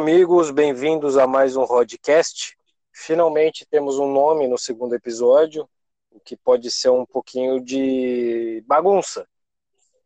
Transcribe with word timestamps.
Amigos, 0.00 0.50
bem-vindos 0.50 1.18
a 1.18 1.26
mais 1.26 1.56
um 1.56 1.66
podcast. 1.66 2.56
Finalmente 2.90 3.66
temos 3.66 3.98
um 3.98 4.10
nome 4.10 4.48
no 4.48 4.56
segundo 4.56 4.94
episódio, 4.94 5.68
o 6.10 6.18
que 6.18 6.38
pode 6.38 6.70
ser 6.70 6.88
um 6.88 7.04
pouquinho 7.04 7.60
de 7.60 8.64
bagunça. 8.66 9.28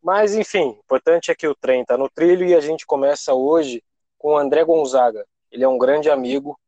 Mas, 0.02 0.34
enfim, 0.34 0.70
o 0.70 0.80
importante 0.80 1.30
é 1.30 1.34
que 1.36 1.46
o 1.46 1.54
trem 1.54 1.82
está 1.82 1.96
no 1.96 2.10
trilho 2.10 2.44
e 2.44 2.56
a 2.56 2.60
gente 2.60 2.84
começa 2.84 3.34
hoje 3.34 3.84
com 4.18 4.32
o 4.32 4.36
André 4.36 4.64
Gonzaga. 4.64 5.24
Ele 5.48 5.62
é 5.62 5.68
um 5.68 5.78
grande 5.78 6.10
amigo, 6.10 6.58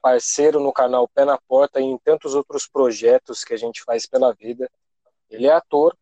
parceiro 0.00 0.58
no 0.58 0.72
canal 0.72 1.06
Pé 1.06 1.26
na 1.26 1.38
Porta 1.46 1.78
e 1.78 1.84
em 1.84 1.98
tantos 1.98 2.34
outros 2.34 2.66
projetos 2.66 3.44
que 3.44 3.52
a 3.52 3.58
gente 3.58 3.84
faz 3.84 4.06
pela 4.06 4.32
vida. 4.32 4.70
Ele 5.28 5.46
é 5.46 5.52
ator, 5.52 5.94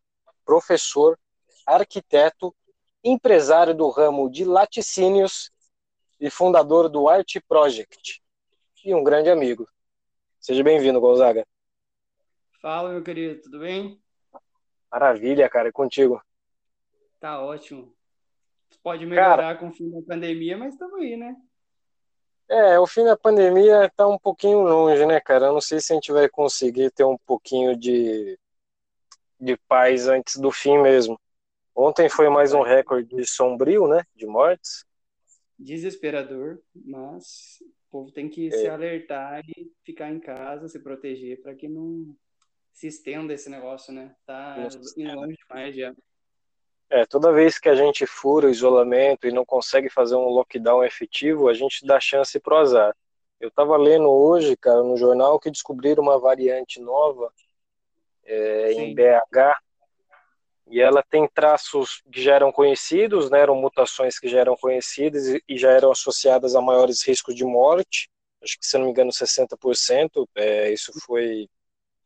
professor, 0.45 1.19
arquiteto, 1.67 2.55
empresário 3.03 3.75
do 3.75 3.91
ramo 3.91 4.31
de 4.31 4.45
laticínios 4.45 5.53
e 6.25 6.31
fundador 6.31 6.89
do 6.89 7.07
Art 7.07 7.37
Project. 7.47 8.23
E 8.83 8.95
um 8.95 9.05
grande 9.05 9.29
amigo. 9.29 9.69
Seja 10.41 10.65
bem-vindo, 10.65 10.99
Gonzaga. 10.99 11.47
Fala, 12.63 12.93
meu 12.93 13.03
querido, 13.03 13.43
tudo 13.43 13.59
bem? 13.59 14.03
Maravilha, 14.91 15.51
cara, 15.51 15.69
é 15.69 15.73
contigo. 15.73 16.23
Tá 17.21 17.43
ótimo. 17.43 17.95
Pode 18.83 19.05
melhorar 19.05 19.37
cara, 19.37 19.59
com 19.59 19.69
o 19.69 19.73
fim 19.73 19.91
da 19.91 20.01
pandemia, 20.01 20.57
mas 20.57 20.73
estamos 20.73 20.99
aí, 20.99 21.15
né? 21.15 21.37
É, 22.49 22.81
o 22.81 22.87
fim 22.87 23.05
da 23.05 23.19
pandemia 23.19 23.93
tá 23.95 24.09
um 24.09 24.19
pouquinho 24.19 24.63
longe, 24.63 25.05
né, 25.05 25.21
cara? 25.21 25.49
Eu 25.49 25.53
não 25.53 25.61
sei 25.61 25.79
se 25.79 25.93
a 25.93 25.97
gente 25.97 26.11
vai 26.11 26.27
conseguir 26.27 26.91
ter 26.91 27.05
um 27.05 27.19
pouquinho 27.19 27.77
de, 27.77 28.39
de 29.39 29.59
paz 29.69 30.09
antes 30.09 30.37
do 30.37 30.51
fim 30.51 30.79
mesmo. 30.79 31.21
Ontem 31.77 32.09
foi 32.09 32.31
mais 32.31 32.55
um 32.55 32.63
recorde 32.63 33.27
sombrio, 33.27 33.87
né, 33.87 34.05
de 34.15 34.25
mortes. 34.25 34.87
Desesperador, 35.59 36.61
mas 36.75 37.59
o 37.63 37.91
povo 37.91 38.11
tem 38.11 38.29
que 38.29 38.49
é. 38.49 38.51
se 38.51 38.69
alertar 38.69 39.43
e 39.47 39.71
ficar 39.85 40.11
em 40.11 40.19
casa, 40.19 40.69
se 40.69 40.81
proteger 40.81 41.41
para 41.43 41.55
que 41.55 41.69
não 41.69 42.15
se 42.73 42.89
estenda 42.89 43.33
esse 43.33 43.49
negócio, 43.49 43.93
né? 43.93 44.15
Tá 44.27 44.57
indo 44.97 45.15
longe 45.15 45.37
demais 45.37 45.77
já. 45.77 45.95
É, 46.91 47.07
toda 47.07 47.33
vez 47.33 47.59
que 47.59 47.69
a 47.69 47.75
gente 47.75 48.07
fura 48.07 48.47
o 48.47 48.51
isolamento 48.51 49.27
e 49.27 49.33
não 49.33 49.45
consegue 49.45 49.89
fazer 49.89 50.17
um 50.17 50.29
lockdown 50.29 50.85
efetivo, 50.85 51.49
a 51.49 51.55
gente 51.55 51.87
dá 51.87 51.99
chance 51.99 52.39
pro 52.39 52.57
azar. 52.57 52.95
Eu 53.41 53.49
estava 53.49 53.77
lendo 53.77 54.09
hoje, 54.11 54.57
cara, 54.57 54.83
no 54.83 54.97
jornal 54.97 55.39
que 55.39 55.51
descobriram 55.51 56.03
uma 56.03 56.19
variante 56.19 56.81
nova 56.81 57.33
é, 58.25 58.73
em 58.73 58.95
BH 58.95 59.64
e 60.67 60.81
ela 60.81 61.03
tem 61.03 61.29
traços 61.29 62.03
que 62.11 62.23
já 62.23 62.35
eram 62.35 62.51
conhecidos, 62.51 63.31
né, 63.31 63.41
eram 63.41 63.55
mutações 63.55 64.19
que 64.19 64.29
já 64.29 64.41
eram 64.41 64.57
conhecidas 64.57 65.41
e 65.49 65.59
já 65.59 65.71
eram 65.71 65.91
associadas 65.91 66.55
a 66.55 66.61
maiores 66.61 67.07
riscos 67.07 67.35
de 67.35 67.45
morte. 67.45 68.09
Acho 68.43 68.59
que, 68.59 68.67
se 68.67 68.77
não 68.77 68.87
me 68.87 68.91
engano, 68.91 69.11
60%. 69.11 70.27
É, 70.35 70.73
isso 70.73 70.93
foi 71.05 71.49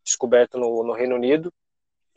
descoberto 0.05 0.59
no, 0.59 0.83
no 0.83 0.93
Reino 0.93 1.15
Unido 1.15 1.53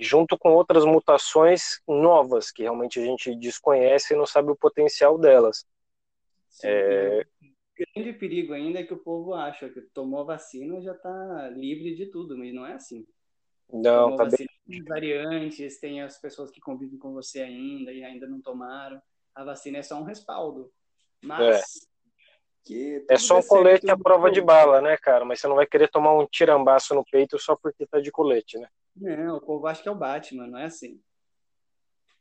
junto 0.01 0.35
com 0.37 0.49
outras 0.49 0.83
mutações 0.83 1.79
novas 1.87 2.51
que 2.51 2.63
realmente 2.63 2.99
a 2.99 3.05
gente 3.05 3.35
desconhece 3.35 4.13
e 4.13 4.17
não 4.17 4.25
sabe 4.25 4.51
o 4.51 4.55
potencial 4.55 5.17
delas. 5.17 5.63
Sim, 6.49 6.67
é... 6.67 7.25
O 7.41 7.93
grande 7.95 8.13
perigo 8.13 8.53
ainda 8.53 8.79
é 8.79 8.83
que 8.83 8.93
o 8.93 8.97
povo 8.97 9.33
acha 9.33 9.69
que 9.69 9.81
tomou 9.81 10.25
vacina 10.25 10.81
já 10.81 10.93
está 10.93 11.49
livre 11.49 11.95
de 11.95 12.07
tudo, 12.07 12.37
mas 12.37 12.53
não 12.53 12.65
é 12.65 12.73
assim. 12.73 13.05
Não, 13.71 14.15
tá 14.15 14.25
vacina, 14.25 14.49
bem. 14.67 14.79
Tem 14.79 14.83
variantes, 14.85 15.79
tem 15.79 16.01
as 16.01 16.19
pessoas 16.19 16.51
que 16.51 16.59
convivem 16.59 16.97
com 16.97 17.13
você 17.13 17.41
ainda 17.41 17.91
e 17.91 18.03
ainda 18.03 18.27
não 18.27 18.41
tomaram. 18.41 19.01
A 19.33 19.43
vacina 19.43 19.77
é 19.77 19.83
só 19.83 19.99
um 19.99 20.03
respaldo. 20.03 20.71
Mas 21.21 21.57
é. 21.57 21.61
Que 22.63 23.03
é 23.09 23.17
só 23.17 23.39
um 23.39 23.43
colete 23.43 23.89
à 23.89 23.97
prova 23.97 24.29
de 24.29 24.39
bala, 24.39 24.81
né, 24.81 24.95
cara? 24.95 25.25
Mas 25.25 25.39
você 25.39 25.47
não 25.47 25.55
vai 25.55 25.65
querer 25.65 25.87
tomar 25.89 26.13
um 26.15 26.27
tirambaço 26.27 26.93
no 26.93 27.03
peito 27.03 27.39
só 27.39 27.55
porque 27.55 27.87
tá 27.87 27.99
de 27.99 28.11
colete, 28.11 28.59
né? 28.59 28.67
Não, 28.95 29.37
o 29.37 29.41
povo 29.41 29.65
acha 29.65 29.81
que 29.81 29.89
é 29.89 29.91
o 29.91 29.95
Batman, 29.95 30.47
não 30.47 30.59
é 30.59 30.65
assim. 30.65 31.01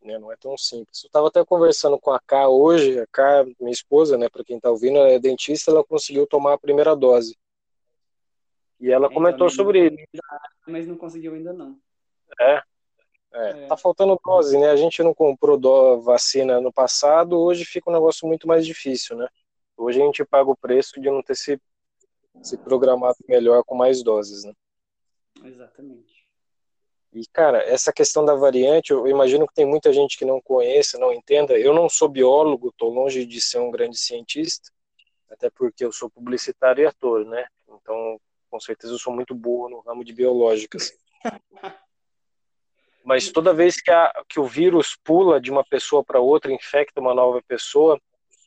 É, 0.03 0.19
não 0.19 0.33
é 0.33 0.37
tão 0.37 0.57
simples. 0.57 1.05
Eu 1.05 1.11
tava 1.11 1.29
até 1.29 1.45
conversando 1.45 1.99
com 1.99 2.11
a 2.11 2.19
K 2.21 2.49
hoje, 2.49 2.99
a 3.01 3.07
K, 3.07 3.45
minha 3.61 3.71
esposa, 3.71 4.17
né, 4.17 4.31
para 4.31 4.43
quem 4.43 4.59
tá 4.59 4.71
ouvindo, 4.71 4.97
ela 4.97 5.11
é 5.11 5.19
dentista, 5.19 5.71
ela 5.71 5.85
conseguiu 5.85 6.27
tomar 6.27 6.55
a 6.55 6.59
primeira 6.59 6.97
dose. 6.97 7.37
E 8.81 8.91
ela 8.91 9.07
então, 9.07 9.15
comentou 9.15 9.51
sobre 9.51 9.89
isso. 9.89 10.23
Mas 10.67 10.87
não 10.87 10.97
conseguiu 10.97 11.35
ainda 11.35 11.53
não. 11.53 11.79
É. 12.41 12.63
É, 13.33 13.51
é. 13.51 13.67
Tá 13.67 13.77
faltando 13.77 14.19
dose, 14.25 14.59
né? 14.59 14.71
A 14.71 14.77
gente 14.77 15.03
não 15.03 15.15
comprou 15.15 15.57
do, 15.57 16.01
vacina 16.01 16.61
no 16.61 16.73
passado, 16.73 17.39
hoje 17.39 17.65
fica 17.65 17.91
um 17.91 17.93
negócio 17.93 18.27
muito 18.27 18.49
mais 18.49 18.67
difícil, 18.67 19.17
né? 19.17 19.29
Hoje 19.77 20.01
a 20.01 20.05
gente 20.05 20.25
paga 20.25 20.51
o 20.51 20.57
preço 20.57 21.01
de 21.01 21.11
não 21.11 21.23
ter 21.23 21.37
se, 21.37 21.61
se 22.43 22.59
programado 22.59 23.17
melhor 23.29 23.63
com 23.65 23.75
mais 23.75 24.03
doses, 24.03 24.45
né? 24.45 24.53
Exatamente. 25.45 26.21
E, 27.13 27.27
cara, 27.33 27.63
essa 27.63 27.93
questão 27.93 28.25
da 28.25 28.35
variante, 28.35 28.93
eu 28.93 29.07
imagino 29.07 29.47
que 29.47 29.55
tem 29.55 29.67
muita 29.67 29.93
gente 29.93 30.17
que 30.17 30.25
não 30.25 30.41
conheça, 30.41 30.99
não 30.99 31.13
entenda. 31.13 31.59
Eu 31.59 31.75
não 31.75 31.89
sou 31.89 32.09
biólogo, 32.09 32.69
estou 32.69 32.93
longe 32.93 33.25
de 33.27 33.41
ser 33.41 33.59
um 33.59 33.71
grande 33.71 33.99
cientista, 33.99 34.71
até 35.29 35.51
porque 35.51 35.85
eu 35.85 35.93
sou 35.93 36.11
publicitário 36.11 36.83
e 36.83 36.87
ator, 36.87 37.25
né? 37.25 37.47
Então, 37.69 38.21
com 38.51 38.61
certeza 38.61 38.93
eu 38.93 38.99
sou 38.99 39.13
muito 39.13 39.35
burro 39.35 39.69
no 39.69 39.81
ramo 39.81 40.05
de 40.05 40.13
biológicas. 40.13 40.93
Mas 43.05 43.31
toda 43.33 43.55
vez 43.55 43.81
que, 43.81 43.91
a, 43.91 44.13
que 44.29 44.39
o 44.39 44.45
vírus 44.45 44.97
pula 45.03 45.41
de 45.41 45.51
uma 45.51 45.65
pessoa 45.65 46.05
para 46.05 46.21
outra, 46.21 46.53
infecta 46.53 47.01
uma 47.01 47.15
nova 47.15 47.41
pessoa, 47.43 47.99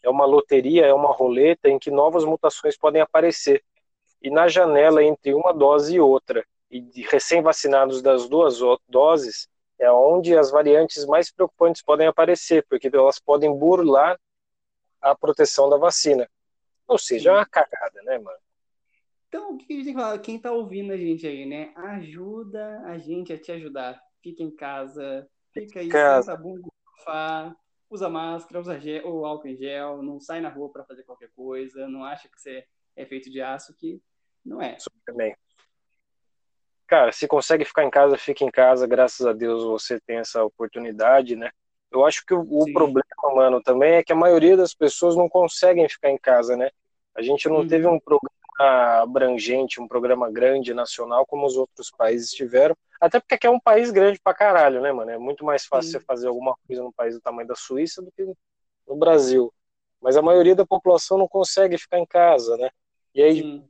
é 0.03 0.09
uma 0.09 0.25
loteria, 0.25 0.85
é 0.85 0.93
uma 0.93 1.11
roleta 1.11 1.69
em 1.69 1.79
que 1.79 1.89
novas 1.89 2.23
mutações 2.23 2.77
podem 2.77 3.01
aparecer. 3.01 3.63
E 4.21 4.29
na 4.29 4.47
janela 4.47 5.03
entre 5.03 5.33
uma 5.33 5.53
dose 5.53 5.95
e 5.95 5.99
outra, 5.99 6.45
e 6.69 6.79
de 6.79 7.01
recém-vacinados 7.01 8.01
das 8.01 8.27
duas 8.27 8.59
doses, 8.87 9.47
é 9.79 9.91
onde 9.91 10.37
as 10.37 10.51
variantes 10.51 11.05
mais 11.05 11.31
preocupantes 11.31 11.81
podem 11.81 12.07
aparecer, 12.07 12.65
porque 12.69 12.89
elas 12.93 13.19
podem 13.19 13.53
burlar 13.53 14.19
a 15.01 15.15
proteção 15.15 15.69
da 15.69 15.77
vacina. 15.77 16.29
Ou 16.87 16.97
seja, 16.97 17.31
é 17.31 17.33
uma 17.33 17.45
cagada, 17.45 18.01
né, 18.03 18.17
mano? 18.17 18.37
Então, 19.33 19.55
o 19.55 19.57
que 19.57 19.73
a 19.73 19.75
gente 19.77 19.85
tem 19.85 19.95
que 19.95 19.99
falar? 19.99 20.19
Quem 20.19 20.39
tá 20.39 20.51
ouvindo 20.51 20.93
a 20.93 20.97
gente 20.97 21.25
aí, 21.25 21.43
né? 21.43 21.73
Ajuda 21.75 22.83
a 22.85 22.99
gente 22.99 23.33
a 23.33 23.37
te 23.39 23.51
ajudar. 23.51 23.99
Fica 24.21 24.43
em 24.43 24.55
casa, 24.55 25.27
fica 25.51 25.79
aí, 25.79 25.89
casa. 25.89 26.37
bunda, 26.37 26.69
usa 27.89 28.07
máscara, 28.09 28.59
usa 28.59 28.79
gel, 28.79 29.07
ou 29.07 29.25
álcool 29.25 29.47
em 29.47 29.57
gel, 29.57 30.03
não 30.03 30.19
sai 30.19 30.39
na 30.39 30.49
rua 30.49 30.71
para 30.71 30.85
fazer 30.85 31.01
qualquer 31.01 31.31
coisa, 31.35 31.87
não 31.87 32.05
acha 32.05 32.29
que 32.29 32.39
você 32.39 32.63
é 32.95 33.07
feito 33.07 33.31
de 33.31 33.41
aço, 33.41 33.75
que 33.75 33.99
não 34.45 34.61
é. 34.61 34.77
Também. 35.03 35.35
Cara, 36.85 37.11
se 37.11 37.27
consegue 37.27 37.65
ficar 37.65 37.83
em 37.85 37.89
casa, 37.89 38.15
fica 38.19 38.43
em 38.43 38.51
casa, 38.51 38.85
graças 38.85 39.25
a 39.25 39.33
Deus 39.33 39.63
você 39.63 39.99
tem 40.01 40.17
essa 40.17 40.43
oportunidade, 40.43 41.35
né? 41.35 41.49
Eu 41.91 42.05
acho 42.05 42.23
que 42.23 42.35
o, 42.35 42.41
o 42.41 42.71
problema, 42.71 43.33
mano, 43.33 43.63
também 43.63 43.93
é 43.93 44.03
que 44.03 44.13
a 44.13 44.15
maioria 44.15 44.55
das 44.55 44.75
pessoas 44.75 45.15
não 45.15 45.27
conseguem 45.27 45.89
ficar 45.89 46.11
em 46.11 46.19
casa, 46.19 46.55
né? 46.55 46.69
A 47.15 47.23
gente 47.23 47.49
não 47.49 47.61
uhum. 47.61 47.67
teve 47.67 47.87
um 47.87 47.99
programa 47.99 48.32
abrangente, 48.59 49.81
um 49.81 49.87
programa 49.87 50.31
grande, 50.31 50.73
nacional, 50.73 51.25
como 51.25 51.45
os 51.45 51.55
outros 51.55 51.91
países 51.91 52.31
tiveram. 52.31 52.75
Até 52.99 53.19
porque 53.19 53.35
aqui 53.35 53.47
é 53.47 53.49
um 53.49 53.59
país 53.59 53.91
grande 53.91 54.19
pra 54.23 54.33
caralho, 54.33 54.81
né, 54.81 54.91
mano? 54.91 55.11
É 55.11 55.17
muito 55.17 55.43
mais 55.43 55.65
fácil 55.65 55.91
Sim. 55.91 55.99
você 55.99 56.05
fazer 56.05 56.27
alguma 56.27 56.55
coisa 56.65 56.81
num 56.81 56.91
país 56.91 57.15
do 57.15 57.21
tamanho 57.21 57.47
da 57.47 57.55
Suíça 57.55 58.01
do 58.01 58.11
que 58.11 58.23
no 58.87 58.95
Brasil. 58.95 59.53
Mas 60.01 60.17
a 60.17 60.21
maioria 60.21 60.55
da 60.55 60.65
população 60.65 61.17
não 61.17 61.27
consegue 61.27 61.77
ficar 61.77 61.99
em 61.99 62.05
casa, 62.05 62.57
né? 62.57 62.69
E 63.13 63.21
aí, 63.21 63.41
Sim. 63.41 63.69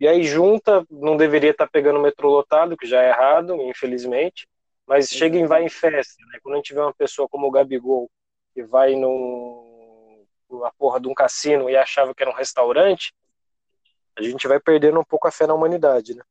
e 0.00 0.08
aí 0.08 0.22
junta, 0.22 0.84
não 0.90 1.16
deveria 1.16 1.50
estar 1.50 1.66
tá 1.66 1.70
pegando 1.70 2.00
metrô 2.00 2.30
lotado, 2.30 2.76
que 2.76 2.86
já 2.86 3.02
é 3.02 3.08
errado, 3.08 3.54
infelizmente. 3.62 4.46
Mas 4.86 5.08
Sim. 5.08 5.18
chega 5.18 5.38
e 5.38 5.46
vai 5.46 5.64
em 5.64 5.68
festa, 5.68 6.16
né? 6.32 6.38
Quando 6.42 6.54
a 6.54 6.56
gente 6.58 6.72
vê 6.72 6.80
uma 6.80 6.94
pessoa 6.94 7.28
como 7.28 7.46
o 7.46 7.50
Gabigol, 7.50 8.10
que 8.54 8.62
vai 8.62 8.94
num, 8.94 10.24
numa 10.48 10.72
porra 10.78 11.00
de 11.00 11.08
um 11.08 11.14
cassino 11.14 11.68
e 11.68 11.76
achava 11.76 12.14
que 12.14 12.22
era 12.22 12.30
um 12.30 12.34
restaurante, 12.34 13.12
a 14.18 14.22
gente 14.22 14.48
vai 14.48 14.60
perdendo 14.60 14.98
um 14.98 15.04
pouco 15.04 15.28
a 15.28 15.30
fé 15.30 15.46
na 15.46 15.54
humanidade, 15.54 16.14
né? 16.14 16.22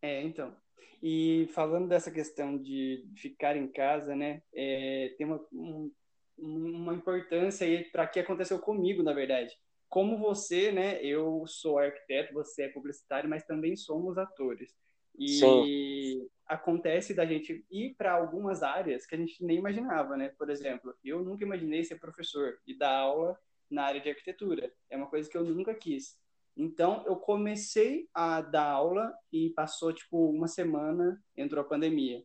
É, 0.00 0.22
então. 0.22 0.54
E 1.02 1.48
falando 1.52 1.88
dessa 1.88 2.10
questão 2.10 2.56
de 2.56 3.04
ficar 3.16 3.56
em 3.56 3.66
casa, 3.66 4.14
né, 4.14 4.42
é, 4.54 5.14
tem 5.18 5.26
uma, 5.26 5.44
um, 5.52 5.90
uma 6.38 6.94
importância 6.94 7.66
aí 7.66 7.84
para 7.84 8.06
que 8.06 8.20
aconteceu 8.20 8.58
comigo, 8.58 9.02
na 9.02 9.12
verdade. 9.12 9.56
Como 9.88 10.16
você, 10.16 10.70
né, 10.70 11.02
eu 11.02 11.44
sou 11.46 11.78
arquiteto, 11.78 12.32
você 12.32 12.64
é 12.64 12.68
publicitário, 12.68 13.28
mas 13.28 13.44
também 13.44 13.76
somos 13.76 14.16
atores. 14.16 14.74
E 15.18 15.28
Sim. 15.28 16.28
acontece 16.46 17.14
da 17.14 17.26
gente 17.26 17.64
ir 17.70 17.94
para 17.96 18.12
algumas 18.12 18.62
áreas 18.62 19.04
que 19.04 19.14
a 19.14 19.18
gente 19.18 19.44
nem 19.44 19.58
imaginava, 19.58 20.16
né? 20.16 20.30
Por 20.38 20.48
exemplo, 20.48 20.94
eu 21.04 21.22
nunca 21.22 21.44
imaginei 21.44 21.84
ser 21.84 21.98
professor 21.98 22.58
e 22.66 22.76
dar 22.76 22.96
aula 22.96 23.38
na 23.70 23.84
área 23.84 24.00
de 24.00 24.08
arquitetura. 24.08 24.72
É 24.88 24.96
uma 24.96 25.06
coisa 25.06 25.28
que 25.28 25.36
eu 25.36 25.44
nunca 25.44 25.74
quis. 25.74 26.18
Então, 26.56 27.02
eu 27.06 27.16
comecei 27.16 28.08
a 28.12 28.40
dar 28.40 28.64
aula 28.64 29.12
e 29.32 29.50
passou, 29.50 29.92
tipo, 29.92 30.30
uma 30.30 30.46
semana, 30.46 31.22
entrou 31.36 31.64
a 31.64 31.68
pandemia. 31.68 32.22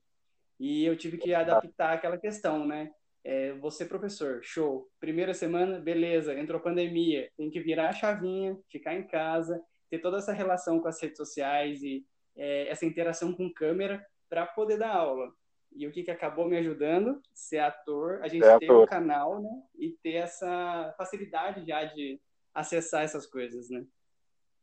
E 0.60 0.84
eu 0.84 0.98
tive 0.98 1.18
que 1.18 1.34
adaptar 1.34 1.94
aquela 1.94 2.18
questão, 2.18 2.66
né? 2.66 2.92
É, 3.24 3.54
você, 3.54 3.86
professor, 3.86 4.40
show. 4.44 4.90
Primeira 5.00 5.34
semana, 5.34 5.80
beleza, 5.80 6.38
entrou 6.38 6.60
pandemia, 6.60 7.30
tem 7.38 7.50
que 7.50 7.60
virar 7.60 7.90
a 7.90 7.94
chavinha, 7.94 8.58
ficar 8.70 8.96
em 8.96 9.06
casa, 9.08 9.62
ter 9.90 10.00
toda 10.00 10.18
essa 10.18 10.34
relação 10.34 10.80
com 10.80 10.88
as 10.88 11.02
redes 11.02 11.18
sociais 11.18 11.82
e 11.84 12.06
é, 12.36 12.68
essa 12.70 12.86
interação 12.86 13.34
com 13.34 13.52
câmera 13.52 14.06
para 14.30 14.46
poder 14.46 14.78
dar 14.78 14.96
aula. 14.96 15.32
E 15.76 15.86
o 15.86 15.92
que, 15.92 16.04
que 16.04 16.12
acabou 16.12 16.48
me 16.48 16.58
ajudando? 16.58 17.22
Ser 17.34 17.60
ator, 17.60 18.22
a 18.24 18.28
gente 18.28 18.46
é 18.46 18.58
ter 18.60 18.66
ator. 18.66 18.84
um 18.84 18.86
canal, 18.86 19.42
né? 19.42 19.50
E 19.78 19.92
ter 20.02 20.14
essa 20.14 20.94
facilidade 20.98 21.66
já 21.66 21.84
de 21.84 22.20
acessar 22.54 23.04
essas 23.04 23.28
coisas, 23.28 23.70
né? 23.70 23.86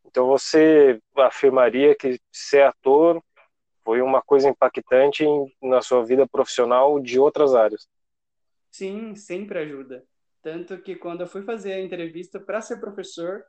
Então 0.04 0.26
você 0.26 1.00
afirmaria 1.16 1.94
que 1.94 2.20
ser 2.32 2.62
ator 2.62 3.22
foi 3.84 4.00
uma 4.00 4.22
coisa 4.22 4.48
impactante 4.48 5.24
na 5.62 5.82
sua 5.82 6.04
vida 6.04 6.26
profissional 6.26 6.98
de 7.00 7.18
outras 7.18 7.54
áreas? 7.54 7.86
Sim, 8.70 9.14
sempre 9.14 9.58
ajuda. 9.58 10.04
Tanto 10.42 10.78
que 10.78 10.96
quando 10.96 11.20
eu 11.20 11.26
fui 11.26 11.42
fazer 11.42 11.74
a 11.74 11.80
entrevista 11.80 12.40
para 12.40 12.60
ser 12.60 12.80
professor, 12.80 13.44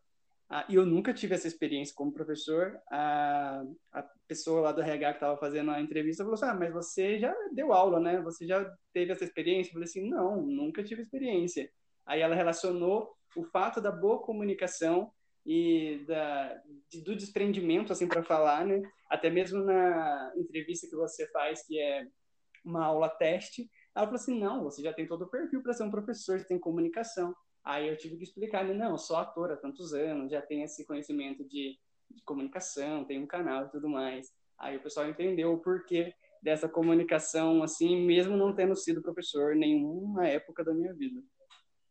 ah, 0.49 0.65
e 0.69 0.75
eu 0.75 0.85
nunca 0.85 1.13
tive 1.13 1.33
essa 1.33 1.47
experiência 1.47 1.95
como 1.95 2.13
professor, 2.13 2.79
a, 2.91 3.63
a 3.91 4.03
pessoa 4.27 4.61
lá 4.61 4.71
do 4.71 4.81
RH 4.81 5.09
que 5.13 5.17
estava 5.17 5.37
fazendo 5.37 5.71
a 5.71 5.81
entrevista 5.81 6.23
falou 6.23 6.35
assim: 6.35 6.45
Ah, 6.45 6.53
mas 6.53 6.71
você 6.71 7.17
já 7.17 7.33
deu 7.51 7.73
aula, 7.73 7.99
né? 7.99 8.21
Você 8.21 8.45
já 8.45 8.63
teve 8.93 9.11
essa 9.11 9.23
experiência? 9.23 9.69
Eu 9.69 9.73
falei 9.73 9.85
assim: 9.85 10.07
Não, 10.09 10.41
nunca 10.43 10.83
tive 10.83 11.01
experiência. 11.01 11.69
Aí 12.05 12.21
ela 12.21 12.35
relacionou 12.35 13.15
o 13.35 13.43
fato 13.43 13.81
da 13.81 13.91
boa 13.91 14.21
comunicação 14.21 15.11
e 15.45 16.03
da, 16.07 16.62
de, 16.89 17.01
do 17.01 17.15
desprendimento, 17.15 17.94
assim, 17.94 18.07
para 18.07 18.24
falar, 18.24 18.65
né? 18.65 18.81
Até 19.09 19.30
mesmo 19.30 19.63
na 19.63 20.33
entrevista 20.36 20.88
que 20.88 20.95
você 20.95 21.30
faz, 21.31 21.65
que 21.65 21.80
é 21.80 22.07
uma 22.63 22.86
aula 22.86 23.09
teste, 23.09 23.69
ela 23.95 24.07
falou 24.07 24.15
assim: 24.15 24.39
Não, 24.39 24.63
você 24.63 24.81
já 24.81 24.92
tem 24.92 25.07
todo 25.07 25.24
o 25.24 25.30
perfil 25.30 25.62
para 25.62 25.74
ser 25.74 25.83
um 25.83 25.92
professor, 25.92 26.39
você 26.39 26.47
tem 26.47 26.59
comunicação. 26.59 27.33
Aí 27.63 27.88
eu 27.88 27.97
tive 27.97 28.18
que 28.18 28.24
explicar, 28.24 28.65
né? 28.65 28.74
Não, 28.74 28.97
sou 28.97 29.18
ator 29.18 29.51
há 29.51 29.57
tantos 29.57 29.94
anos, 29.94 30.31
já 30.31 30.42
tenho 30.42 30.63
esse 30.63 30.86
conhecimento 30.86 31.44
de, 31.48 31.77
de 32.09 32.24
comunicação, 32.24 33.06
tenho 33.06 33.24
um 33.24 33.27
canal 33.27 33.65
e 33.65 33.69
tudo 33.69 33.88
mais. 33.88 34.31
Aí 34.57 34.77
o 34.77 34.81
pessoal 34.81 35.07
entendeu 35.09 35.53
o 35.53 35.59
porquê 35.59 36.13
dessa 36.41 36.69
comunicação, 36.69 37.63
assim, 37.63 38.06
mesmo 38.06 38.38
não 38.38 38.53
tendo 38.53 38.75
sido 38.75 39.01
professor 39.01 39.56
nenhuma 39.56 40.27
época 40.27 40.63
da 40.63 40.74
minha 40.74 40.94
vida. 40.94 41.21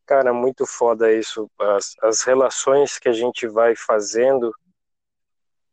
Cara, 0.07 0.33
muito 0.33 0.67
foda 0.67 1.13
isso. 1.13 1.51
As, 1.59 1.95
as 2.03 2.23
relações 2.23 2.99
que 2.99 3.09
a 3.09 3.13
gente 3.13 3.47
vai 3.47 3.75
fazendo, 3.75 4.55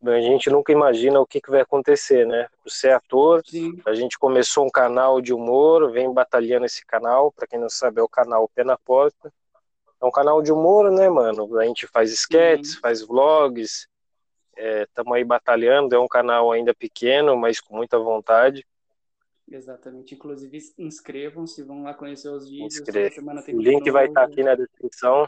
a 0.04 0.22
gente 0.22 0.50
nunca 0.50 0.72
imagina 0.72 1.20
o 1.20 1.28
que, 1.28 1.42
que 1.42 1.52
vai 1.52 1.62
acontecer, 1.62 2.26
né? 2.26 2.48
Você 2.64 2.88
é 2.88 2.94
ator, 2.94 3.44
Sim. 3.46 3.78
a 3.86 3.94
gente 3.94 4.18
começou 4.18 4.66
um 4.66 4.70
canal 4.70 5.22
de 5.22 5.34
humor, 5.34 5.92
vem 5.92 6.12
batalhando 6.14 6.66
esse 6.66 6.86
canal, 6.86 7.32
para 7.32 7.46
quem 7.46 7.60
não 7.60 7.70
sabe 7.70 8.00
é 8.00 8.04
o 8.04 8.08
canal 8.08 8.50
Pé 8.56 8.64
na 8.64 8.78
Porta. 8.78 9.32
É 10.02 10.06
um 10.06 10.12
canal 10.12 10.42
de 10.42 10.52
humor, 10.52 10.90
né, 10.90 11.10
mano? 11.10 11.60
A 11.60 11.66
gente 11.66 11.86
faz 11.86 12.12
sketches, 12.12 12.76
uhum. 12.76 12.82
faz 12.82 13.02
vlogs, 13.02 13.88
estamos 14.58 15.14
é, 15.14 15.18
aí 15.18 15.24
batalhando. 15.24 15.94
É 15.94 16.00
um 16.00 16.08
canal 16.08 16.52
ainda 16.52 16.74
pequeno, 16.74 17.36
mas 17.36 17.60
com 17.60 17.76
muita 17.76 18.00
vontade. 18.00 18.66
Exatamente. 19.52 20.16
Inclusive, 20.16 20.58
inscrevam-se, 20.78 21.62
vão 21.62 21.84
lá 21.84 21.94
conhecer 21.94 22.30
os 22.30 22.50
vídeos. 22.50 22.80
o 22.80 23.62
link 23.62 23.92
vai 23.92 24.08
estar 24.08 24.22
tá 24.22 24.28
aqui 24.28 24.44
na 24.44 24.56
descrição. 24.56 25.28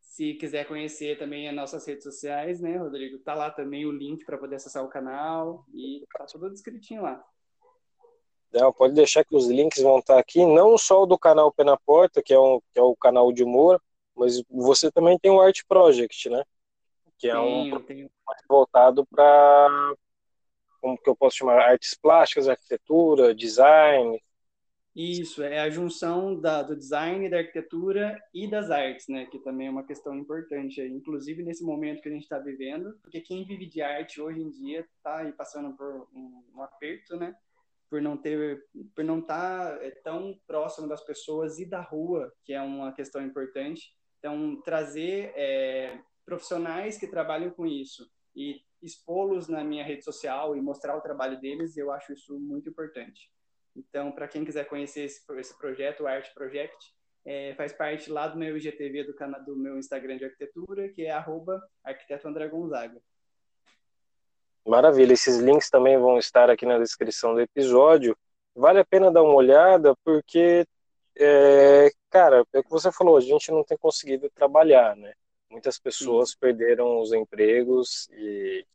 Se 0.00 0.34
quiser 0.34 0.66
conhecer 0.66 1.16
também 1.16 1.48
as 1.48 1.54
nossas 1.54 1.86
redes 1.86 2.02
sociais, 2.02 2.60
né, 2.60 2.76
Rodrigo? 2.76 3.18
Tá 3.20 3.34
lá 3.34 3.50
também 3.50 3.86
o 3.86 3.92
link 3.92 4.24
para 4.24 4.36
poder 4.36 4.56
acessar 4.56 4.84
o 4.84 4.88
canal 4.88 5.64
e 5.72 6.04
tá 6.12 6.26
tudo 6.26 6.50
descritinho 6.50 7.02
lá. 7.02 7.24
Não, 8.52 8.72
pode 8.72 8.94
deixar 8.94 9.24
que 9.24 9.36
os 9.36 9.46
links 9.46 9.80
vão 9.80 10.00
estar 10.00 10.18
aqui, 10.18 10.44
não 10.44 10.76
só 10.76 11.02
o 11.02 11.06
do 11.06 11.18
canal 11.18 11.52
Pé 11.52 11.62
na 11.62 11.76
Porta, 11.76 12.22
que 12.22 12.32
é, 12.32 12.38
um, 12.38 12.60
que 12.72 12.80
é 12.80 12.82
o 12.82 12.96
canal 12.96 13.30
de 13.30 13.44
humor, 13.44 13.80
mas 14.16 14.42
você 14.50 14.90
também 14.90 15.18
tem 15.18 15.30
o 15.30 15.40
Art 15.40 15.60
Project, 15.68 16.28
né? 16.30 16.42
Que 17.18 17.28
é 17.28 17.34
tenho, 17.34 17.76
um 17.76 17.82
tenho. 17.82 18.10
voltado 18.48 19.06
para, 19.06 19.94
como 20.80 20.98
que 20.98 21.08
eu 21.08 21.16
posso 21.16 21.36
chamar, 21.36 21.60
artes 21.60 21.94
plásticas, 21.94 22.48
arquitetura, 22.48 23.34
design. 23.34 24.20
Isso, 24.94 25.42
é 25.42 25.60
a 25.60 25.70
junção 25.70 26.40
da, 26.40 26.62
do 26.62 26.74
design, 26.74 27.28
da 27.30 27.38
arquitetura 27.38 28.20
e 28.34 28.50
das 28.50 28.70
artes, 28.70 29.06
né? 29.06 29.26
Que 29.26 29.38
também 29.38 29.68
é 29.68 29.70
uma 29.70 29.86
questão 29.86 30.16
importante, 30.16 30.80
inclusive 30.80 31.42
nesse 31.42 31.62
momento 31.62 32.02
que 32.02 32.08
a 32.08 32.12
gente 32.12 32.24
está 32.24 32.38
vivendo, 32.38 32.98
porque 33.02 33.20
quem 33.20 33.44
vive 33.44 33.66
de 33.66 33.80
arte 33.80 34.20
hoje 34.20 34.40
em 34.40 34.50
dia 34.50 34.86
está 34.96 35.30
passando 35.36 35.76
por 35.76 36.08
um, 36.12 36.42
um 36.54 36.62
aperto, 36.62 37.16
né? 37.16 37.34
por 37.88 38.02
não 38.02 38.16
ter, 38.16 38.64
por 38.94 39.04
não 39.04 39.20
estar 39.20 39.78
tá, 39.78 39.84
é, 39.84 39.90
tão 39.90 40.38
próximo 40.46 40.88
das 40.88 41.02
pessoas 41.02 41.58
e 41.58 41.64
da 41.64 41.80
rua, 41.80 42.32
que 42.44 42.52
é 42.52 42.60
uma 42.60 42.92
questão 42.92 43.24
importante. 43.24 43.94
Então, 44.18 44.60
trazer 44.62 45.32
é, 45.34 45.98
profissionais 46.24 46.98
que 46.98 47.06
trabalham 47.06 47.50
com 47.50 47.66
isso 47.66 48.10
e 48.34 48.60
expô-los 48.82 49.48
na 49.48 49.64
minha 49.64 49.84
rede 49.84 50.04
social 50.04 50.56
e 50.56 50.60
mostrar 50.60 50.96
o 50.96 51.00
trabalho 51.00 51.40
deles, 51.40 51.76
eu 51.76 51.90
acho 51.92 52.12
isso 52.12 52.38
muito 52.38 52.68
importante. 52.68 53.30
Então, 53.76 54.10
para 54.10 54.28
quem 54.28 54.44
quiser 54.44 54.64
conhecer 54.64 55.02
esse, 55.04 55.20
esse 55.38 55.56
projeto, 55.58 56.02
o 56.02 56.06
Art 56.06 56.32
Project, 56.34 56.76
é, 57.24 57.54
faz 57.54 57.72
parte 57.72 58.10
lá 58.10 58.26
do 58.26 58.38
meu 58.38 58.56
IGTV, 58.56 59.04
do, 59.04 59.14
canal, 59.14 59.44
do 59.44 59.56
meu 59.56 59.78
Instagram 59.78 60.16
de 60.16 60.24
arquitetura, 60.24 60.88
que 60.88 61.04
é 61.04 61.10
arroba 61.10 61.62
arquiteto 61.84 62.26
André 62.26 62.48
Gonzaga. 62.48 63.00
Maravilha, 64.66 65.12
esses 65.12 65.38
links 65.38 65.70
também 65.70 65.98
vão 65.98 66.18
estar 66.18 66.50
aqui 66.50 66.66
na 66.66 66.78
descrição 66.78 67.34
do 67.34 67.40
episódio. 67.40 68.16
Vale 68.54 68.80
a 68.80 68.84
pena 68.84 69.10
dar 69.10 69.22
uma 69.22 69.34
olhada, 69.34 69.94
porque, 70.04 70.66
é, 71.16 71.90
cara, 72.10 72.44
é 72.52 72.58
o 72.58 72.64
que 72.64 72.70
você 72.70 72.90
falou, 72.90 73.16
a 73.16 73.20
gente 73.20 73.50
não 73.50 73.64
tem 73.64 73.78
conseguido 73.78 74.28
trabalhar, 74.30 74.96
né? 74.96 75.12
Muitas 75.50 75.78
pessoas 75.78 76.30
Sim. 76.30 76.36
perderam 76.40 77.00
os 77.00 77.12
empregos 77.12 78.08
e 78.12 78.66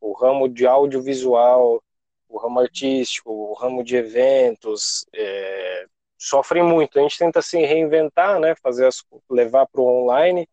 o 0.00 0.12
ramo 0.12 0.48
de 0.48 0.66
audiovisual, 0.66 1.82
o 2.28 2.38
ramo 2.38 2.60
artístico, 2.60 3.30
o 3.30 3.54
ramo 3.54 3.82
de 3.82 3.96
eventos, 3.96 5.04
é, 5.12 5.86
sofrem 6.16 6.62
muito. 6.62 6.98
A 6.98 7.02
gente 7.02 7.18
tenta 7.18 7.42
se 7.42 7.58
reinventar, 7.58 8.38
né? 8.38 8.54
Fazer 8.62 8.86
as, 8.86 9.02
levar 9.30 9.66
para 9.66 9.80
o 9.80 9.86
online. 9.86 10.48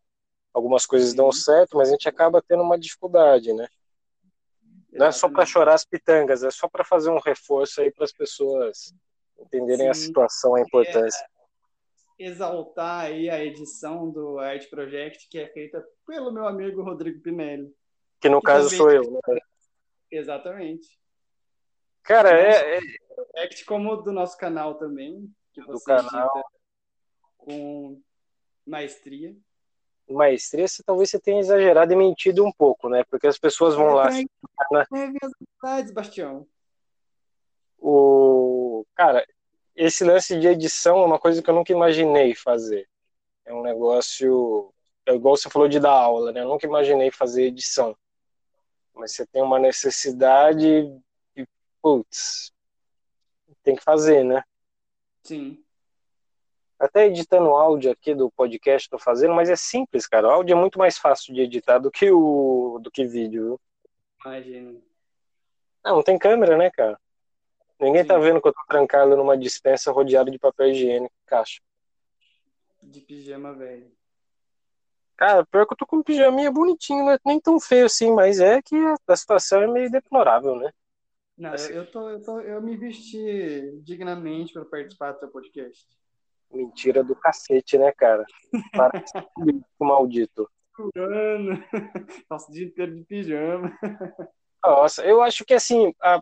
Algumas 0.52 0.86
coisas 0.86 1.10
Sim. 1.10 1.16
dão 1.16 1.30
certo, 1.30 1.76
mas 1.76 1.88
a 1.88 1.92
gente 1.92 2.08
acaba 2.08 2.42
tendo 2.42 2.62
uma 2.62 2.78
dificuldade, 2.78 3.52
né? 3.52 3.68
Não 4.90 5.06
é 5.06 5.12
só 5.12 5.28
para 5.28 5.44
chorar 5.44 5.74
as 5.74 5.84
pitangas, 5.84 6.42
é 6.42 6.50
só 6.50 6.66
para 6.66 6.82
fazer 6.82 7.10
um 7.10 7.18
reforço 7.18 7.82
aí 7.82 7.92
para 7.92 8.04
as 8.04 8.12
pessoas 8.12 8.94
entenderem 9.38 9.86
Sim. 9.86 9.90
a 9.90 9.94
situação, 9.94 10.54
a 10.54 10.60
importância. 10.60 11.26
É 12.18 12.26
exaltar 12.26 13.06
aí 13.06 13.28
a 13.28 13.44
edição 13.44 14.10
do 14.10 14.38
Art 14.38 14.68
Project 14.68 15.28
que 15.28 15.38
é 15.38 15.48
feita 15.48 15.84
pelo 16.06 16.32
meu 16.32 16.46
amigo 16.46 16.82
Rodrigo 16.82 17.20
Pinelli. 17.20 17.74
Que 18.20 18.28
no 18.28 18.40
que 18.40 18.46
caso 18.46 18.70
sou 18.74 18.90
eu, 18.90 19.02
né? 19.10 19.20
Exatamente. 20.10 20.88
Cara, 22.02 22.30
é, 22.30 22.76
é... 22.76 22.80
Project 23.14 23.64
como 23.64 23.96
do 23.96 24.12
nosso 24.12 24.36
canal 24.36 24.76
também, 24.76 25.30
que 25.52 25.60
do 25.60 25.80
canal 25.80 26.44
com 27.36 28.00
maestria 28.66 29.36
maestria, 30.08 30.66
você, 30.66 30.82
talvez 30.82 31.10
você 31.10 31.18
tenha 31.18 31.40
exagerado 31.40 31.92
e 31.92 31.96
mentido 31.96 32.44
um 32.44 32.52
pouco, 32.52 32.88
né? 32.88 33.04
Porque 33.10 33.26
as 33.26 33.38
pessoas 33.38 33.74
vão 33.74 33.90
é, 33.90 33.94
lá. 33.94 34.10
É 34.10 35.06
minhas 35.06 35.32
vontades, 35.40 35.92
Bastião. 35.92 36.46
O 37.78 38.84
cara, 38.94 39.26
esse 39.76 40.04
lance 40.04 40.38
de 40.38 40.48
edição 40.48 40.98
é 41.02 41.06
uma 41.06 41.18
coisa 41.18 41.42
que 41.42 41.48
eu 41.48 41.54
nunca 41.54 41.72
imaginei 41.72 42.34
fazer. 42.34 42.88
É 43.44 43.52
um 43.52 43.62
negócio, 43.62 44.72
é 45.06 45.14
igual 45.14 45.36
você 45.36 45.48
falou 45.48 45.68
de 45.68 45.78
dar 45.78 45.92
aula, 45.92 46.32
né? 46.32 46.40
Eu 46.40 46.48
nunca 46.48 46.66
imaginei 46.66 47.10
fazer 47.10 47.44
edição. 47.44 47.96
Mas 48.94 49.12
você 49.12 49.26
tem 49.26 49.42
uma 49.42 49.58
necessidade 49.58 50.66
e, 51.36 51.46
putz, 51.82 52.52
tem 53.62 53.76
que 53.76 53.82
fazer, 53.82 54.24
né? 54.24 54.42
Sim 55.22 55.62
até 56.78 57.06
editando 57.06 57.50
áudio 57.50 57.90
aqui 57.90 58.14
do 58.14 58.30
podcast 58.30 58.86
estou 58.86 58.98
fazendo, 58.98 59.34
mas 59.34 59.48
é 59.48 59.56
simples, 59.56 60.06
cara. 60.06 60.28
O 60.28 60.30
áudio 60.30 60.54
é 60.56 60.60
muito 60.60 60.78
mais 60.78 60.98
fácil 60.98 61.34
de 61.34 61.40
editar 61.40 61.78
do 61.78 61.90
que 61.90 62.10
o 62.10 62.78
do 62.82 62.90
que 62.90 63.04
vídeo. 63.04 63.58
Imagina. 64.24 64.78
Não, 65.84 65.96
não 65.96 66.02
tem 66.02 66.18
câmera, 66.18 66.56
né, 66.56 66.70
cara? 66.70 66.98
Ninguém 67.78 68.04
tá 68.04 68.14
Sim. 68.14 68.20
tá 68.20 68.26
vendo 68.26 68.40
que 68.40 68.48
eu 68.48 68.52
tô 68.52 68.64
trancado 68.66 69.16
numa 69.16 69.36
dispensa 69.36 69.92
rodeado 69.92 70.30
de 70.30 70.38
papel 70.38 70.68
higiênico, 70.68 71.14
caixa. 71.26 71.60
De 72.82 73.00
pijama, 73.00 73.52
velho. 73.52 73.90
Cara, 75.16 75.44
pior 75.46 75.66
que 75.66 75.72
eu 75.72 75.76
tô 75.78 75.86
com 75.86 75.96
um 75.96 76.02
pijaminha 76.02 76.50
bonitinho, 76.50 77.04
não 77.04 77.12
é 77.12 77.18
nem 77.24 77.40
tão 77.40 77.58
feio 77.58 77.86
assim, 77.86 78.12
mas 78.12 78.38
é 78.38 78.60
que 78.60 78.76
a 79.08 79.16
situação 79.16 79.62
é 79.62 79.66
meio 79.66 79.90
deplorável, 79.90 80.56
né? 80.56 80.70
Não, 81.36 81.52
assim. 81.52 81.72
eu, 81.72 81.82
eu, 81.82 81.90
tô, 81.90 82.10
eu, 82.10 82.22
tô, 82.22 82.40
eu 82.40 82.62
me 82.62 82.76
vesti 82.76 83.80
dignamente 83.82 84.52
para 84.52 84.64
participar 84.64 85.12
do 85.12 85.20
seu 85.20 85.28
podcast. 85.28 85.86
Mentira 86.50 87.02
do 87.02 87.16
cacete, 87.16 87.76
né, 87.78 87.92
cara? 87.92 88.24
Parece 88.72 89.12
maldito. 89.80 90.50
Nossa, 92.30 92.50
o 92.50 92.54
dia 92.54 92.66
inteiro 92.66 92.94
de 92.94 93.04
pijama. 93.04 93.72
Nossa, 94.62 95.04
eu 95.04 95.22
acho 95.22 95.44
que 95.44 95.54
assim, 95.54 95.94
a, 96.02 96.20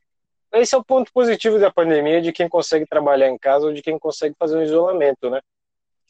esse 0.60 0.74
é 0.74 0.78
o 0.78 0.84
ponto 0.84 1.12
positivo 1.12 1.58
da 1.58 1.72
pandemia 1.72 2.20
de 2.20 2.32
quem 2.32 2.48
consegue 2.48 2.86
trabalhar 2.86 3.28
em 3.28 3.38
casa 3.38 3.66
ou 3.66 3.72
de 3.72 3.82
quem 3.82 3.98
consegue 3.98 4.34
fazer 4.38 4.56
um 4.56 4.62
isolamento, 4.62 5.30
né? 5.30 5.40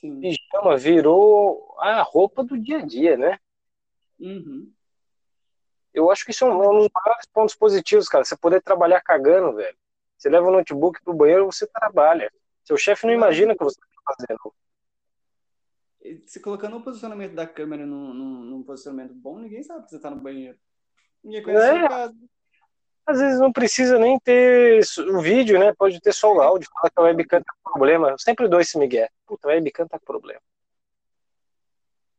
Sim. 0.00 0.20
Pijama 0.20 0.76
virou 0.76 1.74
a 1.78 2.02
roupa 2.02 2.44
do 2.44 2.58
dia 2.58 2.78
a 2.78 2.82
dia, 2.84 3.16
né? 3.16 3.38
Uhum. 4.18 4.70
Eu 5.92 6.10
acho 6.10 6.24
que 6.24 6.32
isso 6.32 6.44
é 6.44 6.48
um, 6.48 6.58
um 6.58 6.78
dos 6.80 6.90
maiores 6.92 7.26
pontos 7.32 7.54
positivos, 7.54 8.08
cara. 8.08 8.24
Você 8.24 8.36
poder 8.36 8.60
trabalhar 8.60 9.00
cagando, 9.00 9.56
velho. 9.56 9.76
Você 10.18 10.28
leva 10.28 10.46
o 10.46 10.52
notebook 10.52 11.02
pro 11.02 11.14
banheiro, 11.14 11.46
você 11.46 11.66
trabalha. 11.66 12.30
Seu 12.64 12.76
chefe 12.76 13.06
não 13.06 13.14
imagina 13.14 13.52
o 13.52 13.56
que 13.56 13.64
você 13.64 13.78
está 13.78 14.14
fazendo. 14.14 14.54
Se 16.26 16.40
colocando 16.40 16.76
o 16.76 16.82
posicionamento 16.82 17.34
da 17.34 17.46
câmera 17.46 17.86
num, 17.86 18.12
num, 18.12 18.44
num, 18.44 18.62
posicionamento 18.62 19.14
bom, 19.14 19.38
ninguém 19.38 19.62
sabe 19.62 19.84
que 19.84 19.90
você 19.90 19.98
tá 19.98 20.10
no 20.10 20.20
banheiro. 20.20 20.58
Ninguém 21.22 21.42
conhece 21.42 21.66
é. 21.66 21.88
casa. 21.88 22.14
Às 23.06 23.20
vezes 23.20 23.38
não 23.38 23.52
precisa 23.52 23.99
nem 23.99 24.18
ter 24.18 24.80
o 25.11 25.20
vídeo, 25.20 25.58
né? 25.58 25.75
Pode 25.75 26.00
ter 26.00 26.12
só 26.12 26.32
o 26.32 26.40
áudio, 26.40 26.70
falar 26.73 26.90
que 26.90 27.00
a 27.00 27.02
webcam 27.02 27.42
tá 27.42 27.52
com 27.62 27.73
problema. 27.73 28.11
Eu 28.11 28.18
sempre 28.18 28.49
dou 28.49 28.61
esse 28.61 28.78
migué. 28.78 29.11
Puta, 29.26 29.49
a 29.49 29.52
webcam 29.52 29.87
tá 29.87 29.99
com 29.99 30.06
problema. 30.06 30.40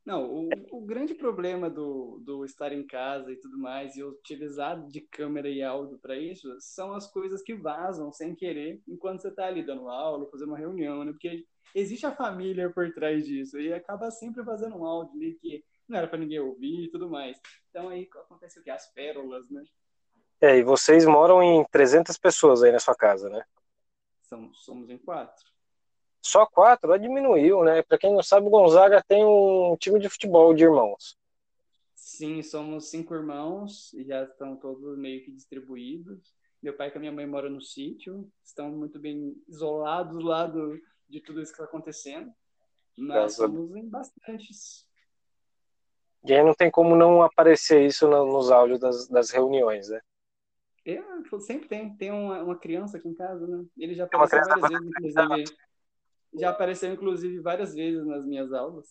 Não, 0.05 0.23
o, 0.31 0.49
o, 0.69 0.81
grande 0.81 1.15
problema 1.15 1.67
do, 1.67 2.19
do 2.23 2.45
estar 2.45 2.71
em 2.71 2.85
casa 2.85 3.31
e 3.31 3.37
tudo 3.37 3.57
mais, 3.57 3.95
e 3.95 4.03
utilizar 4.03 4.79
de 4.85 5.01
câmera 5.01 5.49
e 5.49 5.63
áudio 5.63 5.97
para 5.97 6.15
isso, 6.15 6.55
são 6.59 6.93
as 6.93 7.11
coisas 7.11 7.41
que 7.41 7.55
vazam 7.55 8.11
sem 8.11 8.35
querer 8.35 8.79
enquanto 8.87 9.21
você 9.21 9.29
está 9.29 9.47
ali 9.47 9.65
dando 9.65 9.89
aula, 9.89 10.29
fazendo 10.29 10.49
uma 10.49 10.59
reunião, 10.59 11.03
né? 11.03 11.11
Porque 11.11 11.43
existe 11.73 12.05
a 12.05 12.15
família 12.15 12.69
por 12.69 12.93
trás 12.93 13.25
disso, 13.25 13.59
e 13.59 13.73
acaba 13.73 14.11
sempre 14.11 14.43
fazendo 14.43 14.77
um 14.77 14.85
áudio 14.85 15.15
ali 15.15 15.33
que 15.41 15.65
não 15.89 15.97
era 15.97 16.07
para 16.07 16.19
ninguém 16.19 16.39
ouvir 16.39 16.83
e 16.83 16.91
tudo 16.91 17.09
mais. 17.09 17.41
Então 17.71 17.89
aí 17.89 18.07
acontece 18.13 18.59
o 18.59 18.63
que? 18.63 18.69
As 18.69 18.87
pérolas, 18.93 19.49
né? 19.49 19.63
É, 20.45 20.57
e 20.57 20.63
vocês 20.63 21.07
moram 21.07 21.41
em 21.41 21.65
300 21.71 22.19
pessoas 22.19 22.61
aí 22.61 22.71
na 22.71 22.77
sua 22.77 22.93
casa, 22.93 23.27
né? 23.29 23.43
Somos, 24.21 24.63
somos 24.63 24.91
em 24.91 24.97
quatro. 24.99 25.43
Só 26.21 26.45
quatro? 26.45 26.87
Ela 26.87 26.99
diminuiu, 26.99 27.63
né? 27.63 27.81
Para 27.81 27.97
quem 27.97 28.13
não 28.13 28.21
sabe, 28.21 28.45
o 28.45 28.51
Gonzaga 28.51 29.03
tem 29.07 29.25
um 29.25 29.75
time 29.75 29.99
de 29.99 30.07
futebol 30.07 30.53
de 30.53 30.63
irmãos. 30.63 31.17
Sim, 31.95 32.43
somos 32.43 32.91
cinco 32.91 33.15
irmãos 33.15 33.91
e 33.95 34.03
já 34.03 34.23
estão 34.23 34.55
todos 34.55 34.95
meio 34.99 35.25
que 35.25 35.31
distribuídos. 35.31 36.35
Meu 36.61 36.77
pai 36.77 36.91
e 36.93 36.95
a 36.95 36.99
minha 36.99 37.11
mãe 37.11 37.25
moram 37.25 37.49
no 37.49 37.61
sítio, 37.61 38.31
estão 38.43 38.69
muito 38.69 38.99
bem 38.99 39.35
isolados 39.47 40.23
lá 40.23 40.45
do, 40.45 40.79
de 41.09 41.21
tudo 41.21 41.41
isso 41.41 41.53
que 41.53 41.59
está 41.59 41.65
acontecendo. 41.65 42.31
Mas 42.95 43.33
somos 43.33 43.75
em 43.75 43.89
bastantes. 43.89 44.87
E 46.23 46.35
aí 46.35 46.43
não 46.43 46.53
tem 46.53 46.69
como 46.69 46.95
não 46.95 47.23
aparecer 47.23 47.83
isso 47.83 48.07
nos 48.07 48.51
áudios 48.51 48.79
das, 48.79 49.07
das 49.07 49.31
reuniões, 49.31 49.89
né? 49.89 49.99
É, 50.85 51.01
sempre 51.39 51.67
tem. 51.67 51.95
Tem 51.95 52.11
uma, 52.11 52.43
uma 52.43 52.57
criança 52.57 52.97
aqui 52.97 53.07
em 53.07 53.15
casa, 53.15 53.47
né? 53.47 53.65
Ele 53.77 53.95
já 53.95 54.05
apareceu 54.05 54.39
várias 54.39 54.69
vezes, 54.69 54.87
inclusive 54.87 55.45
já 56.37 56.49
apareceu, 56.49 56.93
inclusive, 56.93 57.39
várias 57.39 57.73
vezes 57.73 58.05
nas 58.05 58.25
minhas 58.25 58.51
aulas. 58.51 58.85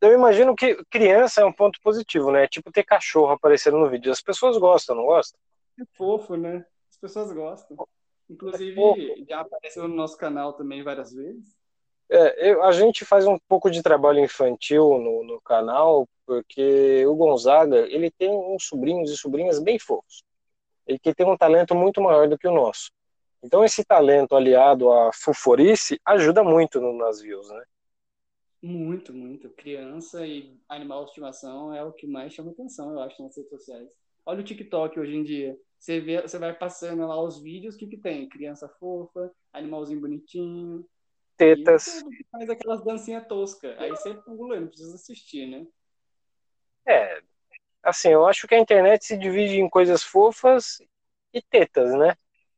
Eu 0.00 0.12
imagino 0.12 0.54
que 0.54 0.76
criança 0.90 1.40
é 1.40 1.44
um 1.44 1.52
ponto 1.52 1.80
positivo, 1.80 2.30
né? 2.30 2.46
Tipo 2.46 2.70
ter 2.70 2.84
cachorro 2.84 3.32
aparecendo 3.32 3.78
no 3.78 3.88
vídeo. 3.88 4.12
As 4.12 4.20
pessoas 4.20 4.58
gostam, 4.58 4.94
não 4.94 5.06
gostam? 5.06 5.40
É 5.80 5.84
fofo, 5.96 6.36
né? 6.36 6.64
As 6.90 6.96
pessoas 6.98 7.32
gostam. 7.32 7.76
Inclusive, 8.28 9.22
é 9.22 9.24
já 9.26 9.40
apareceu 9.40 9.88
no 9.88 9.94
nosso 9.94 10.16
canal 10.18 10.52
também 10.52 10.82
várias 10.82 11.12
vezes. 11.12 11.56
É, 12.08 12.50
eu, 12.50 12.62
a 12.62 12.72
gente 12.72 13.04
faz 13.04 13.26
um 13.26 13.38
pouco 13.48 13.70
de 13.70 13.82
trabalho 13.82 14.20
infantil 14.20 14.98
no, 14.98 15.24
no 15.24 15.40
canal, 15.40 16.06
porque 16.26 17.04
o 17.06 17.16
Gonzaga, 17.16 17.78
ele 17.88 18.10
tem 18.10 18.28
uns 18.30 18.64
sobrinhos 18.64 19.10
e 19.10 19.16
sobrinhas 19.16 19.58
bem 19.58 19.78
fofos. 19.78 20.22
Ele 20.86 20.98
que 20.98 21.14
tem 21.14 21.26
um 21.26 21.36
talento 21.36 21.74
muito 21.74 22.00
maior 22.00 22.28
do 22.28 22.38
que 22.38 22.46
o 22.46 22.54
nosso. 22.54 22.90
Então 23.42 23.64
esse 23.64 23.84
talento 23.84 24.34
aliado 24.34 24.90
à 24.90 25.12
fuforice 25.12 26.00
ajuda 26.04 26.42
muito 26.42 26.80
no, 26.80 26.96
nas 26.96 27.20
views, 27.20 27.48
né? 27.50 27.64
Muito, 28.62 29.12
muito. 29.12 29.50
Criança 29.50 30.26
e 30.26 30.58
animal 30.68 31.04
de 31.04 31.10
estimação 31.10 31.72
é 31.74 31.84
o 31.84 31.92
que 31.92 32.06
mais 32.06 32.32
chama 32.32 32.50
atenção, 32.50 32.90
eu 32.92 33.00
acho, 33.00 33.22
nas 33.22 33.36
redes 33.36 33.50
sociais. 33.50 33.88
Olha 34.24 34.40
o 34.40 34.44
TikTok 34.44 34.98
hoje 34.98 35.14
em 35.14 35.22
dia. 35.22 35.56
Você, 35.78 36.00
vê, 36.00 36.22
você 36.22 36.38
vai 36.38 36.52
passando 36.52 37.06
lá 37.06 37.22
os 37.22 37.40
vídeos, 37.40 37.74
o 37.74 37.78
que, 37.78 37.86
que 37.86 37.98
tem? 37.98 38.28
Criança 38.28 38.68
fofa, 38.80 39.30
animalzinho 39.52 40.00
bonitinho. 40.00 40.84
Tetas. 41.36 42.02
faz 42.32 42.48
aquelas 42.48 42.82
dancinhas 42.82 43.26
toscas. 43.28 43.78
Aí 43.78 43.90
você 43.90 44.14
pula, 44.14 44.58
não 44.58 44.68
precisa 44.68 44.94
assistir, 44.94 45.46
né? 45.46 45.66
É. 46.86 47.20
Assim, 47.86 48.08
eu 48.08 48.26
acho 48.26 48.48
que 48.48 48.54
a 48.54 48.58
internet 48.58 49.04
se 49.04 49.16
divide 49.16 49.60
em 49.60 49.68
coisas 49.68 50.02
fofas 50.02 50.78
e 51.32 51.40
tetas, 51.40 51.94
né? 51.94 52.16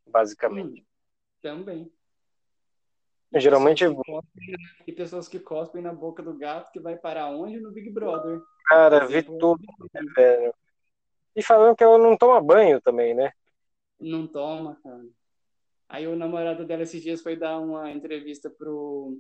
basicamente. 0.08 0.80
Hum, 0.80 0.85
também. 1.40 1.92
E 3.32 3.40
Geralmente. 3.40 3.85
Pessoas 3.85 4.06
cospem, 4.06 4.54
e 4.87 4.92
pessoas 4.92 5.28
que 5.28 5.38
cospem 5.38 5.82
na 5.82 5.92
boca 5.92 6.23
do 6.23 6.37
gato 6.37 6.73
que 6.73 6.80
vai 6.80 6.97
parar 6.97 7.28
onde? 7.28 7.61
No 7.61 7.70
Big 7.70 7.90
Brother. 7.90 8.40
Cara, 8.66 9.06
vi 9.06 9.23
tudo, 9.23 9.62
né, 9.92 10.00
velho. 10.16 10.54
E 11.37 11.42
falando 11.42 11.76
que 11.76 11.85
ela 11.85 11.99
não 11.99 12.16
toma 12.16 12.40
banho 12.40 12.80
também, 12.80 13.14
né? 13.14 13.32
Não 14.00 14.26
toma, 14.26 14.78
cara. 14.82 15.04
Aí 15.88 16.06
o 16.06 16.16
namorado 16.16 16.66
dela 16.66 16.82
esses 16.82 17.02
dias 17.02 17.23
foi 17.23 17.37
dar 17.37 17.58
uma 17.58 17.90
entrevista 17.90 18.50
pro 18.50 19.18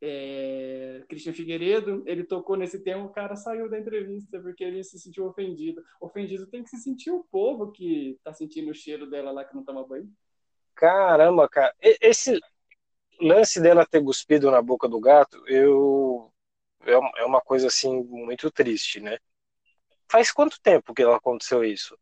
é, 0.00 1.04
Christian 1.08 1.32
Figueiredo, 1.32 2.02
ele 2.06 2.24
tocou 2.24 2.56
nesse 2.56 2.82
tema, 2.82 3.04
o 3.04 3.12
cara 3.12 3.36
saiu 3.36 3.68
da 3.68 3.78
entrevista 3.78 4.40
porque 4.40 4.64
ele 4.64 4.82
se 4.84 4.98
sentiu 4.98 5.26
ofendido. 5.26 5.82
Ofendido 6.00 6.46
tem 6.46 6.62
que 6.62 6.70
se 6.70 6.78
sentir 6.78 7.10
o 7.10 7.24
povo 7.24 7.72
que 7.72 8.18
tá 8.22 8.32
sentindo 8.32 8.70
o 8.70 8.74
cheiro 8.74 9.08
dela 9.08 9.30
lá 9.30 9.44
que 9.44 9.54
não 9.54 9.64
toma 9.64 9.86
banho. 9.86 10.08
Caramba, 10.74 11.48
cara. 11.48 11.74
Esse 11.80 12.38
lance 13.20 13.60
dela 13.60 13.86
ter 13.86 14.02
cuspido 14.02 14.50
na 14.50 14.62
boca 14.62 14.88
do 14.88 15.00
gato, 15.00 15.42
eu 15.46 16.32
é, 16.84 16.92
é 16.92 17.24
uma 17.24 17.40
coisa 17.40 17.66
assim 17.66 18.02
muito 18.04 18.50
triste, 18.50 19.00
né? 19.00 19.18
Faz 20.10 20.32
quanto 20.32 20.60
tempo 20.60 20.94
que 20.94 21.02
aconteceu 21.02 21.64
isso? 21.64 21.98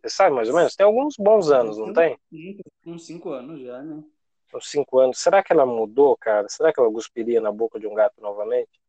Você 0.00 0.08
sabe 0.10 0.34
mais 0.34 0.48
ou 0.48 0.54
menos? 0.54 0.74
Tem 0.74 0.86
alguns 0.86 1.16
bons 1.18 1.50
anos, 1.50 1.76
não 1.76 1.92
tem? 1.92 2.18
Uns 2.86 3.06
cinco 3.06 3.30
anos 3.30 3.60
já, 3.60 3.82
né? 3.82 4.02
Uns 4.54 4.70
cinco 4.70 4.98
anos, 4.98 5.18
será 5.18 5.42
que 5.42 5.52
ela 5.52 5.66
mudou, 5.66 6.16
cara? 6.16 6.48
Será 6.48 6.72
que 6.72 6.80
ela 6.80 6.92
cuspiria 6.92 7.40
na 7.40 7.50
boca 7.50 7.80
de 7.80 7.86
um 7.86 7.94
gato 7.94 8.20
novamente? 8.20 8.80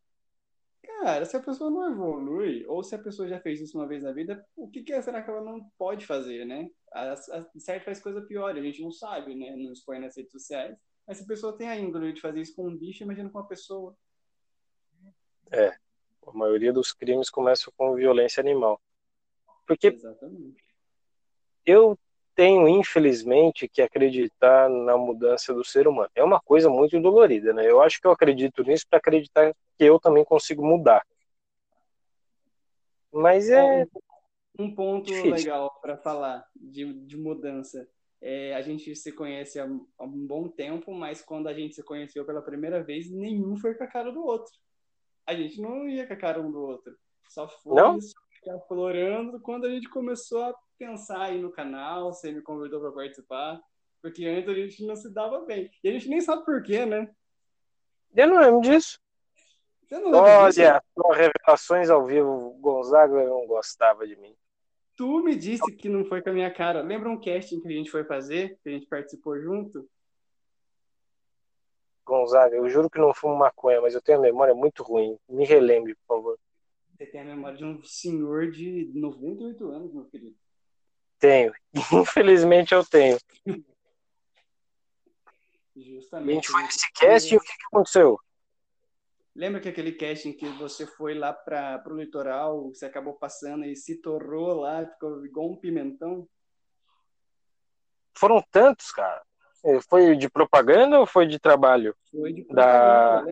Cara, 0.84 1.26
se 1.26 1.36
a 1.36 1.42
pessoa 1.42 1.70
não 1.70 1.92
evolui, 1.92 2.66
ou 2.68 2.84
se 2.84 2.96
a 2.96 3.00
pessoa 3.00 3.28
já 3.28 3.40
fez 3.40 3.62
isso 3.62 3.78
uma 3.78 3.88
vez 3.88 4.04
na 4.04 4.12
vida, 4.12 4.46
o 4.56 4.70
que, 4.70 4.84
que 4.84 4.94
é, 4.94 5.02
será 5.02 5.22
que 5.22 5.30
ela 5.30 5.42
não 5.42 5.64
pode 5.78 6.06
fazer, 6.06 6.46
né? 6.46 6.70
A, 6.92 7.14
a, 7.14 7.46
certo 7.60 7.86
faz 7.86 8.00
coisa 8.00 8.22
pior, 8.22 8.56
a 8.56 8.62
gente 8.62 8.82
não 8.82 8.92
sabe, 8.92 9.36
né? 9.36 9.56
Não 9.56 9.74
expõe 9.74 10.00
nas 10.00 10.16
redes 10.16 10.32
sociais. 10.32 10.78
Mas 11.06 11.18
se 11.18 11.24
a 11.24 11.28
pessoa 11.28 11.58
tem 11.58 11.70
a 11.70 11.78
índole 11.78 12.14
de 12.14 12.22
fazer 12.22 12.42
isso 12.42 12.56
com 12.56 12.68
um 12.68 12.78
bicho, 12.78 13.04
imagina 13.04 13.30
com 13.30 13.38
uma 13.38 13.48
pessoa. 13.48 13.96
É, 15.52 15.70
a 16.26 16.32
maioria 16.34 16.74
dos 16.74 16.92
crimes 16.92 17.30
começam 17.30 17.72
com 17.78 17.96
violência 17.96 18.42
animal. 18.42 18.82
Porque 19.66 19.88
Exatamente. 19.88 20.64
eu 21.66 21.98
tenho, 22.38 22.68
infelizmente, 22.70 23.68
que 23.68 23.82
acreditar 23.82 24.70
na 24.70 24.96
mudança 24.96 25.52
do 25.56 25.66
ser 25.66 25.88
humano. 25.88 26.08
É 26.14 26.24
uma 26.24 26.40
coisa 26.40 26.70
muito 26.70 27.02
dolorida, 27.02 27.52
né? 27.52 27.68
Eu 27.68 27.82
acho 27.82 28.00
que 28.00 28.06
eu 28.06 28.12
acredito 28.12 28.64
nisso 28.64 28.86
para 28.88 29.00
acreditar 29.00 29.56
que 29.76 29.84
eu 29.84 30.00
também 30.00 30.24
consigo 30.24 30.64
mudar. 30.64 31.04
Mas 33.12 33.50
é. 33.50 33.88
Um 34.60 34.74
ponto 34.74 35.08
difícil. 35.08 35.32
legal 35.32 35.80
para 35.82 35.98
falar 35.98 36.48
de, 36.56 36.94
de 37.06 37.18
mudança. 37.18 37.90
É, 38.22 38.54
a 38.54 38.62
gente 38.62 38.96
se 38.96 39.12
conhece 39.12 39.60
há, 39.60 39.68
há, 39.98 40.04
um 40.04 40.28
bom 40.28 40.48
tempo, 40.48 40.92
mas 40.94 41.24
quando 41.24 41.48
a 41.48 41.54
gente 41.56 41.74
se 41.74 41.84
conheceu 41.84 42.24
pela 42.24 42.42
primeira 42.42 42.84
vez, 42.84 43.10
nenhum 43.10 43.58
foi 43.58 43.74
com 43.74 43.84
a 43.84 43.88
cara 43.88 44.12
do 44.12 44.24
outro. 44.24 44.54
A 45.26 45.34
gente 45.36 45.60
não 45.60 45.90
ia 45.90 46.06
com 46.06 46.14
a 46.14 46.18
cara 46.18 46.40
um 46.40 46.52
do 46.52 46.62
outro. 46.62 46.96
Só 47.30 47.48
foi 47.48 47.76
não? 47.76 47.98
aflorando 48.56 49.40
quando 49.40 49.66
a 49.66 49.70
gente 49.70 49.90
começou 49.90 50.44
a 50.44 50.56
pensar 50.78 51.22
aí 51.24 51.42
no 51.42 51.52
canal, 51.52 52.14
você 52.14 52.32
me 52.32 52.42
convidou 52.42 52.80
para 52.80 52.92
participar, 52.92 53.60
porque 54.02 54.26
antes 54.26 54.50
a 54.50 54.54
gente 54.54 54.86
não 54.86 54.96
se 54.96 55.14
dava 55.14 55.46
bem. 55.46 55.70
E 55.84 55.90
a 55.90 55.92
gente 55.92 56.08
nem 56.08 56.22
sabe 56.22 56.46
por 56.46 56.62
quê, 56.64 56.86
né? 56.86 57.10
Eu 58.16 58.28
não 58.28 58.40
lembro 58.40 58.62
disso. 58.62 59.00
Você 59.84 60.00
não 60.00 60.12
lembra 60.12 60.20
Olha, 60.20 60.82
disso? 60.82 61.14
revelações 61.14 61.90
ao 61.90 62.06
vivo, 62.06 62.58
Gonzaga 62.60 63.24
não 63.24 63.48
gostava 63.48 64.06
de 64.06 64.16
mim. 64.16 64.36
Tu 64.96 65.22
me 65.22 65.36
disse 65.36 65.72
que 65.76 65.88
não 65.88 66.04
foi 66.06 66.22
com 66.22 66.32
a 66.32 66.34
minha 66.34 66.52
cara. 66.52 66.82
Lembra 66.82 67.10
um 67.10 67.22
casting 67.22 67.62
que 67.62 67.68
a 67.68 67.72
gente 67.72 67.92
foi 67.92 68.04
fazer, 68.04 68.58
que 68.64 68.70
a 68.70 68.72
gente 68.72 68.88
participou 68.88 69.40
junto? 69.40 69.88
Gonzaga, 72.04 72.56
eu 72.56 72.68
juro 72.70 72.90
que 72.90 72.98
não 72.98 73.14
fumo 73.14 73.36
maconha, 73.36 73.82
mas 73.82 73.94
eu 73.94 74.02
tenho 74.02 74.18
a 74.18 74.22
memória 74.22 74.56
muito 74.56 74.82
ruim. 74.82 75.20
Me 75.30 75.46
relembre, 75.46 75.94
por 75.96 76.16
favor. 76.16 76.40
Você 76.98 77.06
tem 77.06 77.22
a 77.22 77.26
memória 77.26 77.58
de 77.58 77.64
um 77.64 77.84
senhor 77.84 78.50
de 78.50 78.90
98 78.96 79.70
anos, 79.70 79.94
meu 79.94 80.06
querido. 80.06 80.36
Tenho. 81.20 81.54
Infelizmente 81.94 82.74
eu 82.74 82.86
tenho. 82.86 83.18
Justamente. 85.76 86.32
A 86.32 86.34
gente 86.36 86.48
foi 86.48 86.64
nesse 86.64 86.92
casting 86.94 87.34
e 87.36 87.38
o 87.38 87.42
que, 87.42 87.48
que 87.48 87.66
aconteceu? 87.72 88.20
Lembra 89.36 89.62
que 89.62 89.70
aquele 89.70 89.92
casting 89.92 90.34
que 90.34 90.48
você 90.50 90.88
foi 90.88 91.14
lá 91.14 91.32
para 91.32 91.84
o 91.88 91.98
litoral, 91.98 92.70
você 92.74 92.86
acabou 92.86 93.14
passando 93.14 93.66
e 93.66 93.76
se 93.76 94.02
torrou 94.02 94.62
lá, 94.62 94.86
ficou 94.86 95.24
igual 95.26 95.52
um 95.52 95.56
pimentão? 95.56 96.28
foram 98.18 98.44
tantos, 98.52 98.92
cara. 98.92 99.22
É, 99.64 99.80
foi 99.82 100.16
de 100.16 100.30
propaganda 100.30 101.00
ou 101.00 101.06
foi 101.06 101.28
de 101.28 101.40
trabalho? 101.40 101.96
Foi 102.12 102.34
de 102.34 102.44
propaganda. 102.44 103.22
Da... 103.22 103.22
Né? 103.24 103.32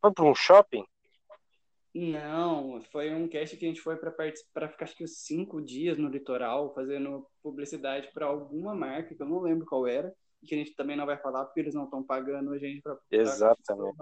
Foi 0.00 0.12
para 0.12 0.24
um 0.24 0.34
shopping? 0.34 0.86
Não, 1.92 2.80
foi 2.92 3.12
um 3.12 3.26
cast 3.26 3.56
que 3.56 3.64
a 3.64 3.68
gente 3.68 3.80
foi 3.80 3.96
para 3.96 4.12
ficar 4.12 4.84
acho 4.84 4.96
que 4.96 5.02
uns 5.02 5.24
cinco 5.24 5.60
dias 5.60 5.98
no 5.98 6.08
litoral, 6.08 6.72
fazendo 6.72 7.26
publicidade 7.42 8.10
para 8.14 8.26
alguma 8.26 8.74
marca, 8.74 9.14
que 9.14 9.20
eu 9.20 9.26
não 9.26 9.40
lembro 9.40 9.66
qual 9.66 9.88
era, 9.88 10.14
e 10.40 10.46
que 10.46 10.54
a 10.54 10.58
gente 10.58 10.74
também 10.76 10.96
não 10.96 11.04
vai 11.04 11.18
falar 11.18 11.44
porque 11.44 11.60
eles 11.60 11.74
não 11.74 11.84
estão 11.84 12.02
pagando 12.02 12.52
a 12.52 12.58
gente 12.58 12.80
para. 12.80 12.96
Exatamente. 13.10 13.96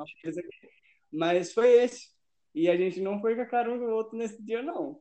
Mas 1.11 1.53
foi 1.53 1.71
esse. 1.71 2.13
E 2.55 2.69
a 2.69 2.77
gente 2.77 3.01
não 3.01 3.21
foi 3.21 3.35
com 3.35 3.43
a 3.43 3.47
cara 3.47 3.73
um 3.73 3.79
do 3.79 3.87
outro 3.87 4.19
nesse 4.19 4.43
dia, 4.43 4.63
não. 4.63 5.01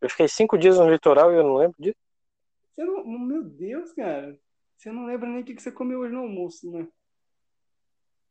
Eu 0.00 0.08
fiquei 0.08 0.28
cinco 0.28 0.56
dias 0.56 0.78
no 0.78 0.90
litoral 0.90 1.32
e 1.32 1.36
eu 1.36 1.42
não 1.42 1.56
lembro 1.56 1.76
disso. 1.78 1.96
Você 2.74 2.84
não... 2.84 3.04
Meu 3.04 3.42
Deus, 3.42 3.92
cara. 3.92 4.38
Você 4.76 4.90
não 4.90 5.06
lembra 5.06 5.28
nem 5.28 5.42
o 5.42 5.44
que 5.44 5.60
você 5.60 5.70
comeu 5.70 6.00
hoje 6.00 6.14
no 6.14 6.20
almoço, 6.20 6.70
né? 6.70 6.88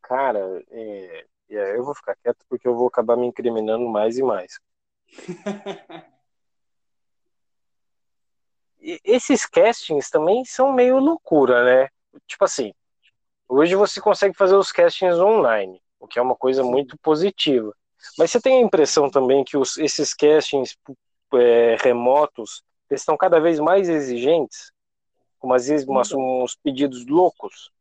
Cara, 0.01 0.63
é... 0.69 1.25
É, 1.49 1.77
eu 1.77 1.83
vou 1.83 1.95
ficar 1.95 2.15
quieto 2.15 2.45
porque 2.49 2.67
eu 2.67 2.75
vou 2.75 2.87
acabar 2.87 3.15
me 3.15 3.27
incriminando 3.27 3.87
mais 3.87 4.17
e 4.17 4.23
mais. 4.23 4.59
e 8.79 8.99
esses 9.03 9.45
castings 9.45 10.09
também 10.09 10.43
são 10.45 10.73
meio 10.73 10.97
loucura, 10.99 11.63
né? 11.63 11.89
Tipo 12.27 12.45
assim, 12.45 12.73
hoje 13.47 13.75
você 13.75 14.01
consegue 14.01 14.35
fazer 14.35 14.55
os 14.55 14.71
castings 14.71 15.19
online, 15.19 15.81
o 15.99 16.07
que 16.07 16.19
é 16.19 16.21
uma 16.21 16.35
coisa 16.35 16.63
muito 16.63 16.97
positiva. 16.97 17.73
Mas 18.17 18.31
você 18.31 18.41
tem 18.41 18.57
a 18.57 18.65
impressão 18.65 19.09
também 19.09 19.43
que 19.43 19.57
os, 19.57 19.77
esses 19.77 20.13
castings 20.13 20.75
é, 21.35 21.77
remotos 21.81 22.63
estão 22.89 23.15
cada 23.17 23.39
vez 23.39 23.59
mais 23.59 23.89
exigentes? 23.89 24.71
Como 25.39 25.53
às 25.53 25.67
vezes 25.67 25.87
umas, 25.87 26.11
uns 26.13 26.55
pedidos 26.55 27.05
loucos? 27.05 27.72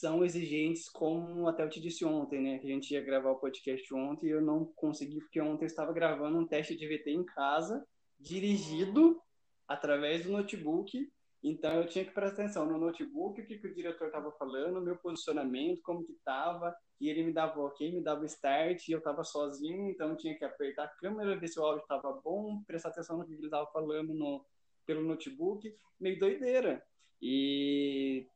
São 0.00 0.24
exigentes, 0.24 0.88
como 0.88 1.46
até 1.46 1.62
eu 1.62 1.68
te 1.68 1.80
disse 1.80 2.04
ontem, 2.04 2.40
né? 2.40 2.58
Que 2.58 2.66
a 2.66 2.74
gente 2.74 2.90
ia 2.92 3.02
gravar 3.02 3.32
o 3.32 3.38
podcast 3.38 3.94
ontem 3.94 4.28
e 4.28 4.30
eu 4.30 4.40
não 4.40 4.64
consegui, 4.64 5.20
porque 5.20 5.40
ontem 5.40 5.64
eu 5.64 5.68
estava 5.68 5.92
gravando 5.92 6.38
um 6.38 6.46
teste 6.46 6.74
de 6.74 6.88
VT 6.88 7.10
em 7.10 7.24
casa, 7.24 7.86
dirigido 8.18 9.20
através 9.68 10.24
do 10.24 10.32
notebook. 10.32 11.06
Então 11.42 11.72
eu 11.74 11.86
tinha 11.86 12.04
que 12.04 12.12
prestar 12.12 12.42
atenção 12.42 12.66
no 12.66 12.78
notebook, 12.78 13.40
o 13.40 13.46
que, 13.46 13.58
que 13.58 13.66
o 13.66 13.74
diretor 13.74 14.06
estava 14.06 14.32
falando, 14.32 14.80
meu 14.80 14.96
posicionamento, 14.96 15.80
como 15.82 16.04
que 16.04 16.12
estava, 16.12 16.74
e 17.00 17.08
ele 17.08 17.22
me 17.24 17.32
dava 17.32 17.60
ok, 17.60 17.92
me 17.92 18.02
dava 18.02 18.26
start, 18.26 18.88
e 18.88 18.92
eu 18.92 18.98
estava 18.98 19.22
sozinho, 19.24 19.90
então 19.90 20.10
eu 20.10 20.16
tinha 20.16 20.36
que 20.36 20.44
apertar 20.44 20.84
a 20.84 20.88
câmera, 20.88 21.38
ver 21.38 21.48
se 21.48 21.58
o 21.58 21.64
áudio 21.64 21.82
estava 21.82 22.12
bom, 22.22 22.62
prestar 22.66 22.90
atenção 22.90 23.18
no 23.18 23.26
que 23.26 23.32
ele 23.32 23.44
estava 23.44 23.66
falando 23.70 24.12
no, 24.14 24.44
pelo 24.84 25.02
notebook, 25.02 25.74
meio 25.98 26.18
doideira. 26.18 26.82
E 27.22 28.26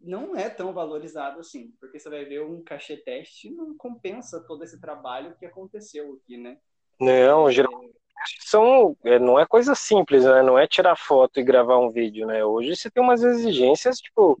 não 0.00 0.36
é 0.36 0.48
tão 0.50 0.72
valorizado 0.72 1.40
assim, 1.40 1.72
porque 1.80 1.98
você 1.98 2.08
vai 2.10 2.24
ver 2.24 2.42
um 2.42 2.62
cachê 2.62 2.96
teste 2.96 3.50
não 3.50 3.76
compensa 3.76 4.40
todo 4.40 4.62
esse 4.62 4.80
trabalho 4.80 5.34
que 5.36 5.46
aconteceu 5.46 6.14
aqui, 6.14 6.36
né? 6.36 6.58
Não, 7.00 7.50
geralmente 7.50 7.94
são, 8.40 8.96
é, 9.04 9.18
não 9.18 9.38
é 9.38 9.46
coisa 9.46 9.74
simples, 9.74 10.24
né? 10.24 10.42
Não 10.42 10.58
é 10.58 10.66
tirar 10.66 10.96
foto 10.96 11.40
e 11.40 11.44
gravar 11.44 11.78
um 11.78 11.90
vídeo, 11.90 12.26
né? 12.26 12.44
Hoje 12.44 12.76
você 12.76 12.90
tem 12.90 13.02
umas 13.02 13.22
exigências, 13.22 13.98
tipo, 13.98 14.40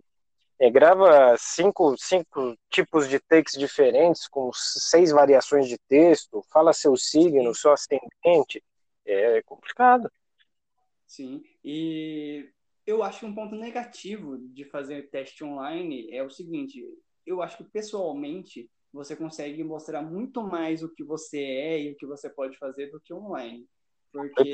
é, 0.58 0.70
grava 0.70 1.36
cinco, 1.36 1.96
cinco 1.98 2.56
tipos 2.70 3.08
de 3.08 3.18
takes 3.18 3.58
diferentes, 3.58 4.28
com 4.28 4.50
seis 4.52 5.10
variações 5.10 5.68
de 5.68 5.78
texto, 5.88 6.42
fala 6.50 6.72
seu 6.72 6.96
signo, 6.96 7.54
seu 7.54 7.72
ascendente, 7.72 8.62
é 9.04 9.42
complicado. 9.42 10.10
Sim, 11.06 11.42
e 11.62 12.48
eu 12.86 13.02
acho 13.02 13.20
que 13.20 13.26
um 13.26 13.34
ponto 13.34 13.54
negativo 13.54 14.38
de 14.38 14.64
fazer 14.64 15.10
teste 15.10 15.42
online 15.44 16.10
é 16.10 16.22
o 16.22 16.30
seguinte: 16.30 16.84
eu 17.26 17.42
acho 17.42 17.58
que 17.58 17.64
pessoalmente 17.64 18.70
você 18.92 19.16
consegue 19.16 19.64
mostrar 19.64 20.02
muito 20.02 20.42
mais 20.42 20.82
o 20.82 20.92
que 20.94 21.02
você 21.02 21.38
é 21.38 21.82
e 21.82 21.92
o 21.92 21.96
que 21.96 22.06
você 22.06 22.30
pode 22.30 22.56
fazer 22.58 22.90
do 22.90 23.00
que 23.00 23.12
online. 23.12 23.66
Porque 24.12 24.52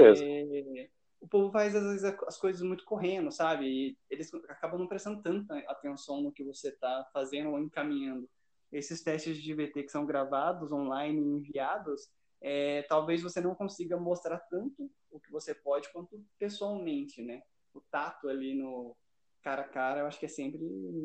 o 1.20 1.28
povo 1.28 1.52
faz, 1.52 1.76
às 1.76 1.84
vezes, 1.84 2.04
as 2.04 2.38
coisas 2.38 2.62
muito 2.62 2.84
correndo, 2.84 3.30
sabe? 3.30 3.66
E 3.66 3.98
eles 4.08 4.32
acabam 4.48 4.80
não 4.80 4.88
prestando 4.88 5.20
tanta 5.20 5.58
atenção 5.68 6.22
no 6.22 6.32
que 6.32 6.42
você 6.42 6.70
está 6.70 7.06
fazendo 7.12 7.50
ou 7.50 7.58
encaminhando. 7.58 8.26
Esses 8.72 9.02
testes 9.02 9.36
de 9.36 9.52
VT 9.52 9.82
que 9.82 9.90
são 9.90 10.06
gravados 10.06 10.72
online 10.72 11.20
e 11.20 11.24
enviados, 11.24 12.08
é, 12.40 12.82
talvez 12.82 13.20
você 13.20 13.40
não 13.40 13.54
consiga 13.54 13.98
mostrar 13.98 14.38
tanto 14.48 14.90
o 15.10 15.20
que 15.20 15.30
você 15.30 15.54
pode 15.54 15.92
quanto 15.92 16.24
pessoalmente, 16.38 17.20
né? 17.20 17.42
O 17.74 17.80
tato 17.90 18.28
ali 18.28 18.54
no 18.54 18.96
cara 19.42 19.62
a 19.62 19.68
cara, 19.68 20.00
eu 20.00 20.06
acho 20.06 20.18
que 20.18 20.26
é 20.26 20.28
sempre 20.28 20.60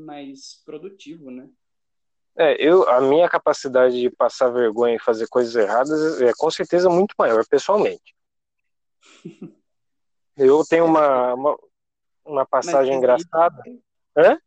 mais 0.06 0.62
produtivo, 0.66 1.32
né? 1.32 1.50
É, 2.38 2.56
eu, 2.60 2.88
a 2.90 3.00
minha 3.00 3.30
capacidade 3.30 3.98
de 4.00 4.10
passar 4.10 4.50
vergonha 4.50 4.96
e 4.96 5.02
fazer 5.02 5.26
coisas 5.28 5.56
erradas 5.56 6.22
é 6.22 6.34
com 6.38 6.52
certeza 6.52 6.90
muito 6.90 7.16
maior, 7.18 7.46
pessoalmente. 7.48 8.14
Eu 10.38 10.66
tenho 10.66 10.84
uma, 10.84 11.34
uma, 11.34 11.58
uma 12.26 12.46
passagem 12.46 12.92
Mas, 12.96 12.98
engraçada. 12.98 13.64
Hã? 14.18 14.38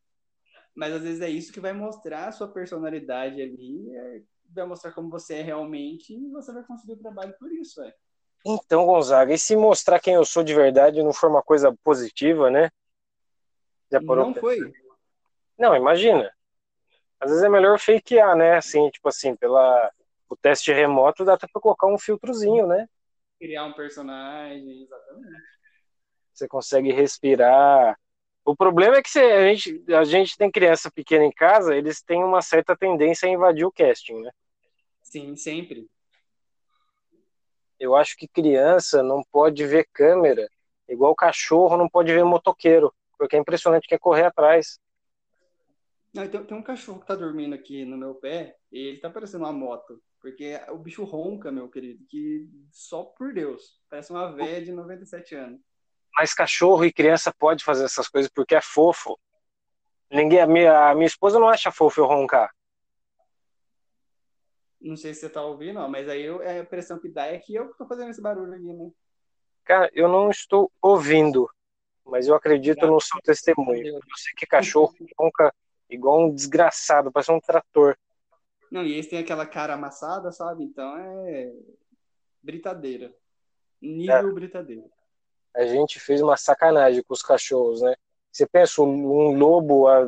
Mas 0.74 0.92
às 0.92 1.02
vezes 1.02 1.22
é 1.22 1.30
isso 1.30 1.50
que 1.50 1.60
vai 1.60 1.72
mostrar 1.72 2.28
a 2.28 2.32
sua 2.32 2.52
personalidade 2.52 3.40
ali, 3.40 3.90
é, 3.96 4.22
vai 4.50 4.66
mostrar 4.66 4.92
como 4.92 5.08
você 5.08 5.36
é 5.36 5.42
realmente 5.42 6.12
e 6.12 6.28
você 6.30 6.52
vai 6.52 6.62
conseguir 6.64 6.92
o 6.92 6.98
trabalho 6.98 7.34
por 7.38 7.50
isso, 7.50 7.82
é. 7.82 7.94
Então, 8.44 8.86
Gonzaga, 8.86 9.34
e 9.34 9.38
se 9.38 9.56
mostrar 9.56 10.00
quem 10.00 10.14
eu 10.14 10.24
sou 10.24 10.42
de 10.42 10.54
verdade 10.54 11.02
não 11.02 11.12
for 11.12 11.28
uma 11.28 11.42
coisa 11.42 11.76
positiva, 11.82 12.50
né? 12.50 12.70
Já 13.90 14.00
não 14.00 14.34
foi. 14.34 14.72
Não, 15.58 15.74
imagina. 15.74 16.32
Às 17.20 17.30
vezes 17.30 17.44
é 17.44 17.48
melhor 17.48 17.78
fakear, 17.78 18.36
né? 18.36 18.56
Assim, 18.56 18.88
tipo 18.90 19.08
assim, 19.08 19.34
pela 19.34 19.90
o 20.28 20.36
teste 20.36 20.72
remoto 20.72 21.24
dá 21.24 21.34
até 21.34 21.46
para 21.46 21.60
colocar 21.60 21.86
um 21.86 21.98
filtrozinho, 21.98 22.66
né? 22.66 22.86
Criar 23.38 23.64
um 23.64 23.72
personagem, 23.72 24.82
exatamente. 24.82 25.42
Você 26.32 26.46
consegue 26.46 26.92
respirar. 26.92 27.98
O 28.44 28.54
problema 28.54 28.96
é 28.96 29.02
que 29.02 29.18
a 29.18 29.48
gente, 29.48 29.84
a 29.92 30.04
gente 30.04 30.36
tem 30.36 30.50
criança 30.50 30.90
pequena 30.90 31.24
em 31.24 31.32
casa, 31.32 31.74
eles 31.74 32.02
têm 32.02 32.22
uma 32.22 32.42
certa 32.42 32.76
tendência 32.76 33.26
a 33.28 33.32
invadir 33.32 33.64
o 33.64 33.72
casting, 33.72 34.20
né? 34.20 34.30
Sim, 35.02 35.34
sempre 35.34 35.88
eu 37.78 37.94
acho 37.94 38.16
que 38.16 38.28
criança 38.28 39.02
não 39.02 39.22
pode 39.30 39.66
ver 39.66 39.88
câmera, 39.92 40.48
igual 40.88 41.14
cachorro 41.14 41.76
não 41.76 41.88
pode 41.88 42.12
ver 42.12 42.24
motoqueiro, 42.24 42.92
porque 43.16 43.36
é 43.36 43.38
impressionante 43.38 43.86
que 43.86 43.94
é 43.94 43.98
correr 43.98 44.24
atrás. 44.24 44.78
Não, 46.12 46.26
tem, 46.26 46.42
tem, 46.44 46.56
um 46.56 46.62
cachorro 46.62 47.00
que 47.00 47.06
tá 47.06 47.14
dormindo 47.14 47.54
aqui 47.54 47.84
no 47.84 47.96
meu 47.96 48.14
pé 48.14 48.56
e 48.72 48.78
ele 48.78 48.98
tá 48.98 49.10
parecendo 49.10 49.44
uma 49.44 49.52
moto, 49.52 50.02
porque 50.20 50.58
o 50.70 50.78
bicho 50.78 51.04
ronca, 51.04 51.52
meu 51.52 51.68
querido, 51.68 52.04
que 52.08 52.48
só 52.72 53.04
por 53.04 53.32
Deus, 53.32 53.78
parece 53.88 54.10
uma 54.10 54.32
velha 54.32 54.64
de 54.64 54.72
97 54.72 55.34
anos. 55.34 55.60
Mas 56.16 56.34
cachorro 56.34 56.84
e 56.84 56.92
criança 56.92 57.32
pode 57.38 57.62
fazer 57.62 57.84
essas 57.84 58.08
coisas 58.08 58.30
porque 58.34 58.54
é 58.54 58.60
fofo. 58.60 59.18
Ninguém, 60.10 60.40
a 60.40 60.46
minha, 60.46 60.88
a 60.90 60.94
minha 60.94 61.06
esposa 61.06 61.38
não 61.38 61.48
acha 61.48 61.70
fofo 61.70 62.00
eu 62.00 62.06
roncar. 62.06 62.50
Não 64.80 64.96
sei 64.96 65.12
se 65.12 65.20
você 65.20 65.28
tá 65.28 65.42
ouvindo, 65.42 65.86
mas 65.88 66.08
aí 66.08 66.22
eu, 66.22 66.40
a 66.40 66.58
impressão 66.58 66.98
que 66.98 67.08
dá 67.08 67.26
é 67.26 67.38
que 67.38 67.54
eu 67.54 67.70
que 67.70 67.78
tô 67.78 67.86
fazendo 67.86 68.10
esse 68.10 68.20
barulho 68.20 68.54
aqui, 68.54 68.72
né? 68.72 68.90
Cara, 69.64 69.90
eu 69.92 70.08
não 70.08 70.30
estou 70.30 70.70
ouvindo, 70.80 71.50
mas 72.04 72.28
eu 72.28 72.34
acredito 72.34 72.86
no 72.86 73.00
seu 73.00 73.20
testemunho. 73.20 73.86
Eu 73.86 74.00
sei 74.16 74.32
que 74.36 74.46
cachorro 74.46 74.94
ronca 75.18 75.52
igual 75.90 76.24
um 76.24 76.34
desgraçado, 76.34 77.10
parece 77.10 77.32
um 77.32 77.40
trator. 77.40 77.96
Não, 78.70 78.84
e 78.84 78.98
esse 78.98 79.10
tem 79.10 79.18
aquela 79.18 79.46
cara 79.46 79.74
amassada, 79.74 80.30
sabe? 80.30 80.64
Então 80.64 80.96
é 80.96 81.52
britadeira. 82.42 83.14
Nível 83.80 84.30
é. 84.30 84.32
britadeira. 84.32 84.84
A 85.54 85.64
gente 85.66 85.98
fez 85.98 86.20
uma 86.20 86.36
sacanagem 86.36 87.02
com 87.02 87.14
os 87.14 87.22
cachorros, 87.22 87.82
né? 87.82 87.94
Você 88.30 88.46
pensa 88.46 88.82
um 88.82 89.36
lobo 89.36 89.88
a 89.88 90.06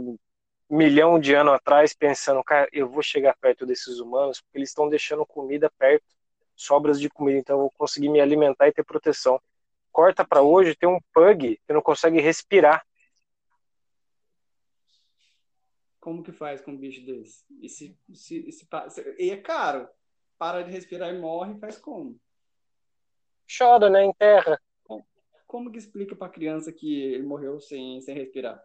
milhão 0.70 1.18
de 1.18 1.34
anos 1.34 1.54
atrás 1.54 1.92
pensando, 1.92 2.44
cara, 2.44 2.68
eu 2.72 2.88
vou 2.88 3.02
chegar 3.02 3.36
perto 3.36 3.66
desses 3.66 3.98
humanos 3.98 4.40
porque 4.40 4.58
eles 4.58 4.68
estão 4.68 4.88
deixando 4.88 5.26
comida 5.26 5.68
perto, 5.76 6.06
sobras 6.54 7.00
de 7.00 7.10
comida, 7.10 7.38
então 7.38 7.56
eu 7.56 7.62
vou 7.62 7.70
conseguir 7.72 8.08
me 8.08 8.20
alimentar 8.20 8.68
e 8.68 8.72
ter 8.72 8.84
proteção. 8.84 9.42
Corta 9.90 10.24
para 10.24 10.42
hoje, 10.42 10.76
tem 10.76 10.88
um 10.88 11.00
pug 11.12 11.60
que 11.66 11.72
não 11.72 11.82
consegue 11.82 12.20
respirar. 12.20 12.86
Como 15.98 16.22
que 16.22 16.32
faz 16.32 16.60
com 16.60 16.70
um 16.70 16.76
bicho 16.76 17.04
desse? 17.04 17.44
E, 17.60 17.68
se, 17.68 17.98
se, 18.14 18.52
se, 18.52 18.68
e 19.18 19.30
é 19.30 19.36
caro. 19.36 19.88
Para 20.38 20.62
de 20.62 20.70
respirar 20.70 21.12
e 21.12 21.18
morre, 21.18 21.58
faz 21.58 21.76
como? 21.76 22.18
Chora, 23.58 23.90
né? 23.90 24.04
Enterra. 24.04 24.58
Como 25.46 25.70
que 25.70 25.78
explica 25.78 26.14
para 26.14 26.32
criança 26.32 26.72
que 26.72 27.02
ele 27.02 27.24
morreu 27.24 27.60
sem, 27.60 28.00
sem 28.00 28.14
respirar? 28.14 28.64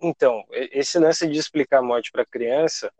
Então, 0.00 0.44
esse 0.50 0.98
lance 0.98 1.26
de 1.28 1.38
explicar 1.38 1.78
a 1.78 1.82
morte 1.82 2.10
para 2.10 2.24
criança, 2.24 2.92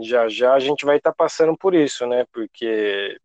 já 0.00 0.28
já 0.28 0.54
a 0.54 0.60
gente 0.60 0.84
vai 0.84 0.96
estar 0.96 1.10
tá 1.10 1.16
passando 1.16 1.56
por 1.56 1.74
isso, 1.74 2.06
né? 2.06 2.24
Porque 2.32 3.18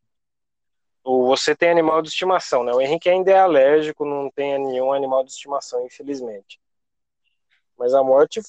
você 1.04 1.56
tem 1.56 1.70
animal 1.70 2.02
de 2.02 2.10
estimação, 2.10 2.64
né? 2.64 2.74
O 2.74 2.82
Henrique 2.82 3.10
ainda 3.10 3.32
é 3.32 3.40
alérgico, 3.40 4.04
não 4.04 4.30
tem 4.32 4.58
nenhum 4.60 4.92
animal 4.92 5.24
de 5.24 5.32
estimação, 5.32 5.86
infelizmente. 5.86 6.60
Mas 7.78 7.94
a 7.94 8.04
morte 8.04 8.42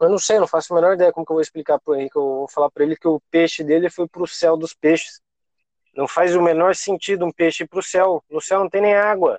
eu 0.00 0.08
não 0.08 0.18
sei, 0.18 0.38
não 0.38 0.46
faço 0.46 0.72
a 0.72 0.76
menor 0.76 0.94
ideia 0.94 1.12
como 1.12 1.26
que 1.26 1.32
eu 1.32 1.34
vou 1.34 1.42
explicar 1.42 1.78
pro 1.78 1.94
Henrique. 1.94 2.16
Eu 2.16 2.22
vou 2.22 2.48
falar 2.48 2.70
para 2.70 2.82
ele 2.84 2.96
que 2.96 3.06
o 3.06 3.20
peixe 3.30 3.62
dele 3.62 3.90
foi 3.90 4.08
pro 4.08 4.26
céu 4.26 4.56
dos 4.56 4.72
peixes. 4.72 5.20
Não 5.94 6.08
faz 6.08 6.34
o 6.34 6.40
menor 6.40 6.74
sentido 6.74 7.26
um 7.26 7.32
peixe 7.32 7.64
ir 7.64 7.68
pro 7.68 7.82
céu. 7.82 8.24
No 8.30 8.40
céu 8.40 8.60
não 8.60 8.70
tem 8.70 8.80
nem 8.80 8.94
água. 8.94 9.38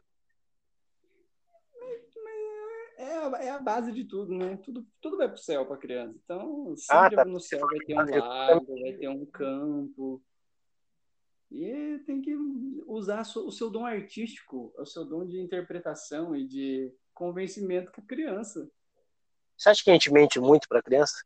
É 3.39 3.49
a, 3.49 3.55
a 3.55 3.59
base 3.59 3.91
de 3.91 4.03
tudo, 4.05 4.33
né? 4.33 4.57
Tudo, 4.57 4.85
tudo 4.99 5.17
vai 5.17 5.27
pro 5.27 5.37
céu 5.37 5.65
pra 5.65 5.77
criança. 5.77 6.19
Então, 6.23 6.75
sempre 6.75 7.15
ah, 7.15 7.23
tá. 7.23 7.25
no 7.25 7.39
céu 7.39 7.59
vai 7.59 7.79
ter 7.79 7.93
um 7.93 8.19
lago, 8.19 8.81
vai 8.81 8.93
ter 8.93 9.07
um 9.09 9.25
campo. 9.25 10.21
E 11.51 11.99
tem 12.05 12.21
que 12.21 12.33
usar 12.87 13.21
o 13.21 13.51
seu 13.51 13.69
dom 13.69 13.85
artístico, 13.85 14.73
o 14.77 14.85
seu 14.85 15.05
dom 15.05 15.25
de 15.25 15.39
interpretação 15.39 16.35
e 16.35 16.47
de 16.47 16.93
convencimento 17.13 17.91
com 17.91 18.01
a 18.01 18.05
criança. 18.05 18.71
Você 19.57 19.69
acha 19.69 19.83
que 19.83 19.89
a 19.89 19.93
gente 19.93 20.11
mente 20.11 20.39
muito 20.39 20.67
para 20.67 20.81
criança? 20.81 21.23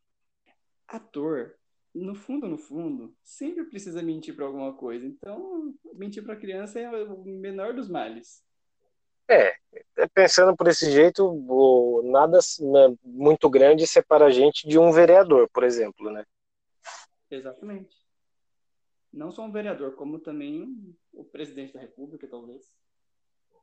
Ator, 0.88 1.54
no 1.94 2.14
fundo, 2.14 2.46
no 2.48 2.58
fundo, 2.58 3.16
sempre 3.22 3.64
precisa 3.64 4.02
mentir 4.02 4.36
para 4.36 4.44
alguma 4.44 4.74
coisa. 4.76 5.06
Então, 5.06 5.74
mentir 5.94 6.22
para 6.22 6.36
criança 6.36 6.78
é 6.78 7.04
o 7.04 7.24
menor 7.24 7.72
dos 7.72 7.88
males. 7.88 8.44
É, 9.28 9.54
é 9.96 10.06
pensando 10.14 10.56
por 10.56 10.68
esse 10.68 10.90
jeito, 10.90 12.02
nada 12.04 12.38
né, 12.60 12.96
muito 13.04 13.50
grande 13.50 13.86
separa 13.86 14.26
a 14.26 14.30
gente 14.30 14.68
de 14.68 14.78
um 14.78 14.92
vereador, 14.92 15.48
por 15.52 15.64
exemplo, 15.64 16.10
né? 16.10 16.24
Exatamente. 17.30 17.96
Não 19.12 19.30
só 19.30 19.42
um 19.42 19.50
vereador, 19.50 19.94
como 19.94 20.18
também 20.18 20.94
o 21.12 21.24
presidente 21.24 21.72
da 21.72 21.80
República, 21.80 22.26
talvez. 22.28 22.70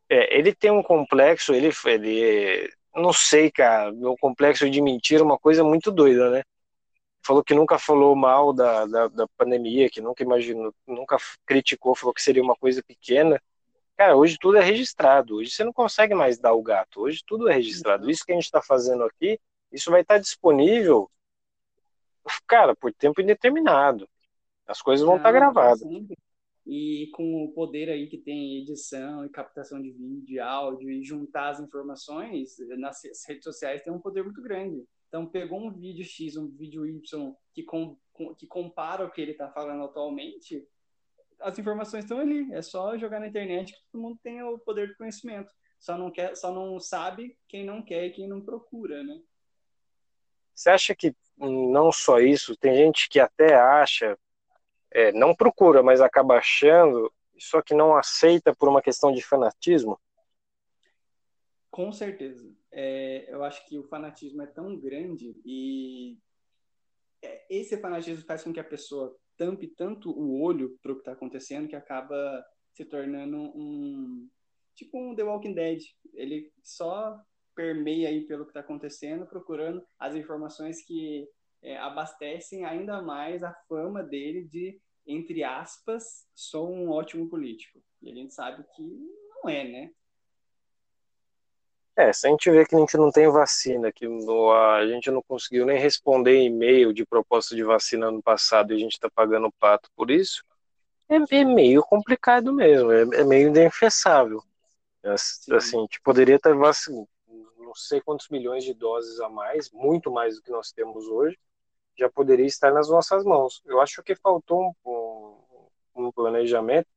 É, 0.09 0.37
ele 0.37 0.53
tem 0.53 0.71
um 0.71 0.83
complexo, 0.83 1.53
ele, 1.53 1.71
ele 1.85 2.69
não 2.95 3.13
sei, 3.13 3.51
cara, 3.51 3.91
meu 3.91 4.15
complexo 4.17 4.69
de 4.69 4.81
mentira 4.81 5.21
é 5.21 5.25
uma 5.25 5.39
coisa 5.39 5.63
muito 5.63 5.91
doida, 5.91 6.29
né? 6.29 6.43
Falou 7.25 7.43
que 7.43 7.53
nunca 7.53 7.79
falou 7.79 8.15
mal 8.15 8.51
da, 8.51 8.85
da, 8.85 9.07
da, 9.07 9.27
pandemia, 9.37 9.89
que 9.89 10.01
nunca 10.01 10.23
imaginou, 10.23 10.73
nunca 10.85 11.17
criticou, 11.45 11.95
falou 11.95 12.13
que 12.13 12.21
seria 12.21 12.43
uma 12.43 12.55
coisa 12.55 12.83
pequena. 12.83 13.41
Cara, 13.95 14.15
hoje 14.15 14.37
tudo 14.39 14.57
é 14.57 14.61
registrado. 14.61 15.35
Hoje 15.35 15.51
você 15.51 15.63
não 15.63 15.73
consegue 15.73 16.15
mais 16.15 16.39
dar 16.39 16.53
o 16.53 16.61
gato. 16.61 17.01
Hoje 17.01 17.21
tudo 17.25 17.47
é 17.47 17.53
registrado. 17.53 18.09
Isso 18.09 18.25
que 18.25 18.31
a 18.31 18.35
gente 18.35 18.45
está 18.45 18.61
fazendo 18.61 19.03
aqui, 19.03 19.39
isso 19.71 19.91
vai 19.91 20.01
estar 20.01 20.15
tá 20.15 20.19
disponível, 20.19 21.09
cara, 22.47 22.75
por 22.75 22.93
tempo 22.93 23.21
indeterminado. 23.21 24.07
As 24.65 24.81
coisas 24.81 25.05
vão 25.05 25.17
estar 25.17 25.29
tá 25.29 25.31
gravadas. 25.31 25.87
E 26.65 27.09
com 27.13 27.43
o 27.43 27.51
poder 27.51 27.89
aí 27.89 28.07
que 28.07 28.17
tem 28.17 28.61
edição 28.61 29.25
e 29.25 29.29
captação 29.29 29.81
de 29.81 29.91
vídeo, 29.91 30.41
áudio 30.41 30.89
e 30.89 31.03
juntar 31.03 31.49
as 31.49 31.59
informações 31.59 32.55
nas 32.77 33.01
redes 33.27 33.43
sociais 33.43 33.83
tem 33.83 33.91
um 33.91 33.99
poder 33.99 34.23
muito 34.23 34.41
grande. 34.41 34.83
Então 35.09 35.27
pegou 35.27 35.59
um 35.59 35.71
vídeo 35.71 36.05
X, 36.05 36.37
um 36.37 36.47
vídeo 36.47 36.87
Y 36.87 37.35
que, 37.53 37.63
com, 37.63 37.97
que 38.37 38.47
compara 38.47 39.05
o 39.05 39.11
que 39.11 39.21
ele 39.21 39.33
está 39.33 39.49
falando 39.49 39.83
atualmente, 39.83 40.65
as 41.43 41.59
informações 41.59 42.05
estão 42.05 42.19
ali. 42.19 42.51
É 42.53 42.61
só 42.61 42.97
jogar 42.97 43.19
na 43.19 43.27
internet 43.27 43.73
que 43.73 43.79
todo 43.91 44.01
mundo 44.01 44.19
tem 44.23 44.41
o 44.41 44.57
poder 44.57 44.87
de 44.87 44.95
conhecimento. 44.95 45.51
Só 45.79 45.97
não 45.97 46.09
quer, 46.09 46.35
só 46.35 46.51
não 46.51 46.79
sabe 46.79 47.37
quem 47.47 47.65
não 47.65 47.83
quer 47.83 48.05
e 48.05 48.11
quem 48.11 48.27
não 48.27 48.41
procura, 48.41 49.03
né? 49.03 49.21
Você 50.55 50.69
acha 50.69 50.95
que 50.95 51.15
não 51.37 51.91
só 51.91 52.19
isso, 52.19 52.55
tem 52.55 52.75
gente 52.75 53.09
que 53.09 53.19
até 53.19 53.55
acha, 53.55 54.17
é, 54.91 55.11
não 55.11 55.35
procura, 55.35 55.81
mas 55.81 55.99
acaba 55.99 56.37
achando, 56.37 57.11
só 57.37 57.61
que 57.61 57.73
não 57.73 57.95
aceita 57.97 58.55
por 58.55 58.69
uma 58.69 58.81
questão 58.81 59.11
de 59.11 59.21
fanatismo? 59.21 59.99
Com 61.71 61.91
certeza. 61.91 62.55
É, 62.71 63.25
eu 63.27 63.43
acho 63.43 63.67
que 63.67 63.77
o 63.77 63.83
fanatismo 63.83 64.41
é 64.43 64.47
tão 64.47 64.79
grande 64.79 65.35
e 65.43 66.19
é, 67.21 67.45
esse 67.49 67.77
fanatismo 67.77 68.23
faz 68.25 68.43
com 68.43 68.53
que 68.53 68.59
a 68.59 68.63
pessoa 68.63 69.17
tampe 69.37 69.67
tanto 69.67 70.11
o 70.11 70.41
olho 70.41 70.77
para 70.81 70.91
o 70.91 70.95
que 70.95 71.01
está 71.01 71.13
acontecendo 71.13 71.67
que 71.67 71.75
acaba 71.75 72.43
se 72.73 72.85
tornando 72.85 73.37
um 73.37 74.29
tipo 74.75 74.97
um 74.97 75.15
The 75.15 75.23
Walking 75.23 75.53
Dead. 75.53 75.79
Ele 76.13 76.51
só 76.63 77.19
permeia 77.55 78.09
aí 78.09 78.25
pelo 78.25 78.45
que 78.45 78.49
está 78.49 78.61
acontecendo, 78.61 79.25
procurando 79.25 79.83
as 79.99 80.15
informações 80.15 80.83
que 80.83 81.27
é, 81.61 81.77
abastecem 81.77 82.65
ainda 82.65 83.01
mais 83.01 83.43
a 83.43 83.53
fama 83.67 84.03
dele 84.03 84.43
de, 84.43 84.79
entre 85.05 85.43
aspas, 85.43 86.27
sou 86.35 86.73
um 86.73 86.89
ótimo 86.89 87.29
político. 87.29 87.79
E 88.01 88.11
a 88.11 88.15
gente 88.15 88.33
sabe 88.33 88.63
que 88.75 88.81
não 88.81 89.49
é, 89.49 89.63
né? 89.63 89.91
É, 91.95 92.11
se 92.11 92.25
a 92.25 92.31
gente 92.31 92.49
vê 92.49 92.65
que 92.65 92.75
a 92.75 92.79
gente 92.79 92.97
não 92.97 93.11
tem 93.11 93.29
vacina, 93.29 93.91
que 93.91 94.05
a 94.05 94.87
gente 94.87 95.11
não 95.11 95.21
conseguiu 95.21 95.63
nem 95.65 95.77
responder 95.77 96.41
e-mail 96.41 96.91
de 96.91 97.05
proposta 97.05 97.55
de 97.55 97.63
vacina 97.63 98.09
no 98.09 98.21
passado 98.21 98.73
e 98.73 98.75
a 98.75 98.79
gente 98.79 98.93
está 98.93 99.09
pagando 99.09 99.51
pato 99.59 99.89
por 99.95 100.09
isso, 100.09 100.43
é, 101.07 101.17
é 101.35 101.45
meio 101.45 101.83
complicado 101.83 102.51
mesmo, 102.51 102.91
é, 102.91 103.01
é 103.01 103.23
meio 103.23 103.49
indefensável. 103.49 104.43
Assim, 105.03 105.53
a 105.53 105.59
gente 105.59 106.01
poderia 106.01 106.39
ter 106.39 106.55
vacina, 106.55 107.05
não 107.59 107.75
sei 107.75 108.01
quantos 108.01 108.29
milhões 108.29 108.63
de 108.63 108.73
doses 108.73 109.19
a 109.19 109.29
mais, 109.29 109.69
muito 109.71 110.09
mais 110.11 110.35
do 110.35 110.41
que 110.41 110.49
nós 110.49 110.71
temos 110.71 111.05
hoje, 111.07 111.37
já 111.97 112.09
poderia 112.09 112.45
estar 112.45 112.71
nas 112.71 112.89
nossas 112.89 113.23
mãos. 113.23 113.61
Eu 113.65 113.79
acho 113.79 114.01
que 114.01 114.15
faltou 114.15 114.73
um, 114.85 114.91
um, 115.95 116.07
um 116.07 116.11
planejamento. 116.11 116.87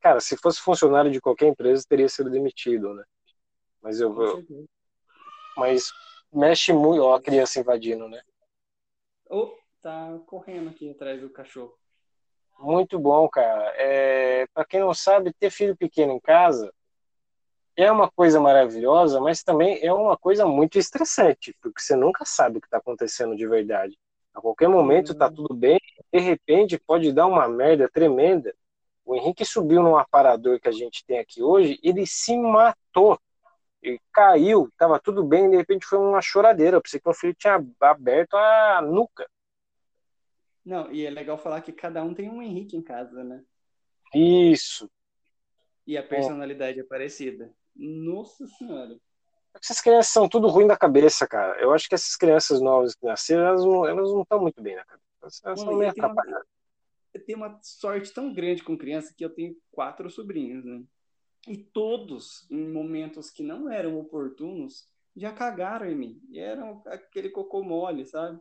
Cara, 0.00 0.20
se 0.20 0.36
fosse 0.36 0.60
funcionário 0.60 1.10
de 1.10 1.20
qualquer 1.20 1.48
empresa, 1.48 1.84
teria 1.88 2.08
sido 2.08 2.30
demitido, 2.30 2.94
né? 2.94 3.04
Mas 3.84 4.00
eu, 4.00 4.18
eu 4.22 4.66
mas 5.58 5.92
mexe 6.32 6.72
muito, 6.72 7.02
ó, 7.02 7.14
a 7.14 7.22
criança 7.22 7.60
invadindo, 7.60 8.08
né? 8.08 8.22
Oh, 9.28 9.54
tá 9.82 10.18
correndo 10.26 10.70
aqui 10.70 10.90
atrás 10.90 11.20
do 11.20 11.28
cachorro. 11.28 11.74
Muito 12.58 12.98
bom, 12.98 13.28
cara. 13.28 13.74
É, 13.76 14.46
para 14.54 14.64
quem 14.64 14.80
não 14.80 14.94
sabe, 14.94 15.34
ter 15.34 15.50
filho 15.50 15.76
pequeno 15.76 16.12
em 16.12 16.20
casa 16.20 16.72
é 17.76 17.90
uma 17.92 18.10
coisa 18.10 18.40
maravilhosa, 18.40 19.20
mas 19.20 19.42
também 19.42 19.78
é 19.84 19.92
uma 19.92 20.16
coisa 20.16 20.46
muito 20.46 20.78
estressante, 20.78 21.54
porque 21.60 21.82
você 21.82 21.94
nunca 21.94 22.24
sabe 22.24 22.56
o 22.56 22.60
que 22.60 22.66
está 22.66 22.78
acontecendo 22.78 23.36
de 23.36 23.46
verdade. 23.46 23.98
A 24.32 24.40
qualquer 24.40 24.68
momento 24.68 25.12
está 25.12 25.26
uhum. 25.26 25.34
tudo 25.34 25.54
bem, 25.54 25.78
de 26.10 26.20
repente 26.20 26.78
pode 26.78 27.12
dar 27.12 27.26
uma 27.26 27.46
merda 27.48 27.88
tremenda. 27.92 28.54
O 29.04 29.14
Henrique 29.14 29.44
subiu 29.44 29.82
num 29.82 29.96
aparador 29.96 30.58
que 30.58 30.68
a 30.68 30.72
gente 30.72 31.04
tem 31.04 31.18
aqui 31.18 31.42
hoje, 31.42 31.78
ele 31.82 32.06
se 32.06 32.38
matou. 32.38 33.18
Ele 33.84 34.00
caiu, 34.10 34.68
estava 34.68 34.98
tudo 34.98 35.22
bem, 35.22 35.50
de 35.50 35.58
repente 35.58 35.84
foi 35.84 35.98
uma 35.98 36.22
choradeira. 36.22 36.78
Eu 36.78 36.82
pensei 36.82 36.98
que 36.98 37.08
o 37.08 37.12
filho 37.12 37.34
tinha 37.34 37.62
aberto 37.82 38.34
a 38.34 38.80
nuca. 38.80 39.28
Não, 40.64 40.90
e 40.90 41.04
é 41.04 41.10
legal 41.10 41.36
falar 41.36 41.60
que 41.60 41.70
cada 41.70 42.02
um 42.02 42.14
tem 42.14 42.30
um 42.30 42.40
Henrique 42.40 42.78
em 42.78 42.82
casa, 42.82 43.22
né? 43.22 43.44
Isso. 44.14 44.90
E 45.86 45.98
a 45.98 46.02
personalidade 46.02 46.80
é 46.80 46.84
parecida. 46.84 47.52
Nossa 47.76 48.46
Senhora. 48.46 48.96
Essas 49.52 49.82
crianças 49.82 50.10
são 50.12 50.26
tudo 50.26 50.48
ruim 50.48 50.66
da 50.66 50.78
cabeça, 50.78 51.28
cara. 51.28 51.60
Eu 51.60 51.70
acho 51.74 51.86
que 51.86 51.94
essas 51.94 52.16
crianças 52.16 52.62
novas 52.62 52.94
que 52.94 53.04
nasceram, 53.04 53.46
elas 53.46 53.64
não, 53.64 53.86
elas 53.86 54.10
não 54.10 54.22
estão 54.22 54.40
muito 54.40 54.62
bem 54.62 54.76
na 54.76 54.84
cabeça. 54.86 55.42
Elas 55.44 55.60
são 55.60 55.76
meio 55.76 55.90
atrapalhadas. 55.90 56.46
Eu 57.12 57.24
tenho 57.24 57.38
uma 57.38 57.60
sorte 57.62 58.12
tão 58.12 58.32
grande 58.32 58.64
com 58.64 58.78
criança 58.78 59.12
que 59.14 59.24
eu 59.24 59.30
tenho 59.30 59.54
quatro 59.70 60.08
sobrinhos, 60.08 60.64
né? 60.64 60.82
E 61.46 61.56
todos, 61.56 62.46
em 62.50 62.68
momentos 62.72 63.30
que 63.30 63.42
não 63.42 63.70
eram 63.70 63.98
oportunos, 63.98 64.88
já 65.14 65.32
cagaram 65.32 65.86
em 65.86 65.94
mim. 65.94 66.22
E 66.30 66.38
eram 66.38 66.82
aquele 66.86 67.30
cocô 67.30 67.62
mole, 67.62 68.06
sabe? 68.06 68.40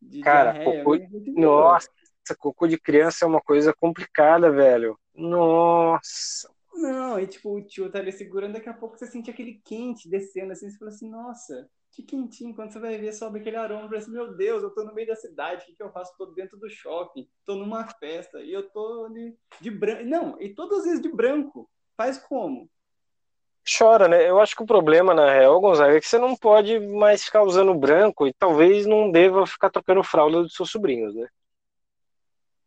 De 0.00 0.20
cara, 0.20 0.52
diarreia, 0.52 0.84
cocô... 0.84 0.98
Nossa, 1.40 1.90
cocô 2.38 2.66
de 2.66 2.78
criança 2.78 3.24
é 3.24 3.28
uma 3.28 3.40
coisa 3.40 3.74
complicada, 3.74 4.50
velho. 4.50 4.98
Nossa. 5.14 6.48
Não, 6.74 7.18
e 7.18 7.26
tipo, 7.26 7.56
o 7.56 7.60
tio 7.60 7.90
tá 7.90 7.98
ali 7.98 8.12
segurando, 8.12 8.52
daqui 8.52 8.68
a 8.68 8.74
pouco 8.74 8.96
você 8.96 9.06
sente 9.06 9.30
aquele 9.30 9.60
quente 9.64 10.08
descendo, 10.08 10.52
assim, 10.52 10.70
você 10.70 10.78
fala 10.78 10.90
assim, 10.92 11.10
nossa, 11.10 11.68
que 11.90 12.04
quentinho. 12.04 12.54
Quando 12.54 12.72
você 12.72 12.78
vai 12.78 12.96
ver, 12.98 13.12
sobe 13.12 13.40
aquele 13.40 13.56
aroma, 13.56 13.88
parece, 13.88 14.08
meu 14.08 14.36
Deus, 14.36 14.62
eu 14.62 14.70
tô 14.70 14.84
no 14.84 14.94
meio 14.94 15.08
da 15.08 15.16
cidade, 15.16 15.62
o 15.62 15.66
que, 15.66 15.74
que 15.74 15.82
eu 15.82 15.90
faço? 15.90 16.16
Tô 16.16 16.26
dentro 16.26 16.56
do 16.56 16.70
shopping, 16.70 17.28
tô 17.44 17.56
numa 17.56 17.84
festa, 17.84 18.40
e 18.40 18.52
eu 18.52 18.70
tô 18.70 19.06
ali 19.06 19.36
de 19.60 19.70
branco. 19.70 20.04
Não, 20.04 20.40
e 20.40 20.54
todas 20.54 20.78
as 20.80 20.84
vezes 20.84 21.02
de 21.02 21.08
branco. 21.10 21.68
Faz 21.98 22.16
como? 22.16 22.70
Chora, 23.76 24.06
né? 24.06 24.30
Eu 24.30 24.40
acho 24.40 24.54
que 24.54 24.62
o 24.62 24.66
problema, 24.66 25.12
na 25.12 25.32
real, 25.32 25.60
Gonzaga, 25.60 25.96
é 25.96 26.00
que 26.00 26.06
você 26.06 26.16
não 26.16 26.36
pode 26.36 26.78
mais 26.78 27.24
ficar 27.24 27.42
usando 27.42 27.74
branco 27.74 28.24
e 28.24 28.32
talvez 28.32 28.86
não 28.86 29.10
deva 29.10 29.44
ficar 29.48 29.68
trocando 29.68 30.04
fralda 30.04 30.42
dos 30.42 30.54
seus 30.54 30.70
sobrinhos, 30.70 31.12
né? 31.12 31.28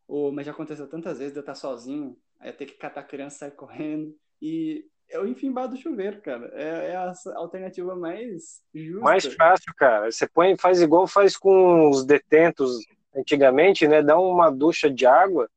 Oh, 0.05 0.33
mas 0.33 0.45
já 0.45 0.51
aconteceu 0.51 0.85
tantas 0.89 1.17
vezes 1.19 1.31
de 1.31 1.39
eu 1.39 1.41
estar 1.41 1.55
sozinho 1.55 2.17
Aí 2.41 2.51
ter 2.51 2.65
que 2.65 2.73
catar 2.73 3.01
a 3.01 3.05
criança, 3.05 3.37
sair 3.37 3.51
correndo. 3.51 4.13
E 4.41 4.83
é 5.07 5.19
o 5.19 5.27
enfimbar 5.27 5.69
do 5.69 5.77
chuveiro, 5.77 6.19
cara. 6.21 6.51
É, 6.53 6.87
é, 6.87 6.95
a 6.95 7.13
alternativa 7.35 7.95
mais 7.95 8.61
justa. 8.73 9.03
Mais 9.03 9.25
fácil, 9.25 9.73
cara. 9.77 10.11
Você 10.11 10.27
põe, 10.27 10.57
faz 10.57 10.81
igual 10.81 11.07
faz 11.07 11.37
com 11.37 11.89
os 11.89 12.03
detentos 12.03 12.79
antigamente, 13.15 13.87
né? 13.87 14.01
Dá 14.01 14.19
uma 14.19 14.49
ducha 14.49 14.89
de 14.89 15.05
água. 15.05 15.47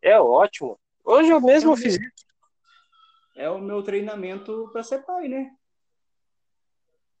É 0.00 0.18
ótimo. 0.18 0.78
Hoje 1.04 1.30
eu 1.30 1.40
mesmo 1.40 1.74
é 1.74 1.76
fiz 1.76 1.94
isso. 1.96 2.23
É 3.34 3.50
o 3.50 3.60
meu 3.60 3.82
treinamento 3.82 4.68
para 4.72 4.82
ser 4.82 5.04
pai, 5.04 5.28
né? 5.28 5.54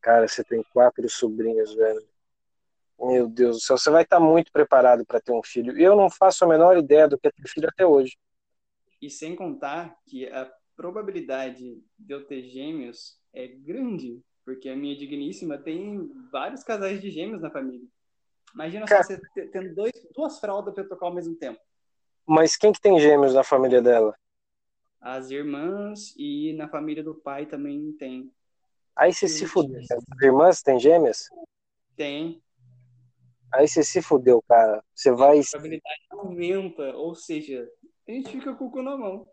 Cara, 0.00 0.28
você 0.28 0.44
tem 0.44 0.62
quatro 0.72 1.08
sobrinhos, 1.08 1.74
velho. 1.74 2.06
Meu 3.00 3.28
Deus 3.28 3.56
do 3.56 3.62
céu, 3.62 3.76
você 3.76 3.90
vai 3.90 4.02
estar 4.02 4.20
muito 4.20 4.52
preparado 4.52 5.04
para 5.04 5.20
ter 5.20 5.32
um 5.32 5.42
filho. 5.42 5.76
E 5.78 5.82
eu 5.82 5.96
não 5.96 6.08
faço 6.08 6.44
a 6.44 6.48
menor 6.48 6.76
ideia 6.76 7.08
do 7.08 7.18
que 7.18 7.26
é 7.26 7.30
ter 7.30 7.48
filho 7.48 7.68
até 7.68 7.84
hoje. 7.84 8.16
E 9.00 9.10
sem 9.10 9.34
contar 9.34 9.96
que 10.06 10.26
a 10.28 10.50
probabilidade 10.76 11.82
de 11.98 12.12
eu 12.12 12.24
ter 12.26 12.42
gêmeos 12.44 13.18
é 13.32 13.46
grande, 13.46 14.22
porque 14.44 14.68
a 14.68 14.76
minha 14.76 14.96
digníssima 14.96 15.58
tem 15.58 16.10
vários 16.30 16.62
casais 16.62 17.00
de 17.00 17.10
gêmeos 17.10 17.42
na 17.42 17.50
família. 17.50 17.86
Imagina 18.54 18.86
Cara... 18.86 19.02
só 19.02 19.14
você 19.14 19.48
tendo 19.48 19.74
dois, 19.74 19.92
duas 20.14 20.38
fraldas 20.38 20.74
para 20.74 20.84
trocar 20.84 21.06
ao 21.06 21.14
mesmo 21.14 21.34
tempo. 21.36 21.60
Mas 22.26 22.56
quem 22.56 22.72
que 22.72 22.80
tem 22.80 22.98
gêmeos 22.98 23.34
na 23.34 23.42
família 23.42 23.82
dela? 23.82 24.16
As 25.04 25.30
irmãs 25.30 26.14
e 26.16 26.54
na 26.54 26.66
família 26.66 27.04
do 27.04 27.14
pai 27.14 27.44
também 27.44 27.92
tem. 27.92 28.32
Aí 28.96 29.12
você 29.12 29.28
se 29.28 29.46
fudeu. 29.46 29.78
As 29.78 30.22
irmãs 30.22 30.62
têm 30.62 30.80
gêmeas? 30.80 31.28
Tem. 31.94 32.42
Aí 33.52 33.68
você 33.68 33.84
se 33.84 34.00
fudeu, 34.00 34.42
cara. 34.48 34.82
Você 34.94 35.12
vai. 35.12 35.40
A 35.40 35.42
probabilidade 35.42 36.00
aumenta, 36.08 36.96
ou 36.96 37.14
seja, 37.14 37.68
a 38.08 38.12
gente 38.12 38.30
fica 38.30 38.54
com 38.54 38.64
o 38.64 38.70
cu 38.70 38.80
na 38.80 38.96
mão. 38.96 39.28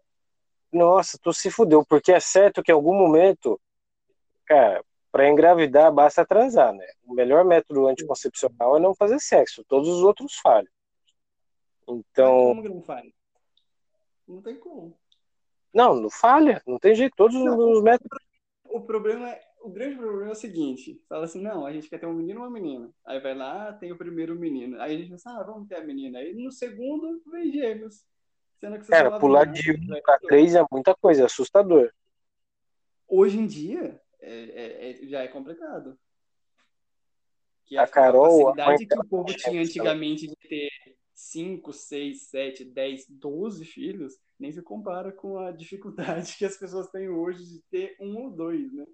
Nossa, 0.73 1.17
tu 1.17 1.31
se 1.31 1.49
fudeu, 1.49 1.85
porque 1.85 2.11
é 2.11 2.19
certo 2.19 2.61
que 2.61 2.73
em 2.73 2.75
algum 2.75 2.93
momento, 2.93 3.57
cara, 4.45 4.83
para 5.09 5.29
engravidar 5.29 5.89
basta 5.89 6.25
transar, 6.25 6.73
né? 6.73 6.85
O 7.05 7.13
melhor 7.13 7.45
método 7.45 7.87
anticoncepcional 7.87 8.75
é 8.75 8.79
não 8.81 8.93
fazer 8.93 9.21
sexo, 9.21 9.63
todos 9.63 9.87
os 9.87 10.03
outros 10.03 10.35
falham. 10.35 10.71
Então. 11.87 12.47
Como 12.47 12.61
que 12.61 12.69
não 12.69 12.81
falha? 12.81 13.13
Não 14.27 14.41
tem 14.41 14.59
como. 14.59 14.99
Não, 15.73 15.95
não 15.95 16.09
falha, 16.09 16.61
não 16.67 16.77
tem 16.77 16.93
jeito, 16.93 17.15
todos 17.15 17.35
não, 17.35 17.71
os 17.71 17.81
métodos. 17.81 18.19
O 18.65 18.81
problema 18.81 19.29
é, 19.29 19.41
o 19.61 19.69
grande 19.69 19.95
problema 19.95 20.29
é 20.29 20.31
o 20.31 20.35
seguinte: 20.35 21.01
fala 21.07 21.25
assim, 21.25 21.41
não, 21.41 21.65
a 21.65 21.71
gente 21.71 21.89
quer 21.89 21.99
ter 21.99 22.05
um 22.05 22.13
menino 22.13 22.41
ou 22.41 22.47
uma 22.47 22.51
menina. 22.51 22.89
Aí 23.05 23.19
vai 23.19 23.33
lá, 23.33 23.71
tem 23.73 23.91
o 23.91 23.97
primeiro 23.97 24.35
menino. 24.35 24.79
Aí 24.81 24.95
a 24.95 24.97
gente 24.97 25.09
pensa, 25.09 25.29
ah, 25.29 25.43
vamos 25.43 25.67
ter 25.67 25.75
a 25.75 25.83
menina. 25.83 26.19
Aí 26.19 26.33
no 26.33 26.51
segundo, 26.51 27.21
vem 27.31 27.51
gêmeos. 27.51 28.05
Sendo 28.59 28.79
que 28.79 28.87
Cara, 28.87 29.19
pular 29.19 29.45
de 29.45 29.71
um 29.71 30.01
para 30.01 30.19
três 30.19 30.55
é 30.55 30.63
muita 30.71 30.95
coisa, 30.95 31.23
é 31.23 31.25
assustador. 31.25 31.91
Hoje 33.07 33.39
em 33.39 33.45
dia, 33.45 33.99
é, 34.19 34.33
é, 34.33 35.03
é, 35.03 35.07
já 35.07 35.21
é 35.21 35.27
complicado. 35.27 35.97
Que 37.65 37.77
a, 37.77 37.83
a 37.83 37.87
Carol. 37.87 38.49
A 38.49 38.55
facilidade 38.55 38.85
que 38.85 38.99
o 38.99 39.05
povo 39.05 39.33
tinha 39.35 39.61
antigamente 39.61 40.27
de 40.27 40.35
ter 40.35 40.69
5, 41.21 41.71
6, 41.71 42.29
7, 42.29 42.65
10, 42.65 43.05
12 43.07 43.63
filhos, 43.63 44.17
nem 44.39 44.51
se 44.51 44.61
compara 44.61 45.11
com 45.11 45.37
a 45.37 45.51
dificuldade 45.51 46.35
que 46.37 46.45
as 46.45 46.57
pessoas 46.57 46.89
têm 46.89 47.09
hoje 47.09 47.45
de 47.45 47.59
ter 47.69 47.95
um 47.99 48.17
ou 48.23 48.31
dois, 48.31 48.73
né? 48.73 48.85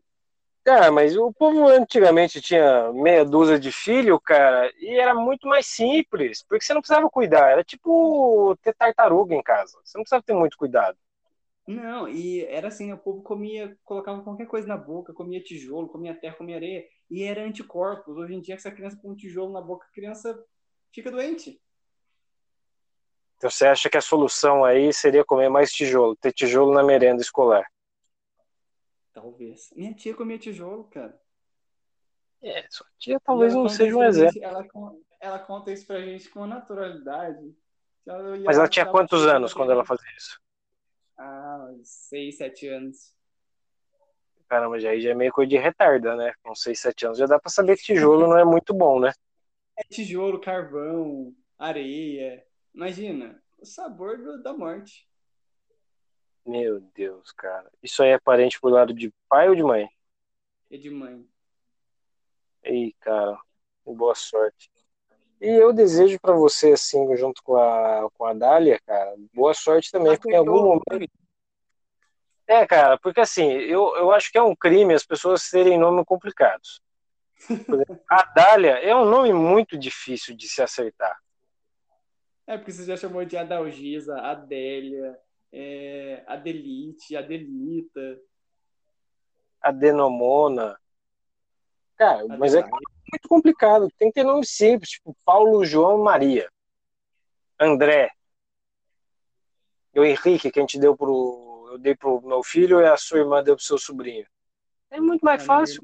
Cara, 0.64 0.92
mas 0.92 1.16
o 1.16 1.32
povo 1.32 1.66
antigamente 1.70 2.42
tinha 2.42 2.92
meia 2.92 3.24
dúzia 3.24 3.58
de 3.58 3.72
filho, 3.72 4.20
cara, 4.20 4.70
e 4.78 5.00
era 5.00 5.16
muito 5.16 5.48
mais 5.48 5.66
simples, 5.66 6.44
porque 6.44 6.66
você 6.66 6.74
não 6.74 6.82
precisava 6.82 7.10
cuidar, 7.10 7.50
era 7.50 7.64
tipo 7.64 8.54
ter 8.62 8.76
tartaruga 8.76 9.34
em 9.34 9.42
casa, 9.42 9.80
você 9.82 9.98
não 9.98 10.04
precisava 10.04 10.24
ter 10.24 10.34
muito 10.34 10.58
cuidado. 10.58 10.98
Não, 11.66 12.08
e 12.10 12.44
era 12.46 12.68
assim, 12.68 12.92
o 12.92 12.98
povo 12.98 13.22
comia, 13.22 13.78
colocava 13.86 14.22
qualquer 14.22 14.48
coisa 14.48 14.68
na 14.68 14.78
boca, 14.78 15.14
comia 15.14 15.42
tijolo, 15.44 15.88
comia 15.90 16.14
terra, 16.16 16.36
comia 16.36 16.58
areia, 16.58 16.86
e 17.10 17.24
era 17.24 17.44
anticorpos. 17.44 18.18
Hoje 18.18 18.34
em 18.36 18.42
dia, 18.42 18.56
essa 18.56 18.72
criança 18.72 18.98
com 19.02 19.12
um 19.12 19.16
tijolo 19.16 19.54
na 19.54 19.62
boca, 19.62 19.86
a 19.86 19.94
criança 19.94 20.38
fica 20.94 21.12
doente. 21.12 21.62
Então 23.38 23.50
você 23.52 23.68
acha 23.68 23.90
que 23.90 23.98
a 23.98 24.02
solução 24.02 24.66
aí 24.66 24.92
seria 24.92 25.24
comer 25.24 25.48
mais 25.48 25.72
tijolo, 25.72 26.16
ter 26.16 26.34
tijolo 26.34 26.74
na 26.74 26.84
merenda 26.84 27.22
escolar? 27.22 27.66
Talvez. 29.14 29.72
Minha 29.76 29.94
tia 29.94 30.16
comia 30.16 30.40
tijolo, 30.40 30.86
cara. 30.86 31.20
É, 32.42 32.66
sua 32.70 32.88
tia 32.98 33.20
talvez 33.20 33.54
não 33.54 33.70
seja 33.70 33.96
um 33.96 34.04
exemplo. 34.04 34.42
ela, 34.42 34.68
ela 35.20 35.40
conta 35.40 35.72
isso 35.72 35.86
pra 35.86 36.02
gente 36.02 36.30
com 36.30 36.46
naturalidade. 36.46 37.56
Ela, 38.06 38.38
Mas 38.46 38.58
ela 38.58 38.68
tinha 38.68 38.86
quantos 38.86 39.26
anos 39.26 39.54
quando 39.54 39.72
ela 39.72 39.86
fazia 39.86 40.10
isso? 40.16 40.40
Ah, 41.18 41.70
seis, 41.84 42.38
sete 42.38 42.68
anos. 42.68 43.14
Caramba, 44.48 44.80
já, 44.80 44.98
já 44.98 45.12
é 45.12 45.14
meio 45.14 45.32
coisa 45.32 45.50
de 45.50 45.58
retarda, 45.58 46.16
né? 46.16 46.34
Com 46.42 46.56
seis, 46.56 46.80
sete 46.80 47.06
anos 47.06 47.18
já 47.18 47.26
dá 47.26 47.40
pra 47.40 47.50
saber 47.52 47.76
que 47.76 47.84
tijolo 47.84 48.28
não 48.28 48.38
é 48.38 48.46
muito 48.46 48.74
bom, 48.74 49.00
né? 49.00 49.12
É 49.76 49.84
tijolo, 49.84 50.40
carvão, 50.40 51.36
areia. 51.58 52.47
Imagina, 52.78 53.42
o 53.58 53.66
sabor 53.66 54.20
do, 54.20 54.44
da 54.44 54.54
morte. 54.54 55.10
Meu 56.46 56.80
Deus, 56.80 57.32
cara. 57.32 57.72
Isso 57.82 58.04
aí 58.04 58.12
é 58.12 58.20
parente 58.20 58.62
por 58.62 58.72
lado 58.72 58.94
de 58.94 59.12
pai 59.28 59.50
ou 59.50 59.56
de 59.56 59.64
mãe? 59.64 59.90
É 60.70 60.78
de 60.78 60.92
mãe. 60.92 61.28
Ei, 62.62 62.94
cara, 63.00 63.36
boa 63.84 64.14
sorte. 64.14 64.70
E 65.42 65.48
eu 65.48 65.74
desejo 65.74 66.20
para 66.20 66.36
você, 66.36 66.74
assim, 66.74 67.18
junto 67.18 67.42
com 67.42 67.58
a, 67.58 68.12
com 68.12 68.26
a 68.26 68.34
Dália, 68.36 68.80
cara, 68.86 69.16
boa 69.34 69.56
sorte 69.56 69.90
também, 69.92 70.16
porque 70.16 70.36
em 70.36 70.38
algum 70.38 70.80
momento. 70.86 71.12
É, 72.46 72.64
cara, 72.68 73.00
porque 73.00 73.22
assim, 73.22 73.54
eu, 73.54 73.96
eu 73.96 74.12
acho 74.12 74.32
que 74.32 74.38
é 74.38 74.44
um 74.44 74.56
crime 74.56 74.94
as 74.94 75.04
pessoas 75.04 75.50
terem 75.50 75.80
nomes 75.80 76.06
complicados. 76.06 76.80
Exemplo, 77.50 78.00
a 78.08 78.24
Dália 78.36 78.74
é 78.74 78.96
um 78.96 79.06
nome 79.06 79.34
muito 79.34 79.76
difícil 79.80 80.36
de 80.38 80.48
se 80.48 80.62
acertar. 80.62 81.20
É, 82.48 82.58
porque 82.58 82.72
você 82.72 82.86
já 82.86 82.96
chamou 82.96 83.26
de 83.26 83.36
Adalgisa, 83.36 84.18
Adélia, 84.22 85.20
é, 85.52 86.24
Adelite, 86.26 87.16
Adelita. 87.16 88.22
Adenomona. 89.62 90.80
Cara, 91.98 92.26
mas 92.38 92.56
é 92.56 92.62
muito 92.62 93.28
complicado. 93.28 93.92
Tem 93.98 94.08
que 94.08 94.14
ter 94.14 94.24
nome 94.24 94.46
simples, 94.46 94.92
tipo 94.92 95.14
Paulo, 95.26 95.66
João, 95.66 96.02
Maria. 96.02 96.50
André. 97.60 98.12
E 99.94 100.00
o 100.00 100.06
Henrique, 100.06 100.50
que 100.50 100.60
a 100.60 100.62
gente 100.62 100.80
deu 100.80 100.96
pro. 100.96 101.70
Eu 101.72 101.78
dei 101.78 101.96
pro 101.96 102.22
meu 102.22 102.42
filho 102.44 102.80
e 102.80 102.86
a 102.86 102.96
sua 102.96 103.20
irmã 103.20 103.44
deu 103.44 103.56
pro 103.56 103.66
seu 103.66 103.78
sobrinho. 103.78 104.26
É 104.90 105.02
muito 105.02 105.22
mais 105.22 105.44
fácil. 105.44 105.82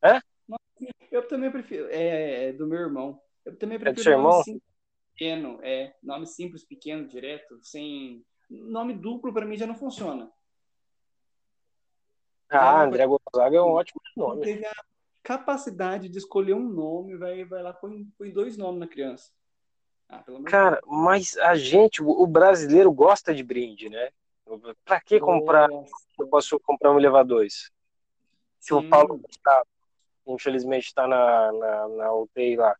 É? 0.00 0.20
Eu 1.10 1.26
também 1.26 1.50
prefiro. 1.50 1.88
É, 1.90 2.50
é 2.50 2.52
do 2.52 2.66
meu 2.68 2.78
irmão. 2.78 3.20
Eu 3.44 3.56
também 3.56 3.80
prefiro. 3.80 3.90
É 3.90 3.94
do 3.94 4.02
seu 4.02 4.12
irmão? 4.12 4.42
Pequeno, 5.12 5.58
é 5.62 5.94
nome 6.02 6.26
simples, 6.26 6.64
pequeno, 6.64 7.06
direto, 7.06 7.58
sem 7.62 8.24
nome 8.50 8.94
duplo 8.94 9.32
para 9.32 9.46
mim 9.46 9.56
já 9.56 9.66
não 9.66 9.74
funciona. 9.74 10.30
Ah, 12.48 12.82
André 12.82 13.06
Gonzaga 13.06 13.56
é 13.56 13.62
um 13.62 13.70
ótimo 13.70 14.00
nome. 14.16 14.42
Teve 14.42 14.66
a 14.66 14.74
capacidade 15.22 16.08
de 16.08 16.18
escolher 16.18 16.54
um 16.54 16.68
nome, 16.68 17.16
vai, 17.16 17.44
vai 17.44 17.62
lá 17.62 17.72
põe, 17.72 18.04
põe 18.18 18.30
dois 18.30 18.56
nomes 18.56 18.80
na 18.80 18.86
criança. 18.86 19.30
Ah, 20.08 20.22
Cara, 20.44 20.80
Deus. 20.82 20.84
mas 20.86 21.38
a 21.38 21.54
gente, 21.54 22.02
o 22.02 22.26
brasileiro 22.26 22.92
gosta 22.92 23.34
de 23.34 23.42
brinde, 23.42 23.88
né? 23.88 24.10
Pra 24.84 25.00
que 25.00 25.18
comprar? 25.18 25.70
Eu 26.18 26.28
posso 26.28 26.60
comprar 26.60 26.92
um 26.92 26.98
elevadores. 26.98 27.70
Se 28.60 28.74
o 28.74 28.86
Paulo 28.88 29.16
Gustavo, 29.16 29.66
infelizmente, 30.26 30.86
está 30.86 31.06
na, 31.08 31.52
na, 31.52 31.88
na 31.88 32.12
UTI 32.12 32.56
lá. 32.56 32.76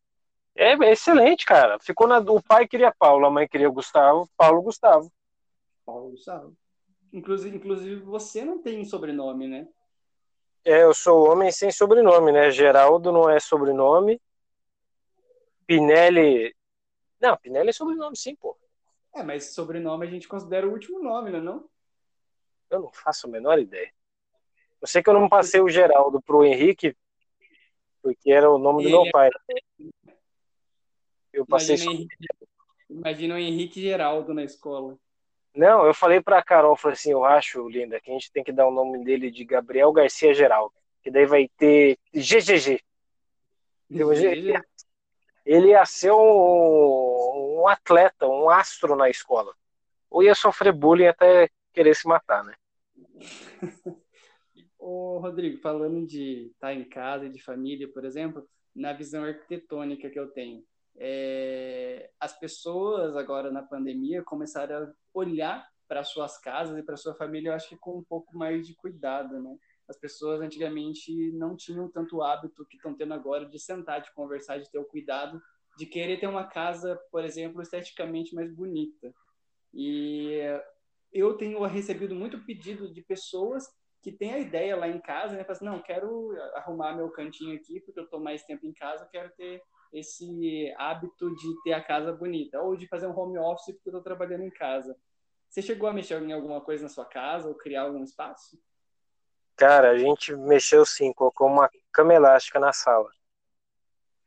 É, 0.55 0.73
é 0.73 0.93
excelente, 0.93 1.45
cara. 1.45 1.79
Ficou 1.81 2.07
na. 2.07 2.19
O 2.19 2.43
pai 2.43 2.67
queria 2.69 2.95
Paulo, 2.97 3.27
a 3.27 3.31
mãe 3.31 3.49
queria 3.49 3.69
Gustavo, 3.69 4.29
Paulo 4.37 4.63
Gustavo. 4.63 5.11
Paulo 5.85 6.11
Gustavo. 6.11 6.57
Inclusive, 7.13 7.57
inclusive, 7.57 8.01
você 8.03 8.45
não 8.45 8.63
tem 8.63 8.85
sobrenome, 8.85 9.47
né? 9.49 9.69
É, 10.65 10.85
eu 10.85 10.95
sou 10.95 11.29
homem 11.31 11.51
sem 11.51 11.71
sobrenome, 11.71 12.33
né? 12.33 12.51
Geraldo 12.51 13.11
não 13.11 13.29
é 13.29 13.41
sobrenome. 13.41 14.21
Pinelli. 15.67 16.55
Não, 17.21 17.37
Pinelli 17.37 17.71
é 17.71 17.73
sobrenome, 17.73 18.17
sim, 18.17 18.35
pô. 18.37 18.57
É, 19.15 19.23
mas 19.23 19.55
sobrenome 19.55 20.07
a 20.07 20.11
gente 20.11 20.27
considera 20.27 20.67
o 20.67 20.73
último 20.73 21.03
nome, 21.03 21.31
né? 21.31 21.41
Não? 21.41 21.69
Eu 22.71 22.81
não 22.81 22.93
faço 22.93 23.27
a 23.27 23.31
menor 23.31 23.59
ideia. 23.59 23.93
Eu 24.81 24.89
sei 24.89 25.03
que 25.03 25.11
eu 25.11 25.15
não 25.15 25.29
passei 25.29 25.61
o 25.61 25.69
Geraldo 25.69 26.21
pro 26.23 26.45
Henrique, 26.45 26.97
porque 28.03 28.33
era 28.33 28.51
o 28.51 28.59
nome 28.59 28.83
do 28.83 28.91
meu 28.91 29.11
pai. 29.13 29.31
Eu 31.33 31.47
passei 31.47 31.77
imagina, 31.77 31.93
Henrique, 31.93 32.17
imagina 32.91 33.35
o 33.35 33.39
Henrique 33.39 33.81
Geraldo 33.81 34.35
na 34.35 34.45
escola. 34.45 34.99
Não, 35.55 35.87
eu 35.87 35.93
falei 35.93 36.21
pra 36.21 36.43
Carol, 36.43 36.77
falei 36.77 36.95
assim, 36.95 37.13
eu 37.13 37.25
acho, 37.25 37.69
Linda, 37.69 38.01
que 38.01 38.11
a 38.11 38.15
gente 38.15 38.33
tem 38.33 38.43
que 38.43 38.53
dar 38.53 38.67
o 38.67 38.73
nome 38.73 39.05
dele 39.05 39.31
de 39.31 39.45
Gabriel 39.45 39.93
Garcia 39.93 40.33
Geraldo, 40.33 40.75
que 41.03 41.11
daí 41.11 41.27
vai 41.27 41.49
ter 41.57 41.99
GGG. 42.15 42.81
GGG. 43.91 44.63
Ele 45.45 45.69
ia 45.69 45.85
ser 45.85 46.13
um, 46.13 47.61
um 47.61 47.69
atleta, 47.69 48.27
um 48.27 48.49
astro 48.49 48.97
na 48.97 49.11
escola. 49.11 49.53
Ou 50.09 50.23
ia 50.23 50.35
sofrer 50.35 50.73
bullying 50.73 51.07
até 51.07 51.51
querer 51.73 51.95
se 51.95 52.07
matar, 52.07 52.45
né? 52.45 52.55
Ô, 54.79 55.19
Rodrigo, 55.19 55.59
falando 55.59 56.07
de 56.07 56.51
estar 56.55 56.69
tá 56.69 56.75
em 56.75 56.85
casa 56.85 57.27
e 57.27 57.31
de 57.31 57.41
família, 57.41 57.89
por 57.89 58.05
exemplo, 58.05 58.47
na 58.75 58.93
visão 58.93 59.25
arquitetônica 59.25 60.11
que 60.11 60.19
eu 60.19 60.29
tenho, 60.29 60.65
é, 60.97 62.11
as 62.21 62.39
pessoas 62.39 63.17
agora 63.17 63.51
na 63.51 63.63
pandemia 63.63 64.23
começaram 64.23 64.85
a 64.85 64.93
olhar 65.15 65.67
para 65.89 66.05
suas 66.05 66.39
casas 66.39 66.79
e 66.79 66.83
para 66.83 66.97
sua 66.97 67.15
família, 67.15 67.51
eu 67.51 67.55
acho 67.55 67.69
que 67.69 67.77
com 67.77 67.99
um 67.99 68.05
pouco 68.05 68.37
mais 68.37 68.67
de 68.67 68.75
cuidado, 68.75 69.41
né? 69.41 69.57
As 69.89 69.99
pessoas 69.99 70.41
antigamente 70.41 71.33
não 71.33 71.57
tinham 71.57 71.91
tanto 71.91 72.23
hábito 72.23 72.65
que 72.67 72.77
estão 72.77 72.95
tendo 72.95 73.13
agora 73.13 73.45
de 73.45 73.59
sentar, 73.59 74.01
de 74.01 74.13
conversar, 74.15 74.59
de 74.59 74.71
ter 74.71 74.79
o 74.79 74.85
cuidado 74.85 75.43
de 75.77 75.87
querer 75.87 76.21
ter 76.21 76.27
uma 76.27 76.45
casa, 76.45 77.01
por 77.11 77.25
exemplo, 77.25 77.63
esteticamente 77.63 78.35
mais 78.35 78.53
bonita. 78.53 79.13
E 79.73 80.39
eu 81.13 81.37
tenho 81.37 81.63
recebido 81.65 82.15
muito 82.15 82.45
pedido 82.45 82.93
de 82.93 83.03
pessoas 83.03 83.65
que 84.03 84.13
têm 84.13 84.35
a 84.35 84.39
ideia 84.39 84.77
lá 84.77 84.89
em 84.89 85.01
casa, 85.01 85.35
né? 85.35 85.45
Falam 85.45 85.53
assim, 85.53 85.65
não, 85.65 85.83
quero 85.83 86.33
arrumar 86.55 86.95
meu 86.95 87.11
cantinho 87.11 87.57
aqui 87.57 87.81
porque 87.81 88.01
eu 88.01 88.05
estou 88.05 88.21
mais 88.21 88.43
tempo 88.45 88.67
em 88.67 88.73
casa, 88.73 89.09
quero 89.11 89.31
ter 89.37 89.63
esse 89.93 90.73
hábito 90.79 91.35
de 91.35 91.63
ter 91.63 91.73
a 91.73 91.83
casa 91.83 92.13
bonita, 92.13 92.61
ou 92.61 92.77
de 92.77 92.87
fazer 92.87 93.07
um 93.07 93.19
home 93.19 93.39
office 93.39 93.75
porque 93.75 93.89
eu 93.89 93.99
estou 93.99 94.03
trabalhando 94.03 94.45
em 94.45 94.51
casa. 94.51 94.97
Você 95.49 95.61
chegou 95.61 95.89
a 95.89 95.93
mexer 95.93 96.21
em 96.23 96.33
alguma 96.33 96.61
coisa 96.61 96.85
na 96.85 96.89
sua 96.89 97.05
casa 97.05 97.49
ou 97.49 97.55
criar 97.55 97.83
algum 97.83 98.03
espaço? 98.03 98.59
Cara, 99.55 99.91
a 99.91 99.99
gente 99.99 100.35
mexeu 100.35 100.85
sim, 100.87 101.13
colocou 101.13 101.47
uma 101.47 101.71
cama 101.93 102.15
elástica 102.15 102.59
na 102.59 102.73
sala. 102.73 103.11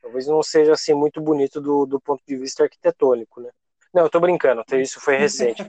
Talvez 0.01 0.27
não 0.27 0.43
seja 0.43 0.73
assim 0.73 0.93
muito 0.93 1.19
bonito 1.19 1.59
do, 1.59 1.85
do 1.85 1.99
ponto 1.99 2.21
de 2.27 2.37
vista 2.37 2.63
arquitetônico, 2.63 3.41
né? 3.41 3.49
Não, 3.91 4.03
eu 4.03 4.09
tô 4.09 4.19
brincando, 4.19 4.63
isso 4.73 4.99
foi 4.99 5.15
recente. 5.17 5.63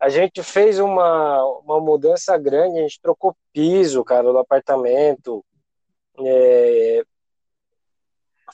A 0.00 0.08
gente 0.08 0.42
fez 0.42 0.78
uma, 0.78 1.44
uma 1.58 1.80
mudança 1.80 2.38
grande, 2.38 2.78
a 2.78 2.82
gente 2.82 3.00
trocou 3.00 3.36
piso, 3.52 4.04
cara, 4.04 4.32
do 4.32 4.38
apartamento, 4.38 5.44
é, 6.20 7.04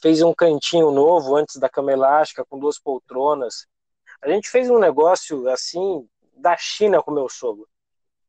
fez 0.00 0.22
um 0.22 0.34
cantinho 0.34 0.90
novo 0.90 1.36
antes 1.36 1.56
da 1.56 1.68
cama 1.68 1.92
elástica 1.92 2.44
com 2.44 2.58
duas 2.58 2.78
poltronas. 2.78 3.66
A 4.22 4.28
gente 4.28 4.48
fez 4.48 4.70
um 4.70 4.78
negócio 4.78 5.48
assim 5.48 6.08
da 6.36 6.56
China 6.56 7.02
com 7.02 7.10
meu 7.10 7.28
sogro. 7.28 7.68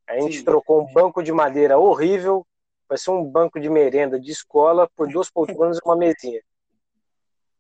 A 0.08 0.20
gente 0.20 0.40
Sim. 0.40 0.44
trocou 0.44 0.82
um 0.82 0.92
banco 0.92 1.22
de 1.22 1.32
madeira 1.32 1.78
horrível, 1.78 2.46
parecia 2.88 3.14
um 3.14 3.24
banco 3.24 3.60
de 3.60 3.70
merenda 3.70 4.20
de 4.20 4.32
escola, 4.32 4.90
por 4.96 5.08
duas 5.08 5.30
poltronas 5.30 5.78
e 5.78 5.82
uma 5.86 5.96
mesinha. 5.96 6.42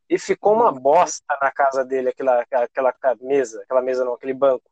E 0.09 0.17
ficou 0.17 0.53
uma 0.53 0.71
bosta 0.71 1.37
na 1.39 1.51
casa 1.51 1.85
dele, 1.85 2.09
aquela, 2.09 2.43
aquela 2.51 2.93
mesa, 3.21 3.61
aquela 3.61 3.81
mesa 3.81 4.03
não, 4.03 4.13
aquele 4.13 4.33
banco. 4.33 4.63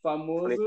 Famoso 0.00 0.42
falei, 0.42 0.58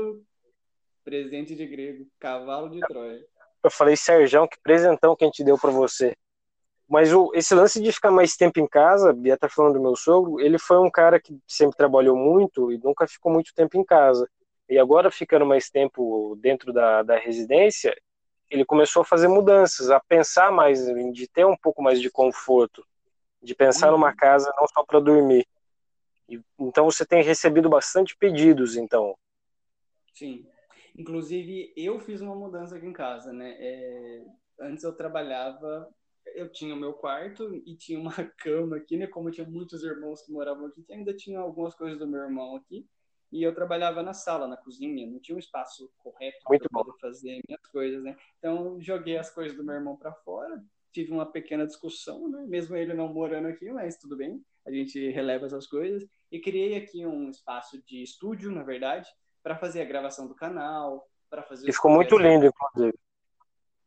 presente 1.02 1.54
de 1.54 1.66
grego, 1.66 2.06
cavalo 2.18 2.68
de 2.68 2.80
Troia. 2.80 3.24
Eu 3.62 3.70
falei, 3.70 3.96
Sérgio, 3.96 4.46
que 4.48 4.60
presentão 4.62 5.16
que 5.16 5.24
a 5.24 5.26
gente 5.26 5.42
deu 5.42 5.58
para 5.58 5.70
você. 5.70 6.14
Mas 6.90 7.12
o, 7.12 7.30
esse 7.34 7.54
lance 7.54 7.80
de 7.80 7.92
ficar 7.92 8.10
mais 8.10 8.34
tempo 8.34 8.58
em 8.58 8.66
casa, 8.66 9.12
Bia 9.12 9.38
tá 9.38 9.48
falando 9.48 9.74
do 9.74 9.80
meu 9.80 9.94
sogro, 9.94 10.40
ele 10.40 10.58
foi 10.58 10.76
um 10.76 10.90
cara 10.90 11.20
que 11.20 11.38
sempre 11.46 11.76
trabalhou 11.76 12.16
muito 12.16 12.72
e 12.72 12.78
nunca 12.78 13.06
ficou 13.06 13.32
muito 13.32 13.54
tempo 13.54 13.78
em 13.78 13.84
casa. 13.84 14.28
E 14.68 14.76
agora, 14.76 15.08
ficando 15.08 15.46
mais 15.46 15.70
tempo 15.70 16.36
dentro 16.40 16.72
da, 16.72 17.04
da 17.04 17.16
residência, 17.16 17.96
ele 18.50 18.64
começou 18.64 19.02
a 19.02 19.04
fazer 19.04 19.28
mudanças, 19.28 19.88
a 19.88 20.00
pensar 20.00 20.50
mais, 20.50 20.84
de 21.12 21.28
ter 21.28 21.46
um 21.46 21.56
pouco 21.56 21.80
mais 21.80 22.00
de 22.00 22.10
conforto, 22.10 22.84
de 23.40 23.54
pensar 23.54 23.86
uhum. 23.86 23.92
numa 23.92 24.12
casa 24.12 24.52
não 24.58 24.66
só 24.66 24.84
para 24.84 24.98
dormir. 24.98 25.46
E, 26.28 26.40
então 26.58 26.86
você 26.86 27.06
tem 27.06 27.22
recebido 27.22 27.70
bastante 27.70 28.16
pedidos, 28.16 28.76
então. 28.76 29.16
Sim. 30.12 30.44
Inclusive, 30.98 31.72
eu 31.76 32.00
fiz 32.00 32.20
uma 32.20 32.34
mudança 32.34 32.76
aqui 32.76 32.86
em 32.86 32.92
casa, 32.92 33.32
né? 33.32 33.56
É, 33.60 34.24
antes 34.58 34.82
eu 34.82 34.92
trabalhava 34.92 35.88
eu 36.34 36.50
tinha 36.50 36.74
o 36.74 36.78
meu 36.78 36.92
quarto 36.92 37.54
e 37.66 37.76
tinha 37.76 37.98
uma 37.98 38.12
cama 38.38 38.76
aqui, 38.76 38.96
né? 38.96 39.06
Como 39.06 39.30
tinha 39.30 39.46
muitos 39.46 39.82
irmãos 39.82 40.22
que 40.22 40.32
moravam 40.32 40.66
aqui, 40.66 40.84
ainda 40.90 41.14
tinha 41.14 41.38
algumas 41.38 41.74
coisas 41.74 41.98
do 41.98 42.06
meu 42.06 42.20
irmão 42.20 42.56
aqui. 42.56 42.86
E 43.32 43.42
eu 43.42 43.54
trabalhava 43.54 44.02
na 44.02 44.12
sala, 44.12 44.48
na 44.48 44.56
cozinha, 44.56 45.06
não 45.06 45.20
tinha 45.20 45.36
um 45.36 45.38
espaço 45.38 45.88
correto 45.98 46.38
para 46.44 46.84
fazer 47.00 47.40
minhas 47.46 47.64
coisas, 47.70 48.02
né? 48.02 48.16
Então 48.38 48.80
joguei 48.80 49.16
as 49.16 49.30
coisas 49.32 49.56
do 49.56 49.64
meu 49.64 49.76
irmão 49.76 49.96
para 49.96 50.12
fora, 50.12 50.60
tive 50.92 51.12
uma 51.12 51.24
pequena 51.24 51.64
discussão, 51.64 52.28
né? 52.28 52.44
Mesmo 52.48 52.74
ele 52.74 52.92
não 52.92 53.12
morando 53.12 53.46
aqui, 53.46 53.70
mas 53.70 53.96
tudo 53.98 54.16
bem, 54.16 54.44
a 54.66 54.72
gente 54.72 55.10
releva 55.10 55.46
essas 55.46 55.66
coisas 55.66 56.04
e 56.30 56.40
criei 56.40 56.76
aqui 56.76 57.06
um 57.06 57.30
espaço 57.30 57.80
de 57.84 58.02
estúdio, 58.02 58.50
na 58.50 58.64
verdade, 58.64 59.08
para 59.42 59.56
fazer 59.56 59.80
a 59.82 59.86
gravação 59.86 60.26
do 60.26 60.34
canal, 60.34 61.08
para 61.28 61.44
fazer. 61.44 61.68
E 61.68 61.72
ficou 61.72 61.90
muito 61.90 62.18
lindo, 62.18 62.46
inclusive. 62.46 62.98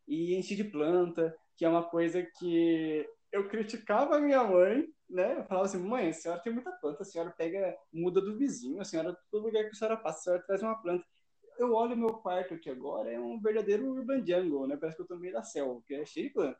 E 0.07 0.35
enchi 0.35 0.55
de 0.55 0.63
planta 0.63 1.35
que 1.55 1.65
é 1.65 1.69
uma 1.69 1.83
coisa 1.83 2.25
que 2.39 3.07
eu 3.31 3.47
criticava 3.49 4.15
a 4.15 4.21
minha 4.21 4.43
mãe, 4.43 4.85
né? 5.09 5.39
Eu 5.39 5.43
falava 5.45 5.65
assim, 5.65 5.79
mãe, 5.79 6.09
a 6.09 6.13
senhora 6.13 6.41
tem 6.41 6.53
muita 6.53 6.71
planta, 6.71 7.01
a 7.01 7.05
senhora 7.05 7.31
pega, 7.31 7.75
muda 7.91 8.21
do 8.21 8.37
vizinho, 8.37 8.81
a 8.81 8.85
senhora, 8.85 9.17
todo 9.31 9.45
lugar 9.45 9.63
que 9.63 9.71
a 9.71 9.73
senhora 9.73 9.97
passa, 9.97 10.19
a 10.19 10.21
senhora 10.21 10.43
traz 10.43 10.61
uma 10.61 10.75
planta. 10.81 11.05
Eu 11.57 11.73
olho 11.73 11.95
meu 11.95 12.13
quarto 12.13 12.53
aqui 12.53 12.69
agora, 12.69 13.11
é 13.11 13.19
um 13.19 13.39
verdadeiro 13.39 13.85
urban 13.85 14.25
jungle, 14.25 14.67
né? 14.67 14.77
Parece 14.77 14.97
que 14.97 15.03
eu 15.03 15.07
tô 15.07 15.15
no 15.15 15.21
meio 15.21 15.33
da 15.33 15.43
selva, 15.43 15.75
porque 15.75 15.95
é 15.95 16.05
cheio 16.05 16.27
de 16.27 16.33
planta. 16.33 16.59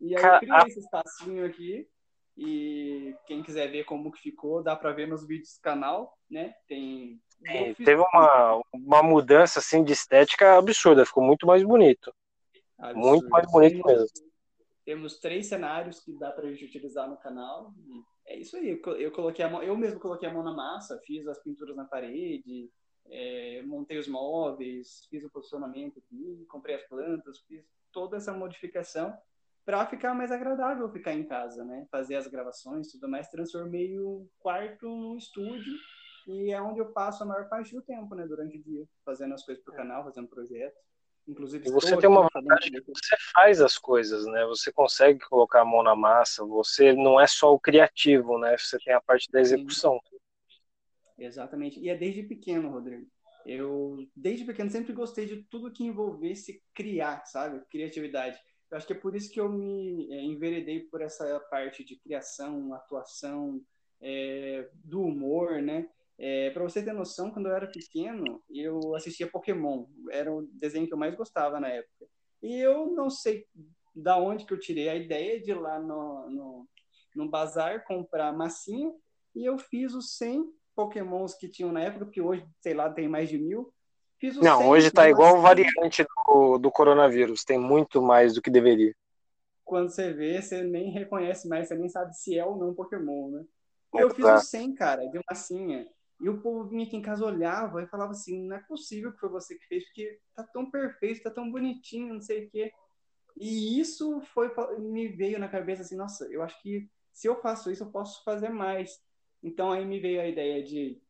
E 0.00 0.16
aí 0.16 0.22
eu 0.22 0.38
criei 0.38 0.58
esse 0.66 0.80
espacinho 0.80 1.44
aqui, 1.44 1.88
e 2.36 3.14
quem 3.26 3.42
quiser 3.42 3.70
ver 3.70 3.84
como 3.84 4.10
que 4.10 4.20
ficou, 4.20 4.62
dá 4.62 4.74
para 4.74 4.92
ver 4.92 5.06
nos 5.06 5.26
vídeos 5.26 5.56
do 5.56 5.60
canal, 5.60 6.16
né? 6.30 6.54
Tem... 6.66 7.20
É, 7.44 7.74
teve 7.74 8.02
uma, 8.12 8.62
uma 8.72 9.02
mudança, 9.02 9.58
assim, 9.58 9.82
de 9.82 9.92
estética 9.92 10.56
absurda, 10.56 11.06
ficou 11.06 11.22
muito 11.22 11.46
mais 11.46 11.62
bonito. 11.62 12.14
Absurdo. 12.80 13.08
Muito 13.08 13.28
mais 13.28 13.50
bonito 13.50 13.86
mesmo. 13.86 14.08
Temos 14.84 15.18
três 15.20 15.46
cenários 15.46 16.00
que 16.00 16.12
dá 16.18 16.32
para 16.32 16.46
a 16.46 16.50
gente 16.50 16.64
utilizar 16.64 17.08
no 17.08 17.16
canal. 17.16 17.72
é 18.26 18.38
isso 18.38 18.56
aí. 18.56 18.80
Eu 18.98 19.12
coloquei 19.12 19.44
a 19.44 19.50
mão, 19.50 19.62
eu 19.62 19.76
mesmo 19.76 20.00
coloquei 20.00 20.28
a 20.28 20.32
mão 20.32 20.42
na 20.42 20.52
massa, 20.52 21.00
fiz 21.04 21.26
as 21.28 21.40
pinturas 21.42 21.76
na 21.76 21.84
parede, 21.84 22.70
é, 23.10 23.62
montei 23.62 23.98
os 23.98 24.08
móveis, 24.08 25.06
fiz 25.10 25.22
o 25.24 25.30
posicionamento 25.30 25.98
aqui, 25.98 26.44
comprei 26.48 26.76
as 26.76 26.88
plantas, 26.88 27.38
fiz 27.40 27.64
toda 27.92 28.16
essa 28.16 28.32
modificação 28.32 29.16
para 29.64 29.86
ficar 29.86 30.14
mais 30.14 30.32
agradável 30.32 30.90
ficar 30.90 31.12
em 31.12 31.24
casa, 31.24 31.64
né? 31.64 31.86
Fazer 31.90 32.16
as 32.16 32.26
gravações, 32.26 32.90
tudo 32.90 33.08
mais. 33.08 33.28
Transformei 33.28 33.98
o 33.98 34.26
quarto 34.38 34.88
num 34.88 35.16
estúdio 35.16 35.74
e 36.26 36.50
é 36.50 36.60
onde 36.60 36.80
eu 36.80 36.92
passo 36.92 37.22
a 37.22 37.26
maior 37.26 37.48
parte 37.48 37.74
do 37.74 37.82
tempo, 37.82 38.14
né? 38.14 38.26
Durante 38.26 38.56
o 38.56 38.62
dia, 38.62 38.84
fazendo 39.04 39.34
as 39.34 39.44
coisas 39.44 39.62
para 39.62 39.74
o 39.74 39.76
canal, 39.76 40.04
fazendo 40.04 40.28
projetos. 40.28 40.89
Inclusive, 41.30 41.68
e 41.68 41.70
você 41.70 41.96
tem 41.96 42.10
uma 42.10 42.28
vantagem 42.34 42.72
que 42.72 42.80
você 42.80 43.16
faz 43.32 43.60
as 43.60 43.78
coisas, 43.78 44.26
né? 44.26 44.44
Você 44.46 44.72
consegue 44.72 45.20
colocar 45.20 45.60
a 45.60 45.64
mão 45.64 45.80
na 45.80 45.94
massa, 45.94 46.44
você 46.44 46.92
não 46.92 47.20
é 47.20 47.26
só 47.26 47.54
o 47.54 47.60
criativo, 47.60 48.36
né? 48.36 48.56
Você 48.58 48.78
tem 48.78 48.92
a 48.92 49.00
parte 49.00 49.30
da 49.30 49.40
execução. 49.40 50.00
Exatamente. 51.16 51.78
E 51.78 51.88
é 51.88 51.96
desde 51.96 52.24
pequeno, 52.24 52.70
Rodrigo. 52.70 53.06
Eu, 53.46 54.04
desde 54.14 54.44
pequeno, 54.44 54.70
sempre 54.70 54.92
gostei 54.92 55.24
de 55.24 55.44
tudo 55.44 55.72
que 55.72 55.84
envolvesse 55.84 56.60
criar, 56.74 57.24
sabe? 57.26 57.64
Criatividade. 57.70 58.36
Eu 58.68 58.76
acho 58.76 58.86
que 58.86 58.92
é 58.92 58.96
por 58.96 59.14
isso 59.14 59.30
que 59.30 59.40
eu 59.40 59.48
me 59.48 60.12
é, 60.12 60.22
enveredei 60.24 60.80
por 60.80 61.00
essa 61.00 61.38
parte 61.48 61.84
de 61.84 61.96
criação, 61.96 62.74
atuação, 62.74 63.60
é, 64.00 64.68
do 64.74 65.02
humor, 65.02 65.62
né? 65.62 65.88
É, 66.22 66.50
para 66.50 66.62
você 66.62 66.84
ter 66.84 66.92
noção, 66.92 67.30
quando 67.30 67.46
eu 67.46 67.56
era 67.56 67.66
pequeno, 67.66 68.42
eu 68.50 68.94
assistia 68.94 69.26
Pokémon. 69.26 69.86
Era 70.10 70.30
o 70.30 70.46
desenho 70.52 70.86
que 70.86 70.92
eu 70.92 70.98
mais 70.98 71.14
gostava 71.14 71.58
na 71.58 71.68
época. 71.68 72.06
E 72.42 72.56
eu 72.58 72.92
não 72.92 73.08
sei 73.08 73.46
da 73.94 74.18
onde 74.18 74.44
que 74.44 74.52
eu 74.52 74.60
tirei 74.60 74.90
a 74.90 74.94
ideia 74.94 75.40
de 75.40 75.50
ir 75.50 75.58
lá 75.58 75.80
no, 75.80 76.28
no, 76.28 76.68
no 77.16 77.30
bazar 77.30 77.84
comprar 77.84 78.34
massinha. 78.34 78.92
E 79.34 79.48
eu 79.48 79.56
fiz 79.58 79.94
os 79.94 80.18
100 80.18 80.44
Pokémons 80.76 81.34
que 81.34 81.48
tinham 81.48 81.72
na 81.72 81.80
época, 81.80 82.04
porque 82.04 82.20
hoje, 82.20 82.46
sei 82.60 82.74
lá, 82.74 82.90
tem 82.90 83.08
mais 83.08 83.30
de 83.30 83.38
mil. 83.38 83.72
Fiz 84.18 84.36
os 84.36 84.42
não, 84.42 84.68
hoje 84.68 84.88
está 84.88 85.08
igual 85.08 85.38
o 85.38 85.40
variante 85.40 86.04
do, 86.04 86.58
do 86.58 86.70
coronavírus. 86.70 87.44
Tem 87.44 87.58
muito 87.58 88.02
mais 88.02 88.34
do 88.34 88.42
que 88.42 88.50
deveria. 88.50 88.94
Quando 89.64 89.88
você 89.88 90.12
vê, 90.12 90.42
você 90.42 90.62
nem 90.62 90.90
reconhece 90.90 91.48
mais, 91.48 91.68
você 91.68 91.74
nem 91.74 91.88
sabe 91.88 92.14
se 92.14 92.38
é 92.38 92.44
ou 92.44 92.58
não 92.58 92.74
Pokémon, 92.74 93.30
né? 93.30 93.44
Eu 93.94 94.10
fiz 94.10 94.26
os 94.26 94.48
100, 94.50 94.74
cara, 94.74 95.06
de 95.06 95.18
massinha. 95.28 95.88
E 96.20 96.28
o 96.28 96.40
povo 96.40 96.68
vinha 96.68 96.84
aqui 96.84 96.96
em 96.96 97.02
casa, 97.02 97.24
olhava 97.24 97.82
e 97.82 97.86
falava 97.86 98.12
assim: 98.12 98.46
não 98.46 98.56
é 98.56 98.60
possível 98.60 99.12
que 99.12 99.18
foi 99.18 99.28
você 99.28 99.56
que 99.56 99.66
fez, 99.66 99.84
porque 99.84 100.20
tá 100.34 100.44
tão 100.44 100.70
perfeito, 100.70 101.22
tá 101.22 101.30
tão 101.30 101.50
bonitinho, 101.50 102.14
não 102.14 102.20
sei 102.20 102.46
o 102.46 102.50
quê. 102.50 102.72
E 103.36 103.80
isso 103.80 104.20
foi 104.34 104.52
me 104.78 105.08
veio 105.08 105.38
na 105.38 105.48
cabeça 105.48 105.82
assim: 105.82 105.96
nossa, 105.96 106.26
eu 106.26 106.42
acho 106.42 106.60
que 106.62 106.90
se 107.12 107.26
eu 107.26 107.40
faço 107.40 107.70
isso, 107.70 107.84
eu 107.84 107.90
posso 107.90 108.22
fazer 108.22 108.50
mais. 108.50 109.02
Então 109.42 109.72
aí 109.72 109.84
me 109.84 109.98
veio 109.98 110.20
a 110.20 110.26
ideia 110.26 110.62
de 110.62 111.00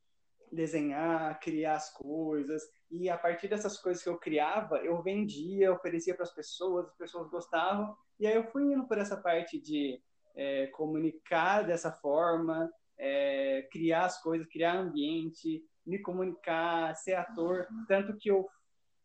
desenhar, 0.53 1.39
criar 1.41 1.75
as 1.75 1.93
coisas. 1.93 2.63
E 2.91 3.09
a 3.09 3.17
partir 3.17 3.49
dessas 3.49 3.79
coisas 3.79 4.03
que 4.03 4.09
eu 4.09 4.19
criava, 4.19 4.79
eu 4.79 5.01
vendia, 5.03 5.73
oferecia 5.73 6.15
para 6.15 6.25
as 6.25 6.35
pessoas, 6.35 6.87
as 6.87 6.97
pessoas 6.97 7.31
gostavam. 7.31 7.97
E 8.19 8.27
aí 8.27 8.35
eu 8.35 8.45
fui 8.51 8.73
indo 8.73 8.87
por 8.87 8.99
essa 8.99 9.17
parte 9.17 9.61
de 9.61 10.01
é, 10.35 10.67
comunicar 10.69 11.63
dessa 11.63 11.93
forma, 11.93 12.71
é, 13.03 13.67
criar 13.73 14.05
as 14.05 14.23
coisas, 14.23 14.47
criar 14.47 14.77
ambiente, 14.77 15.65
me 15.87 15.99
comunicar, 15.99 16.95
ser 16.95 17.15
ator, 17.15 17.67
tanto 17.89 18.17
que 18.19 18.31
eu 18.31 18.47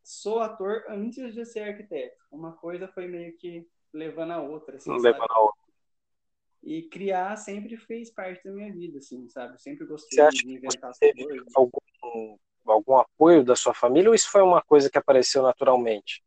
sou 0.03 0.39
ator 0.39 0.83
antes 0.89 1.33
de 1.33 1.45
ser 1.45 1.61
arquiteto. 1.61 2.21
Uma 2.29 2.51
coisa 2.51 2.89
foi 2.89 3.07
meio 3.07 3.35
que 3.37 3.65
levando 3.93 4.31
a 4.31 4.41
outra. 4.41 4.75
Assim, 4.75 4.91
levando 4.91 5.31
a 5.31 5.39
outra. 5.39 5.61
E 6.61 6.83
criar 6.89 7.37
sempre 7.37 7.77
fez 7.77 8.11
parte 8.11 8.43
da 8.43 8.51
minha 8.51 8.71
vida, 8.73 8.97
assim, 8.97 9.29
sabe? 9.29 9.61
sempre 9.61 9.85
gostei 9.85 10.17
Você 10.17 10.21
acha 10.21 10.43
de 10.43 10.51
inventar 10.51 10.89
as 10.89 10.97
teve 10.97 11.23
coisas. 11.23 11.55
algum, 11.55 12.37
algum 12.65 12.97
apoio 12.97 13.43
da 13.43 13.55
sua 13.55 13.73
família 13.73 14.09
ou 14.09 14.15
isso 14.15 14.29
foi 14.29 14.41
uma 14.41 14.61
coisa 14.61 14.89
que 14.89 14.97
apareceu 14.97 15.41
naturalmente? 15.41 16.23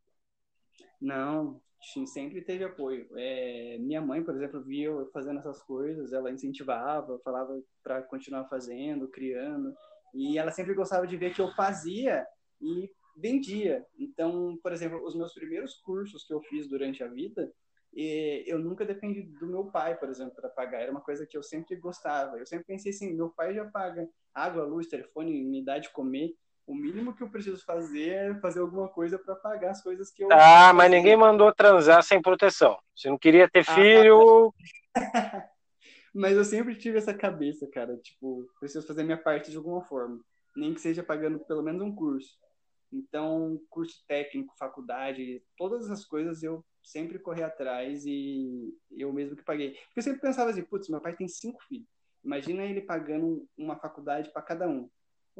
Não, 0.99 1.61
sempre 2.05 2.41
teve 2.41 2.63
apoio. 2.63 3.07
É, 3.15 3.77
minha 3.79 4.01
mãe, 4.01 4.23
por 4.23 4.35
exemplo, 4.35 4.61
via 4.61 4.87
eu 4.87 5.09
fazendo 5.11 5.39
essas 5.39 5.61
coisas, 5.63 6.13
ela 6.13 6.31
incentivava, 6.31 7.19
falava 7.23 7.59
para 7.83 8.01
continuar 8.03 8.45
fazendo, 8.45 9.07
criando, 9.07 9.73
e 10.13 10.37
ela 10.37 10.51
sempre 10.51 10.73
gostava 10.73 11.07
de 11.07 11.17
ver 11.17 11.33
que 11.33 11.41
eu 11.41 11.51
fazia 11.53 12.25
e 12.61 12.89
vendia. 13.15 13.85
Então, 13.97 14.57
por 14.61 14.71
exemplo, 14.71 15.03
os 15.05 15.15
meus 15.15 15.33
primeiros 15.33 15.75
cursos 15.75 16.25
que 16.25 16.33
eu 16.33 16.41
fiz 16.41 16.67
durante 16.67 17.03
a 17.03 17.07
vida, 17.07 17.51
eu 17.93 18.59
nunca 18.59 18.85
dependi 18.85 19.23
do 19.23 19.47
meu 19.47 19.65
pai, 19.65 19.97
por 19.97 20.09
exemplo, 20.09 20.35
para 20.35 20.49
pagar. 20.49 20.81
Era 20.81 20.91
uma 20.91 21.01
coisa 21.01 21.25
que 21.25 21.37
eu 21.37 21.43
sempre 21.43 21.75
gostava. 21.75 22.37
Eu 22.37 22.45
sempre 22.45 22.65
pensei 22.65 22.91
assim: 22.91 23.13
meu 23.13 23.29
pai 23.29 23.53
já 23.53 23.65
paga 23.65 24.07
água, 24.33 24.63
luz, 24.63 24.87
telefone, 24.87 25.43
me 25.43 25.63
dá 25.63 25.79
de 25.79 25.89
comer. 25.91 26.35
O 26.69 26.75
mínimo 26.75 27.15
que 27.15 27.23
eu 27.23 27.29
preciso 27.31 27.65
fazer 27.65 28.09
é 28.09 28.35
fazer 28.35 28.59
alguma 28.59 28.87
coisa 28.87 29.17
para 29.17 29.35
pagar 29.35 29.71
as 29.71 29.81
coisas 29.81 30.11
que 30.11 30.23
eu. 30.23 30.31
Ah, 30.31 30.71
mas 30.71 30.91
ninguém 30.91 31.17
mandou 31.17 31.51
transar 31.51 32.03
sem 32.03 32.21
proteção. 32.21 32.77
Você 32.95 33.09
não 33.09 33.17
queria 33.17 33.49
ter 33.49 33.65
ah, 33.67 33.73
filho. 33.73 34.53
mas 36.13 36.37
eu 36.37 36.45
sempre 36.45 36.75
tive 36.75 36.99
essa 36.99 37.11
cabeça, 37.11 37.65
cara. 37.65 37.97
Tipo, 37.97 38.47
preciso 38.59 38.85
fazer 38.85 39.01
minha 39.01 39.17
parte 39.17 39.49
de 39.49 39.57
alguma 39.57 39.81
forma. 39.81 40.19
Nem 40.55 40.71
que 40.71 40.79
seja 40.79 41.01
pagando 41.01 41.39
pelo 41.39 41.63
menos 41.63 41.81
um 41.81 41.91
curso. 41.91 42.37
Então, 42.93 43.59
curso 43.67 44.03
técnico, 44.07 44.53
faculdade, 44.55 45.41
todas 45.57 45.89
as 45.89 46.05
coisas 46.05 46.43
eu 46.43 46.63
sempre 46.83 47.17
corri 47.17 47.41
atrás 47.41 48.05
e 48.05 48.71
eu 48.91 49.11
mesmo 49.11 49.35
que 49.35 49.43
paguei. 49.43 49.71
Porque 49.71 50.01
eu 50.01 50.03
sempre 50.03 50.21
pensava 50.21 50.51
assim, 50.51 50.61
putz, 50.61 50.87
meu 50.87 51.01
pai 51.01 51.15
tem 51.15 51.27
cinco 51.27 51.63
filhos. 51.63 51.87
Imagina 52.23 52.63
ele 52.63 52.81
pagando 52.81 53.47
uma 53.57 53.75
faculdade 53.75 54.29
para 54.31 54.43
cada 54.43 54.69
um. 54.69 54.87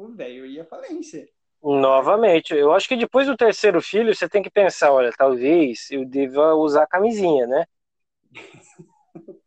O 0.00 0.08
velho 0.08 0.46
ia 0.46 0.64
falência. 0.64 1.28
Novamente, 1.62 2.54
eu 2.54 2.72
acho 2.72 2.88
que 2.88 2.96
depois 2.96 3.26
do 3.26 3.36
terceiro 3.36 3.82
filho 3.82 4.14
você 4.14 4.26
tem 4.26 4.42
que 4.42 4.48
pensar, 4.48 4.90
olha, 4.90 5.12
talvez 5.12 5.90
eu 5.90 6.06
deva 6.06 6.54
usar 6.54 6.86
camisinha, 6.86 7.46
né? 7.46 7.66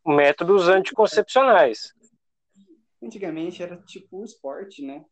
Métodos 0.06 0.68
anticoncepcionais. 0.68 1.92
Antigamente 3.02 3.64
era 3.64 3.78
tipo 3.78 4.22
um 4.22 4.24
esporte, 4.24 4.86
né? 4.86 5.04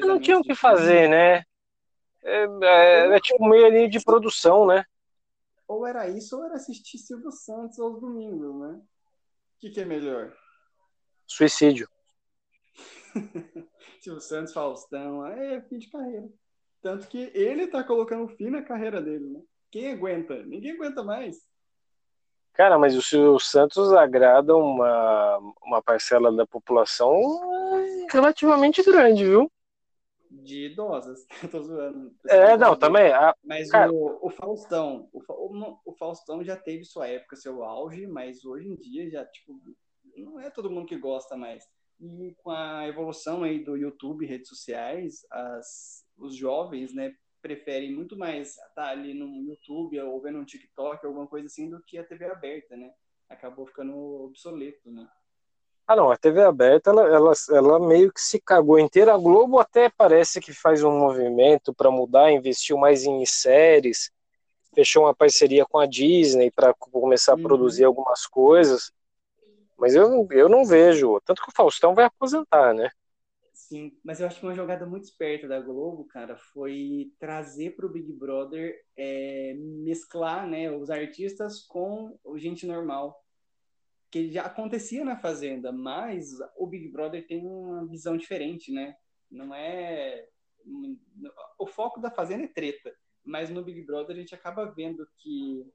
Não 0.00 0.18
tinha 0.18 0.38
o 0.38 0.42
que 0.42 0.54
fazer, 0.54 1.06
né? 1.06 1.44
É, 2.22 2.46
é, 2.62 3.16
é 3.16 3.20
tipo 3.20 3.46
meio 3.46 3.66
ali 3.66 3.90
de 3.90 4.02
produção, 4.02 4.66
né? 4.66 4.86
Ou 5.68 5.86
era 5.86 6.08
isso, 6.08 6.38
ou 6.38 6.44
era 6.46 6.54
assistir 6.54 6.96
Silvio 6.96 7.30
Santos 7.30 7.78
aos 7.78 8.00
domingos, 8.00 8.58
né? 8.58 8.80
O 8.80 9.60
que, 9.60 9.68
que 9.68 9.82
é 9.82 9.84
melhor? 9.84 10.34
Suicídio. 11.26 11.86
Silvio 14.00 14.20
Santos, 14.20 14.52
Faustão, 14.52 15.26
é 15.26 15.60
fim 15.62 15.78
de 15.78 15.90
carreira. 15.90 16.28
Tanto 16.82 17.06
que 17.08 17.30
ele 17.34 17.66
tá 17.66 17.82
colocando 17.82 18.28
fim 18.28 18.50
na 18.50 18.62
carreira 18.62 19.00
dele, 19.00 19.24
né? 19.24 19.40
Quem 19.70 19.92
aguenta? 19.92 20.42
Ninguém 20.44 20.72
aguenta 20.72 21.02
mais. 21.02 21.36
Cara, 22.52 22.78
mas 22.78 22.94
o 22.94 23.02
Silvio 23.02 23.38
Santos 23.40 23.92
agrada 23.92 24.54
uma, 24.54 25.38
uma 25.62 25.82
parcela 25.82 26.30
da 26.30 26.46
população 26.46 27.10
relativamente 28.10 28.82
grande, 28.82 29.24
viu? 29.24 29.50
de 30.42 30.66
idosas. 30.66 31.26
Tô 31.50 31.62
zoando. 31.62 32.14
É, 32.28 32.56
não, 32.56 32.76
também. 32.76 33.12
A... 33.12 33.34
Mas 33.42 33.70
Cara... 33.70 33.92
o, 33.92 34.26
o 34.26 34.30
Faustão, 34.30 35.08
o, 35.12 35.22
o, 35.28 35.80
o, 35.84 35.92
Faustão 35.94 36.42
já 36.42 36.56
teve 36.56 36.84
sua 36.84 37.06
época, 37.06 37.36
seu 37.36 37.62
auge, 37.62 38.06
mas 38.06 38.44
hoje 38.44 38.68
em 38.68 38.76
dia 38.76 39.08
já, 39.10 39.24
tipo, 39.24 39.60
não 40.16 40.40
é 40.40 40.50
todo 40.50 40.70
mundo 40.70 40.86
que 40.86 40.96
gosta 40.96 41.36
mais. 41.36 41.64
E 42.00 42.34
com 42.42 42.50
a 42.50 42.86
evolução 42.88 43.42
aí 43.42 43.62
do 43.62 43.76
YouTube, 43.76 44.26
redes 44.26 44.48
sociais, 44.48 45.24
as, 45.30 46.04
os 46.16 46.36
jovens, 46.36 46.94
né, 46.94 47.14
preferem 47.40 47.94
muito 47.94 48.16
mais 48.16 48.56
estar 48.56 48.88
ali 48.88 49.12
no 49.14 49.42
YouTube 49.42 50.00
ou 50.00 50.20
vendo 50.20 50.38
um 50.38 50.44
TikTok, 50.44 51.04
alguma 51.04 51.26
coisa 51.26 51.46
assim, 51.46 51.68
do 51.68 51.82
que 51.82 51.98
a 51.98 52.04
TV 52.04 52.24
aberta, 52.24 52.76
né? 52.76 52.90
Acabou 53.28 53.66
ficando 53.66 53.94
obsoleto, 54.24 54.90
né? 54.90 55.06
Ah, 55.86 55.94
não, 55.94 56.10
a 56.10 56.16
TV 56.16 56.42
aberta, 56.42 56.88
ela, 56.88 57.02
ela, 57.02 57.32
ela 57.50 57.78
meio 57.78 58.10
que 58.10 58.20
se 58.20 58.40
cagou 58.40 58.78
inteira. 58.78 59.12
A 59.12 59.18
Globo 59.18 59.58
até 59.58 59.90
parece 59.90 60.40
que 60.40 60.54
faz 60.54 60.82
um 60.82 60.98
movimento 60.98 61.74
para 61.74 61.90
mudar, 61.90 62.32
investiu 62.32 62.78
mais 62.78 63.04
em 63.04 63.26
séries, 63.26 64.10
fechou 64.74 65.04
uma 65.04 65.14
parceria 65.14 65.66
com 65.66 65.78
a 65.78 65.84
Disney 65.84 66.50
para 66.50 66.72
começar 66.72 67.32
a 67.32 67.36
uhum. 67.36 67.42
produzir 67.42 67.84
algumas 67.84 68.26
coisas. 68.26 68.90
Mas 69.76 69.94
eu, 69.94 70.26
eu 70.30 70.48
não 70.48 70.64
vejo. 70.64 71.20
Tanto 71.24 71.42
que 71.42 71.50
o 71.50 71.54
Faustão 71.54 71.94
vai 71.94 72.04
aposentar, 72.04 72.74
né? 72.74 72.90
Sim, 73.52 73.96
mas 74.04 74.20
eu 74.20 74.26
acho 74.26 74.40
que 74.40 74.46
uma 74.46 74.54
jogada 74.54 74.84
muito 74.84 75.04
esperta 75.04 75.48
da 75.48 75.60
Globo, 75.60 76.04
cara, 76.04 76.36
foi 76.36 77.12
trazer 77.18 77.74
para 77.74 77.86
o 77.86 77.88
Big 77.88 78.12
Brother, 78.12 78.78
é, 78.96 79.54
mesclar 79.56 80.46
né, 80.46 80.70
os 80.70 80.90
artistas 80.90 81.60
com 81.60 82.18
gente 82.36 82.66
normal 82.66 83.24
que 84.14 84.30
já 84.30 84.42
acontecia 84.42 85.04
na 85.04 85.16
Fazenda, 85.16 85.72
mas 85.72 86.38
o 86.56 86.68
Big 86.68 86.86
Brother 86.88 87.26
tem 87.26 87.44
uma 87.44 87.84
visão 87.84 88.16
diferente, 88.16 88.72
né? 88.72 88.94
Não 89.28 89.52
é. 89.52 90.28
O 91.58 91.66
foco 91.66 92.00
da 92.00 92.12
Fazenda 92.12 92.44
é 92.44 92.46
treta, 92.46 92.94
mas 93.24 93.50
no 93.50 93.64
Big 93.64 93.82
Brother 93.82 94.14
a 94.14 94.20
gente 94.20 94.32
acaba 94.32 94.66
vendo 94.66 95.04
que 95.18 95.66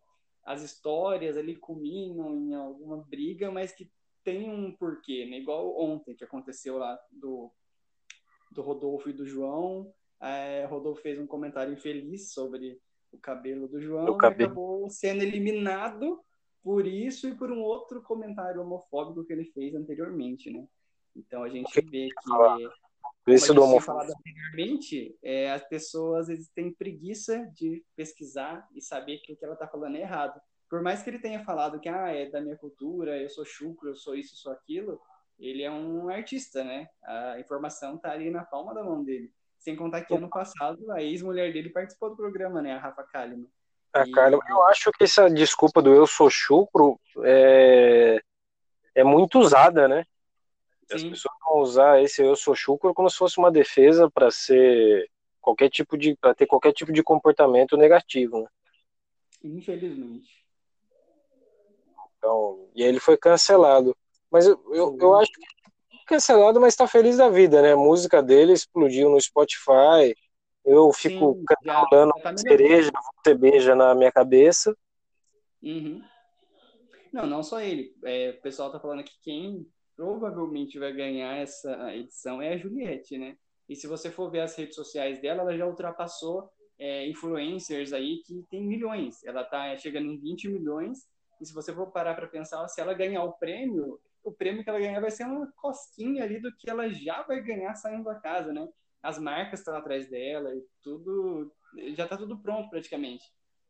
as 0.44 0.62
histórias 0.62 1.38
ali 1.38 1.56
culminam 1.56 2.36
em 2.36 2.54
alguma 2.54 2.98
briga, 2.98 3.52
mas 3.52 3.72
que 3.72 3.92
tem 4.24 4.50
um 4.50 4.72
porquê, 4.72 5.26
né? 5.26 5.38
Igual 5.38 5.80
ontem 5.80 6.16
que 6.16 6.24
aconteceu 6.24 6.78
lá 6.78 7.00
do, 7.12 7.52
do 8.52 8.62
Rodolfo 8.62 9.10
e 9.10 9.14
do 9.14 9.26
João. 9.26 9.94
É, 10.22 10.66
Rodolfo 10.66 11.02
fez 11.02 11.18
um 11.20 11.28
comentário 11.28 11.74
infeliz 11.74 12.34
sobre 12.34 12.80
o 13.12 13.18
cabelo 13.18 13.68
do 13.68 13.82
João 13.82 14.08
e 14.08 14.26
acabou 14.26 14.90
sendo 14.90 15.24
eliminado 15.24 16.20
por 16.62 16.86
isso 16.86 17.28
e 17.28 17.36
por 17.36 17.52
um 17.52 17.62
outro 17.62 18.02
comentário 18.02 18.62
homofóbico 18.62 19.24
que 19.26 19.34
ele 19.34 19.46
fez 19.46 19.74
anteriormente, 19.74 20.52
né? 20.52 20.68
Então 21.16 21.44
a 21.44 21.50
gente 21.50 21.82
vê 21.82 22.10
que 22.10 22.70
isso 23.34 23.54
do 23.54 23.64
homofóbico. 23.64 24.18
anteriormente, 24.18 25.18
é, 25.24 25.52
as 25.52 25.68
pessoas 25.68 26.22
às 26.22 26.28
vezes 26.28 26.50
têm 26.50 26.74
preguiça 26.74 27.48
de 27.54 27.84
pesquisar 27.96 28.68
e 28.76 28.82
saber 28.82 29.20
que 29.20 29.34
o 29.34 29.38
que 29.38 29.44
ela 29.44 29.54
está 29.54 29.68
falando 29.68 29.96
é 29.96 30.02
errado. 30.02 30.40
Por 30.70 30.82
mais 30.82 31.02
que 31.02 31.10
ele 31.10 31.20
tenha 31.20 31.44
falado 31.44 31.80
que 31.80 31.90
ah, 31.90 32.10
é 32.10 32.30
da 32.30 32.40
minha 32.40 32.56
cultura, 32.56 33.18
eu 33.18 33.30
sou 33.30 33.44
chucro, 33.44 33.90
eu 33.90 33.96
sou 33.96 34.16
isso, 34.16 34.36
sou 34.36 34.52
aquilo, 34.52 35.02
ele 35.40 35.64
é 35.64 35.72
um 35.72 36.10
artista, 36.10 36.64
né? 36.64 36.88
A 37.04 37.40
informação 37.40 37.96
está 37.96 38.12
ali 38.12 38.30
na 38.30 38.44
palma 38.44 38.74
da 38.74 38.84
mão 38.84 39.04
dele. 39.04 39.32
Sem 39.58 39.76
contar 39.76 40.04
que 40.04 40.14
ano 40.14 40.30
passado 40.30 40.92
a 40.92 41.02
ex-mulher 41.02 41.52
dele 41.52 41.70
participou 41.70 42.10
do 42.10 42.16
programa, 42.16 42.62
né? 42.62 42.74
A 42.74 42.80
Rafa 42.80 43.04
Kalimann. 43.04 43.50
A 43.94 44.06
e... 44.06 44.12
Carla, 44.12 44.40
eu 44.48 44.64
acho 44.66 44.92
que 44.92 45.04
essa 45.04 45.30
desculpa 45.30 45.82
do 45.82 45.94
eu 45.94 46.06
sou 46.06 46.30
chucro 46.30 47.00
é, 47.24 48.22
é 48.94 49.04
muito 49.04 49.40
usada, 49.40 49.88
né? 49.88 50.06
Sim. 50.90 50.96
As 50.96 51.04
pessoas 51.04 51.36
vão 51.40 51.60
usar 51.60 52.02
esse 52.02 52.22
eu 52.22 52.36
sou 52.36 52.56
chucro 52.56 52.94
como 52.94 53.10
se 53.10 53.18
fosse 53.18 53.38
uma 53.38 53.52
defesa 53.52 54.10
para 54.10 54.30
ser 54.32 55.10
qualquer 55.42 55.70
tipo 55.70 55.98
de 55.98 56.16
para 56.16 56.34
ter 56.34 56.46
qualquer 56.46 56.74
tipo 56.74 56.92
de 56.92 57.04
comportamento 57.04 57.78
negativo, 57.78 58.42
né? 58.42 58.48
Infelizmente. 59.44 60.46
Então, 62.18 62.70
e 62.76 62.84
ele 62.84 63.00
foi 63.00 63.18
cancelado. 63.18 63.96
Mas 64.30 64.46
eu, 64.46 64.62
eu, 64.74 64.98
eu 65.00 65.16
acho 65.16 65.32
que 65.32 65.42
cancelado, 66.06 66.60
mas 66.60 66.74
está 66.74 66.88
feliz 66.88 67.18
da 67.18 67.30
vida, 67.30 67.62
né? 67.62 67.74
A 67.74 67.78
música 67.78 68.22
dele 68.22 68.52
explodiu 68.52 69.10
no 69.10 69.22
Spotify. 69.22 70.16
Eu 70.66 70.92
fico 70.92 71.36
Sim, 71.36 71.46
cantando 71.64 72.12
tá 72.22 72.36
cereja, 72.36 72.92
você 73.24 73.34
beija 73.34 73.76
na 73.76 73.96
minha 73.96 74.12
cabeça. 74.12 74.76
Uhum. 75.62 76.04
Não, 77.14 77.26
não 77.26 77.44
só 77.44 77.62
ele. 77.62 77.96
É, 78.04 78.32
o 78.32 78.42
pessoal 78.42 78.72
tá 78.72 78.80
falando 78.80 79.04
que 79.04 79.14
quem 79.22 79.68
provavelmente 80.00 80.80
vai 80.80 80.94
ganhar 80.94 81.36
essa 81.36 81.94
edição 81.94 82.42
é 82.42 82.54
a 82.54 82.58
Juliette, 82.58 83.18
né? 83.18 83.36
E 83.68 83.76
se 83.76 83.86
você 83.86 84.10
for 84.10 84.32
ver 84.32 84.40
as 84.40 84.56
redes 84.56 84.74
sociais 84.74 85.22
dela, 85.22 85.42
ela 85.42 85.58
já 85.58 85.68
ultrapassou 85.68 86.50
é, 86.80 87.06
influencers 87.10 87.92
aí 87.92 88.22
que 88.26 88.42
tem 88.50 88.66
milhões. 88.66 89.22
Ela 89.26 89.44
tá 89.44 89.76
chegando 89.76 90.06
em 90.10 90.18
20 90.18 90.48
milhões. 90.48 91.00
E 91.42 91.46
se 91.46 91.54
você 91.54 91.74
for 91.74 91.92
parar 91.92 92.16
para 92.16 92.28
pensar, 92.28 92.66
se 92.70 92.80
ela 92.80 92.94
ganhar 92.94 93.26
o 93.26 93.34
prêmio, 93.34 94.00
o 94.24 94.32
prêmio 94.32 94.64
que 94.64 94.70
ela 94.70 94.80
ganhar 94.80 95.02
vai 95.02 95.12
ser 95.12 95.26
uma 95.26 95.52
cosquinha 95.58 96.24
ali 96.24 96.40
do 96.40 96.56
que 96.56 96.70
ela 96.70 96.88
já 96.90 97.22
vai 97.24 97.42
ganhar 97.42 97.76
saindo 97.76 98.06
da 98.06 98.16
casa, 98.16 98.54
né? 98.54 98.66
as 99.04 99.20
marcas 99.20 99.60
estão 99.60 99.76
atrás 99.76 100.10
dela 100.10 100.54
e 100.56 100.64
tudo, 100.82 101.52
já 101.94 102.06
está 102.06 102.16
tudo 102.16 102.38
pronto 102.38 102.70
praticamente. 102.70 103.26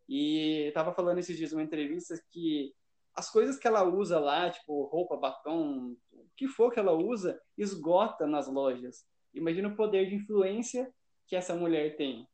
E 0.07 0.67
eu 0.67 0.73
tava 0.73 0.93
falando 0.93 1.19
esses 1.19 1.35
dias 1.35 1.53
uma 1.53 1.63
entrevista 1.63 2.15
que 2.31 2.73
as 3.15 3.29
coisas 3.29 3.57
que 3.57 3.67
ela 3.67 3.83
usa 3.83 4.19
lá, 4.19 4.49
tipo 4.49 4.85
roupa, 4.85 5.17
batom, 5.17 5.95
que 6.39 6.47
for 6.47 6.71
que 6.71 6.79
ela 6.79 6.93
usa, 6.93 7.37
esgota 7.57 8.25
nas 8.25 8.47
lojas. 8.47 9.05
Imagina 9.33 9.67
o 9.67 9.75
poder 9.75 10.07
de 10.07 10.15
influência 10.15 10.89
que 11.27 11.35
essa 11.35 11.53
mulher 11.53 11.97
tem. 11.97 12.25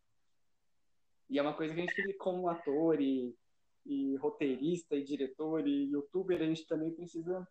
E 1.27 1.39
é 1.39 1.41
uma 1.41 1.55
coisa 1.55 1.73
que 1.73 1.81
a 1.81 1.83
gente, 1.83 2.13
como 2.19 2.47
ator 2.47 3.01
e, 3.01 3.35
e 3.83 4.15
roteirista 4.17 4.95
e 4.95 5.03
diretor 5.03 5.67
e 5.67 5.89
youtuber, 5.89 6.39
a 6.39 6.45
gente 6.45 6.67
também 6.67 6.91
precisa 6.91 7.47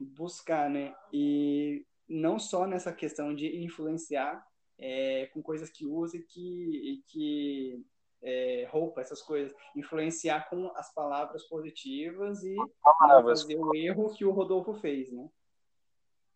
buscar, 0.00 0.68
né? 0.68 0.92
E 1.12 1.86
não 2.08 2.40
só 2.40 2.66
nessa 2.66 2.92
questão 2.92 3.32
de 3.32 3.64
influenciar 3.64 4.44
é, 4.76 5.26
com 5.26 5.40
coisas 5.40 5.70
que 5.70 5.86
usa 5.86 6.16
e 6.16 6.24
que, 6.24 6.40
e 6.40 7.02
que 7.06 7.84
é, 8.20 8.68
roupa, 8.68 9.00
essas 9.00 9.22
coisas, 9.22 9.54
influenciar 9.76 10.50
com 10.50 10.72
as 10.74 10.92
palavras 10.92 11.44
positivas 11.44 12.42
e 12.42 12.56
palavras. 12.82 13.42
fazer 13.42 13.56
o 13.56 13.72
erro 13.76 14.12
que 14.12 14.24
o 14.24 14.32
Rodolfo 14.32 14.74
fez, 14.74 15.12
né? 15.12 15.30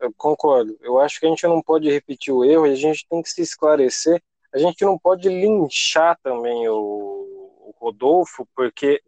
Eu 0.01 0.13
concordo. 0.13 0.79
Eu 0.81 1.01
acho 1.01 1.19
que 1.19 1.27
a 1.27 1.29
gente 1.29 1.47
não 1.47 1.61
pode 1.61 1.91
repetir 1.91 2.33
o 2.33 2.45
erro 2.45 2.67
e 2.67 2.73
a 2.73 2.77
gente 2.77 3.07
tem 3.09 3.23
que 3.23 3.31
se 3.31 3.43
esclarecer. 3.43 4.23
A 4.53 4.59
gente 4.59 4.85
não 4.85 4.99
pode 4.99 5.29
linchar 5.29 6.19
também 6.23 6.69
o, 6.69 6.75
o 6.75 7.75
Rodolfo, 7.79 8.47
porque 8.55 9.03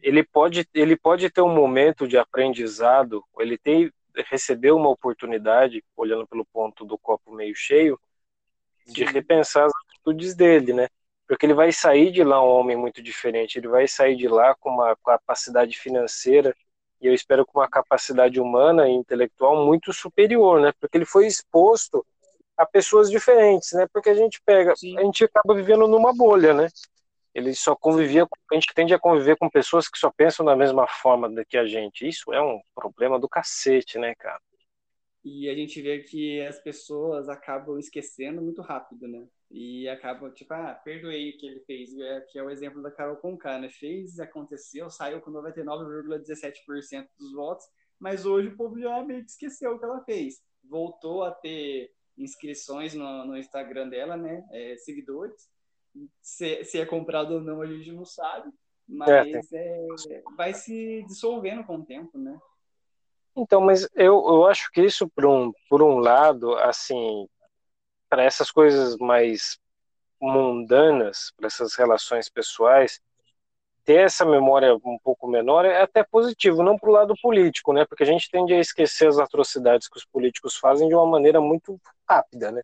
ele 0.00 0.22
pode, 0.22 0.68
ele 0.72 0.96
pode 0.96 1.28
ter 1.30 1.40
um 1.40 1.54
momento 1.54 2.06
de 2.06 2.16
aprendizado, 2.16 3.24
ele 3.38 3.58
tem, 3.58 3.90
recebeu 4.30 4.76
uma 4.76 4.90
oportunidade, 4.90 5.82
olhando 5.96 6.26
pelo 6.26 6.44
ponto 6.44 6.84
do 6.84 6.98
copo 6.98 7.32
meio 7.32 7.54
cheio, 7.54 7.98
de 8.86 9.06
Sim. 9.06 9.12
repensar 9.12 9.66
as 9.66 9.72
atitudes 9.88 10.34
dele, 10.34 10.72
né? 10.74 10.88
Porque 11.26 11.46
ele 11.46 11.54
vai 11.54 11.72
sair 11.72 12.12
de 12.12 12.22
lá 12.22 12.42
um 12.42 12.48
homem 12.48 12.76
muito 12.76 13.02
diferente, 13.02 13.58
ele 13.58 13.68
vai 13.68 13.88
sair 13.88 14.14
de 14.14 14.28
lá 14.28 14.54
com 14.54 14.70
uma 14.70 14.94
capacidade 14.96 15.76
financeira 15.78 16.54
e 17.04 17.06
eu 17.06 17.12
espero 17.12 17.44
com 17.44 17.58
uma 17.58 17.68
capacidade 17.68 18.40
humana 18.40 18.88
e 18.88 18.92
intelectual 18.92 19.66
muito 19.66 19.92
superior, 19.92 20.58
né? 20.58 20.72
Porque 20.80 20.96
ele 20.96 21.04
foi 21.04 21.26
exposto 21.26 22.04
a 22.56 22.64
pessoas 22.64 23.10
diferentes, 23.10 23.72
né? 23.72 23.86
Porque 23.92 24.08
a 24.08 24.14
gente 24.14 24.40
pega, 24.42 24.74
Sim. 24.74 24.96
a 24.98 25.02
gente 25.02 25.24
acaba 25.24 25.54
vivendo 25.54 25.86
numa 25.86 26.14
bolha, 26.14 26.54
né? 26.54 26.68
Ele 27.34 27.54
só 27.54 27.76
convivia, 27.76 28.26
a 28.50 28.54
gente 28.54 28.72
tende 28.74 28.94
a 28.94 28.98
conviver 28.98 29.36
com 29.36 29.50
pessoas 29.50 29.86
que 29.86 29.98
só 29.98 30.10
pensam 30.10 30.46
da 30.46 30.56
mesma 30.56 30.86
forma 30.86 31.28
do 31.28 31.44
que 31.44 31.58
a 31.58 31.66
gente. 31.66 32.08
Isso 32.08 32.32
é 32.32 32.40
um 32.40 32.58
problema 32.74 33.20
do 33.20 33.28
cacete, 33.28 33.98
né, 33.98 34.14
cara? 34.14 34.40
E 35.22 35.50
a 35.50 35.54
gente 35.54 35.82
vê 35.82 35.98
que 35.98 36.40
as 36.40 36.58
pessoas 36.58 37.28
acabam 37.28 37.78
esquecendo 37.78 38.40
muito 38.40 38.62
rápido, 38.62 39.06
né? 39.06 39.26
E 39.56 39.88
acabam, 39.88 40.32
tipo, 40.32 40.52
ah, 40.52 40.74
perdoei 40.74 41.30
o 41.30 41.38
que 41.38 41.46
ele 41.46 41.60
fez, 41.60 41.96
é, 41.96 42.20
que 42.22 42.36
é 42.36 42.42
o 42.42 42.50
exemplo 42.50 42.82
da 42.82 42.90
Carol 42.90 43.14
Conká, 43.18 43.56
né? 43.56 43.70
Fez, 43.70 44.18
aconteceu, 44.18 44.90
saiu 44.90 45.20
com 45.20 45.30
99,17% 45.30 47.06
dos 47.16 47.32
votos, 47.32 47.64
mas 47.96 48.26
hoje 48.26 48.48
o 48.48 48.56
povo 48.56 48.76
já 48.80 49.00
meio 49.04 49.24
que 49.24 49.30
esqueceu 49.30 49.70
o 49.70 49.78
que 49.78 49.84
ela 49.84 50.02
fez. 50.02 50.42
Voltou 50.64 51.22
a 51.22 51.30
ter 51.30 51.92
inscrições 52.18 52.94
no, 52.94 53.26
no 53.26 53.36
Instagram 53.36 53.88
dela, 53.88 54.16
né? 54.16 54.44
É, 54.50 54.76
seguidores. 54.78 55.48
Se, 56.20 56.64
se 56.64 56.80
é 56.80 56.84
comprado 56.84 57.34
ou 57.34 57.40
não, 57.40 57.62
a 57.62 57.66
gente 57.68 57.92
não 57.92 58.04
sabe, 58.04 58.50
mas 58.88 59.52
é, 59.52 59.78
é, 60.10 60.22
vai 60.36 60.52
se 60.52 61.04
dissolvendo 61.06 61.62
com 61.62 61.76
o 61.76 61.84
tempo, 61.84 62.18
né? 62.18 62.36
Então, 63.36 63.60
mas 63.60 63.88
eu, 63.94 64.14
eu 64.14 64.46
acho 64.46 64.68
que 64.72 64.82
isso, 64.82 65.08
por 65.08 65.26
um, 65.26 65.52
por 65.70 65.80
um 65.80 65.98
lado, 65.98 66.56
assim, 66.56 67.28
para 68.14 68.22
essas 68.22 68.48
coisas 68.48 68.96
mais 68.96 69.58
mundanas, 70.20 71.32
para 71.36 71.48
essas 71.48 71.74
relações 71.74 72.28
pessoais, 72.28 73.00
ter 73.84 74.04
essa 74.04 74.24
memória 74.24 74.72
um 74.76 74.96
pouco 75.02 75.26
menor 75.26 75.64
é 75.64 75.82
até 75.82 76.04
positivo, 76.04 76.62
não 76.62 76.78
para 76.78 76.88
o 76.88 76.92
lado 76.92 77.14
político, 77.20 77.72
né? 77.72 77.84
Porque 77.84 78.04
a 78.04 78.06
gente 78.06 78.30
tende 78.30 78.54
a 78.54 78.60
esquecer 78.60 79.08
as 79.08 79.18
atrocidades 79.18 79.88
que 79.88 79.98
os 79.98 80.04
políticos 80.04 80.54
fazem 80.54 80.86
de 80.86 80.94
uma 80.94 81.04
maneira 81.04 81.40
muito 81.40 81.76
rápida, 82.08 82.52
né? 82.52 82.62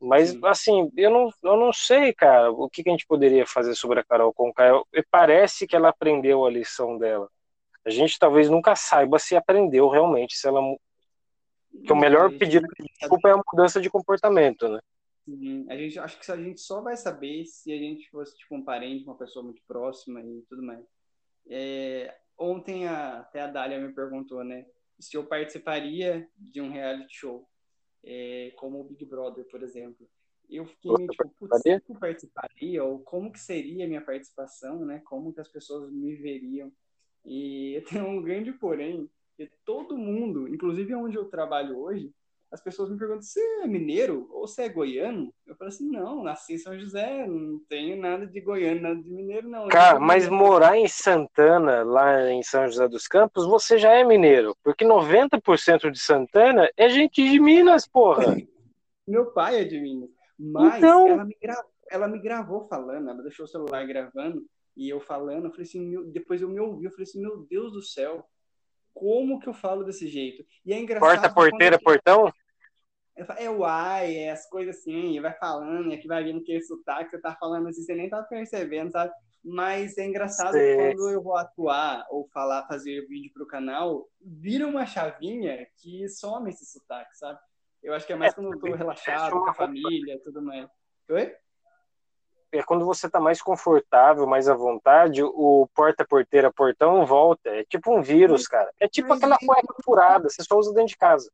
Mas, 0.00 0.30
Sim. 0.30 0.40
assim, 0.44 0.90
eu 0.96 1.10
não, 1.10 1.28
eu 1.42 1.58
não 1.58 1.74
sei, 1.74 2.14
cara, 2.14 2.50
o 2.50 2.66
que, 2.70 2.82
que 2.82 2.88
a 2.88 2.92
gente 2.92 3.06
poderia 3.06 3.46
fazer 3.46 3.74
sobre 3.74 4.00
a 4.00 4.04
Carol 4.04 4.32
Conká. 4.32 4.82
Parece 5.10 5.66
que 5.66 5.76
ela 5.76 5.90
aprendeu 5.90 6.46
a 6.46 6.50
lição 6.50 6.96
dela 6.96 7.28
a 7.84 7.90
gente 7.90 8.18
talvez 8.18 8.48
nunca 8.48 8.76
saiba 8.76 9.18
se 9.18 9.34
aprendeu 9.34 9.88
realmente, 9.88 10.36
se 10.36 10.46
ela 10.46 10.60
que 11.84 11.92
o 11.92 11.96
melhor 11.96 12.30
pedido 12.36 12.66
de 12.66 12.86
desculpa 12.98 13.28
é 13.28 13.32
a 13.32 13.42
mudança 13.52 13.80
de 13.80 13.90
comportamento, 13.90 14.68
né? 14.68 14.80
Sim, 15.24 15.66
a 15.68 15.76
gente 15.76 15.98
acho 15.98 16.18
que 16.18 16.30
a 16.30 16.36
gente 16.36 16.60
só 16.60 16.80
vai 16.80 16.96
saber 16.96 17.44
se 17.44 17.72
a 17.72 17.76
gente 17.76 18.08
fosse 18.10 18.36
tipo 18.36 18.54
um 18.56 18.64
parente, 18.64 19.04
uma 19.04 19.16
pessoa 19.16 19.44
muito 19.44 19.62
próxima 19.66 20.20
e 20.20 20.42
tudo 20.48 20.62
mais. 20.62 20.84
É, 21.48 22.14
ontem 22.38 22.86
a, 22.86 23.20
até 23.20 23.42
a 23.42 23.46
Dália 23.46 23.78
me 23.78 23.92
perguntou, 23.92 24.42
né, 24.42 24.66
se 24.98 25.16
eu 25.16 25.24
participaria 25.24 26.28
de 26.36 26.60
um 26.60 26.70
reality 26.70 27.16
show, 27.16 27.48
é, 28.04 28.52
como 28.56 28.80
o 28.80 28.84
Big 28.84 29.04
Brother, 29.04 29.44
por 29.46 29.62
exemplo. 29.62 30.08
Eu 30.48 30.66
fiquei 30.66 30.92
meio 30.92 31.08
tipo, 31.08 31.28
putz, 31.38 31.64
eu 31.64 31.94
participaria? 31.94 32.82
Ou 32.84 32.98
como 33.00 33.30
que 33.30 33.38
seria 33.38 33.84
a 33.84 33.88
minha 33.88 34.00
participação, 34.00 34.84
né? 34.84 35.00
Como 35.04 35.32
que 35.32 35.40
as 35.40 35.48
pessoas 35.48 35.92
me 35.92 36.16
veriam? 36.16 36.72
E 37.24 37.82
tem 37.88 38.02
um 38.02 38.20
grande 38.20 38.52
porém, 38.52 39.08
que 39.46 39.56
todo 39.64 39.96
mundo, 39.96 40.48
inclusive 40.48 40.94
onde 40.94 41.16
eu 41.16 41.26
trabalho 41.26 41.78
hoje, 41.78 42.12
as 42.50 42.60
pessoas 42.60 42.90
me 42.90 42.98
perguntam: 42.98 43.22
você 43.22 43.40
é 43.62 43.66
mineiro 43.66 44.28
ou 44.32 44.46
você 44.46 44.62
é 44.62 44.68
goiano? 44.68 45.32
Eu 45.46 45.54
falo 45.54 45.68
assim: 45.68 45.88
não, 45.88 46.22
nasci 46.22 46.54
em 46.54 46.58
São 46.58 46.76
José, 46.78 47.26
não 47.26 47.60
tenho 47.68 47.96
nada 47.96 48.26
de 48.26 48.40
goiano, 48.40 48.80
nada 48.80 49.00
de 49.00 49.08
mineiro, 49.08 49.48
não. 49.48 49.68
Cara, 49.68 50.00
mas 50.00 50.28
morar 50.28 50.76
em 50.76 50.88
Santana, 50.88 51.84
lá 51.84 52.30
em 52.30 52.42
São 52.42 52.66
José 52.66 52.88
dos 52.88 53.06
Campos, 53.06 53.46
você 53.46 53.78
já 53.78 53.92
é 53.92 54.02
mineiro, 54.02 54.56
porque 54.64 54.84
90% 54.84 55.90
de 55.90 56.00
Santana 56.00 56.68
é 56.76 56.88
gente 56.88 57.22
de 57.22 57.38
Minas, 57.38 57.86
porra. 57.86 58.24
Meu 59.06 59.26
pai 59.26 59.60
é 59.60 59.64
de 59.64 59.80
Minas. 59.80 60.10
Mas 60.38 60.78
então... 60.78 61.08
ela, 61.08 61.24
me 61.24 61.36
gra... 61.40 61.64
ela 61.90 62.08
me 62.08 62.18
gravou 62.18 62.66
falando, 62.66 63.10
ela 63.10 63.22
deixou 63.22 63.44
o 63.44 63.48
celular 63.48 63.86
gravando. 63.86 64.44
E 64.76 64.88
eu 64.88 65.00
falando, 65.00 65.46
eu 65.46 65.50
falei 65.50 65.66
assim, 65.66 65.80
meu, 65.80 66.04
depois 66.04 66.40
eu 66.40 66.48
me 66.48 66.60
ouvi, 66.60 66.84
eu 66.84 66.90
falei 66.90 67.02
assim, 67.02 67.20
meu 67.20 67.38
Deus 67.38 67.72
do 67.72 67.82
céu, 67.82 68.24
como 68.94 69.40
que 69.40 69.48
eu 69.48 69.54
falo 69.54 69.84
desse 69.84 70.06
jeito? 70.06 70.44
E 70.64 70.72
é 70.72 70.78
engraçado. 70.78 71.08
Porta, 71.08 71.34
porteira, 71.34 71.76
eu... 71.76 71.80
portão? 71.80 72.32
É 73.36 73.50
o 73.50 73.64
ai, 73.64 74.16
é 74.16 74.30
as 74.30 74.48
coisas 74.48 74.78
assim, 74.78 75.12
e 75.12 75.20
vai 75.20 75.34
falando, 75.34 75.90
e 75.90 75.94
aqui 75.94 76.08
vai 76.08 76.24
vindo 76.24 76.40
aquele 76.40 76.62
sotaque, 76.62 77.10
você 77.10 77.20
tá 77.20 77.36
falando 77.38 77.68
assim, 77.68 77.82
você 77.82 77.94
nem 77.94 78.08
tá 78.08 78.22
percebendo, 78.22 78.92
sabe? 78.92 79.12
Mas 79.44 79.98
é 79.98 80.06
engraçado 80.06 80.52
Sim. 80.52 80.76
quando 80.76 81.10
eu 81.10 81.22
vou 81.22 81.36
atuar 81.36 82.06
ou 82.10 82.28
falar, 82.28 82.66
fazer 82.66 83.06
vídeo 83.08 83.30
pro 83.32 83.46
canal, 83.46 84.08
vira 84.20 84.66
uma 84.66 84.86
chavinha 84.86 85.66
que 85.76 86.08
some 86.08 86.50
esse 86.50 86.64
sotaque, 86.64 87.16
sabe? 87.16 87.38
Eu 87.82 87.94
acho 87.94 88.06
que 88.06 88.12
é 88.12 88.16
mais 88.16 88.32
é, 88.32 88.34
quando 88.34 88.52
eu 88.52 88.60
tô 88.60 88.74
relaxado 88.74 89.32
com 89.32 89.50
a 89.50 89.54
família 89.54 90.20
tudo 90.22 90.42
mais. 90.42 90.68
Oi? 91.10 91.34
É 92.52 92.62
quando 92.62 92.84
você 92.84 93.06
está 93.06 93.20
mais 93.20 93.40
confortável, 93.40 94.26
mais 94.26 94.48
à 94.48 94.54
vontade, 94.54 95.22
o 95.22 95.68
porta-porteira, 95.74 96.52
portão 96.52 97.06
volta. 97.06 97.50
É 97.50 97.64
tipo 97.64 97.94
um 97.96 98.02
vírus, 98.02 98.46
cara. 98.46 98.70
É 98.80 98.88
tipo 98.88 99.12
aquela 99.12 99.38
cueca 99.38 99.74
furada, 99.84 100.28
você 100.28 100.42
só 100.42 100.58
usa 100.58 100.72
dentro 100.72 100.88
de 100.88 100.96
casa. 100.96 101.30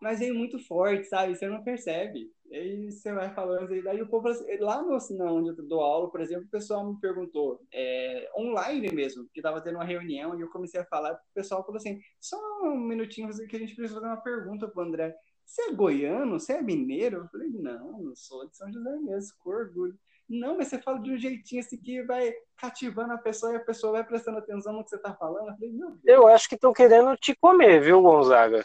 Mas 0.00 0.20
é 0.20 0.30
muito 0.30 0.58
forte, 0.58 1.04
sabe? 1.04 1.34
Você 1.34 1.46
não 1.46 1.62
percebe. 1.62 2.30
E 2.50 2.56
aí 2.56 2.92
você 2.92 3.12
vai 3.12 3.32
falando, 3.34 3.74
e 3.74 3.82
daí 3.82 4.02
o 4.02 4.06
povo, 4.06 4.28
lá 4.60 4.82
no, 4.82 4.98
onde 5.34 5.48
eu 5.48 5.66
dou 5.66 5.80
aula, 5.80 6.10
por 6.10 6.20
exemplo, 6.20 6.44
o 6.44 6.50
pessoal 6.50 6.86
me 6.86 7.00
perguntou, 7.00 7.60
é, 7.72 8.30
online 8.36 8.92
mesmo, 8.92 9.26
que 9.32 9.40
estava 9.40 9.60
tendo 9.60 9.76
uma 9.76 9.84
reunião, 9.84 10.38
e 10.38 10.42
eu 10.42 10.50
comecei 10.50 10.78
a 10.78 10.84
falar, 10.84 11.14
o 11.14 11.34
pessoal 11.34 11.64
falou 11.64 11.78
assim, 11.78 11.98
só 12.20 12.36
um 12.62 12.76
minutinho 12.76 13.30
que 13.48 13.56
a 13.56 13.58
gente 13.58 13.74
precisa 13.74 13.98
fazer 13.98 14.12
uma 14.12 14.22
pergunta 14.22 14.68
pro 14.68 14.82
André. 14.82 15.16
Você 15.44 15.62
é 15.62 15.72
goiano? 15.72 16.38
Você 16.38 16.52
é 16.52 16.62
mineiro? 16.62 17.18
Eu 17.18 17.28
falei, 17.28 17.48
não, 17.48 18.02
não 18.02 18.14
sou 18.14 18.46
de 18.46 18.56
São 18.56 18.70
José 18.72 18.96
mesmo, 18.98 19.32
com 19.40 19.50
orgulho. 19.50 19.98
Não, 20.28 20.56
mas 20.56 20.68
você 20.68 20.78
fala 20.80 20.98
de 21.00 21.12
um 21.12 21.18
jeitinho 21.18 21.60
assim 21.60 21.76
que 21.76 22.02
vai 22.02 22.32
cativando 22.56 23.12
a 23.12 23.18
pessoa 23.18 23.52
e 23.52 23.56
a 23.56 23.64
pessoa 23.64 23.92
vai 23.92 24.04
prestando 24.04 24.38
atenção 24.38 24.72
no 24.72 24.82
que 24.82 24.90
você 24.90 24.96
está 24.96 25.14
falando. 25.14 25.48
Eu, 25.48 25.54
falei, 25.54 26.00
eu 26.04 26.26
acho 26.26 26.48
que 26.48 26.54
estão 26.54 26.72
querendo 26.72 27.14
te 27.16 27.36
comer, 27.36 27.80
viu, 27.82 28.00
Gonzaga? 28.00 28.64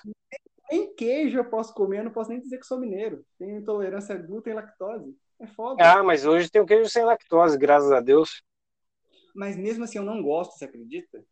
Nem 0.71 0.93
queijo 0.95 1.37
eu 1.37 1.45
posso 1.45 1.73
comer, 1.73 1.99
eu 1.99 2.03
não 2.05 2.11
posso 2.11 2.29
nem 2.29 2.39
dizer 2.39 2.59
que 2.59 2.65
sou 2.65 2.79
mineiro. 2.79 3.25
Tenho 3.37 3.57
intolerância 3.57 4.15
a 4.15 4.17
glúten 4.17 4.53
e 4.53 4.55
lactose. 4.55 5.17
É 5.39 5.47
foda. 5.47 5.83
Ah, 5.83 6.03
mas 6.03 6.25
hoje 6.25 6.49
tem 6.49 6.61
o 6.61 6.65
queijo 6.65 6.89
sem 6.89 7.03
lactose, 7.03 7.57
graças 7.57 7.91
a 7.91 7.99
Deus. 7.99 8.41
Mas 9.35 9.57
mesmo 9.57 9.83
assim 9.83 9.97
eu 9.97 10.03
não 10.03 10.21
gosto, 10.21 10.57
você 10.57 10.65
acredita? 10.65 11.23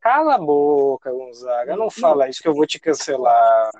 Cala 0.00 0.34
a 0.34 0.38
boca, 0.38 1.10
Gonzaga. 1.12 1.72
Não, 1.72 1.84
não 1.84 1.90
fala 1.90 2.28
isso 2.28 2.42
que 2.42 2.48
eu 2.48 2.54
vou 2.54 2.66
te 2.66 2.78
cancelar 2.78 3.70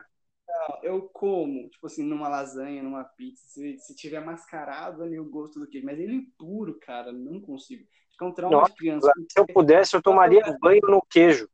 eu 0.83 1.03
como, 1.13 1.69
tipo 1.69 1.87
assim, 1.87 2.03
numa 2.03 2.29
lasanha, 2.29 2.83
numa 2.83 3.05
pizza, 3.05 3.47
se, 3.49 3.79
se 3.79 3.95
tiver 3.95 4.21
mascarado 4.21 5.03
ali 5.03 5.19
o 5.19 5.29
gosto 5.29 5.59
do 5.59 5.69
queijo, 5.69 5.87
mas 5.87 5.99
ele 5.99 6.19
é 6.19 6.23
puro, 6.39 6.79
cara, 6.81 7.13
não 7.13 7.41
consigo. 7.41 7.85
Fica 8.11 8.25
um 8.27 8.33
trauma 8.33 8.59
Nossa, 8.59 8.71
de 8.71 8.77
criança. 8.77 9.13
Se 9.29 9.41
eu 9.41 9.47
pudesse, 9.47 9.97
eu 9.97 10.03
tomaria 10.03 10.43
banho 10.61 10.83
no 10.83 11.03
queijo. 11.03 11.49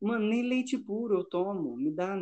Mano, 0.00 0.26
nem 0.26 0.42
leite 0.42 0.76
puro 0.76 1.18
eu 1.18 1.24
tomo. 1.24 1.76
Me 1.76 1.90
dá, 1.90 2.16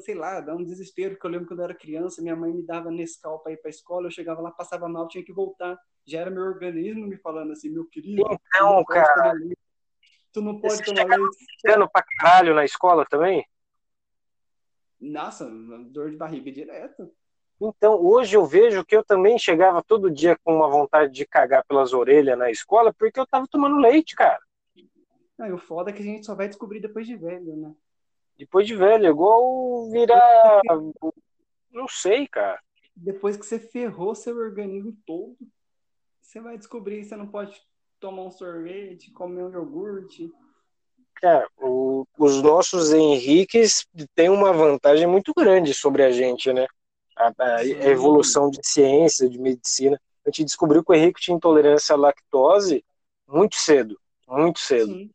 sei 0.00 0.14
lá, 0.14 0.40
dá 0.40 0.54
um 0.54 0.64
desespero, 0.64 1.14
porque 1.14 1.26
eu 1.26 1.30
lembro 1.30 1.46
quando 1.46 1.60
eu 1.60 1.64
era 1.66 1.74
criança, 1.74 2.22
minha 2.22 2.34
mãe 2.34 2.52
me 2.52 2.62
dava 2.64 2.90
Nescau 2.90 3.40
pra 3.40 3.52
ir 3.52 3.58
pra 3.58 3.70
escola, 3.70 4.06
eu 4.06 4.10
chegava 4.10 4.40
lá, 4.40 4.50
passava 4.50 4.88
mal, 4.88 5.06
tinha 5.06 5.24
que 5.24 5.32
voltar. 5.32 5.78
Já 6.06 6.20
era 6.20 6.30
meu 6.30 6.42
organismo 6.42 7.06
me 7.06 7.16
falando 7.18 7.52
assim, 7.52 7.70
meu 7.70 7.84
querido. 7.86 8.22
Então, 8.22 8.84
cara. 8.84 9.34
Tu 10.32 10.42
não 10.42 10.60
pode 10.60 10.82
tomar 10.82 11.04
leite. 11.04 11.36
Você 11.60 11.88
pra 11.92 12.02
caralho 12.02 12.54
na 12.54 12.64
escola 12.64 13.06
também? 13.06 13.46
Nossa, 15.10 15.48
dor 15.90 16.10
de 16.10 16.16
barriga 16.16 16.50
direto. 16.50 17.10
Então, 17.60 17.94
hoje 18.02 18.36
eu 18.36 18.44
vejo 18.44 18.84
que 18.84 18.96
eu 18.96 19.04
também 19.04 19.38
chegava 19.38 19.82
todo 19.82 20.10
dia 20.10 20.36
com 20.42 20.56
uma 20.56 20.68
vontade 20.68 21.12
de 21.12 21.26
cagar 21.26 21.64
pelas 21.66 21.92
orelhas 21.92 22.38
na 22.38 22.50
escola, 22.50 22.92
porque 22.92 23.20
eu 23.20 23.26
tava 23.26 23.46
tomando 23.46 23.76
leite, 23.76 24.14
cara. 24.14 24.40
Não, 25.38 25.46
e 25.46 25.52
o 25.52 25.58
foda 25.58 25.90
é 25.90 25.92
que 25.92 26.02
a 26.02 26.04
gente 26.04 26.26
só 26.26 26.34
vai 26.34 26.48
descobrir 26.48 26.80
depois 26.80 27.06
de 27.06 27.16
velho, 27.16 27.56
né? 27.56 27.74
Depois 28.36 28.66
de 28.66 28.74
velho, 28.74 29.06
igual 29.06 29.88
virar. 29.90 30.62
Não 31.70 31.86
sei, 31.88 32.26
cara. 32.26 32.60
Depois 32.96 33.36
que 33.36 33.44
você 33.44 33.58
ferrou 33.58 34.14
seu 34.14 34.36
organismo 34.36 34.96
todo, 35.04 35.36
você 36.22 36.40
vai 36.40 36.56
descobrir 36.56 36.98
que 36.98 37.06
você 37.06 37.16
não 37.16 37.26
pode 37.26 37.60
tomar 37.98 38.22
um 38.22 38.30
sorvete, 38.30 39.10
comer 39.10 39.42
um 39.42 39.50
iogurte. 39.50 40.32
Cara, 41.24 41.48
o, 41.56 42.06
os 42.18 42.42
nossos 42.42 42.92
Henriques 42.92 43.86
têm 44.14 44.28
uma 44.28 44.52
vantagem 44.52 45.06
muito 45.06 45.32
grande 45.34 45.72
sobre 45.72 46.02
a 46.02 46.10
gente, 46.10 46.52
né? 46.52 46.66
A, 47.16 47.32
a, 47.38 47.64
evolução 47.64 48.50
de 48.50 48.60
ciência, 48.62 49.26
de 49.26 49.38
medicina. 49.38 49.98
A 50.22 50.28
gente 50.28 50.44
descobriu 50.44 50.84
que 50.84 50.92
o 50.92 50.94
Henrique 50.94 51.22
tinha 51.22 51.34
intolerância 51.34 51.94
à 51.94 51.96
lactose 51.96 52.84
muito 53.26 53.56
cedo. 53.56 53.98
Muito 54.28 54.58
cedo. 54.58 54.92
Sim. 54.92 55.10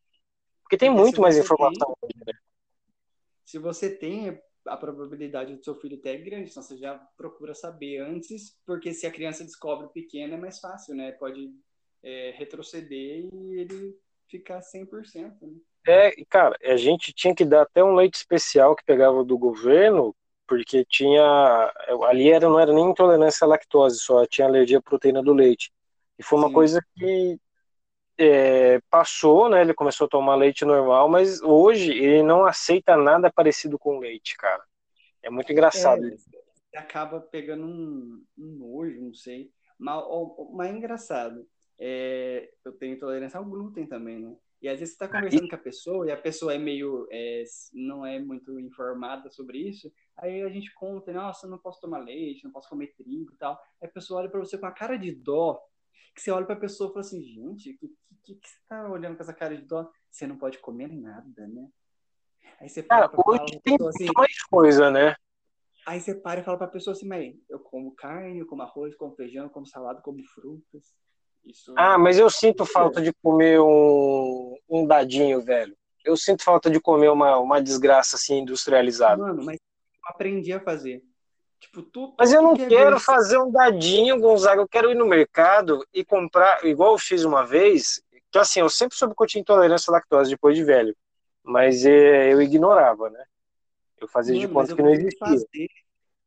Porque 0.64 0.78
tem 0.78 0.90
Porque 0.90 1.04
muito 1.04 1.22
mais 1.22 1.38
informação 1.38 1.96
tem, 2.02 2.10
né? 2.26 2.34
Se 3.46 3.60
você 3.60 3.96
tem, 3.96 4.42
a 4.66 4.78
probabilidade 4.78 5.56
do 5.56 5.64
seu 5.64 5.76
filho 5.76 6.02
ter 6.02 6.16
é 6.16 6.18
grande, 6.18 6.50
então 6.50 6.64
você 6.64 6.76
já 6.76 6.96
procura 7.16 7.54
saber 7.54 8.00
antes, 8.00 8.58
porque 8.66 8.96
se 8.96 9.06
a 9.06 9.12
criança 9.12 9.44
descobre 9.44 9.88
pequena 9.90 10.34
é 10.34 10.40
mais 10.40 10.58
fácil, 10.58 10.96
né? 10.96 11.12
Pode 11.12 11.54
é, 12.02 12.32
retroceder 12.32 13.30
e 13.32 13.60
ele 13.60 13.96
ficar 14.28 14.60
100%, 14.62 15.38
né? 15.44 15.60
É, 15.88 16.12
cara, 16.30 16.56
a 16.64 16.78
gente 16.78 17.14
tinha 17.14 17.34
que 17.34 17.46
dar 17.46 17.64
até 17.64 17.84
um 17.84 17.96
leite 17.96 18.16
especial 18.16 18.76
que 18.76 18.84
pegava 18.84 19.24
do 19.24 19.38
governo, 19.38 20.16
porque 20.48 20.86
tinha. 20.86 21.24
Ali 22.08 22.32
era, 22.32 22.48
não 22.50 22.60
era 22.60 22.74
nem 22.74 22.90
intolerância 22.90 23.46
à 23.46 23.48
lactose, 23.48 24.00
só 24.00 24.26
tinha 24.26 24.48
alergia 24.48 24.80
à 24.80 24.82
proteína 24.82 25.22
do 25.24 25.34
leite. 25.34 25.72
E 26.18 26.24
foi 26.24 26.40
uma 26.40 26.48
Sim. 26.48 26.54
coisa 26.54 26.82
que 26.96 27.40
é, 28.18 28.82
passou, 28.90 29.50
né? 29.50 29.62
Ele 29.62 29.74
começou 29.74 30.06
a 30.06 30.10
tomar 30.10 30.36
leite 30.36 30.66
normal, 30.66 31.08
mas 31.08 31.42
hoje 31.42 31.92
ele 31.92 32.22
não 32.22 32.46
aceita 32.46 32.98
nada 32.98 33.32
parecido 33.32 33.80
com 33.80 34.00
leite, 34.00 34.36
cara. 34.36 34.62
É 35.24 35.30
muito 35.30 35.52
engraçado. 35.52 36.04
É, 36.74 36.78
acaba 36.78 37.22
pegando 37.22 37.66
um, 37.66 38.24
um 38.38 38.46
nojo, 38.58 39.02
não 39.02 39.14
sei. 39.14 39.52
Mas, 39.78 40.04
mas 40.54 40.70
é 40.70 40.74
engraçado. 40.74 41.48
É, 41.80 42.52
eu 42.66 42.74
tenho 42.74 42.96
intolerância 42.96 43.38
ao 43.38 43.46
glúten 43.46 43.88
também, 43.88 44.20
né? 44.20 44.36
E 44.62 44.68
às 44.68 44.80
vezes 44.80 44.96
você 44.96 45.04
está 45.04 45.08
conversando 45.08 45.48
com 45.48 45.56
a 45.56 45.60
pessoa 45.60 46.08
e 46.08 46.12
a 46.12 46.18
pessoa 46.18 46.54
é 46.54 46.58
meio. 46.58 47.08
É, 47.12 47.44
não 47.74 48.06
é 48.06 48.20
muito 48.20 48.60
informada 48.60 49.30
sobre 49.30 49.58
isso. 49.58 49.92
Aí 50.18 50.42
a 50.42 50.50
gente 50.50 50.74
conta, 50.74 51.14
nossa, 51.14 51.48
não 51.48 51.58
posso 51.58 51.80
tomar 51.80 52.00
leite, 52.00 52.44
não 52.44 52.52
posso 52.52 52.70
comer 52.70 52.94
trigo 52.96 53.32
e 53.34 53.38
tal. 53.38 53.54
Aí 53.82 53.88
a 53.88 53.92
pessoa 53.92 54.20
olha 54.20 54.30
para 54.30 54.40
você 54.40 54.58
com 54.58 54.66
a 54.66 54.72
cara 54.72 54.98
de 54.98 55.14
dó 55.16 55.60
que 56.20 56.22
você 56.22 56.32
olha 56.32 56.46
pra 56.46 56.56
pessoa 56.56 56.90
e 56.90 56.94
fala 56.94 57.06
assim, 57.06 57.24
gente, 57.24 57.74
que, 57.74 57.88
que, 58.24 58.36
que 58.36 58.50
você 58.50 58.58
tá 58.68 58.90
olhando 58.90 59.16
com 59.16 59.24
essa 59.24 59.34
cara 59.34 59.56
de 59.56 59.66
dó? 59.66 59.90
Você 60.12 60.28
não 60.28 60.38
pode 60.38 60.60
comer 60.60 60.92
nada, 60.92 61.48
né? 61.48 61.70
Aí 62.60 62.68
você 62.68 62.84
para 62.84 63.08
Cara, 63.08 63.24
hoje 63.26 63.60
tem 63.64 63.78
assim, 63.88 64.08
mais 64.14 64.42
coisa, 64.44 64.92
né? 64.92 65.16
Aí 65.88 66.02
você 66.02 66.14
para 66.14 66.42
e 66.42 66.44
fala 66.44 66.58
pra 66.58 66.68
pessoa 66.68 66.94
assim, 66.94 67.08
mas 67.08 67.34
eu 67.50 67.60
como 67.60 67.96
carne, 67.96 68.40
eu 68.40 68.48
como 68.48 68.62
arroz, 68.62 68.96
como 68.96 69.16
feijão, 69.16 69.48
como 69.48 69.66
salada, 69.66 70.02
como 70.02 70.22
frutas. 70.26 70.94
Isso... 71.46 71.74
Ah, 71.78 71.98
mas 71.98 72.18
eu 72.20 72.30
sinto 72.30 72.66
falta 72.66 73.02
de 73.02 73.12
comer 73.22 73.60
um, 73.60 74.58
um 74.70 74.86
dadinho, 74.86 75.42
velho. 75.42 75.76
Eu 76.04 76.16
sinto 76.16 76.44
falta 76.44 76.70
de 76.70 76.80
comer 76.80 77.10
uma, 77.10 77.38
uma 77.38 77.62
desgraça 77.62 78.16
assim 78.16 78.40
industrializada. 78.40 79.22
Mano, 79.22 79.44
mas 79.44 79.58
eu 79.58 80.10
aprendi 80.10 80.54
a 80.54 80.60
fazer. 80.60 81.04
Tipo, 81.60 81.84
tu, 81.84 82.16
Mas 82.18 82.32
eu 82.32 82.42
não 82.42 82.56
que 82.56 82.68
quero 82.68 83.00
fazer 83.00 83.38
um 83.38 83.52
dadinho, 83.52 84.20
Gonzaga. 84.20 84.62
Eu 84.62 84.68
quero 84.68 84.90
ir 84.90 84.96
no 84.96 85.06
mercado 85.06 85.86
e 85.94 86.06
comprar, 86.06 86.66
igual 86.66 86.94
eu 86.94 86.98
fiz 86.98 87.26
uma 87.26 87.46
vez. 87.46 88.02
Que 88.32 88.40
assim, 88.40 88.62
eu 88.62 88.70
sempre 88.70 88.98
soube 88.98 89.14
que 89.16 89.22
eu 89.22 89.28
tinha 89.28 89.42
intolerância 89.42 89.92
à 89.92 89.94
lactose 89.94 90.32
depois 90.32 90.56
de 90.56 90.64
velho. 90.64 90.96
Mas 91.44 91.86
é, 91.86 92.32
eu 92.32 92.42
ignorava, 92.42 93.10
né? 93.10 93.24
Eu 94.00 94.08
fazia 94.08 94.36
Mano, 94.36 94.48
de 94.48 94.54
conta 94.54 94.76
que 94.76 94.82
não 94.82 94.90
existia. 94.90 95.68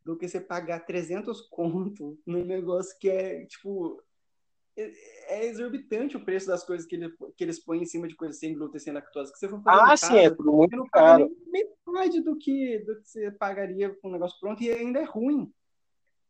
Do 0.04 0.16
que 0.16 0.28
você 0.28 0.40
pagar 0.40 0.80
300 0.84 1.40
conto 1.42 2.18
num 2.26 2.44
negócio 2.44 2.98
que 2.98 3.08
é, 3.08 3.46
tipo, 3.46 4.02
é, 4.76 4.92
é 5.28 5.46
exorbitante 5.46 6.16
o 6.16 6.24
preço 6.24 6.46
das 6.46 6.64
coisas 6.64 6.86
que, 6.86 6.96
ele, 6.96 7.12
que 7.36 7.44
eles 7.44 7.62
põem 7.62 7.82
em 7.82 7.86
cima 7.86 8.08
de 8.08 8.14
coisas 8.14 8.38
sem 8.38 8.54
glúten, 8.54 8.80
sem 8.80 8.92
lactose. 8.92 9.32
Que 9.32 9.38
você 9.38 9.48
for 9.48 9.62
fazer 9.62 9.80
ah, 9.80 9.88
casa, 9.88 10.06
sim, 10.06 10.18
é 10.18 10.30
tudo 10.30 10.52
muito 10.52 10.76
não 10.76 10.88
caro. 10.88 11.30
metade 11.46 12.20
do 12.20 12.36
que, 12.36 12.78
do 12.80 13.00
que 13.00 13.08
você 13.08 13.30
pagaria 13.32 13.90
com 13.90 14.08
um 14.08 14.12
negócio 14.12 14.38
pronto 14.40 14.62
e 14.62 14.70
ainda 14.70 15.00
é 15.00 15.04
ruim. 15.04 15.52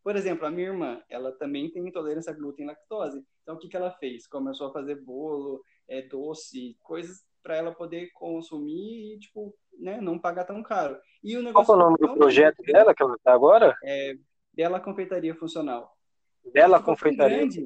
Por 0.03 0.17
exemplo, 0.17 0.47
a 0.47 0.51
minha 0.51 0.69
irmã, 0.69 1.01
ela 1.09 1.31
também 1.33 1.71
tem 1.71 1.87
intolerância 1.87 2.33
a 2.33 2.35
glúten 2.35 2.65
e 2.65 2.69
lactose. 2.69 3.25
Então, 3.43 3.55
o 3.55 3.59
que, 3.59 3.69
que 3.69 3.77
ela 3.77 3.93
fez? 3.93 4.27
Começou 4.27 4.69
a 4.69 4.73
fazer 4.73 4.97
bolo, 4.97 5.63
é, 5.89 6.03
doce, 6.03 6.77
coisas 6.81 7.25
para 7.43 7.57
ela 7.57 7.73
poder 7.73 8.11
consumir 8.13 9.15
e, 9.15 9.19
tipo, 9.19 9.55
né, 9.79 10.01
não 10.01 10.19
pagar 10.19 10.45
tão 10.45 10.63
caro. 10.63 10.97
E 11.23 11.37
o 11.37 11.43
negócio 11.43 11.67
Qual 11.67 11.79
é 11.79 11.83
o 11.83 11.85
nome 11.85 11.99
do 11.99 12.15
projeto 12.15 12.63
dela 12.63 12.95
que 12.95 13.03
ela 13.03 13.15
está 13.15 13.33
agora? 13.33 13.77
É 13.85 14.17
Bela 14.53 14.81
Confeitaria 14.81 15.35
Funcional. 15.35 15.97
Bela 16.53 16.83
Confeitaria 16.83 17.39
grande, 17.39 17.65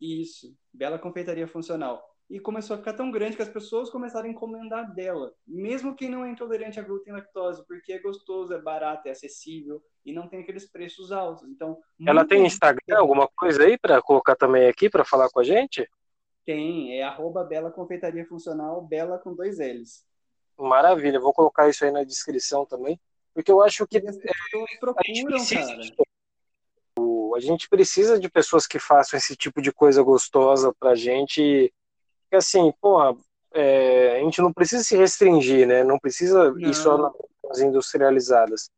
isso, 0.00 0.56
Bela 0.72 0.98
Confeitaria 0.98 1.46
Funcional. 1.46 2.02
E 2.30 2.38
começou 2.38 2.74
a 2.74 2.78
ficar 2.78 2.92
tão 2.92 3.10
grande 3.10 3.36
que 3.36 3.42
as 3.42 3.48
pessoas 3.48 3.88
começaram 3.88 4.26
a 4.26 4.30
encomendar 4.30 4.94
dela, 4.94 5.32
mesmo 5.46 5.96
quem 5.96 6.10
não 6.10 6.26
é 6.26 6.30
intolerante 6.30 6.78
a 6.78 6.82
glúten 6.82 7.12
e 7.12 7.16
lactose, 7.16 7.66
porque 7.66 7.94
é 7.94 7.98
gostoso, 7.98 8.52
é 8.52 8.60
barato, 8.60 9.08
é 9.08 9.12
acessível 9.12 9.82
e 10.04 10.12
não 10.12 10.28
tem 10.28 10.40
aqueles 10.40 10.70
preços 10.70 11.10
altos. 11.10 11.48
Então, 11.48 11.78
ela 12.06 12.26
tem 12.26 12.44
Instagram, 12.44 12.98
alguma 12.98 13.26
coisa 13.28 13.64
aí 13.64 13.78
para 13.78 14.02
colocar 14.02 14.36
também 14.36 14.68
aqui 14.68 14.90
para 14.90 15.04
falar 15.04 15.30
com 15.30 15.40
a 15.40 15.44
gente? 15.44 15.88
Tem, 16.44 16.98
é 16.98 17.02
arroba 17.02 17.44
Bela 17.44 17.70
Confeitaria 17.70 18.26
Funcional, 18.26 18.82
Bela 18.82 19.18
com 19.18 19.34
dois 19.34 19.58
L's. 19.58 20.06
Maravilha, 20.58 21.18
vou 21.18 21.32
colocar 21.32 21.68
isso 21.68 21.84
aí 21.84 21.90
na 21.90 22.04
descrição 22.04 22.66
também, 22.66 23.00
porque 23.32 23.50
eu 23.50 23.62
acho 23.62 23.86
que 23.86 23.96
as 23.96 24.16
pessoas 24.16 24.70
é, 24.70 24.78
procuram, 24.78 25.46
cara 25.46 26.07
a 27.34 27.40
gente 27.40 27.68
precisa 27.68 28.18
de 28.18 28.28
pessoas 28.28 28.66
que 28.66 28.78
façam 28.78 29.18
esse 29.18 29.36
tipo 29.36 29.60
de 29.62 29.72
coisa 29.72 30.02
gostosa 30.02 30.74
pra 30.78 30.94
gente. 30.94 31.72
Assim, 32.32 32.72
pô, 32.80 33.00
é, 33.52 34.20
a 34.20 34.24
gente 34.24 34.40
não 34.40 34.52
precisa 34.52 34.82
se 34.82 34.96
restringir, 34.96 35.66
né? 35.66 35.82
Não 35.82 35.98
precisa 35.98 36.50
não. 36.50 36.58
ir 36.58 36.74
só 36.74 37.12
nas 37.44 37.60
industrializadas. 37.60 38.70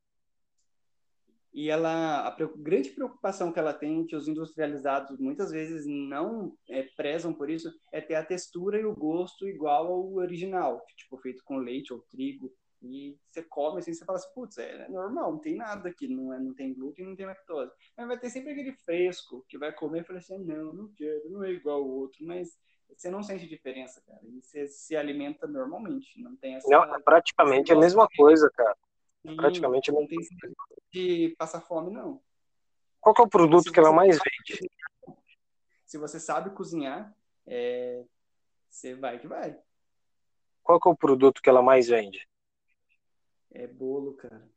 E 1.52 1.68
ela, 1.68 2.28
a 2.28 2.36
grande 2.56 2.90
preocupação 2.90 3.52
que 3.52 3.58
ela 3.58 3.74
tem, 3.74 4.06
que 4.06 4.14
os 4.14 4.28
industrializados 4.28 5.18
muitas 5.18 5.50
vezes 5.50 5.84
não 5.84 6.54
é, 6.68 6.82
prezam 6.96 7.34
por 7.34 7.50
isso, 7.50 7.72
é 7.92 8.00
ter 8.00 8.14
a 8.14 8.24
textura 8.24 8.78
e 8.78 8.84
o 8.84 8.94
gosto 8.94 9.48
igual 9.48 9.88
ao 9.88 10.14
original, 10.14 10.80
tipo 10.96 11.18
feito 11.18 11.42
com 11.44 11.58
leite 11.58 11.92
ou 11.92 12.04
trigo. 12.08 12.52
E 12.82 13.18
você 13.30 13.42
come 13.42 13.78
assim, 13.78 13.92
você 13.92 14.04
fala 14.04 14.18
assim, 14.18 14.32
putz, 14.34 14.56
é, 14.58 14.88
normal, 14.88 15.32
não 15.32 15.38
tem 15.38 15.54
nada 15.54 15.88
aqui, 15.88 16.08
não, 16.08 16.32
é, 16.32 16.38
não 16.38 16.54
tem 16.54 16.72
glúten, 16.72 17.06
não 17.06 17.14
tem 17.14 17.26
lactose. 17.26 17.72
Mas 17.96 18.06
vai 18.06 18.18
ter 18.18 18.30
sempre 18.30 18.52
aquele 18.52 18.72
fresco 18.72 19.44
que 19.48 19.58
vai 19.58 19.72
comer 19.72 20.00
e 20.00 20.04
fala 20.04 20.18
assim, 20.18 20.38
não, 20.38 20.72
não 20.72 20.88
quero, 20.94 21.30
não 21.30 21.44
é 21.44 21.50
igual 21.50 21.82
ao 21.82 21.88
outro, 21.88 22.24
mas 22.24 22.58
você 22.88 23.10
não 23.10 23.22
sente 23.22 23.46
diferença, 23.46 24.02
cara. 24.06 24.20
E 24.22 24.40
você 24.40 24.66
se 24.66 24.96
alimenta 24.96 25.46
normalmente, 25.46 26.20
não 26.22 26.34
tem 26.36 26.54
essa... 26.56 26.68
Não, 26.68 26.94
é 26.94 27.00
praticamente 27.00 27.72
a 27.72 27.76
mesma 27.76 28.08
coisa, 28.16 28.50
cara. 28.50 28.76
Sim, 29.26 29.36
praticamente 29.36 29.90
a 29.90 29.92
mesma 29.92 30.08
coisa. 30.08 30.30
Não 30.32 30.42
tem 30.90 31.28
de 31.28 31.34
passar 31.36 31.60
fome, 31.60 31.92
não. 31.92 32.22
Qual 33.00 33.14
é 33.18 33.22
o 33.22 33.28
produto 33.28 33.70
que 33.70 33.78
ela 33.78 33.92
mais 33.92 34.18
vende? 34.18 34.70
Se 35.84 35.98
você 35.98 36.18
sabe 36.18 36.50
cozinhar, 36.50 37.14
é, 37.46 38.04
você 38.68 38.94
vai 38.94 39.18
que 39.18 39.26
vai. 39.26 39.58
Qual 40.62 40.80
é 40.84 40.88
o 40.88 40.96
produto 40.96 41.42
que 41.42 41.48
ela 41.48 41.62
mais 41.62 41.88
vende? 41.88 42.28
É 43.52 43.66
bolo, 43.66 44.14
cara. 44.14 44.48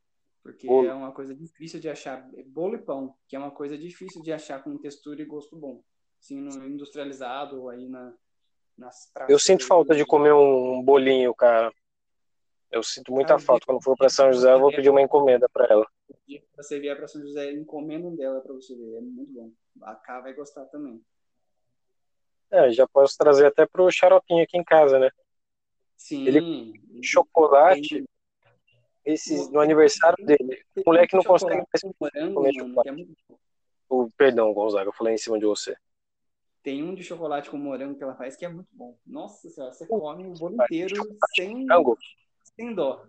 Porque 0.41 0.67
bolo. 0.67 0.87
é 0.87 0.93
uma 0.93 1.11
coisa 1.11 1.33
difícil 1.33 1.79
de 1.79 1.89
achar. 1.89 2.29
É 2.35 2.43
bolo 2.43 2.75
e 2.75 2.79
pão, 2.79 3.15
que 3.27 3.35
é 3.35 3.39
uma 3.39 3.51
coisa 3.51 3.77
difícil 3.77 4.21
de 4.21 4.31
achar 4.31 4.63
com 4.63 4.77
textura 4.77 5.21
e 5.21 5.25
gosto 5.25 5.55
bom. 5.55 5.83
Assim, 6.19 6.39
no 6.39 6.67
industrializado 6.67 7.61
ou 7.61 7.69
aí 7.69 7.87
na, 7.87 8.13
nas 8.77 9.09
praças. 9.11 9.31
Eu 9.31 9.39
sinto 9.39 9.65
falta 9.65 9.95
de 9.95 10.05
comer 10.05 10.33
um 10.33 10.81
bolinho, 10.81 11.33
cara. 11.33 11.73
Eu 12.71 12.81
sinto 12.81 13.11
muita 13.11 13.37
falta. 13.37 13.65
Quando 13.65 13.83
for 13.83 13.95
para 13.95 14.09
São 14.09 14.31
José, 14.33 14.51
eu 14.51 14.59
vou 14.59 14.71
pedir 14.71 14.89
uma 14.89 15.01
encomenda 15.01 15.47
para 15.47 15.67
ela. 15.67 15.87
Se 16.25 16.43
você 16.55 16.79
vier 16.79 16.95
para 16.97 17.07
São 17.07 17.21
José, 17.21 17.51
encomenda 17.51 18.07
um 18.07 18.15
dela 18.15 18.41
para 18.41 18.53
você 18.53 18.75
ver. 18.75 18.97
É 18.97 19.01
muito 19.01 19.31
bom. 19.31 19.51
A 19.83 19.95
Cá 19.95 20.21
vai 20.21 20.33
gostar 20.33 20.65
também. 20.65 21.03
É, 22.49 22.71
já 22.71 22.87
posso 22.87 23.17
trazer 23.17 23.47
até 23.47 23.65
pro 23.65 23.91
xaropinho 23.91 24.43
aqui 24.43 24.57
em 24.57 24.63
casa, 24.63 24.99
né? 24.99 25.09
Sim. 25.95 26.27
Ele 26.27 27.01
chocolate. 27.01 28.03
Tem 29.03 29.13
esse, 29.13 29.51
no 29.51 29.59
aniversário 29.59 30.25
dele. 30.25 30.63
O 30.77 30.83
moleque 30.85 31.15
não 31.15 31.23
consegue 31.23 31.55
mais 31.55 32.33
comer 32.33 32.53
chocolate. 32.53 32.89
É 32.89 33.33
o, 33.89 34.09
perdão, 34.17 34.53
Gonzaga, 34.53 34.89
eu 34.89 34.93
falei 34.93 35.13
em 35.13 35.17
cima 35.17 35.37
de 35.37 35.45
você. 35.45 35.75
Tem 36.63 36.81
um 36.81 36.95
de 36.95 37.03
chocolate 37.03 37.49
com 37.49 37.57
morango 37.57 37.97
que 37.97 38.03
ela 38.03 38.15
faz 38.15 38.35
que 38.35 38.45
é 38.45 38.49
muito 38.49 38.69
bom. 38.71 38.97
Nossa 39.05 39.49
senhora, 39.49 39.73
você 39.73 39.85
come 39.85 40.25
o 40.25 40.33
bolo 40.33 40.55
inteiro 40.55 40.95
sem, 41.35 41.67
sem 42.55 42.73
dó. 42.73 43.05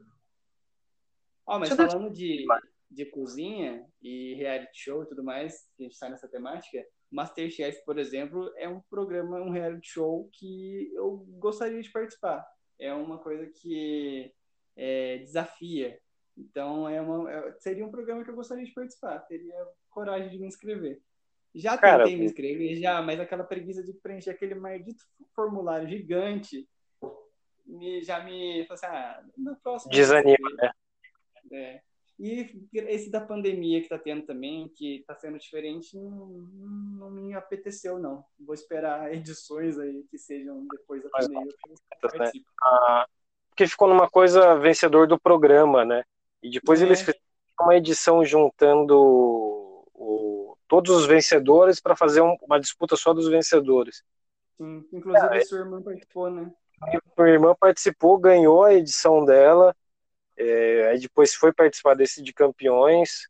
Ó, 1.47 1.59
mas 1.59 1.71
falando 1.71 2.11
de, 2.11 2.45
de 2.91 3.05
cozinha 3.07 3.87
e 4.03 4.35
reality 4.35 4.77
show 4.79 5.03
e 5.05 5.07
tudo 5.07 5.23
mais, 5.23 5.69
que 5.77 5.83
a 5.83 5.85
gente 5.85 5.93
está 5.93 6.09
nessa 6.09 6.29
temática, 6.29 6.85
Masterchef, 7.11 7.85
por 7.85 7.99
exemplo, 7.99 8.53
é 8.57 8.69
um 8.69 8.81
programa, 8.91 9.41
um 9.41 9.51
reality 9.51 9.89
show 9.89 10.29
que 10.33 10.91
eu 10.95 11.25
gostaria 11.39 11.81
de 11.81 11.91
participar. 11.91 12.45
é 12.79 12.93
uma 12.93 13.19
coisa 13.19 13.47
que 13.47 14.33
é, 14.77 15.19
desafia. 15.19 15.99
Então, 16.37 16.89
é 16.89 17.01
uma, 17.01 17.31
é, 17.31 17.53
seria 17.59 17.87
um 17.87 17.91
programa 17.91 18.25
que 18.25 18.31
eu 18.31 18.35
gostaria 18.35 18.65
de 18.65 18.73
participar, 18.73 19.21
teria 19.21 19.55
coragem 19.91 20.31
de 20.31 20.39
me 20.39 20.47
inscrever. 20.47 21.01
Já 21.55 21.79
Cara, 21.79 22.03
tentei 22.03 22.19
me 22.19 22.25
inscrever, 22.25 22.77
já, 22.77 23.01
mas 23.01 23.21
aquela 23.21 23.45
preguiça 23.45 23.83
de 23.83 23.93
preencher 23.93 24.31
aquele 24.31 24.57
maldito 24.57 25.05
formulário 25.35 25.89
gigante 25.89 26.69
me, 27.67 28.03
já 28.03 28.23
me. 28.23 28.67
Assim, 28.69 28.87
ah, 28.87 29.25
no 29.37 29.57
próximo. 29.57 29.93
Desanima, 29.93 30.51
né? 30.57 30.71
É. 31.53 31.81
E 32.19 32.69
esse 32.73 33.11
da 33.11 33.21
pandemia 33.21 33.83
que 33.83 33.89
tá 33.89 33.99
tendo 33.99 34.25
também, 34.25 34.69
que 34.69 35.05
tá 35.07 35.17
sendo 35.17 35.37
diferente, 35.37 35.99
não, 35.99 36.29
não 36.29 37.11
me 37.11 37.35
apeteceu, 37.35 37.99
não. 37.99 38.25
Vou 38.39 38.55
esperar 38.55 39.13
edições 39.15 39.79
aí 39.79 40.05
que 40.09 40.17
sejam 40.17 40.67
depois 40.69 41.03
da 41.03 41.11
pandemia. 41.11 41.45
Né? 41.45 42.31
Ah, 42.63 43.07
porque 43.55 43.69
ficou 43.69 43.89
numa 43.89 44.11
coisa 44.11 44.57
vencedor 44.57 45.07
do 45.07 45.19
programa, 45.19 45.85
né? 45.85 46.05
E 46.43 46.51
depois 46.51 46.83
é. 46.83 46.85
eles 46.85 47.01
fizeram 47.01 47.21
uma 47.61 47.77
edição 47.77 48.25
juntando 48.25 48.99
o, 49.95 50.57
todos 50.67 50.91
os 50.91 51.07
vencedores 51.07 51.81
para 51.81 51.97
fazer 51.97 52.21
um, 52.21 52.37
uma 52.43 52.59
disputa 52.59 52.97
só 52.97 53.15
dos 53.15 53.29
vencedores. 53.29 54.03
Sim, 54.57 54.85
inclusive 54.93 55.37
é, 55.37 55.39
a 55.39 55.45
sua 55.45 55.59
irmã 55.61 55.81
participou, 55.81 56.31
né? 56.31 56.51
Minha 57.17 57.31
irmã 57.31 57.55
participou, 57.59 58.19
ganhou 58.19 58.65
a 58.65 58.75
edição 58.75 59.25
dela 59.25 59.75
é, 60.37 60.89
aí 60.89 60.99
depois 60.99 61.35
foi 61.35 61.53
participar 61.53 61.95
desse 61.95 62.23
de 62.23 62.33
campeões, 62.33 63.29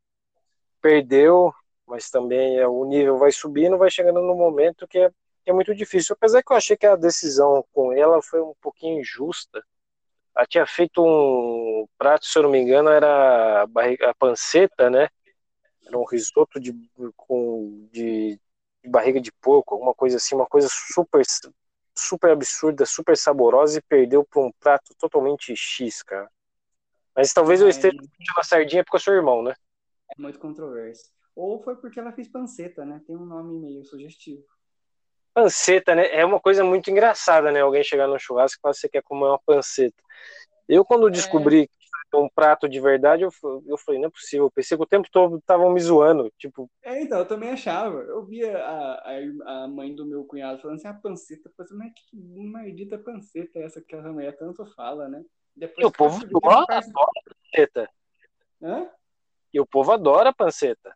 perdeu, 0.80 1.52
mas 1.86 2.10
também 2.10 2.58
é, 2.58 2.66
o 2.66 2.84
nível 2.84 3.18
vai 3.18 3.30
subindo, 3.30 3.78
vai 3.78 3.90
chegando 3.90 4.22
no 4.22 4.34
momento 4.34 4.88
que 4.88 4.98
é, 4.98 5.10
que 5.42 5.50
é 5.50 5.52
muito 5.52 5.74
difícil. 5.74 6.14
Apesar 6.14 6.42
que 6.42 6.52
eu 6.52 6.56
achei 6.56 6.76
que 6.76 6.86
a 6.86 6.96
decisão 6.96 7.64
com 7.72 7.92
ela 7.92 8.22
foi 8.22 8.40
um 8.40 8.54
pouquinho 8.60 9.00
injusta. 9.00 9.62
Ela 10.36 10.46
tinha 10.46 10.66
feito 10.66 11.02
um 11.02 11.86
prato, 11.96 12.26
se 12.26 12.36
eu 12.38 12.42
não 12.42 12.50
me 12.50 12.58
engano, 12.58 12.90
era 12.90 13.62
a, 13.62 14.14
panceta, 14.18 14.90
né? 14.90 15.08
Era 15.86 15.98
um 15.98 16.04
risoto 16.04 16.58
de, 16.58 16.74
com, 17.16 17.88
de, 17.92 18.40
de 18.82 18.90
barriga 18.90 19.20
de 19.20 19.30
porco, 19.32 19.74
alguma 19.74 19.94
coisa 19.94 20.16
assim, 20.16 20.34
uma 20.34 20.46
coisa 20.46 20.68
super 20.70 21.22
super 21.96 22.32
absurda, 22.32 22.84
super 22.84 23.16
saborosa 23.16 23.78
e 23.78 23.82
perdeu 23.82 24.24
para 24.24 24.42
um 24.42 24.50
prato 24.58 24.92
totalmente 24.98 25.54
X, 25.54 26.02
cara. 26.02 26.28
Mas 27.14 27.32
talvez 27.32 27.60
eu 27.60 27.68
esteja 27.68 27.96
puxando 27.96 28.38
a 28.38 28.42
sardinha 28.42 28.82
porque 28.82 28.96
eu 28.96 29.00
sou 29.00 29.14
irmão, 29.14 29.42
né? 29.42 29.54
É 30.16 30.20
muito 30.20 30.38
controverso. 30.40 31.12
Ou 31.36 31.62
foi 31.62 31.76
porque 31.76 32.00
ela 32.00 32.12
fez 32.12 32.28
panceta, 32.28 32.84
né? 32.84 33.00
Tem 33.06 33.16
um 33.16 33.24
nome 33.24 33.58
meio 33.58 33.84
sugestivo. 33.84 34.44
Panceta, 35.34 35.94
né? 35.94 36.06
É 36.12 36.24
uma 36.24 36.40
coisa 36.40 36.62
muito 36.62 36.90
engraçada, 36.90 37.50
né? 37.50 37.60
Alguém 37.60 37.82
chegar 37.82 38.06
no 38.06 38.18
churrasco 38.18 38.58
e 38.58 38.60
falar 38.62 38.72
que 38.72 38.80
você 38.80 38.88
quer 38.88 39.02
comer 39.02 39.24
uma 39.24 39.40
panceta. 39.44 40.00
Eu, 40.68 40.84
quando 40.84 41.08
é... 41.08 41.10
descobri 41.10 41.68
um 42.14 42.28
prato 42.28 42.68
de 42.68 42.80
verdade, 42.80 43.24
eu, 43.24 43.30
eu 43.66 43.76
falei, 43.76 44.00
não 44.00 44.08
é 44.08 44.10
possível. 44.10 44.46
Eu 44.46 44.50
pensei 44.50 44.76
que 44.76 44.82
o 44.82 44.86
tempo 44.86 45.08
todo 45.10 45.38
estavam 45.38 45.70
me 45.70 45.80
zoando. 45.80 46.32
Tipo... 46.38 46.70
É, 46.82 47.02
então, 47.02 47.18
eu 47.18 47.26
também 47.26 47.50
achava. 47.50 47.98
Eu 48.02 48.24
via 48.24 48.56
a, 48.56 49.10
a, 49.10 49.64
a 49.64 49.68
mãe 49.68 49.94
do 49.94 50.06
meu 50.06 50.24
cunhado 50.24 50.60
falando 50.60 50.76
assim, 50.76 50.88
a 50.88 50.94
panceta. 50.94 51.48
Eu 51.48 51.66
falei, 51.66 51.86
mas 51.86 51.92
que 51.94 52.16
maldita 52.16 52.98
panceta 52.98 53.58
é 53.58 53.64
essa 53.64 53.80
que 53.80 53.94
a 53.94 54.02
mulher 54.02 54.36
tanto 54.36 54.64
fala, 54.74 55.08
né? 55.08 55.24
Depois 55.56 55.84
e 55.84 55.86
o 55.86 55.92
povo 55.92 56.24
adora, 56.24 56.78
adora 56.78 57.20
panceta. 57.42 57.90
Hã? 58.62 58.88
E 59.52 59.60
o 59.60 59.66
povo 59.66 59.92
adora 59.92 60.32
panceta. 60.32 60.94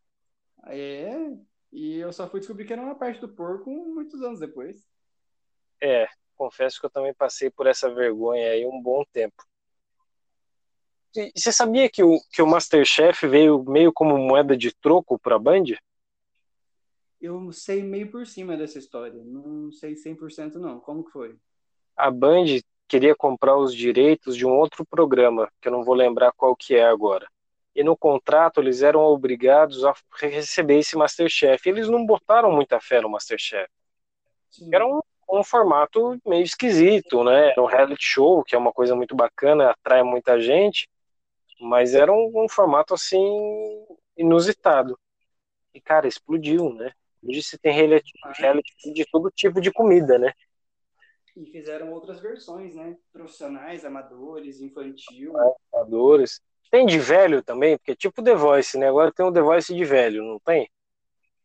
É, 0.67 1.31
e 1.73 1.97
eu 1.97 2.13
só 2.13 2.29
fui 2.29 2.41
descobrir 2.41 2.65
que 2.65 2.73
era 2.73 2.83
uma 2.83 2.95
parte 2.95 3.21
do 3.21 3.29
porco 3.29 3.71
muitos 3.71 4.23
anos 4.23 4.41
depois. 4.41 4.87
É, 5.81 6.09
confesso 6.35 6.81
que 6.81 6.87
eu 6.87 6.91
também 6.91 7.15
passei 7.15 7.51
por 7.51 7.67
essa 7.67 7.93
vergonha 7.93 8.51
aí 8.51 8.67
um 8.67 8.81
bom 8.81 9.05
tempo. 9.13 9.45
E 11.15 11.33
você 11.35 11.53
sabia 11.53 11.89
que 11.89 12.03
o, 12.03 12.21
que 12.31 12.43
o 12.43 12.47
Masterchef 12.47 13.27
veio 13.27 13.63
meio 13.65 13.93
como 13.93 14.17
moeda 14.19 14.57
de 14.57 14.75
troco 14.75 15.19
para 15.19 15.37
a 15.37 15.39
Band? 15.39 15.65
Eu 17.21 17.51
sei 17.53 17.83
meio 17.83 18.11
por 18.11 18.27
cima 18.27 18.57
dessa 18.57 18.79
história, 18.79 19.25
não 19.25 19.73
sei 19.73 19.97
100% 19.97 20.55
não. 20.55 20.79
Como 20.79 21.05
que 21.05 21.11
foi? 21.11 21.37
A 21.97 22.11
Band 22.11 22.61
queria 22.87 23.15
comprar 23.17 23.57
os 23.57 23.75
direitos 23.75 24.37
de 24.37 24.47
um 24.47 24.57
outro 24.57 24.87
programa, 24.87 25.51
que 25.61 25.69
eu 25.69 25.73
não 25.73 25.83
vou 25.83 25.95
lembrar 25.95 26.33
qual 26.33 26.55
que 26.55 26.75
é 26.75 26.87
agora. 26.87 27.29
E 27.75 27.85
no 27.85 27.97
contrato 27.97 28.61
eles 28.61 28.83
eram 28.83 29.01
obrigados 29.01 29.85
a 29.85 29.95
receber 30.21 30.79
esse 30.79 30.97
Masterchef. 30.97 31.69
Eles 31.69 31.89
não 31.89 32.05
botaram 32.05 32.51
muita 32.51 32.81
fé 32.81 33.01
no 33.01 33.09
Masterchef. 33.09 33.69
Sim. 34.51 34.75
Era 34.75 34.87
um, 34.87 35.01
um 35.31 35.45
formato 35.45 36.19
meio 36.27 36.43
esquisito, 36.43 37.23
né? 37.23 37.51
Era 37.51 37.63
um 37.63 37.67
reality 37.67 38.05
show, 38.05 38.43
que 38.43 38.55
é 38.55 38.59
uma 38.59 38.73
coisa 38.73 38.97
muito 38.97 39.15
bacana, 39.15 39.71
atrai 39.71 40.03
muita 40.03 40.41
gente, 40.41 40.89
mas 41.61 41.95
era 41.95 42.13
um, 42.13 42.33
um 42.35 42.49
formato 42.49 42.95
assim 42.95 43.19
inusitado. 44.17 44.99
E 45.73 45.81
cara, 45.81 46.09
explodiu, 46.09 46.73
né? 46.75 46.93
Hoje 47.23 47.43
você 47.43 47.59
tem 47.59 47.73
reality, 47.73 48.13
reality 48.37 48.93
de 48.93 49.05
todo 49.11 49.31
tipo 49.31 49.61
de 49.61 49.71
comida, 49.73 50.19
né? 50.19 50.33
e 51.39 51.47
fizeram 51.47 51.93
outras 51.93 52.21
versões, 52.21 52.75
né? 52.75 52.97
Profissionais, 53.13 53.85
amadores, 53.85 54.61
infantil. 54.61 55.35
amadores. 55.73 56.41
Tem 56.71 56.85
de 56.87 56.99
velho 56.99 57.43
também, 57.43 57.79
porque 57.79 57.93
é 57.93 57.97
tipo 57.97 58.23
The 58.23 58.35
Voice, 58.35 58.79
né? 58.79 58.89
Agora 58.89 59.13
tem 59.13 59.25
o 59.25 59.33
The 59.33 59.41
Voice 59.41 59.75
de 59.75 59.85
velho, 59.85 60.23
não 60.23 60.39
tem? 60.39 60.71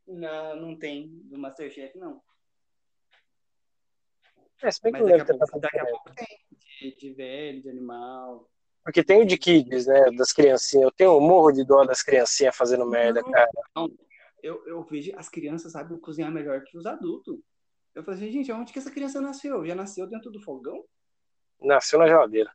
Não, 0.06 0.56
não 0.56 0.76
tem. 0.78 1.08
Do 1.26 1.38
Masterchef, 1.38 1.98
não. 1.98 2.22
É, 4.62 4.72
se 4.72 4.82
bem 4.82 4.94
que 4.94 5.02
Mas 5.02 5.10
daqui, 5.10 5.32
a 5.32 5.38
pouco, 5.38 5.60
daqui 5.60 5.80
a 5.80 5.86
pouco 5.86 6.12
tem. 6.16 6.28
De, 6.82 6.96
de 6.96 7.14
velho, 7.14 7.62
de 7.62 7.70
animal. 7.70 8.50
Porque 8.84 9.04
tem 9.04 9.22
o 9.22 9.26
de 9.26 9.38
kids, 9.38 9.88
né? 9.88 10.12
Das 10.12 10.34
criancinhas. 10.34 10.84
Eu 10.84 10.92
tenho 10.92 11.18
um 11.18 11.22
morro 11.22 11.52
de 11.52 11.66
dó 11.66 11.86
das 11.86 12.02
criancinhas 12.02 12.56
fazendo 12.56 12.86
merda, 12.86 13.22
não, 13.22 13.32
cara. 13.32 13.50
Não. 13.76 13.90
Eu, 14.42 14.66
eu 14.68 14.84
vejo 14.84 15.14
as 15.16 15.30
crianças 15.30 15.72
sabem 15.72 15.98
cozinhar 16.00 16.30
melhor 16.30 16.62
que 16.64 16.78
os 16.78 16.86
adultos. 16.86 17.40
Eu 17.96 18.04
falei 18.04 18.20
assim, 18.20 18.32
gente, 18.32 18.52
onde 18.52 18.74
que 18.74 18.80
essa 18.80 18.92
criança 18.92 19.22
nasceu? 19.22 19.66
Já 19.66 19.74
nasceu 19.74 20.06
dentro 20.06 20.30
do 20.30 20.42
fogão? 20.42 20.84
Nasceu 21.62 21.98
na 21.98 22.08
geladeira. 22.08 22.52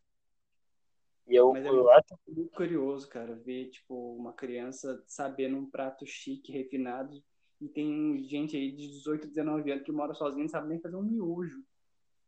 E 1.28 1.36
eu, 1.36 1.52
Mas 1.52 1.66
é 1.66 1.68
eu 1.68 1.90
acho 1.90 2.18
muito 2.26 2.50
curioso, 2.52 3.08
cara, 3.08 3.34
ver 3.34 3.68
tipo 3.68 4.16
uma 4.16 4.32
criança 4.32 5.02
sabendo 5.06 5.58
um 5.58 5.70
prato 5.70 6.06
chique, 6.06 6.50
refinado, 6.50 7.22
e 7.60 7.68
tem 7.68 8.24
gente 8.24 8.56
aí 8.56 8.72
de 8.72 8.88
18, 8.88 9.28
19 9.28 9.70
anos 9.70 9.84
que 9.84 9.92
mora 9.92 10.14
sozinha 10.14 10.40
e 10.40 10.44
não 10.44 10.48
sabe 10.48 10.68
nem 10.68 10.80
fazer 10.80 10.96
um 10.96 11.02
miojo. 11.02 11.62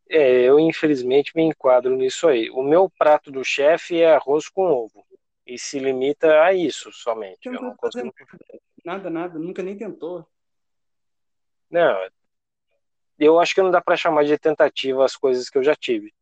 É, 0.07 0.41
eu 0.41 0.59
infelizmente 0.59 1.31
me 1.35 1.43
enquadro 1.43 1.95
nisso 1.95 2.27
aí. 2.27 2.49
O 2.51 2.61
meu 2.61 2.89
prato 2.89 3.31
do 3.31 3.43
chefe 3.43 4.01
é 4.01 4.13
arroz 4.13 4.49
com 4.49 4.63
ovo. 4.63 5.05
E 5.47 5.57
se 5.57 5.79
limita 5.79 6.43
a 6.43 6.53
isso 6.53 6.91
somente. 6.91 7.47
Eu 7.47 7.53
não 7.53 7.75
consigo... 7.75 8.13
Nada, 8.83 9.09
nada, 9.09 9.39
nunca 9.39 9.63
nem 9.63 9.77
tentou. 9.77 10.27
Não, 11.69 11.97
eu 13.17 13.39
acho 13.39 13.55
que 13.55 13.61
não 13.61 13.71
dá 13.71 13.81
para 13.81 13.95
chamar 13.95 14.25
de 14.25 14.37
tentativa 14.37 15.05
as 15.05 15.15
coisas 15.15 15.49
que 15.49 15.57
eu 15.57 15.63
já 15.63 15.75
tive. 15.75 16.13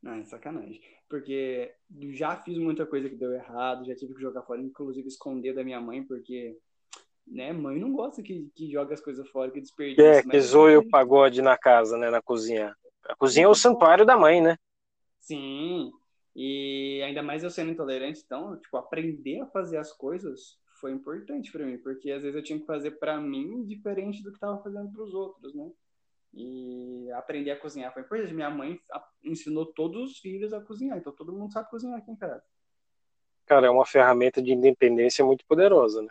Não, 0.00 0.14
é 0.14 0.24
sacanagem. 0.24 0.93
Porque 1.14 1.72
já 2.10 2.34
fiz 2.34 2.58
muita 2.58 2.84
coisa 2.84 3.08
que 3.08 3.14
deu 3.14 3.32
errado, 3.32 3.86
já 3.86 3.94
tive 3.94 4.14
que 4.14 4.20
jogar 4.20 4.42
fora, 4.42 4.60
inclusive 4.60 5.06
esconder 5.06 5.54
da 5.54 5.62
minha 5.62 5.80
mãe, 5.80 6.02
porque, 6.02 6.58
né, 7.24 7.52
mãe 7.52 7.78
não 7.78 7.92
gosta 7.92 8.20
que, 8.20 8.50
que 8.52 8.68
joga 8.68 8.94
as 8.94 9.00
coisas 9.00 9.28
fora, 9.28 9.48
que 9.52 9.60
desperdiça. 9.60 10.02
É, 10.02 10.22
que 10.24 10.40
zoe 10.40 10.76
o 10.76 10.88
pagode 10.88 11.40
na 11.40 11.56
casa, 11.56 11.96
né, 11.96 12.10
na 12.10 12.20
cozinha. 12.20 12.74
A 13.04 13.14
cozinha 13.14 13.46
é 13.46 13.48
o 13.48 13.54
santuário 13.54 14.04
da 14.04 14.16
mãe, 14.16 14.42
né? 14.42 14.58
Sim, 15.20 15.92
e 16.34 17.00
ainda 17.04 17.22
mais 17.22 17.44
eu 17.44 17.50
sendo 17.50 17.70
intolerante, 17.70 18.20
então, 18.26 18.58
tipo, 18.58 18.76
aprender 18.76 19.38
a 19.38 19.46
fazer 19.46 19.76
as 19.76 19.92
coisas 19.92 20.58
foi 20.80 20.90
importante 20.90 21.52
para 21.52 21.64
mim, 21.64 21.78
porque 21.78 22.10
às 22.10 22.22
vezes 22.22 22.34
eu 22.34 22.42
tinha 22.42 22.58
que 22.58 22.66
fazer 22.66 22.90
para 22.98 23.20
mim 23.20 23.64
diferente 23.64 24.20
do 24.20 24.30
que 24.30 24.36
estava 24.36 24.60
fazendo 24.60 24.90
para 24.90 25.04
os 25.04 25.14
outros, 25.14 25.54
né? 25.54 25.70
E 26.36 27.10
aprender 27.12 27.52
a 27.52 27.58
cozinhar 27.58 27.92
foi 27.92 28.02
importante. 28.02 28.34
Minha 28.34 28.50
mãe 28.50 28.80
ensinou 29.22 29.66
todos 29.66 30.10
os 30.10 30.18
filhos 30.18 30.52
a 30.52 30.60
cozinhar, 30.60 30.98
então 30.98 31.12
todo 31.12 31.32
mundo 31.32 31.52
sabe 31.52 31.70
cozinhar 31.70 31.98
aqui 31.98 32.10
em 32.10 32.16
casa. 32.16 32.42
Cara, 33.46 33.66
é 33.66 33.70
uma 33.70 33.86
ferramenta 33.86 34.42
de 34.42 34.52
independência 34.52 35.24
muito 35.24 35.44
poderosa, 35.46 36.02
né? 36.02 36.08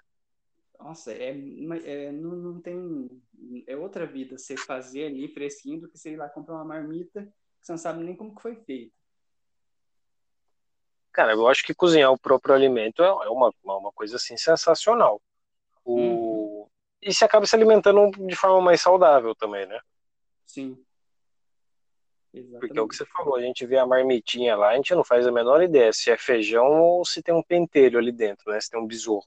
Nossa, 0.79 1.11
é, 1.11 1.29
é 1.85 2.11
não, 2.11 2.31
não 2.31 2.61
tem. 2.61 3.09
É 3.67 3.75
outra 3.75 4.05
vida 4.05 4.37
você 4.37 4.55
fazer 4.55 5.05
ali 5.05 5.27
fresquinho 5.27 5.81
do 5.81 5.89
que 5.89 5.97
você 5.97 6.11
ir 6.11 6.17
lá 6.17 6.29
comprar 6.29 6.55
uma 6.55 6.65
marmita 6.65 7.23
que 7.23 7.65
você 7.65 7.71
não 7.71 7.79
sabe 7.79 8.03
nem 8.03 8.15
como 8.15 8.35
que 8.35 8.41
foi 8.41 8.55
feita. 8.55 8.93
Cara, 11.11 11.33
eu 11.33 11.47
acho 11.47 11.63
que 11.63 11.73
cozinhar 11.73 12.11
o 12.11 12.17
próprio 12.17 12.55
alimento 12.55 13.03
é, 13.03 13.07
é 13.07 13.29
uma, 13.29 13.53
uma 13.63 13.91
coisa 13.93 14.15
assim 14.15 14.35
sensacional. 14.35 15.21
O... 15.85 16.63
Hum. 16.63 16.67
E 17.01 17.13
se 17.13 17.25
acaba 17.25 17.45
se 17.45 17.55
alimentando 17.55 18.11
de 18.25 18.35
forma 18.35 18.61
mais 18.61 18.81
saudável 18.81 19.35
também, 19.35 19.65
né? 19.65 19.79
Sim. 20.53 20.77
Exatamente. 22.31 22.59
Porque 22.59 22.77
é 22.79 22.81
o 22.81 22.87
que 22.87 22.95
você 22.95 23.05
falou, 23.07 23.35
a 23.35 23.41
gente 23.41 23.65
vê 23.65 23.77
a 23.77 23.87
marmitinha 23.87 24.55
lá, 24.55 24.69
a 24.69 24.75
gente 24.75 24.93
não 24.93 25.03
faz 25.03 25.25
a 25.25 25.31
menor 25.31 25.63
ideia 25.63 25.91
se 25.91 26.11
é 26.11 26.17
feijão 26.17 26.79
ou 26.79 27.03
se 27.03 27.23
tem 27.23 27.33
um 27.33 27.41
pentelho 27.41 27.97
ali 27.97 28.11
dentro, 28.11 28.51
né? 28.51 28.61
Se 28.61 28.69
tem 28.69 28.79
um 28.79 28.85
besouro. 28.85 29.25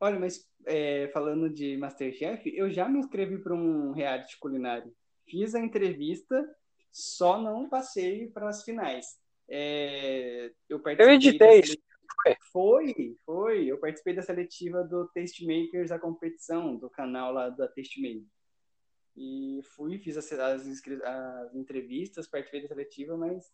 Olha, 0.00 0.18
mas 0.18 0.44
é, 0.66 1.08
falando 1.12 1.48
de 1.48 1.76
Masterchef, 1.76 2.52
eu 2.52 2.68
já 2.68 2.88
me 2.88 2.98
inscrevi 2.98 3.38
para 3.38 3.54
um 3.54 3.92
reality 3.92 4.36
culinário. 4.40 4.92
Fiz 5.24 5.54
a 5.54 5.60
entrevista, 5.60 6.44
só 6.90 7.40
não 7.40 7.68
passei 7.68 8.26
para 8.28 8.48
as 8.48 8.64
finais. 8.64 9.06
É, 9.48 10.50
eu, 10.68 10.82
eu 10.98 11.10
editei. 11.10 11.62
Foi, 12.50 13.16
foi. 13.24 13.66
Eu 13.66 13.78
participei 13.78 14.14
da 14.14 14.22
seletiva 14.22 14.82
do 14.82 15.08
Tastemakers, 15.14 15.92
a 15.92 15.98
competição 15.98 16.76
do 16.76 16.90
canal 16.90 17.32
lá 17.32 17.50
da 17.50 17.68
Tastemaker. 17.68 18.33
E 19.16 19.60
fui, 19.62 19.98
fiz 19.98 20.16
as, 20.16 20.32
as, 20.32 20.66
as 20.66 21.54
entrevistas, 21.54 22.26
participei 22.26 22.62
da 22.62 22.68
seletiva, 22.68 23.16
mas 23.16 23.52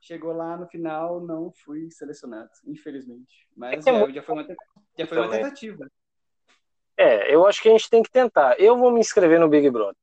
chegou 0.00 0.32
lá 0.32 0.56
no 0.56 0.66
final, 0.66 1.20
não 1.20 1.50
fui 1.50 1.90
selecionado, 1.90 2.50
infelizmente. 2.66 3.48
Mas 3.56 3.86
é 3.86 3.92
já, 3.92 4.10
já, 4.10 4.22
foi 4.22 4.34
uma, 4.34 4.56
já 4.98 5.06
foi 5.06 5.18
uma 5.18 5.30
tentativa. 5.30 5.90
É, 6.96 7.32
eu 7.32 7.46
acho 7.46 7.62
que 7.62 7.68
a 7.68 7.72
gente 7.72 7.88
tem 7.88 8.02
que 8.02 8.10
tentar. 8.10 8.58
Eu 8.60 8.76
vou 8.76 8.90
me 8.90 9.00
inscrever 9.00 9.38
no 9.38 9.48
Big 9.48 9.70
Brother. 9.70 9.96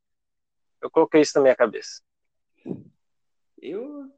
Eu 0.81 0.89
coloquei 0.89 1.21
isso 1.21 1.33
na 1.35 1.41
minha 1.41 1.55
cabeça. 1.55 2.01
Eu, 3.61 4.09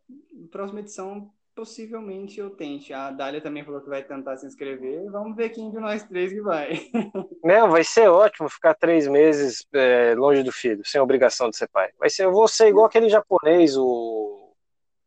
próxima 0.52 0.82
edição, 0.82 1.34
possivelmente 1.58 2.40
eu 2.40 2.52
tente. 2.52 2.94
A 2.94 3.10
Dália 3.10 3.42
também 3.42 3.66
falou 3.66 3.82
que 3.82 3.90
vai 3.90 4.04
tentar 4.04 4.38
se 4.38 4.46
inscrever. 4.46 5.10
Vamos 5.10 5.36
ver 5.36 5.50
quem 5.50 5.72
de 5.72 5.80
nós 5.80 6.04
três 6.04 6.32
que 6.32 6.40
vai. 6.40 6.70
Não, 7.44 7.72
vai 7.72 7.84
ser 7.84 8.08
ótimo 8.08 8.48
ficar 8.48 8.76
três 8.76 9.08
meses 9.08 9.66
é, 9.74 10.14
longe 10.14 10.44
do 10.44 10.52
filho, 10.52 10.86
sem 10.86 11.02
obrigação 11.02 11.50
de 11.50 11.58
ser 11.58 11.68
pai. 11.70 11.90
Vai 11.98 12.12
ser, 12.12 12.26
eu 12.26 12.32
vou 12.32 12.48
ser 12.48 12.68
igual 12.68 12.86
aquele 12.86 13.10
japonês, 13.10 13.76
o, 13.76 14.54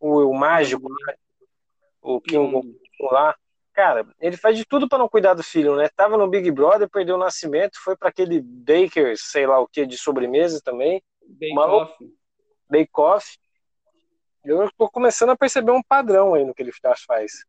o, 0.00 0.24
o 0.24 0.34
mágico, 0.34 0.88
né? 0.88 1.14
o 2.02 2.20
Kim 2.20 2.38
lá. 3.12 3.36
Cara, 3.72 4.04
ele 4.20 4.36
faz 4.36 4.58
de 4.58 4.64
tudo 4.64 4.88
para 4.88 4.98
não 4.98 5.08
cuidar 5.08 5.34
do 5.34 5.44
filho, 5.44 5.76
né? 5.76 5.88
Tava 5.94 6.16
no 6.16 6.28
Big 6.28 6.50
Brother, 6.50 6.90
perdeu 6.90 7.14
o 7.14 7.18
nascimento, 7.18 7.78
foi 7.80 7.96
para 7.96 8.08
aquele 8.08 8.40
Baker, 8.40 9.14
sei 9.16 9.46
lá 9.46 9.60
o 9.60 9.68
que, 9.68 9.86
de 9.86 9.96
sobremesa 9.96 10.60
também. 10.64 11.00
Bake 11.22 11.58
Off. 11.58 11.94
Bake 12.68 12.90
Off 12.96 13.38
eu 14.44 14.64
estou 14.64 14.90
começando 14.90 15.30
a 15.30 15.36
perceber 15.36 15.72
um 15.72 15.82
padrão 15.82 16.34
aí 16.34 16.44
no 16.44 16.54
que 16.54 16.62
ele 16.62 16.72
faz. 17.06 17.44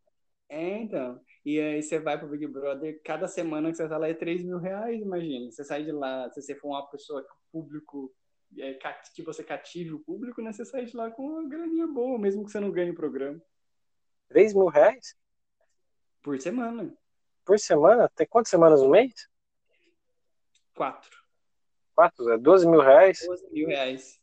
É, 0.50 0.78
então. 0.78 1.20
E 1.44 1.60
aí 1.60 1.82
você 1.82 2.00
vai 2.00 2.20
pro 2.20 2.28
Big 2.28 2.46
Brother, 2.48 3.02
cada 3.04 3.28
semana 3.28 3.72
que 3.72 3.78
você 3.78 3.88
tá 3.88 3.98
lá 3.98 4.08
é 4.08 4.14
3 4.14 4.44
mil 4.44 4.58
reais, 4.58 5.02
imagina. 5.02 5.50
Você 5.50 5.64
sai 5.64 5.84
de 5.84 5.92
lá, 5.92 6.30
se 6.30 6.42
você 6.42 6.56
for 6.56 6.70
uma 6.70 6.88
pessoa 6.90 7.24
que 7.24 7.32
o 7.32 7.52
público, 7.52 8.14
é, 8.58 8.78
que 9.16 9.24
você 9.24 9.44
cative 9.44 9.94
o 9.94 10.00
público, 10.00 10.42
né? 10.42 10.52
Você 10.52 10.66
sai 10.66 10.86
de 10.86 10.96
lá 10.96 11.10
com 11.10 11.24
uma 11.24 11.50
graninha 11.50 11.88
boa, 11.88 12.20
mesmo 12.20 12.46
que 12.46 12.52
você 12.52 12.60
não 12.60 12.72
ganhe 12.72 12.92
o 12.92 12.96
programa. 12.96 13.42
3 14.28 14.54
mil 14.54 14.68
reais? 14.68 15.16
Por 16.22 16.40
semana. 16.40 16.96
Por 17.44 17.58
semana? 17.58 18.08
Tem 18.10 18.28
quantas 18.28 18.50
semanas 18.50 18.82
no 18.82 18.90
mês? 18.90 19.28
Quatro. 20.76 21.20
Quatro? 21.96 22.30
É 22.30 22.38
12 22.38 22.68
mil 22.68 22.82
reais? 22.82 23.26
12 23.26 23.50
mil 23.52 23.68
reais. 23.68 24.21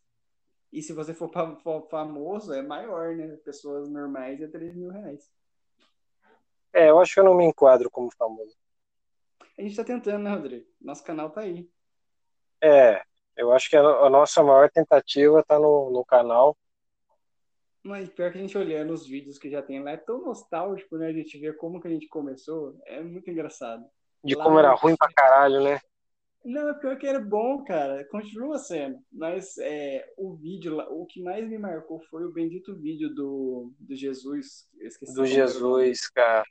E 0.73 0.83
se 0.83 0.93
você 0.93 1.14
for, 1.14 1.31
for 1.62 1.89
famoso, 1.89 2.53
é 2.53 2.62
maior, 2.62 3.14
né? 3.16 3.37
Pessoas 3.45 3.89
normais 3.89 4.41
é 4.41 4.47
3 4.47 4.75
mil 4.75 4.91
reais. 4.91 5.31
É, 6.73 6.91
eu 6.91 6.99
acho 7.01 7.14
que 7.14 7.21
eu 7.21 7.25
não 7.25 7.35
me 7.35 7.45
enquadro 7.45 7.91
como 7.91 8.11
famoso. 8.16 8.57
A 9.59 9.62
gente 9.62 9.77
tá 9.77 9.83
tentando, 9.83 10.23
né, 10.23 10.31
Rodrigo? 10.31 10.66
Nosso 10.81 11.03
canal 11.03 11.31
tá 11.31 11.41
aí. 11.41 11.69
É, 12.62 13.03
eu 13.37 13.53
acho 13.53 13.71
que 13.71 13.77
a, 13.77 14.11
nossa 14.11 14.43
maior 14.43 14.71
tentativa 14.71 15.43
tá 15.43 15.59
no, 15.59 15.91
no 15.91 16.05
canal. 16.05 16.57
Mas 17.83 18.09
pior 18.11 18.31
que 18.31 18.39
a 18.39 18.41
gente 18.41 18.59
olhando 18.59 18.93
os 18.93 19.07
vídeos 19.07 19.39
que 19.39 19.51
já 19.51 19.62
tem 19.62 19.83
lá, 19.83 19.93
é 19.93 19.97
tão 19.97 20.21
nostálgico, 20.21 20.97
né? 20.99 21.09
A 21.09 21.12
gente 21.12 21.39
ver 21.39 21.57
como 21.57 21.81
que 21.81 21.89
a 21.89 21.91
gente 21.91 22.07
começou. 22.09 22.79
É 22.85 23.01
muito 23.01 23.31
engraçado. 23.31 23.85
De 24.23 24.35
lá 24.35 24.45
como 24.45 24.59
era 24.59 24.75
ruim 24.75 24.97
pra 24.97 25.09
caralho, 25.12 25.62
né? 25.62 25.81
Não, 26.49 26.66
é 26.70 26.72
pior 26.72 26.96
que 26.96 27.07
era 27.07 27.20
bom, 27.20 27.62
cara. 27.62 28.03
Continua 28.07 28.57
sendo. 28.57 28.99
Mas 29.12 29.59
é, 29.59 30.11
o 30.16 30.34
vídeo, 30.34 30.78
o 30.78 31.05
que 31.05 31.22
mais 31.22 31.46
me 31.46 31.59
marcou 31.59 32.01
foi 32.09 32.24
o 32.24 32.32
bendito 32.32 32.74
vídeo 32.74 33.14
do, 33.14 33.70
do 33.78 33.94
Jesus. 33.94 34.66
do 35.14 35.26
Jesus, 35.26 36.09
cara. 36.09 36.46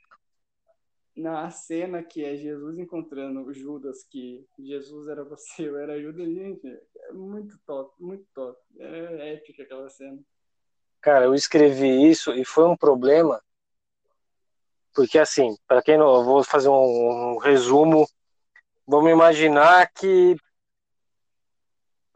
Na 1.16 1.50
cena 1.50 2.00
que 2.00 2.24
é 2.24 2.36
Jesus 2.36 2.78
encontrando 2.78 3.42
o 3.42 3.52
Judas, 3.52 4.04
que 4.04 4.46
Jesus 4.56 5.08
era 5.08 5.24
você, 5.24 5.68
eu 5.68 5.76
era 5.76 6.00
Judas, 6.00 6.28
gente, 6.28 6.64
é 6.68 7.12
muito 7.12 7.58
top, 7.66 7.92
muito 8.00 8.24
top. 8.32 8.56
É 8.78 9.34
épica 9.34 9.64
aquela 9.64 9.90
cena. 9.90 10.20
Cara, 11.00 11.24
eu 11.24 11.34
escrevi 11.34 12.08
isso 12.08 12.32
e 12.32 12.44
foi 12.44 12.66
um 12.66 12.76
problema, 12.76 13.42
porque 14.94 15.18
assim, 15.18 15.56
para 15.66 15.82
quem 15.82 15.98
não, 15.98 16.14
eu 16.14 16.24
vou 16.24 16.44
fazer 16.44 16.68
um, 16.68 17.34
um 17.34 17.38
resumo 17.38 18.06
Vamos 18.90 19.10
imaginar 19.10 19.92
que 19.92 20.34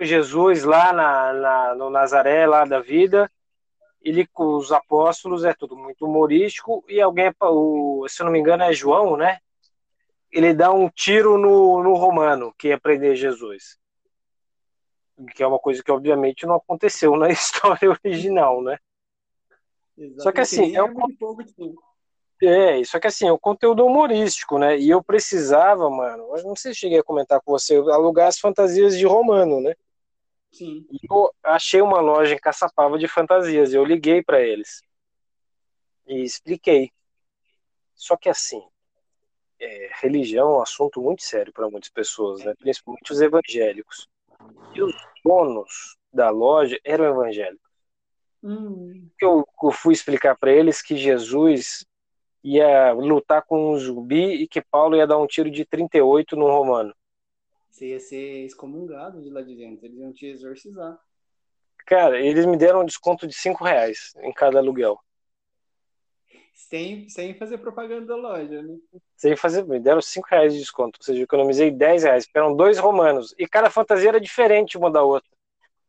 Jesus 0.00 0.64
lá 0.64 0.90
na, 0.90 1.32
na, 1.34 1.74
no 1.74 1.90
Nazaré, 1.90 2.46
lá 2.46 2.64
da 2.64 2.80
vida, 2.80 3.30
ele 4.00 4.26
com 4.26 4.56
os 4.56 4.72
apóstolos 4.72 5.44
é 5.44 5.52
tudo 5.52 5.76
muito 5.76 6.06
humorístico 6.06 6.82
e 6.88 6.98
alguém, 6.98 7.30
o, 7.42 8.06
se 8.08 8.22
eu 8.22 8.24
não 8.24 8.32
me 8.32 8.38
engano 8.38 8.62
é 8.62 8.72
João, 8.72 9.18
né? 9.18 9.38
Ele 10.30 10.54
dá 10.54 10.72
um 10.72 10.88
tiro 10.88 11.36
no, 11.36 11.82
no 11.82 11.92
romano 11.92 12.54
que 12.58 12.68
ia 12.68 12.80
prender 12.80 13.16
Jesus. 13.16 13.78
Que 15.36 15.42
é 15.42 15.46
uma 15.46 15.58
coisa 15.58 15.82
que 15.82 15.92
obviamente 15.92 16.46
não 16.46 16.54
aconteceu 16.54 17.14
na 17.16 17.28
história 17.30 17.90
original, 18.02 18.62
né? 18.62 18.78
Exatamente. 19.98 20.22
Só 20.22 20.32
que 20.32 20.40
assim, 20.40 20.74
é 20.74 20.82
um, 20.82 20.94
é, 22.46 22.82
só 22.84 22.98
que 22.98 23.06
assim, 23.06 23.26
é 23.26 23.32
o 23.32 23.38
conteúdo 23.38 23.84
humorístico, 23.84 24.58
né? 24.58 24.78
E 24.78 24.90
eu 24.90 25.02
precisava, 25.02 25.88
mano, 25.88 26.36
eu 26.36 26.42
não 26.44 26.56
sei 26.56 26.74
se 26.74 26.80
cheguei 26.80 26.98
a 26.98 27.04
comentar 27.04 27.40
com 27.40 27.52
você, 27.52 27.76
alugar 27.76 28.28
as 28.28 28.38
fantasias 28.38 28.98
de 28.98 29.06
Romano, 29.06 29.60
né? 29.60 29.74
Sim. 30.50 30.86
E 30.90 30.98
eu 31.10 31.32
achei 31.42 31.80
uma 31.80 32.00
loja 32.00 32.34
em 32.34 32.38
Caçapava 32.38 32.98
de 32.98 33.08
fantasias, 33.08 33.72
eu 33.72 33.84
liguei 33.84 34.22
para 34.22 34.40
eles 34.40 34.82
e 36.06 36.22
expliquei. 36.22 36.90
Só 37.94 38.16
que 38.16 38.28
assim, 38.28 38.62
é, 39.60 39.90
religião 40.00 40.50
é 40.50 40.58
um 40.58 40.62
assunto 40.62 41.00
muito 41.00 41.22
sério 41.22 41.52
para 41.52 41.70
muitas 41.70 41.90
pessoas, 41.90 42.44
né? 42.44 42.54
Principalmente 42.58 43.12
os 43.12 43.20
evangélicos. 43.20 44.08
E 44.74 44.82
os 44.82 44.94
donos 45.24 45.96
da 46.12 46.28
loja 46.30 46.78
eram 46.84 47.04
evangélicos. 47.04 47.70
Hum. 48.42 49.08
Eu, 49.20 49.46
eu 49.62 49.70
fui 49.70 49.94
explicar 49.94 50.36
para 50.36 50.52
eles 50.52 50.82
que 50.82 50.96
Jesus 50.96 51.86
ia 52.42 52.92
lutar 52.92 53.42
com 53.42 53.72
um 53.72 53.78
zumbi 53.78 54.42
e 54.42 54.48
que 54.48 54.60
Paulo 54.60 54.96
ia 54.96 55.06
dar 55.06 55.18
um 55.18 55.26
tiro 55.26 55.50
de 55.50 55.64
38 55.64 56.36
no 56.36 56.46
romano. 56.46 56.94
Você 57.70 57.88
ia 57.88 58.00
ser 58.00 58.44
excomungado 58.44 59.22
de 59.22 59.30
lá 59.30 59.40
de 59.42 59.56
dentro, 59.56 59.86
eles 59.86 59.98
iam 59.98 60.12
te 60.12 60.26
exorcizar. 60.26 60.98
Cara, 61.86 62.20
eles 62.20 62.46
me 62.46 62.56
deram 62.56 62.82
um 62.82 62.84
desconto 62.84 63.26
de 63.26 63.34
5 63.34 63.64
reais 63.64 64.12
em 64.22 64.32
cada 64.32 64.58
aluguel. 64.58 64.98
Sem, 66.54 67.08
sem 67.08 67.34
fazer 67.34 67.58
propaganda 67.58 68.06
da 68.06 68.16
loja, 68.16 68.62
né? 68.62 68.76
Sem 69.16 69.34
fazer, 69.36 69.64
me 69.64 69.80
deram 69.80 70.00
5 70.00 70.26
reais 70.30 70.52
de 70.52 70.60
desconto, 70.60 70.98
ou 71.00 71.04
seja, 71.04 71.18
eu 71.20 71.24
economizei 71.24 71.70
10 71.70 72.04
reais, 72.04 72.28
eram 72.34 72.54
dois 72.54 72.78
romanos, 72.78 73.34
e 73.38 73.46
cada 73.48 73.70
fantasia 73.70 74.10
era 74.10 74.20
diferente 74.20 74.78
uma 74.78 74.90
da 74.90 75.02
outra, 75.02 75.28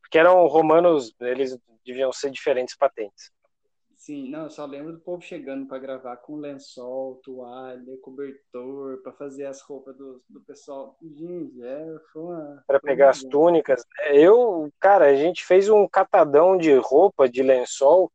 porque 0.01 0.17
eram 0.17 0.47
romanos, 0.47 1.13
eles 1.19 1.57
deviam 1.85 2.11
ser 2.11 2.31
diferentes 2.31 2.75
patentes. 2.75 3.31
Sim, 4.03 4.29
não, 4.29 4.43
eu 4.43 4.49
só 4.49 4.65
lembro 4.65 4.91
do 4.91 4.99
povo 4.99 5.21
chegando 5.21 5.65
para 5.65 5.79
gravar 5.79 6.17
com 6.17 6.35
lençol, 6.35 7.21
toalha, 7.23 7.97
cobertor, 8.01 9.01
para 9.01 9.13
fazer 9.13 9.45
as 9.45 9.61
roupas 9.61 9.95
do, 9.95 10.21
do 10.27 10.41
pessoal. 10.41 10.97
Gente, 11.01 11.63
é, 11.63 11.85
foi 12.11 12.21
uma. 12.21 12.63
Para 12.67 12.81
pegar 12.81 13.11
as 13.11 13.23
túnicas. 13.23 13.81
Eu, 14.11 14.69
cara, 14.77 15.05
a 15.05 15.15
gente 15.15 15.45
fez 15.45 15.69
um 15.69 15.87
catadão 15.87 16.57
de 16.57 16.75
roupa, 16.75 17.29
de 17.29 17.41
lençol, 17.41 18.11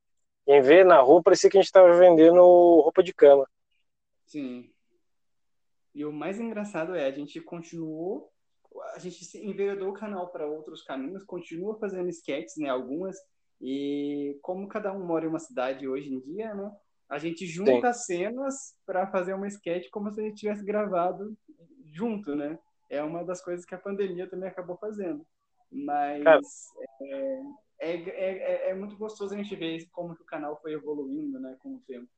e 0.46 0.52
em 0.52 0.60
ver 0.60 0.84
na 0.84 1.00
rua 1.00 1.22
parecia 1.22 1.48
que 1.48 1.56
a 1.56 1.60
gente 1.62 1.68
estava 1.68 1.90
vendendo 1.94 2.42
roupa 2.42 3.02
de 3.02 3.14
cama. 3.14 3.48
Sim. 4.26 4.70
E 5.94 6.04
o 6.04 6.12
mais 6.12 6.38
engraçado 6.38 6.94
é, 6.94 7.06
a 7.06 7.12
gente 7.12 7.40
continuou, 7.40 8.30
a 8.94 8.98
gente 8.98 9.24
enveredou 9.38 9.88
o 9.88 9.94
canal 9.94 10.28
para 10.28 10.46
outros 10.46 10.82
caminhos, 10.82 11.24
continua 11.24 11.78
fazendo 11.78 12.10
sketches, 12.10 12.58
né, 12.58 12.68
algumas 12.68 13.16
e 13.60 14.38
como 14.42 14.68
cada 14.68 14.92
um 14.92 15.04
mora 15.04 15.24
em 15.24 15.28
uma 15.28 15.38
cidade 15.38 15.88
hoje 15.88 16.12
em 16.12 16.20
dia, 16.20 16.54
né? 16.54 16.70
A 17.08 17.18
gente 17.18 17.46
junta 17.46 17.92
Sim. 17.92 18.04
cenas 18.04 18.76
para 18.84 19.06
fazer 19.06 19.34
uma 19.34 19.48
sketch 19.48 19.88
como 19.90 20.10
se 20.10 20.20
a 20.20 20.24
gente 20.24 20.36
tivesse 20.36 20.64
gravado 20.64 21.36
junto, 21.86 22.36
né? 22.36 22.58
É 22.90 23.02
uma 23.02 23.24
das 23.24 23.42
coisas 23.42 23.64
que 23.64 23.74
a 23.74 23.78
pandemia 23.78 24.28
também 24.28 24.48
acabou 24.48 24.76
fazendo. 24.76 25.26
Mas 25.70 26.68
é, 27.00 27.42
é, 27.80 27.94
é, 28.08 28.70
é, 28.70 28.74
muito 28.74 28.96
gostoso 28.96 29.34
a 29.34 29.36
gente 29.36 29.54
ver 29.54 29.86
como 29.92 30.14
que 30.14 30.22
o 30.22 30.26
canal 30.26 30.58
foi 30.60 30.72
evoluindo, 30.72 31.38
né, 31.38 31.56
com 31.58 31.74
o 31.74 31.82
tempo. 31.86 32.08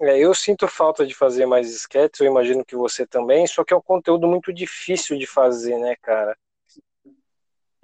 É, 0.00 0.18
eu 0.18 0.34
sinto 0.34 0.68
falta 0.68 1.06
de 1.06 1.14
fazer 1.14 1.46
mais 1.46 1.70
sketches, 1.70 2.20
eu 2.20 2.26
imagino 2.26 2.64
que 2.64 2.76
você 2.76 3.06
também, 3.06 3.46
só 3.46 3.64
que 3.64 3.72
é 3.72 3.76
um 3.76 3.82
conteúdo 3.82 4.26
muito 4.26 4.52
difícil 4.52 5.16
de 5.18 5.26
fazer, 5.26 5.78
né, 5.78 5.96
cara? 5.96 6.36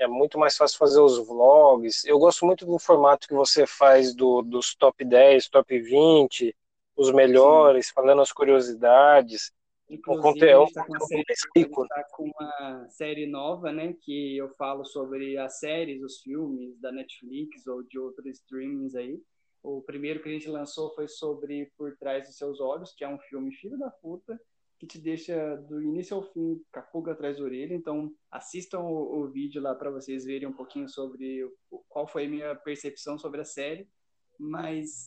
É 0.03 0.09
muito 0.09 0.39
mais 0.39 0.57
fácil 0.57 0.79
fazer 0.79 1.01
os 1.01 1.19
vlogs. 1.27 2.05
Eu 2.05 2.19
gosto 2.19 2.45
muito 2.45 2.67
do 2.67 2.79
formato 2.79 3.29
que 3.29 3.35
você 3.35 3.67
faz 3.67 4.15
do, 4.15 4.43
dos 4.43 4.75
top 4.75 5.05
10, 5.05 5.49
top 5.49 5.79
20, 5.79 6.55
os 6.97 7.13
melhores, 7.13 7.87
Sim. 7.87 7.93
falando 7.95 8.21
as 8.23 8.33
curiosidades. 8.33 9.53
Inclusive, 9.89 10.21
o 10.21 10.33
conteúdo 10.33 10.69
está 10.69 10.87
com, 10.87 11.07
série, 11.07 11.69
tá 11.89 12.05
com 12.13 12.25
uma 12.25 12.89
série 12.89 13.27
nova, 13.27 13.71
né? 13.71 13.95
Que 14.01 14.37
eu 14.37 14.49
falo 14.51 14.85
sobre 14.85 15.37
as 15.37 15.59
séries, 15.59 16.03
os 16.03 16.21
filmes 16.21 16.81
da 16.81 16.91
Netflix 16.91 17.67
ou 17.67 17.83
de 17.83 17.99
outros 17.99 18.27
streamings 18.27 18.95
aí. 18.95 19.21
O 19.63 19.83
primeiro 19.83 20.21
que 20.21 20.29
a 20.29 20.33
gente 20.33 20.49
lançou 20.49 20.93
foi 20.95 21.07
sobre 21.07 21.71
Por 21.77 21.97
Trás 21.97 22.27
dos 22.27 22.37
Seus 22.37 22.59
Olhos, 22.61 22.93
que 22.95 23.05
é 23.05 23.09
um 23.09 23.19
filme 23.19 23.55
filho 23.55 23.79
da 23.79 23.91
puta, 23.91 24.41
que 24.83 24.87
te 24.89 24.99
deixa 24.99 25.57
do 25.59 25.81
início 25.81 26.17
ao 26.17 26.25
fim 26.25 26.61
com 26.73 26.81
a 26.81 26.83
pulga 26.83 27.13
atrás 27.13 27.37
da 27.39 27.45
orelha. 27.45 27.73
Então, 27.73 28.13
assistam 28.29 28.81
o, 28.81 29.21
o 29.21 29.29
vídeo 29.29 29.63
lá 29.63 29.77
para 29.77 29.93
vocês 29.93 30.25
verem 30.25 30.49
um 30.49 30.53
pouquinho 30.53 30.89
sobre 30.89 31.49
qual 31.89 32.05
foi 32.05 32.27
a 32.27 32.29
minha 32.29 32.57
percepção 32.57 33.17
sobre 33.17 33.43
a 33.43 33.45
série. 33.45 33.89
Mas 34.37 35.07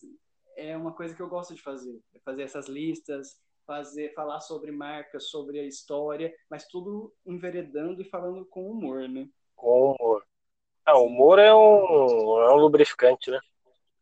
é 0.56 0.78
uma 0.78 0.94
coisa 0.94 1.14
que 1.14 1.22
eu 1.22 1.28
gosto 1.28 1.54
de 1.54 1.62
fazer, 1.62 2.00
é 2.14 2.20
fazer 2.20 2.44
essas 2.44 2.70
listas, 2.70 3.38
fazer, 3.68 4.14
falar 4.14 4.40
sobre 4.40 4.72
marcas, 4.72 5.26
sobre 5.30 5.60
a 5.60 5.68
história, 5.68 6.34
mas 6.50 6.66
tudo 6.68 7.14
enveredando 7.26 8.02
e 8.02 8.10
falando 8.10 8.46
com 8.46 8.72
humor, 8.72 9.10
né? 9.10 9.28
Com 9.58 9.92
humor. 9.92 10.26
Ah, 10.86 10.98
o 10.98 11.08
humor 11.08 11.38
é 11.38 11.54
um, 11.54 12.40
é 12.40 12.54
um 12.54 12.60
lubrificante, 12.60 13.30
né? 13.30 13.42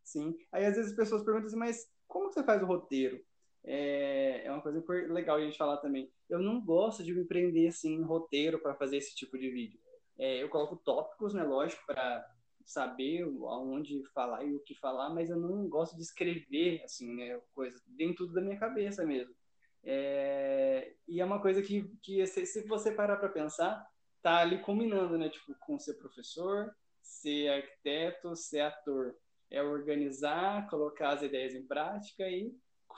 Sim. 0.04 0.36
Aí 0.52 0.66
às 0.66 0.76
vezes 0.76 0.92
as 0.92 0.96
pessoas 0.96 1.24
perguntam 1.24 1.48
assim, 1.48 1.56
mas 1.56 1.90
como 2.06 2.30
você 2.30 2.44
faz 2.44 2.62
o 2.62 2.66
roteiro? 2.66 3.20
É, 3.64 4.42
é 4.44 4.50
uma 4.52 4.60
coisa 4.60 4.84
legal 5.12 5.36
a 5.36 5.40
gente 5.40 5.56
falar 5.56 5.78
também. 5.78 6.10
Eu 6.28 6.38
não 6.38 6.60
gosto 6.60 7.02
de 7.02 7.14
me 7.14 7.24
prender 7.24 7.68
assim 7.68 7.94
em 7.94 8.02
roteiro 8.02 8.58
para 8.58 8.74
fazer 8.74 8.98
esse 8.98 9.14
tipo 9.14 9.38
de 9.38 9.50
vídeo. 9.50 9.80
É, 10.18 10.42
eu 10.42 10.48
coloco 10.48 10.76
tópicos, 10.76 11.34
né, 11.34 11.42
lógico, 11.42 11.82
para 11.86 12.24
saber 12.64 13.22
aonde 13.22 14.02
falar 14.14 14.44
e 14.44 14.54
o 14.54 14.60
que 14.60 14.74
falar, 14.74 15.10
mas 15.10 15.28
eu 15.28 15.36
não 15.36 15.68
gosto 15.68 15.96
de 15.96 16.02
escrever 16.02 16.82
assim, 16.84 17.14
né, 17.14 17.40
coisa, 17.54 17.78
dentro 17.86 18.26
tudo 18.26 18.34
da 18.34 18.40
minha 18.40 18.58
cabeça 18.58 19.04
mesmo. 19.04 19.34
É, 19.82 20.94
e 21.06 21.20
é 21.20 21.24
uma 21.24 21.40
coisa 21.40 21.60
que, 21.60 21.90
que 22.02 22.26
se 22.26 22.66
você 22.66 22.90
parar 22.90 23.16
para 23.16 23.28
pensar, 23.28 23.86
tá 24.22 24.38
ali 24.38 24.58
combinando, 24.62 25.18
né? 25.18 25.28
Tipo, 25.28 25.54
com 25.60 25.78
ser 25.78 25.94
professor, 25.94 26.74
ser 27.02 27.50
arquiteto, 27.50 28.34
ser 28.34 28.60
ator. 28.60 29.14
É 29.50 29.62
organizar, 29.62 30.68
colocar 30.70 31.10
as 31.10 31.22
ideias 31.22 31.54
em 31.54 31.66
prática 31.66 32.26
e 32.28 32.50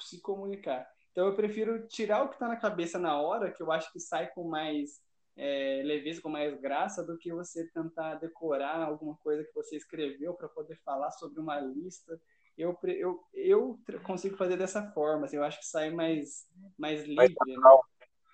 se 0.03 0.20
comunicar. 0.20 0.88
Então 1.12 1.26
eu 1.26 1.34
prefiro 1.34 1.86
tirar 1.88 2.22
o 2.22 2.28
que 2.28 2.34
está 2.34 2.49
na 2.49 2.57
cabeça 2.57 2.99
na 2.99 3.20
hora, 3.20 3.51
que 3.51 3.62
eu 3.62 3.72
acho 3.72 3.92
que 3.92 4.01
sai 4.01 4.28
com 4.28 4.44
mais 4.44 5.01
é, 5.36 5.82
leveza, 5.84 6.20
com 6.20 6.28
mais 6.28 6.59
graça, 6.61 7.03
do 7.03 7.16
que 7.16 7.32
você 7.32 7.66
tentar 7.68 8.16
decorar 8.16 8.82
alguma 8.82 9.16
coisa 9.16 9.44
que 9.44 9.55
você 9.55 9.76
escreveu 9.76 10.34
para 10.34 10.49
poder 10.49 10.76
falar 10.84 11.11
sobre 11.11 11.40
uma 11.40 11.59
lista 11.61 12.20
eu, 12.57 12.76
eu, 12.84 13.20
eu 13.34 13.78
consigo 14.03 14.36
fazer 14.36 14.57
dessa 14.57 14.90
forma. 14.92 15.26
Assim, 15.26 15.36
eu 15.36 15.44
acho 15.44 15.59
que 15.59 15.66
sai 15.66 15.90
mais, 15.90 16.47
mais 16.78 17.01
livre. 17.01 17.16
Mais 17.16 17.30
né? 17.30 17.57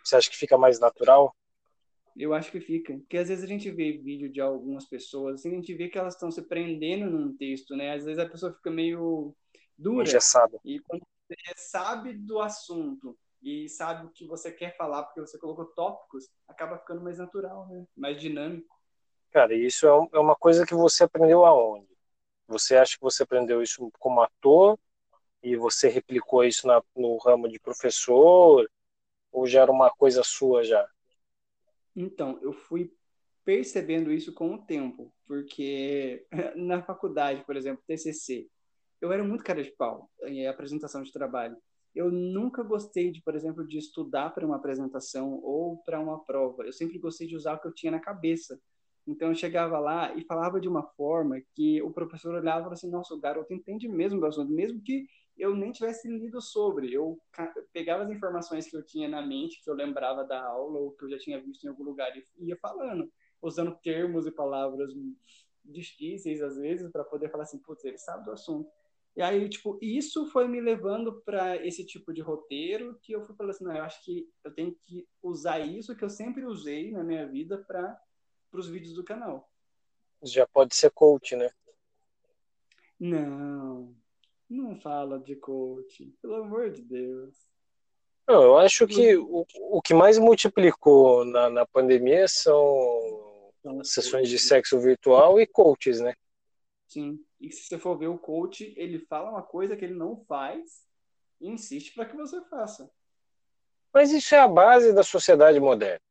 Você 0.03 0.17
acha 0.17 0.31
que 0.31 0.37
fica 0.37 0.57
mais 0.57 0.79
natural? 0.79 1.35
Eu 2.17 2.33
acho 2.33 2.51
que 2.51 2.61
fica. 2.61 2.93
Porque 2.95 3.19
às 3.19 3.29
vezes 3.29 3.43
a 3.43 3.49
gente 3.49 3.71
vê 3.71 3.93
vídeo 3.93 4.31
de 4.31 4.41
algumas 4.41 4.85
pessoas, 4.85 5.41
assim, 5.41 5.53
a 5.53 5.57
gente 5.57 5.75
vê 5.75 5.89
que 5.89 5.99
elas 5.99 6.15
estão 6.15 6.31
se 6.31 6.43
prendendo 6.43 7.11
num 7.11 7.37
texto, 7.37 7.75
né? 7.75 7.95
Às 7.95 8.05
vezes 8.05 8.19
a 8.19 8.29
pessoa 8.29 8.53
fica 8.53 8.71
meio 8.71 9.35
dura. 9.77 10.07
Engessada. 10.07 10.59
E 10.65 10.79
quando 10.81 11.03
sabe 11.57 12.15
do 12.15 12.41
assunto 12.41 13.19
e 13.43 13.69
sabe 13.69 14.07
o 14.07 14.11
que 14.11 14.27
você 14.27 14.53
quer 14.53 14.77
falar, 14.77 15.03
porque 15.03 15.21
você 15.21 15.39
colocou 15.39 15.67
tópicos, 15.67 16.29
acaba 16.47 16.79
ficando 16.79 17.03
mais 17.03 17.19
natural, 17.19 17.67
né? 17.69 17.85
Mais 17.97 18.21
dinâmico. 18.21 18.81
Cara, 19.31 19.55
isso 19.55 19.87
é, 19.87 20.09
é 20.13 20.19
uma 20.19 20.37
coisa 20.37 20.65
que 20.67 20.75
você 20.75 21.05
aprendeu 21.05 21.45
aonde? 21.45 21.89
Você 22.47 22.77
acha 22.77 22.97
que 22.97 23.03
você 23.03 23.23
aprendeu 23.23 23.63
isso 23.63 23.91
como 23.99 24.21
ator 24.21 24.79
e 25.43 25.57
você 25.57 25.89
replicou 25.89 26.45
isso 26.45 26.67
na, 26.67 26.83
no 26.95 27.17
ramo 27.17 27.49
de 27.49 27.59
professor 27.59 28.71
ou 29.33 29.47
já 29.47 29.63
era 29.63 29.73
uma 29.73 29.91
coisa 29.91 30.23
sua 30.23 30.63
já? 30.63 30.87
Então, 31.97 32.39
eu 32.43 32.53
fui 32.53 32.93
percebendo 33.45 34.13
isso 34.13 34.33
com 34.33 34.55
o 34.55 34.63
tempo, 34.63 35.13
porque 35.27 36.27
na 36.55 36.83
faculdade, 36.83 37.45
por 37.45 37.57
exemplo, 37.57 37.83
TCC, 37.87 38.49
eu 39.03 39.13
era 39.13 39.25
muito 39.25 39.43
cara 39.43 39.63
de 39.63 39.73
pau 39.73 40.09
em 40.23 40.47
apresentação 40.47 41.03
de 41.03 41.13
trabalho. 41.13 41.57
Eu 41.93 42.11
nunca 42.11 42.63
gostei 42.63 43.11
de, 43.11 43.21
por 43.21 43.35
exemplo, 43.35 43.67
de 43.67 43.77
estudar 43.77 44.31
para 44.31 44.47
uma 44.47 44.57
apresentação 44.57 45.41
ou 45.43 45.79
para 45.85 46.01
uma 46.01 46.25
prova. 46.25 46.63
Eu 46.63 46.73
sempre 46.73 46.99
gostei 46.99 47.27
de 47.27 47.37
usar 47.37 47.55
o 47.55 47.61
que 47.61 47.67
eu 47.67 47.75
tinha 47.75 47.91
na 47.91 48.01
cabeça. 48.01 48.59
Então 49.07 49.29
eu 49.29 49.35
chegava 49.35 49.79
lá 49.81 50.15
e 50.15 50.25
falava 50.25 50.61
de 50.61 50.69
uma 50.69 50.85
forma 50.85 51.43
que 51.55 51.83
o 51.83 51.91
professor 51.91 52.33
olhava 52.33 52.61
e 52.61 52.63
falava 52.63 52.75
assim: 52.75 52.91
nossa, 52.91 53.13
o 53.13 53.21
garoto 53.21 53.53
entende 53.53 53.89
mesmo 53.89 54.21
do 54.21 54.27
assunto, 54.27 54.53
mesmo 54.53 54.81
que 54.81 55.05
eu 55.37 55.57
nem 55.57 55.73
tivesse 55.73 56.09
lido 56.09 56.41
sobre. 56.41 56.93
Eu 56.93 57.19
pegava 57.73 58.05
as 58.05 58.11
informações 58.11 58.71
que 58.71 58.77
eu 58.77 58.85
tinha 58.85 59.09
na 59.09 59.21
mente, 59.21 59.61
que 59.63 59.69
eu 59.69 59.75
lembrava 59.75 60.25
da 60.25 60.47
aula 60.47 60.79
ou 60.79 60.93
que 60.93 61.05
eu 61.05 61.11
já 61.11 61.19
tinha 61.19 61.43
visto 61.43 61.65
em 61.65 61.69
algum 61.69 61.83
lugar 61.83 62.17
e 62.17 62.25
ia 62.47 62.57
falando, 62.59 63.11
usando 63.43 63.77
termos 63.83 64.27
e 64.27 64.31
palavras 64.31 64.93
difíceis 65.65 66.43
às 66.43 66.57
vezes 66.57 66.91
para 66.91 67.05
poder 67.05 67.29
falar 67.31 67.43
assim: 67.43 67.59
putz, 67.59 67.85
ele 67.85 67.99
sabe 67.99 68.25
do 68.25 68.31
assunto. 68.31 68.71
E 69.15 69.21
aí, 69.21 69.47
tipo, 69.49 69.79
isso 69.83 70.27
foi 70.31 70.49
me 70.49 70.61
levando 70.61 71.21
para 71.23 71.57
esse 71.67 71.85
tipo 71.85 72.13
de 72.13 72.23
roteiro 72.23 72.99
que 73.03 73.13
eu 73.13 73.23
fui 73.23 73.37
falando 73.37 73.51
assim: 73.51 73.65
não, 73.65 73.77
eu 73.77 73.83
acho 73.83 74.03
que 74.05 74.27
eu 74.43 74.55
tenho 74.55 74.75
que 74.85 75.07
usar 75.23 75.59
isso 75.61 75.95
que 75.95 76.05
eu 76.05 76.09
sempre 76.09 76.47
usei 76.47 76.91
na 76.91 77.05
minha 77.05 77.27
vida 77.27 77.59
para 77.59 78.01
os 78.53 78.69
vídeos 78.69 78.95
do 78.95 79.05
canal. 79.05 79.51
Já 80.23 80.47
pode 80.47 80.75
ser 80.75 80.91
coach, 80.91 81.37
né? 81.37 81.51
Não, 82.99 83.95
não 84.49 84.81
fala 84.81 85.19
de 85.19 85.37
coach, 85.37 86.07
pelo 86.23 86.37
amor 86.37 86.71
de 86.71 86.81
Deus. 86.83 87.35
Não, 88.27 88.43
eu 88.43 88.59
acho 88.59 88.87
que 88.87 89.17
o, 89.17 89.45
o 89.71 89.83
que 89.83 89.93
mais 89.93 90.17
multiplicou 90.17 91.25
na, 91.25 91.51
na 91.51 91.67
pandemia 91.67 92.27
são 92.29 93.53
sessões 93.83 94.29
de 94.29 94.39
sexo 94.39 94.81
virtual 94.81 95.41
e 95.41 95.47
coaches, 95.47 96.01
né? 96.01 96.15
Sim. 96.93 97.19
E 97.41 97.51
se 97.51 97.63
você 97.63 97.79
for 97.79 97.97
ver 97.97 98.09
o 98.09 98.19
coach, 98.19 98.75
ele 98.77 98.99
fala 99.07 99.31
uma 99.31 99.43
coisa 99.43 99.75
que 99.75 99.83
ele 99.83 99.95
não 99.95 100.23
faz 100.29 100.87
e 101.41 101.49
insiste 101.49 101.95
para 101.95 102.05
que 102.05 102.15
você 102.15 102.39
faça. 102.51 102.91
Mas 103.95 104.13
isso 104.13 104.35
é 104.35 104.39
a 104.39 104.47
base 104.47 104.93
da 104.93 105.03
sociedade 105.03 105.59
moderna. 105.59 106.03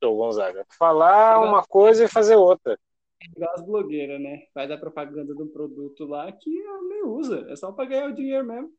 Doutor 0.00 0.16
Gonzaga. 0.16 0.66
Falar 0.78 1.40
uma 1.40 1.62
coisa 1.62 2.04
e 2.04 2.08
fazer 2.08 2.36
outra. 2.36 2.78
Igual 3.22 3.52
as 3.54 3.60
blogueiras, 3.60 4.18
né? 4.18 4.46
Faz 4.54 4.70
a 4.70 4.78
propaganda 4.78 5.34
de 5.34 5.42
um 5.42 5.48
produto 5.48 6.06
lá 6.06 6.32
que 6.32 6.48
nem 6.88 7.04
usa. 7.04 7.46
É 7.50 7.56
só 7.56 7.70
para 7.70 7.84
ganhar 7.84 8.06
o 8.08 8.14
dinheiro 8.14 8.46
mesmo. 8.46 8.72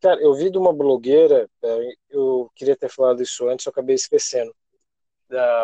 Cara, 0.00 0.18
eu 0.22 0.32
vi 0.32 0.50
de 0.50 0.56
uma 0.56 0.72
blogueira, 0.72 1.46
é, 1.62 1.92
eu 2.08 2.50
queria 2.54 2.74
ter 2.74 2.88
falado 2.88 3.22
isso 3.22 3.46
antes, 3.46 3.66
eu 3.66 3.70
acabei 3.70 3.96
esquecendo. 3.96 4.54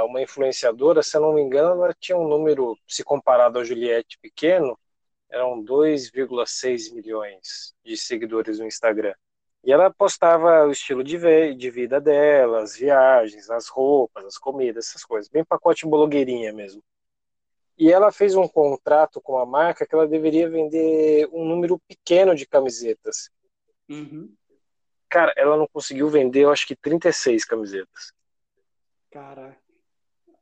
Uma 0.05 0.21
influenciadora, 0.21 1.03
se 1.03 1.17
eu 1.17 1.23
não 1.23 1.33
me 1.33 1.41
engano, 1.41 1.85
ela 1.85 1.95
tinha 1.99 2.19
um 2.19 2.29
número, 2.29 2.77
se 2.87 3.05
comparado 3.05 3.59
a 3.59 3.65
Juliette 3.65 4.19
pequeno, 4.21 4.77
eram 5.33 5.65
2,6 5.65 6.93
milhões 6.95 7.75
de 7.83 7.97
seguidores 7.97 8.59
no 8.59 8.67
Instagram. 8.67 9.15
E 9.65 9.73
ela 9.73 9.93
postava 9.93 10.67
o 10.67 10.71
estilo 10.71 11.03
de, 11.03 11.55
de 11.55 11.71
vida 11.71 12.01
dela, 12.01 12.63
as 12.63 12.77
viagens, 12.77 13.49
as 13.49 13.69
roupas, 13.69 14.25
as 14.25 14.37
comidas, 14.37 14.89
essas 14.89 15.05
coisas, 15.05 15.31
bem 15.31 15.45
pacote 15.45 15.87
blogueirinha 15.87 16.53
mesmo. 16.53 16.83
E 17.79 17.91
ela 17.91 18.13
fez 18.13 18.35
um 18.35 18.47
contrato 18.47 19.21
com 19.21 19.39
a 19.39 19.47
marca 19.47 19.87
que 19.87 19.95
ela 19.95 20.07
deveria 20.07 20.51
vender 20.51 21.29
um 21.33 21.45
número 21.45 21.79
pequeno 21.89 22.35
de 22.35 22.47
camisetas. 22.47 23.31
Uhum. 23.89 24.35
Cara, 25.09 25.33
ela 25.37 25.57
não 25.57 25.67
conseguiu 25.67 26.11
vender, 26.11 26.43
eu 26.43 26.51
acho 26.51 26.67
que 26.67 26.77
36 26.77 27.45
camisetas. 27.45 28.13
Cara, 29.11 29.57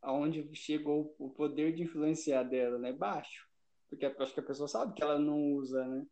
aonde 0.03 0.49
chegou 0.55 1.15
o 1.19 1.29
poder 1.29 1.73
de 1.73 1.83
influenciar 1.83 2.43
dela, 2.43 2.79
né? 2.79 2.93
Baixo. 2.93 3.50
Porque 3.91 4.07
acho 4.07 4.33
que 4.33 4.41
a 4.41 4.45
pessoa 4.45 4.69
sabe 4.69 4.95
que 4.95 5.03
ela 5.03 5.19
não 5.19 5.53
usa, 5.53 5.85
né? 5.85 6.07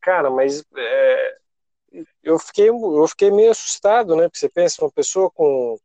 Cara, 0.00 0.30
mas 0.30 0.64
é, 0.76 1.38
eu 2.22 2.38
fiquei, 2.38 2.68
eu 2.68 3.08
fiquei 3.08 3.30
meio 3.30 3.50
assustado, 3.50 4.14
né? 4.14 4.28
Porque 4.28 4.38
você 4.38 4.48
pensa, 4.48 4.82
uma 4.82 4.90
pessoa 4.90 5.28
com 5.30 5.76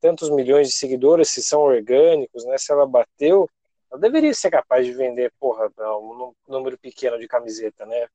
tantos 0.00 0.30
milhões 0.30 0.68
de 0.68 0.74
seguidores, 0.74 1.30
se 1.30 1.42
são 1.42 1.60
orgânicos, 1.60 2.44
né? 2.44 2.56
Se 2.56 2.72
ela 2.72 2.86
bateu, 2.86 3.50
ela 3.90 4.00
deveria 4.00 4.32
ser 4.32 4.50
capaz 4.50 4.86
de 4.86 4.92
vender, 4.92 5.32
porra, 5.40 5.70
um 5.98 6.32
número 6.46 6.78
pequeno 6.78 7.18
de 7.18 7.26
camiseta, 7.26 7.84
né? 7.84 8.06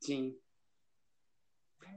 Sim. 0.00 0.38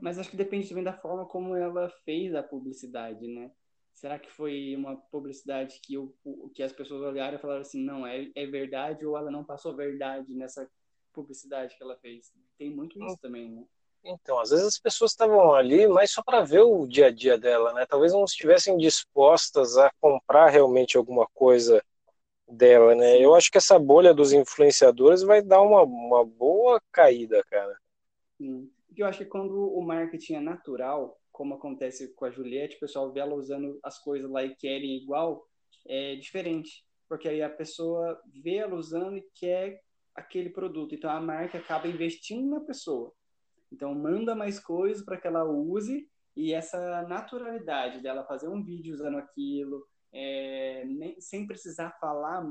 Mas 0.02 0.18
acho 0.18 0.30
que 0.30 0.36
depende 0.36 0.68
também 0.68 0.84
da 0.84 0.92
forma 0.92 1.24
como 1.24 1.56
ela 1.56 1.88
fez 2.04 2.34
a 2.34 2.42
publicidade, 2.42 3.26
né? 3.26 3.50
Será 3.96 4.18
que 4.18 4.30
foi 4.30 4.76
uma 4.76 4.94
publicidade 4.94 5.80
que, 5.82 5.96
o, 5.96 6.14
que 6.54 6.62
as 6.62 6.70
pessoas 6.70 7.00
olharam 7.00 7.38
e 7.38 7.40
falaram 7.40 7.62
assim, 7.62 7.82
não, 7.82 8.06
é, 8.06 8.30
é 8.34 8.46
verdade, 8.46 9.06
ou 9.06 9.16
ela 9.16 9.30
não 9.30 9.42
passou 9.42 9.74
verdade 9.74 10.34
nessa 10.34 10.70
publicidade 11.14 11.74
que 11.74 11.82
ela 11.82 11.96
fez? 11.96 12.30
Tem 12.58 12.70
muito 12.70 13.02
isso 13.02 13.16
também, 13.16 13.48
né? 13.48 13.64
Então, 14.04 14.38
às 14.38 14.50
vezes 14.50 14.66
as 14.66 14.78
pessoas 14.78 15.12
estavam 15.12 15.54
ali 15.54 15.88
mais 15.88 16.10
só 16.10 16.22
para 16.22 16.42
ver 16.42 16.60
o 16.60 16.86
dia 16.86 17.06
a 17.06 17.10
dia 17.10 17.38
dela, 17.38 17.72
né? 17.72 17.86
Talvez 17.86 18.12
não 18.12 18.24
estivessem 18.24 18.76
dispostas 18.76 19.78
a 19.78 19.90
comprar 19.98 20.50
realmente 20.50 20.98
alguma 20.98 21.26
coisa 21.32 21.82
dela, 22.46 22.94
né? 22.94 23.18
Eu 23.18 23.34
acho 23.34 23.50
que 23.50 23.56
essa 23.56 23.78
bolha 23.78 24.12
dos 24.12 24.30
influenciadores 24.30 25.22
vai 25.22 25.40
dar 25.40 25.62
uma, 25.62 25.82
uma 25.82 26.22
boa 26.22 26.82
caída, 26.92 27.42
cara. 27.48 27.74
Sim. 28.36 28.70
Porque 28.86 29.02
eu 29.02 29.06
acho 29.06 29.18
que 29.20 29.24
quando 29.24 29.74
o 29.74 29.80
marketing 29.80 30.34
é 30.34 30.40
natural, 30.40 31.18
como 31.36 31.54
acontece 31.54 32.14
com 32.14 32.24
a 32.24 32.30
Juliette, 32.30 32.76
o 32.76 32.80
pessoal 32.80 33.12
vê 33.12 33.20
ela 33.20 33.34
usando 33.34 33.78
as 33.82 33.98
coisas 33.98 34.30
lá 34.30 34.42
e 34.42 34.56
querem 34.56 34.96
igual, 34.96 35.46
é 35.86 36.16
diferente. 36.16 36.82
Porque 37.06 37.28
aí 37.28 37.42
a 37.42 37.50
pessoa 37.50 38.18
vê 38.42 38.54
ela 38.54 38.74
usando 38.74 39.18
e 39.18 39.26
quer 39.34 39.82
aquele 40.14 40.48
produto. 40.48 40.94
Então 40.94 41.10
a 41.10 41.20
marca 41.20 41.58
acaba 41.58 41.86
investindo 41.86 42.48
na 42.48 42.60
pessoa. 42.60 43.12
Então 43.70 43.94
manda 43.94 44.34
mais 44.34 44.58
coisas 44.58 45.04
para 45.04 45.18
que 45.18 45.26
ela 45.26 45.44
use 45.44 46.08
e 46.34 46.54
essa 46.54 47.02
naturalidade 47.02 48.00
dela 48.00 48.24
fazer 48.24 48.48
um 48.48 48.64
vídeo 48.64 48.94
usando 48.94 49.18
aquilo, 49.18 49.86
é, 50.10 50.84
nem, 50.86 51.20
sem 51.20 51.46
precisar 51.46 51.90
falar 52.00 52.42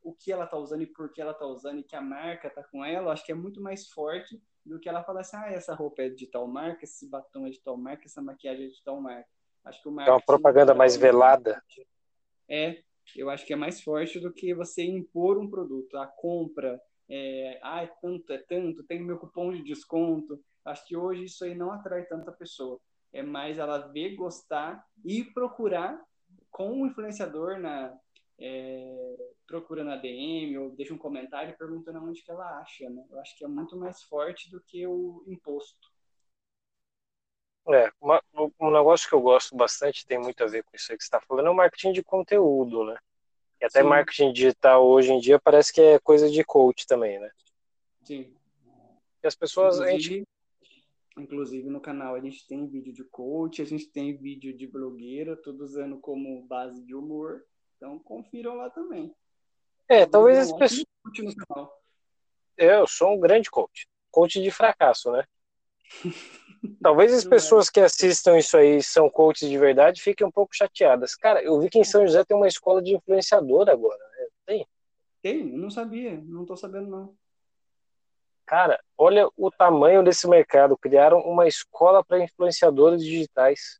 o 0.00 0.14
que 0.14 0.30
ela 0.30 0.44
está 0.44 0.56
usando 0.56 0.82
e 0.82 0.86
por 0.86 1.12
que 1.12 1.20
ela 1.20 1.32
está 1.32 1.44
usando 1.44 1.80
e 1.80 1.84
que 1.84 1.96
a 1.96 2.00
marca 2.00 2.46
está 2.46 2.62
com 2.62 2.84
ela, 2.84 3.12
acho 3.12 3.26
que 3.26 3.32
é 3.32 3.34
muito 3.34 3.60
mais 3.60 3.88
forte 3.88 4.40
do 4.68 4.78
que 4.78 4.88
ela 4.88 5.02
falar 5.02 5.20
assim, 5.20 5.36
ah, 5.36 5.50
essa 5.50 5.74
roupa 5.74 6.02
é 6.02 6.08
de 6.08 6.26
tal 6.26 6.46
marca, 6.46 6.84
esse 6.84 7.08
batom 7.08 7.46
é 7.46 7.50
de 7.50 7.60
tal 7.60 7.76
marca, 7.76 8.04
essa 8.04 8.22
maquiagem 8.22 8.66
é 8.66 8.68
de 8.68 8.82
tal 8.84 9.00
marca. 9.00 9.28
Acho 9.64 9.82
que 9.82 9.88
o 9.88 10.00
É 10.00 10.10
uma 10.10 10.20
propaganda 10.20 10.74
mais 10.74 10.96
velada. 10.96 11.62
É, 12.48 12.82
eu 13.16 13.28
acho 13.30 13.44
que 13.46 13.52
é 13.52 13.56
mais 13.56 13.80
forte 13.80 14.20
do 14.20 14.32
que 14.32 14.54
você 14.54 14.84
impor 14.84 15.38
um 15.38 15.48
produto. 15.48 15.96
A 15.96 16.06
compra, 16.06 16.80
é, 17.08 17.58
ah, 17.62 17.82
é 17.82 17.90
tanto, 18.00 18.32
é 18.32 18.38
tanto, 18.38 18.84
tem 18.84 19.02
meu 19.02 19.18
cupom 19.18 19.52
de 19.52 19.62
desconto. 19.62 20.40
Acho 20.64 20.86
que 20.86 20.96
hoje 20.96 21.24
isso 21.24 21.44
aí 21.44 21.54
não 21.54 21.72
atrai 21.72 22.04
tanta 22.04 22.32
pessoa. 22.32 22.80
É 23.12 23.22
mais 23.22 23.58
ela 23.58 23.78
ver, 23.88 24.14
gostar 24.14 24.84
e 25.04 25.24
procurar 25.24 25.98
com 26.50 26.82
o 26.82 26.86
influenciador 26.86 27.58
na 27.58 27.94
é, 28.38 29.16
procura 29.46 29.82
na 29.82 29.96
DM 29.96 30.56
ou 30.58 30.70
deixa 30.70 30.94
um 30.94 30.98
comentário 30.98 31.56
perguntando 31.56 32.02
onde 32.02 32.22
que 32.22 32.30
ela 32.30 32.60
acha, 32.60 32.88
né? 32.88 33.04
Eu 33.10 33.18
acho 33.20 33.36
que 33.36 33.44
é 33.44 33.48
muito 33.48 33.76
mais 33.76 34.02
forte 34.04 34.50
do 34.50 34.60
que 34.60 34.86
o 34.86 35.24
imposto. 35.26 35.88
É, 37.70 37.92
uma, 38.00 38.22
um 38.58 38.70
negócio 38.70 39.08
que 39.08 39.14
eu 39.14 39.20
gosto 39.20 39.54
bastante, 39.54 40.06
tem 40.06 40.18
muito 40.18 40.42
a 40.42 40.46
ver 40.46 40.62
com 40.64 40.74
isso 40.74 40.90
aí 40.90 40.96
que 40.96 41.04
você 41.04 41.08
está 41.08 41.20
falando, 41.20 41.48
é 41.48 41.50
o 41.50 41.54
marketing 41.54 41.92
de 41.92 42.02
conteúdo, 42.02 42.84
né? 42.84 42.96
E 43.60 43.64
até 43.64 43.82
Sim. 43.82 43.88
marketing 43.88 44.32
digital 44.32 44.86
hoje 44.86 45.12
em 45.12 45.18
dia 45.18 45.38
parece 45.38 45.72
que 45.72 45.80
é 45.80 45.98
coisa 45.98 46.30
de 46.30 46.42
coach 46.44 46.86
também, 46.86 47.18
né? 47.18 47.30
Sim. 48.04 48.32
E 49.22 49.26
as 49.26 49.34
pessoas. 49.34 49.76
Inclusive, 49.76 50.00
gente... 50.00 50.28
inclusive 51.18 51.68
no 51.68 51.80
canal 51.80 52.14
a 52.14 52.20
gente 52.20 52.46
tem 52.46 52.66
vídeo 52.66 52.92
de 52.92 53.04
coach, 53.04 53.60
a 53.60 53.66
gente 53.66 53.90
tem 53.90 54.16
vídeo 54.16 54.56
de 54.56 54.66
blogueira, 54.66 55.36
tudo 55.36 55.64
usando 55.64 55.98
como 55.98 56.46
base 56.46 56.82
de 56.84 56.94
humor. 56.94 57.44
Então 57.78 57.96
confiram 58.00 58.56
lá 58.56 58.68
também. 58.68 59.14
É, 59.88 60.04
talvez 60.04 60.36
as 60.38 60.52
pessoas. 60.52 60.84
É, 62.58 62.74
eu 62.74 62.86
sou 62.88 63.14
um 63.14 63.20
grande 63.20 63.48
coach. 63.48 63.86
Coach 64.10 64.42
de 64.42 64.50
fracasso, 64.50 65.12
né? 65.12 65.24
Talvez 66.82 67.14
as 67.14 67.24
é. 67.24 67.28
pessoas 67.28 67.70
que 67.70 67.78
assistam 67.78 68.36
isso 68.36 68.56
aí 68.56 68.82
são 68.82 69.08
coaches 69.08 69.48
de 69.48 69.56
verdade 69.56 70.02
fiquem 70.02 70.26
um 70.26 70.30
pouco 70.30 70.54
chateadas. 70.54 71.14
Cara, 71.14 71.40
eu 71.42 71.58
vi 71.60 71.70
que 71.70 71.78
em 71.78 71.84
São 71.84 72.04
José 72.04 72.24
tem 72.24 72.36
uma 72.36 72.48
escola 72.48 72.82
de 72.82 72.96
influenciador 72.96 73.68
agora. 73.68 73.96
Né? 73.96 74.26
Tem? 74.44 74.66
Tem? 75.22 75.52
Eu 75.52 75.58
não 75.58 75.70
sabia. 75.70 76.20
Não 76.20 76.44
tô 76.44 76.56
sabendo, 76.56 76.88
não. 76.88 77.16
Cara, 78.44 78.82
olha 78.96 79.28
o 79.36 79.50
tamanho 79.52 80.02
desse 80.02 80.26
mercado. 80.26 80.76
Criaram 80.76 81.20
uma 81.20 81.46
escola 81.46 82.04
para 82.04 82.24
influenciadores 82.24 83.04
digitais 83.04 83.78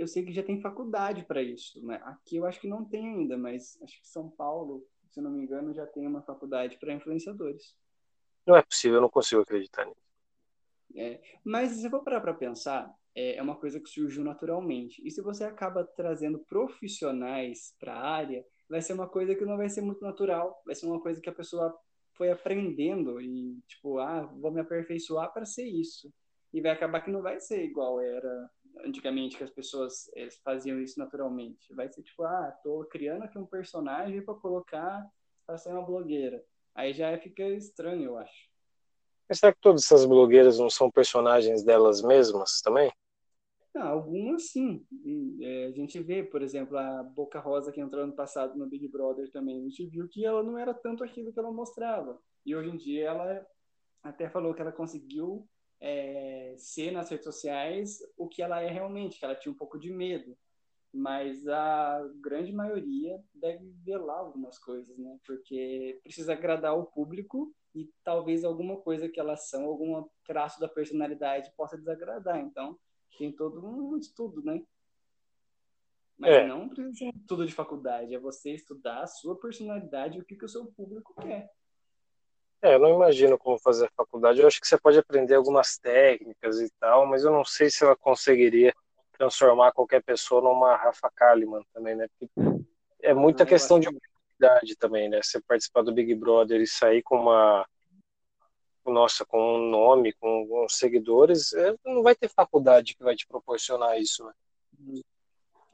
eu 0.00 0.08
sei 0.08 0.24
que 0.24 0.32
já 0.32 0.42
tem 0.42 0.60
faculdade 0.62 1.24
para 1.24 1.42
isso. 1.42 1.84
Né? 1.86 2.00
Aqui 2.04 2.36
eu 2.36 2.46
acho 2.46 2.58
que 2.58 2.66
não 2.66 2.84
tem 2.84 3.06
ainda, 3.06 3.36
mas 3.36 3.78
acho 3.82 4.00
que 4.00 4.08
São 4.08 4.30
Paulo, 4.30 4.82
se 5.10 5.20
não 5.20 5.30
me 5.30 5.42
engano, 5.42 5.74
já 5.74 5.86
tem 5.86 6.06
uma 6.06 6.22
faculdade 6.22 6.78
para 6.78 6.94
influenciadores. 6.94 7.76
Não 8.46 8.56
é 8.56 8.62
possível, 8.62 8.96
eu 8.96 9.02
não 9.02 9.10
consigo 9.10 9.42
acreditar 9.42 9.84
nisso. 9.84 10.00
É, 10.96 11.20
mas 11.44 11.72
se 11.72 11.84
eu 11.84 11.90
for 11.90 12.02
parar 12.02 12.22
para 12.22 12.32
pensar, 12.32 12.92
é, 13.14 13.36
é 13.36 13.42
uma 13.42 13.56
coisa 13.56 13.78
que 13.78 13.90
surgiu 13.90 14.24
naturalmente. 14.24 15.06
E 15.06 15.10
se 15.10 15.20
você 15.20 15.44
acaba 15.44 15.84
trazendo 15.84 16.38
profissionais 16.38 17.74
para 17.78 17.94
a 17.94 18.10
área, 18.10 18.44
vai 18.68 18.80
ser 18.80 18.94
uma 18.94 19.06
coisa 19.06 19.34
que 19.34 19.44
não 19.44 19.58
vai 19.58 19.68
ser 19.68 19.82
muito 19.82 20.00
natural, 20.00 20.62
vai 20.64 20.74
ser 20.74 20.86
uma 20.86 21.00
coisa 21.00 21.20
que 21.20 21.28
a 21.28 21.34
pessoa 21.34 21.78
foi 22.14 22.30
aprendendo 22.30 23.20
e, 23.20 23.60
tipo, 23.68 23.98
ah, 23.98 24.22
vou 24.22 24.50
me 24.50 24.60
aperfeiçoar 24.60 25.30
para 25.32 25.44
ser 25.44 25.66
isso. 25.66 26.10
E 26.52 26.60
vai 26.60 26.72
acabar 26.72 27.02
que 27.02 27.10
não 27.10 27.22
vai 27.22 27.38
ser 27.38 27.62
igual 27.62 28.00
era 28.00 28.50
antigamente 28.84 29.36
que 29.36 29.44
as 29.44 29.50
pessoas 29.50 30.10
faziam 30.44 30.80
isso 30.80 30.98
naturalmente. 30.98 31.74
Vai 31.74 31.88
ser 31.88 32.02
tipo, 32.02 32.22
ah, 32.22 32.56
tô 32.62 32.84
criando 32.86 33.24
aqui 33.24 33.38
um 33.38 33.46
personagem 33.46 34.22
para 34.22 34.34
colocar 34.34 35.06
para 35.46 35.58
ser 35.58 35.70
uma 35.70 35.84
blogueira. 35.84 36.44
Aí 36.74 36.92
já 36.92 37.16
fica 37.18 37.42
estranho, 37.42 38.04
eu 38.04 38.18
acho. 38.18 38.48
Mas 39.28 39.38
será 39.38 39.52
que 39.52 39.60
todas 39.60 39.84
essas 39.84 40.04
blogueiras 40.04 40.58
não 40.58 40.70
são 40.70 40.90
personagens 40.90 41.62
delas 41.62 42.02
mesmas 42.02 42.60
também? 42.60 42.92
Não, 43.74 43.86
algumas 43.86 44.50
sim. 44.50 44.84
É, 45.40 45.66
a 45.66 45.70
gente 45.72 46.00
vê, 46.00 46.22
por 46.22 46.42
exemplo, 46.42 46.76
a 46.76 47.02
Boca 47.02 47.38
Rosa 47.38 47.70
que 47.70 47.80
entrou 47.80 48.02
ano 48.02 48.14
passado 48.14 48.58
no 48.58 48.66
Big 48.66 48.88
Brother 48.88 49.30
também. 49.30 49.58
A 49.58 49.62
gente 49.62 49.86
viu 49.86 50.08
que 50.08 50.24
ela 50.24 50.42
não 50.42 50.58
era 50.58 50.74
tanto 50.74 51.04
aquilo 51.04 51.32
que 51.32 51.38
ela 51.38 51.52
mostrava. 51.52 52.20
E 52.44 52.54
hoje 52.54 52.70
em 52.70 52.76
dia 52.76 53.08
ela 53.08 53.46
até 54.02 54.28
falou 54.28 54.54
que 54.54 54.60
ela 54.60 54.72
conseguiu 54.72 55.48
é, 55.80 56.54
ser 56.58 56.90
nas 56.90 57.08
redes 57.08 57.24
sociais 57.24 57.98
o 58.16 58.28
que 58.28 58.42
ela 58.42 58.60
é 58.60 58.68
realmente, 58.68 59.18
que 59.18 59.24
ela 59.24 59.34
tinha 59.34 59.52
um 59.52 59.56
pouco 59.56 59.78
de 59.78 59.90
medo. 59.90 60.36
Mas 60.92 61.46
a 61.46 62.08
grande 62.20 62.52
maioria 62.52 63.22
deve 63.32 63.64
velar 63.84 64.18
algumas 64.18 64.58
coisas, 64.58 64.98
né? 64.98 65.18
Porque 65.24 66.00
precisa 66.02 66.32
agradar 66.32 66.76
o 66.76 66.86
público 66.86 67.54
e 67.74 67.88
talvez 68.02 68.44
alguma 68.44 68.76
coisa 68.76 69.08
que 69.08 69.20
elas 69.20 69.48
são, 69.48 69.64
algum 69.64 70.04
traço 70.24 70.58
da 70.58 70.68
personalidade 70.68 71.52
possa 71.56 71.78
desagradar. 71.78 72.40
Então, 72.40 72.76
tem 73.16 73.30
todo 73.30 73.64
um 73.64 73.96
estudo, 73.96 74.42
né? 74.42 74.60
Mas 76.18 76.34
é. 76.34 76.46
não 76.46 76.68
precisa 76.68 76.92
ser 76.92 77.12
tudo 77.26 77.46
de 77.46 77.54
faculdade, 77.54 78.14
é 78.14 78.18
você 78.18 78.52
estudar 78.52 79.02
a 79.02 79.06
sua 79.06 79.38
personalidade 79.40 80.18
e 80.18 80.20
o 80.20 80.24
que, 80.24 80.36
que 80.36 80.44
o 80.44 80.48
seu 80.48 80.66
público 80.66 81.14
quer. 81.14 81.50
É, 82.62 82.74
eu 82.74 82.78
não 82.78 82.94
imagino 82.94 83.38
como 83.38 83.58
fazer 83.58 83.86
a 83.86 83.90
faculdade. 83.96 84.40
Eu 84.40 84.46
acho 84.46 84.60
que 84.60 84.68
você 84.68 84.78
pode 84.78 84.98
aprender 84.98 85.34
algumas 85.34 85.78
técnicas 85.78 86.60
e 86.60 86.70
tal, 86.78 87.06
mas 87.06 87.24
eu 87.24 87.32
não 87.32 87.44
sei 87.44 87.70
se 87.70 87.82
ela 87.82 87.96
conseguiria 87.96 88.74
transformar 89.12 89.72
qualquer 89.72 90.02
pessoa 90.02 90.42
numa 90.42 90.76
Rafa 90.76 91.10
Kalimann 91.14 91.62
também, 91.72 91.96
né? 91.96 92.06
Porque 92.18 92.64
é 93.02 93.14
muita 93.14 93.46
questão 93.46 93.80
de 93.80 93.88
oportunidade 93.88 94.76
também, 94.76 95.08
né? 95.08 95.20
Você 95.22 95.40
participar 95.40 95.82
do 95.82 95.92
Big 95.92 96.14
Brother 96.14 96.60
e 96.60 96.66
sair 96.66 97.02
com 97.02 97.16
uma 97.18 97.66
nossa, 98.86 99.24
com 99.24 99.56
um 99.56 99.70
nome, 99.70 100.12
com, 100.14 100.46
com 100.48 100.68
seguidores, 100.68 101.52
é, 101.52 101.74
não 101.84 102.02
vai 102.02 102.14
ter 102.14 102.28
faculdade 102.28 102.96
que 102.96 103.04
vai 103.04 103.14
te 103.14 103.26
proporcionar 103.26 104.00
isso, 104.00 104.24
né? 104.24 104.32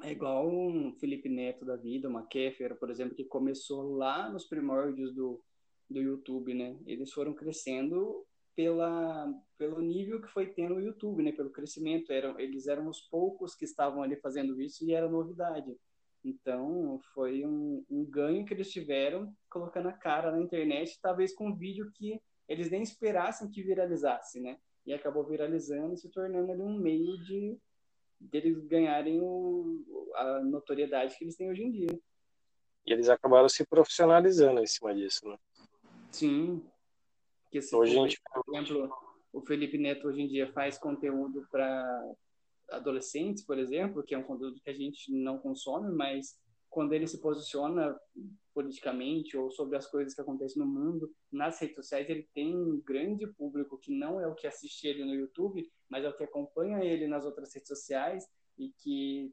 É 0.03 0.11
igual 0.11 0.47
um 0.47 0.93
Felipe 0.93 1.29
Neto 1.29 1.65
da 1.65 1.77
vida, 1.77 2.09
uma 2.09 2.27
Kéfera, 2.27 2.75
por 2.75 2.91
exemplo, 2.91 3.15
que 3.15 3.25
começou 3.25 3.97
lá 3.97 4.29
nos 4.29 4.45
primórdios 4.45 5.15
do, 5.15 5.41
do 5.89 6.01
YouTube, 6.01 6.55
né? 6.55 6.77
Eles 6.87 7.13
foram 7.13 7.35
crescendo 7.35 8.25
pela 8.55 9.33
pelo 9.59 9.81
nível 9.81 10.21
que 10.21 10.29
foi 10.29 10.47
tendo 10.47 10.75
o 10.75 10.81
YouTube, 10.81 11.23
né? 11.23 11.33
Pelo 11.33 11.51
crescimento, 11.51 12.13
eram 12.13 12.39
eles 12.39 12.67
eram 12.67 12.89
os 12.89 13.01
poucos 13.03 13.55
que 13.55 13.65
estavam 13.65 14.03
ali 14.03 14.17
fazendo 14.17 14.61
isso 14.61 14.85
e 14.85 14.93
era 14.93 15.09
novidade. 15.09 15.77
Então, 16.25 16.99
foi 17.15 17.47
um, 17.47 17.85
um 17.89 18.05
ganho 18.05 18.45
que 18.45 18.53
eles 18.53 18.73
tiveram 18.73 19.33
colocando 19.49 19.89
a 19.89 19.93
cara 19.93 20.33
na 20.33 20.41
internet, 20.41 20.99
talvez 21.01 21.33
com 21.33 21.51
um 21.51 21.57
vídeo 21.57 21.89
que 21.95 22.21
eles 22.49 22.69
nem 22.69 22.83
esperassem 22.83 23.49
que 23.49 23.63
viralizasse, 23.63 24.41
né? 24.41 24.59
E 24.85 24.93
acabou 24.93 25.25
viralizando 25.25 25.95
e 25.95 25.99
se 25.99 26.11
tornando 26.11 26.51
ali 26.51 26.63
um 26.63 26.79
meio 26.79 27.17
de 27.25 27.57
deles 28.19 28.59
ganharem 28.67 29.21
o, 29.21 29.85
a 30.17 30.41
notoriedade 30.43 31.17
que 31.17 31.25
eles 31.25 31.37
têm 31.37 31.51
hoje 31.51 31.63
em 31.63 31.71
dia. 31.71 32.01
E 32.85 32.93
eles 32.93 33.09
acabaram 33.09 33.49
se 33.49 33.65
profissionalizando 33.65 34.61
em 34.61 34.67
cima 34.67 34.95
disso, 34.95 35.29
né? 35.29 35.37
Sim. 36.11 36.63
Porque 37.45 37.63
se 37.63 37.75
hoje 37.75 37.93
gente... 37.93 38.21
por 38.33 38.55
exemplo, 38.55 38.91
o 39.33 39.41
Felipe 39.43 39.79
Neto 39.79 40.09
hoje 40.09 40.23
em 40.23 40.29
dia 40.29 40.53
faz 40.53 40.79
conteúdo 40.79 41.47
para 41.51 42.15
adolescentes, 42.71 43.45
por 43.45 43.59
exemplo, 43.59 44.03
que 44.03 44.15
é 44.15 44.19
um 44.19 44.25
conteúdo 44.25 44.61
que 44.61 44.71
a 44.71 44.75
gente 44.75 45.13
não 45.13 45.39
consome, 45.39 45.95
mas 45.95 46.37
quando 46.69 46.93
ele 46.93 47.07
se 47.07 47.21
posiciona 47.21 47.97
politicamente 48.53 49.37
ou 49.37 49.51
sobre 49.51 49.77
as 49.77 49.87
coisas 49.87 50.15
que 50.15 50.21
acontecem 50.21 50.63
no 50.63 50.69
mundo, 50.69 51.11
nas 51.31 51.59
redes 51.61 51.77
sociais, 51.77 52.09
ele 52.09 52.29
tem 52.35 52.57
um 52.57 52.81
grande 52.81 53.27
público 53.27 53.79
que 53.79 53.97
não 53.97 54.21
é 54.21 54.27
o 54.27 54.35
que 54.35 54.47
assiste 54.47 54.87
ele 54.87 55.05
no 55.05 55.15
YouTube, 55.15 55.67
mas 55.89 56.05
é 56.05 56.09
o 56.09 56.17
que 56.17 56.25
acompanha 56.25 56.85
ele 56.85 57.07
nas 57.07 57.25
outras 57.25 57.55
redes 57.55 57.69
sociais 57.69 58.27
e 58.59 58.71
que 58.79 59.33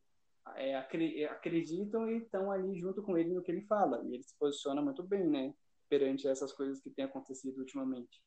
é, 0.55 0.75
acreditam 0.75 2.09
e 2.09 2.17
estão 2.17 2.51
ali 2.51 2.79
junto 2.79 3.01
com 3.01 3.17
ele 3.17 3.33
no 3.33 3.41
que 3.41 3.51
ele 3.51 3.65
fala. 3.65 4.01
E 4.05 4.13
ele 4.13 4.23
se 4.23 4.37
posiciona 4.37 4.81
muito 4.81 5.03
bem, 5.03 5.27
né? 5.27 5.53
Perante 5.93 6.27
essas 6.27 6.51
coisas 6.51 6.81
que 6.81 6.89
têm 6.89 7.05
acontecido 7.05 7.59
ultimamente. 7.59 8.19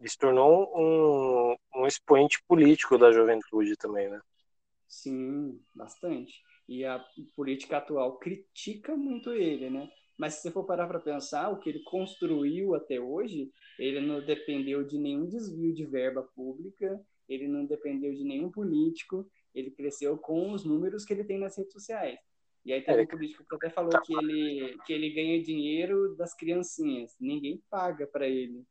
Ele 0.00 0.08
se 0.08 0.18
tornou 0.18 0.72
um, 0.74 1.54
um 1.76 1.86
expoente 1.86 2.42
político 2.48 2.98
da 2.98 3.12
juventude 3.12 3.76
também, 3.76 4.08
né? 4.08 4.20
Sim, 4.88 5.60
bastante. 5.72 6.42
E 6.68 6.84
a 6.84 7.04
política 7.36 7.76
atual 7.76 8.18
critica 8.18 8.96
muito 8.96 9.32
ele, 9.32 9.70
né? 9.70 9.88
Mas 10.18 10.34
se 10.34 10.42
você 10.42 10.50
for 10.50 10.64
parar 10.64 10.88
para 10.88 10.98
pensar, 10.98 11.48
o 11.50 11.60
que 11.60 11.68
ele 11.68 11.82
construiu 11.84 12.74
até 12.74 12.98
hoje, 13.00 13.52
ele 13.78 14.00
não 14.00 14.20
dependeu 14.20 14.82
de 14.82 14.98
nenhum 14.98 15.28
desvio 15.28 15.72
de 15.72 15.86
verba 15.86 16.24
pública, 16.34 17.00
ele 17.28 17.46
não 17.46 17.64
dependeu 17.64 18.12
de 18.12 18.24
nenhum 18.24 18.50
político, 18.50 19.30
ele 19.54 19.70
cresceu 19.70 20.18
com 20.18 20.50
os 20.52 20.64
números 20.64 21.04
que 21.04 21.12
ele 21.12 21.24
tem 21.24 21.38
nas 21.38 21.56
redes 21.56 21.72
sociais. 21.72 22.18
E 22.64 22.72
aí 22.72 22.82
teve 22.82 23.00
é. 23.00 23.04
um 23.04 23.06
político 23.06 23.44
que 23.48 23.54
até 23.56 23.70
falou 23.70 23.90
que 24.02 24.14
ele, 24.14 24.78
que 24.84 24.92
ele 24.92 25.10
ganha 25.10 25.42
dinheiro 25.42 26.14
das 26.16 26.34
criancinhas. 26.34 27.16
Ninguém 27.18 27.62
paga 27.70 28.06
para 28.06 28.28
ele 28.28 28.64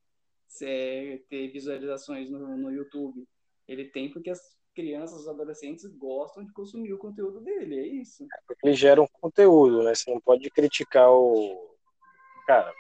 é, 0.62 1.20
ter 1.30 1.48
visualizações 1.50 2.30
no, 2.30 2.58
no 2.58 2.72
YouTube. 2.72 3.28
Ele 3.68 3.86
tem 3.86 4.12
porque 4.12 4.30
as 4.30 4.40
crianças, 4.76 5.22
os 5.22 5.28
adolescentes 5.28 5.86
gostam 5.86 6.44
de 6.46 6.54
consumir 6.54 6.94
o 6.94 6.98
conteúdo 6.98 7.42
dele, 7.42 7.80
é 7.80 7.88
isso. 7.88 8.26
Porque 8.48 8.68
ele 8.68 8.76
gera 8.76 9.02
um 9.02 9.08
conteúdo, 9.08 9.84
né? 9.84 9.94
Você 9.94 10.12
não 10.12 10.22
pode 10.22 10.50
criticar 10.50 11.10
o. 11.12 11.76
Cara, 12.46 12.74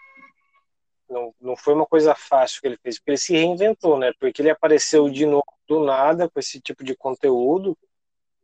não, 1.10 1.34
não 1.41 1.56
foi 1.56 1.73
uma 1.73 1.86
coisa 1.86 2.15
fácil 2.15 2.61
que 2.61 2.68
ele 2.68 2.77
fez, 2.77 2.98
porque 2.98 3.11
ele 3.11 3.18
se 3.18 3.34
reinventou, 3.34 3.98
né? 3.98 4.14
Porque 4.19 4.41
ele 4.41 4.49
apareceu 4.49 5.10
de 5.10 5.26
novo 5.26 5.44
do 5.68 5.84
nada 5.84 6.30
com 6.30 6.40
esse 6.40 6.61
tipo 6.61 6.84
de 6.84 6.95
conteúdo 6.95 7.77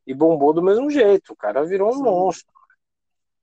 e 0.06 0.14
bombou 0.14 0.54
do 0.54 0.62
mesmo 0.62 0.90
jeito. 0.90 1.34
O 1.34 1.36
cara 1.36 1.64
virou 1.64 1.90
um 1.90 1.98
Sim. 1.98 2.04
monstro 2.04 2.55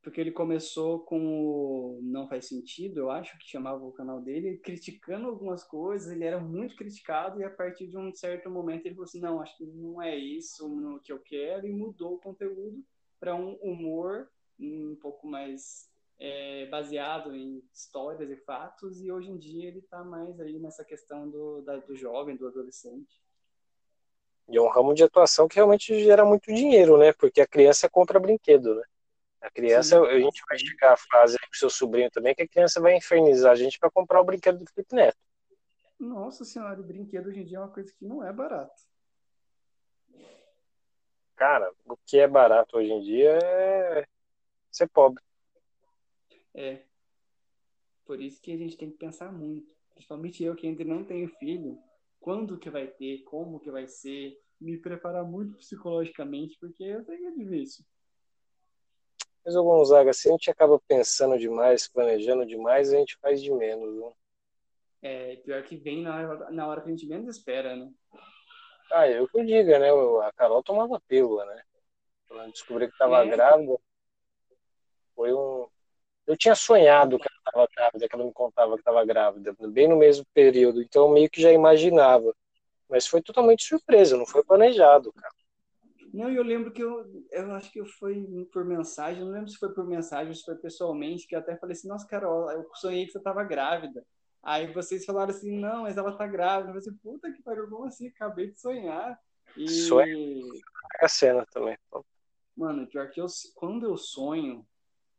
porque 0.02 0.20
ele 0.20 0.32
começou 0.32 0.98
com 1.00 1.20
o 1.20 2.00
Não 2.02 2.28
Faz 2.28 2.46
Sentido, 2.46 2.98
eu 2.98 3.10
acho 3.10 3.38
que 3.38 3.48
chamava 3.48 3.84
o 3.84 3.92
canal 3.92 4.20
dele, 4.20 4.58
criticando 4.58 5.28
algumas 5.28 5.62
coisas, 5.62 6.10
ele 6.10 6.24
era 6.24 6.40
muito 6.40 6.74
criticado 6.74 7.40
e 7.40 7.44
a 7.44 7.50
partir 7.50 7.86
de 7.86 7.96
um 7.96 8.12
certo 8.12 8.50
momento 8.50 8.84
ele 8.84 8.96
falou 8.96 9.04
assim, 9.04 9.20
não, 9.20 9.40
acho 9.40 9.56
que 9.56 9.64
não 9.64 10.02
é 10.02 10.16
isso 10.16 11.00
que 11.04 11.12
eu 11.12 11.20
quero 11.20 11.66
e 11.66 11.72
mudou 11.72 12.14
o 12.14 12.20
conteúdo 12.20 12.84
para 13.20 13.34
um 13.34 13.54
humor 13.62 14.28
um 14.58 14.96
pouco 15.00 15.26
mais 15.26 15.88
é, 16.18 16.66
baseado 16.66 17.34
em 17.34 17.62
histórias 17.72 18.28
e 18.28 18.36
fatos 18.36 19.00
e 19.00 19.10
hoje 19.10 19.30
em 19.30 19.38
dia 19.38 19.68
ele 19.68 19.78
está 19.78 20.02
mais 20.02 20.38
aí 20.40 20.58
nessa 20.58 20.84
questão 20.84 21.30
do, 21.30 21.62
da, 21.62 21.76
do 21.76 21.94
jovem, 21.94 22.36
do 22.36 22.48
adolescente. 22.48 23.22
E 24.48 24.56
é 24.56 24.60
um 24.60 24.68
ramo 24.68 24.94
de 24.94 25.04
atuação 25.04 25.46
que 25.46 25.56
realmente 25.56 26.02
gera 26.02 26.24
muito 26.24 26.52
dinheiro, 26.52 26.98
né? 26.98 27.12
Porque 27.12 27.40
a 27.40 27.46
criança 27.46 27.88
compra 27.88 28.18
brinquedo, 28.18 28.74
né? 28.74 28.82
A 29.42 29.50
criança, 29.50 29.98
Sim. 29.98 30.06
a 30.06 30.20
gente 30.20 30.40
vai 30.48 30.56
chegar 30.56 30.92
a 30.92 30.96
fase 30.96 31.36
com 31.36 31.52
seu 31.52 31.68
sobrinho 31.68 32.08
também, 32.10 32.32
que 32.32 32.42
a 32.42 32.48
criança 32.48 32.80
vai 32.80 32.96
infernizar 32.96 33.50
a 33.50 33.56
gente 33.56 33.76
para 33.78 33.90
comprar 33.90 34.20
o 34.20 34.24
brinquedo 34.24 34.58
do 34.58 34.70
Felipe 34.72 34.94
Neto. 34.94 35.18
Nossa 35.98 36.44
senhora, 36.44 36.80
o 36.80 36.84
brinquedo 36.84 37.26
hoje 37.26 37.40
em 37.40 37.44
dia 37.44 37.58
é 37.58 37.60
uma 37.60 37.72
coisa 37.72 37.92
que 37.92 38.04
não 38.04 38.24
é 38.24 38.32
barato. 38.32 38.80
Cara, 41.34 41.72
o 41.84 41.96
que 41.96 42.18
é 42.18 42.28
barato 42.28 42.76
hoje 42.76 42.92
em 42.92 43.00
dia 43.00 43.30
é 43.30 44.06
ser 44.70 44.88
pobre. 44.88 45.22
É. 46.54 46.84
Por 48.04 48.20
isso 48.20 48.40
que 48.40 48.52
a 48.52 48.56
gente 48.56 48.76
tem 48.76 48.90
que 48.90 48.98
pensar 48.98 49.32
muito. 49.32 49.74
Principalmente 49.92 50.44
eu 50.44 50.54
que 50.54 50.68
ainda 50.68 50.84
não 50.84 51.04
tenho 51.04 51.28
filho. 51.38 51.78
Quando 52.20 52.58
que 52.58 52.70
vai 52.70 52.86
ter, 52.86 53.24
como 53.24 53.58
que 53.58 53.70
vai 53.72 53.88
ser, 53.88 54.40
me 54.60 54.78
preparar 54.78 55.24
muito 55.24 55.56
psicologicamente, 55.56 56.56
porque 56.60 56.84
eu 56.84 57.04
tenho 57.04 57.18
que 57.18 57.26
é 57.26 57.44
difícil. 57.44 57.84
Mas 59.44 59.56
o 59.56 59.64
Gonzaga, 59.64 60.12
se 60.12 60.28
a 60.28 60.32
gente 60.32 60.50
acaba 60.50 60.80
pensando 60.86 61.38
demais, 61.38 61.88
planejando 61.88 62.46
demais, 62.46 62.92
a 62.92 62.98
gente 62.98 63.18
faz 63.20 63.42
de 63.42 63.52
menos, 63.52 63.94
né? 64.00 64.12
É, 65.02 65.36
pior 65.36 65.62
que 65.64 65.76
vem 65.76 66.00
na 66.00 66.14
hora, 66.14 66.50
na 66.50 66.68
hora 66.68 66.80
que 66.80 66.88
a 66.88 66.90
gente 66.92 67.06
menos 67.06 67.36
espera, 67.36 67.74
né? 67.74 67.90
Ah, 68.92 69.08
eu 69.08 69.26
que 69.26 69.44
diga, 69.44 69.78
né? 69.78 69.88
A 69.90 70.32
Carol 70.32 70.62
tomava 70.62 71.00
pílula, 71.08 71.44
né? 71.46 71.62
Quando 72.28 72.52
descobri 72.52 72.86
que 72.86 72.92
estava 72.92 73.24
é. 73.24 73.28
grávida, 73.28 73.76
foi 75.14 75.32
um. 75.34 75.66
Eu 76.24 76.36
tinha 76.36 76.54
sonhado 76.54 77.18
que 77.18 77.26
ela 77.26 77.38
estava 77.38 77.68
grávida, 77.74 78.08
que 78.08 78.14
ela 78.14 78.24
me 78.24 78.32
contava 78.32 78.74
que 78.74 78.80
estava 78.80 79.04
grávida, 79.04 79.56
bem 79.68 79.88
no 79.88 79.96
mesmo 79.96 80.24
período, 80.32 80.80
então 80.80 81.06
eu 81.06 81.12
meio 81.12 81.28
que 81.28 81.42
já 81.42 81.52
imaginava. 81.52 82.32
Mas 82.88 83.06
foi 83.06 83.20
totalmente 83.20 83.64
surpresa, 83.64 84.16
não 84.16 84.26
foi 84.26 84.44
planejado, 84.44 85.12
cara. 85.14 85.34
Não, 86.12 86.28
eu 86.30 86.42
lembro 86.42 86.70
que 86.70 86.82
eu, 86.82 87.24
eu 87.30 87.52
acho 87.52 87.72
que 87.72 87.82
foi 87.84 88.22
por 88.52 88.66
mensagem, 88.66 89.24
não 89.24 89.32
lembro 89.32 89.48
se 89.48 89.56
foi 89.56 89.72
por 89.72 89.86
mensagem 89.86 90.28
ou 90.28 90.34
se 90.34 90.44
foi 90.44 90.56
pessoalmente, 90.56 91.26
que 91.26 91.34
eu 91.34 91.38
até 91.38 91.56
falei 91.56 91.72
assim, 91.72 91.88
nossa, 91.88 92.06
Carol, 92.06 92.50
eu 92.50 92.68
sonhei 92.74 93.06
que 93.06 93.12
você 93.12 93.18
estava 93.18 93.42
grávida. 93.44 94.04
Aí 94.42 94.70
vocês 94.72 95.06
falaram 95.06 95.30
assim, 95.30 95.58
não, 95.58 95.82
mas 95.82 95.96
ela 95.96 96.16
tá 96.16 96.26
grávida. 96.26 96.68
Eu 96.68 96.74
falei 96.74 96.78
assim, 96.80 96.98
puta 96.98 97.32
que 97.32 97.42
pariu, 97.42 97.68
como 97.68 97.86
assim? 97.86 98.08
Acabei 98.08 98.50
de 98.50 98.60
sonhar. 98.60 99.18
E... 99.56 99.66
Sonho. 99.68 100.42
A 101.00 101.08
cena 101.08 101.46
também. 101.46 101.78
Mano, 102.54 102.86
pior 102.86 103.08
que 103.08 103.20
eu, 103.20 103.26
quando 103.54 103.86
eu 103.86 103.96
sonho, 103.96 104.66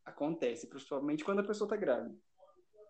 acontece, 0.06 0.68
principalmente 0.68 1.24
quando 1.24 1.40
a 1.40 1.44
pessoa 1.44 1.68
tá 1.68 1.76
grávida. 1.76 2.16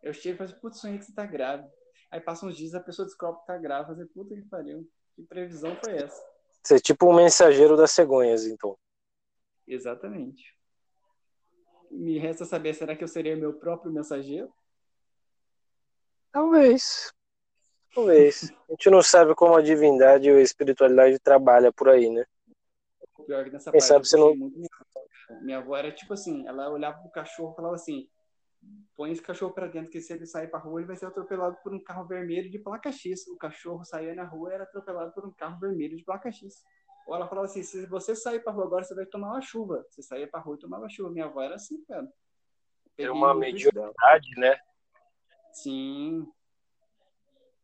Eu 0.02 0.14
chego 0.14 0.36
e 0.36 0.38
falo 0.40 0.50
assim, 0.50 0.60
putz, 0.60 0.80
sonhei 0.80 0.98
que 0.98 1.06
você 1.06 1.14
tá 1.14 1.26
grávida. 1.26 1.72
Aí 2.12 2.20
passam 2.20 2.50
uns 2.50 2.58
dias, 2.58 2.76
a 2.76 2.82
pessoa 2.82 3.06
descobre 3.06 3.40
que 3.40 3.48
tá 3.48 3.58
grávida. 3.58 3.94
Eu 3.94 3.96
falei, 3.96 4.12
puta 4.14 4.36
que 4.36 4.50
pariu, 4.50 4.92
que 5.16 5.24
previsão 5.24 5.74
foi 5.78 5.96
essa? 5.96 6.33
Ser 6.66 6.80
tipo 6.80 7.10
um 7.10 7.16
mensageiro 7.16 7.76
das 7.76 7.92
cegonhas, 7.92 8.46
então. 8.46 8.78
Exatamente. 9.68 10.56
Me 11.92 12.18
resta 12.18 12.46
saber, 12.46 12.74
será 12.74 12.96
que 12.96 13.04
eu 13.04 13.08
seria 13.08 13.36
meu 13.36 13.54
próprio 13.54 13.92
mensageiro? 13.92 14.52
Talvez. 16.32 17.14
Talvez. 17.94 18.52
A 18.68 18.72
gente 18.72 18.90
não 18.90 19.04
sabe 19.04 19.36
como 19.36 19.56
a 19.56 19.62
divindade 19.62 20.32
ou 20.32 20.38
a 20.38 20.42
espiritualidade 20.42 21.20
trabalha 21.20 21.72
por 21.72 21.90
aí, 21.90 22.10
né? 22.10 22.26
Pior 23.26 23.44
que 23.46 23.52
nessa 23.52 23.72
Quem 23.72 23.80
parte, 23.80 23.88
sabe 23.88 24.08
você 24.08 24.18
não... 24.18 24.36
Muito... 24.36 24.70
Minha 25.42 25.60
avó 25.60 25.76
era 25.78 25.92
tipo 25.92 26.14
assim, 26.14 26.48
ela 26.48 26.70
olhava 26.70 27.00
pro 27.00 27.12
cachorro 27.12 27.54
e 27.54 27.56
falava 27.56 27.76
assim, 27.76 28.10
põe 28.96 29.12
esse 29.12 29.22
cachorro 29.22 29.54
para 29.54 29.68
dentro, 29.68 29.90
que 29.90 30.02
se 30.02 30.14
ele 30.14 30.26
sair 30.26 30.48
para 30.48 30.60
rua, 30.60 30.80
ele 30.80 30.88
vai 30.88 30.96
ser 30.96 31.06
atropelado 31.06 31.58
por 31.64 31.74
um 31.74 31.84
carro 31.84 32.06
vermelho 32.06 32.50
de 32.50 32.60
placa 32.60 32.92
X. 32.92 33.28
O 33.28 33.38
cachorro 33.38 33.84
saía 33.84 34.14
na 34.14 34.24
rua 34.24 34.54
era 34.54 34.64
atropelado 34.64 35.12
por 35.14 35.26
um 35.26 35.32
carro 35.32 35.60
vermelho 35.60 35.98
de 35.98 36.04
placa 36.04 36.32
X. 36.32 36.64
Ou 37.08 37.16
ela 37.16 37.28
falava 37.28 37.46
assim: 37.46 37.64
se 37.64 37.86
você 37.88 38.16
sair 38.16 38.40
para 38.40 38.54
rua 38.54 38.66
agora, 38.66 38.84
você 38.84 38.96
vai 38.96 39.06
tomar 39.06 39.32
uma 39.32 39.42
chuva. 39.42 39.86
Você 39.90 40.02
saía 40.02 40.28
para 40.28 40.40
rua 40.40 40.56
e 40.56 40.60
tomava 40.60 40.90
chuva. 40.90 41.10
Minha 41.10 41.26
avó 41.26 41.42
era 41.42 41.56
assim, 41.56 41.84
cara. 41.86 42.08
É 42.98 43.10
uma 43.12 43.34
mediunidade, 43.34 44.30
né? 44.38 44.58
Sim. 45.52 46.28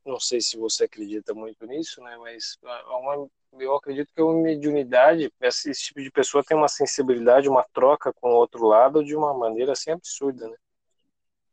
Não 0.06 0.20
sei 0.20 0.42
se 0.42 0.58
você 0.58 0.86
acredita 0.86 1.34
muito 1.34 1.66
nisso, 1.68 2.02
né? 2.02 2.18
Mas 2.18 2.58
é 2.64 2.96
uma, 2.96 3.30
eu 3.54 3.76
acredito 3.76 4.12
que 4.14 4.20
é 4.20 4.24
uma 4.24 4.42
mediunidade, 4.42 5.32
esse 5.42 5.72
tipo 5.74 6.02
de 6.02 6.10
pessoa 6.10 6.44
tem 6.44 6.58
uma 6.58 6.68
sensibilidade, 6.68 7.50
uma 7.50 7.64
troca 7.72 8.12
com 8.14 8.30
o 8.30 8.36
outro 8.36 8.66
lado 8.66 9.04
de 9.04 9.16
uma 9.16 9.34
maneira 9.34 9.74
assim 9.74 9.92
absurda, 9.92 10.48
né? 10.48 10.58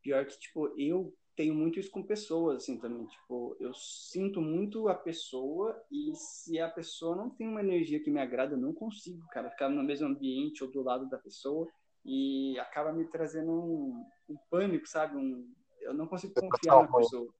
Pior 0.07 0.24
que, 0.24 0.39
tipo, 0.39 0.73
eu 0.78 1.12
tenho 1.35 1.53
muito 1.53 1.81
isso 1.81 1.91
com 1.91 2.01
pessoas, 2.01 2.62
assim, 2.62 2.78
também. 2.78 3.05
Tipo, 3.07 3.57
eu 3.59 3.74
sinto 3.74 4.41
muito 4.41 4.89
a 4.89 4.95
pessoa 4.95 5.77
e 5.91 6.15
se 6.15 6.61
a 6.61 6.70
pessoa 6.70 7.16
não 7.16 7.28
tem 7.28 7.49
uma 7.49 7.61
energia 7.61 8.01
que 8.01 8.09
me 8.09 8.20
agrada, 8.20 8.55
eu 8.55 8.59
não 8.59 8.73
consigo, 8.73 9.27
cara, 9.33 9.51
ficar 9.51 9.69
no 9.69 9.83
mesmo 9.83 10.07
ambiente 10.07 10.62
ou 10.62 10.70
do 10.70 10.81
lado 10.81 11.09
da 11.09 11.19
pessoa 11.19 11.66
e 12.05 12.57
acaba 12.61 12.93
me 12.93 13.05
trazendo 13.07 13.51
um, 13.51 14.07
um 14.28 14.37
pânico, 14.49 14.87
sabe? 14.87 15.16
Um, 15.16 15.53
eu 15.81 15.93
não 15.93 16.07
consigo 16.07 16.35
confiar 16.35 16.83
na 16.83 16.97
pessoa. 16.99 17.35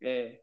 É. 0.00 0.40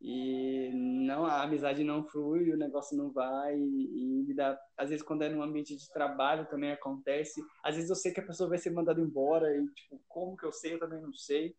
E 0.00 0.70
não, 0.72 1.26
a 1.26 1.42
amizade 1.42 1.82
não 1.82 2.04
flui, 2.04 2.52
o 2.52 2.56
negócio 2.56 2.96
não 2.96 3.10
vai 3.10 3.58
e, 3.58 4.30
e 4.30 4.34
dá, 4.34 4.58
às 4.76 4.90
vezes 4.90 5.04
quando 5.04 5.22
é 5.22 5.28
num 5.28 5.42
ambiente 5.42 5.76
de 5.76 5.90
trabalho 5.90 6.48
também 6.48 6.70
acontece. 6.70 7.42
Às 7.64 7.74
vezes 7.74 7.90
eu 7.90 7.96
sei 7.96 8.12
que 8.12 8.20
a 8.20 8.26
pessoa 8.26 8.48
vai 8.48 8.58
ser 8.58 8.70
mandada 8.70 9.00
embora 9.00 9.56
e 9.56 9.66
tipo, 9.70 10.00
como 10.06 10.36
que 10.36 10.46
eu 10.46 10.52
sei, 10.52 10.74
eu 10.74 10.78
também 10.78 11.00
não 11.00 11.12
sei. 11.12 11.56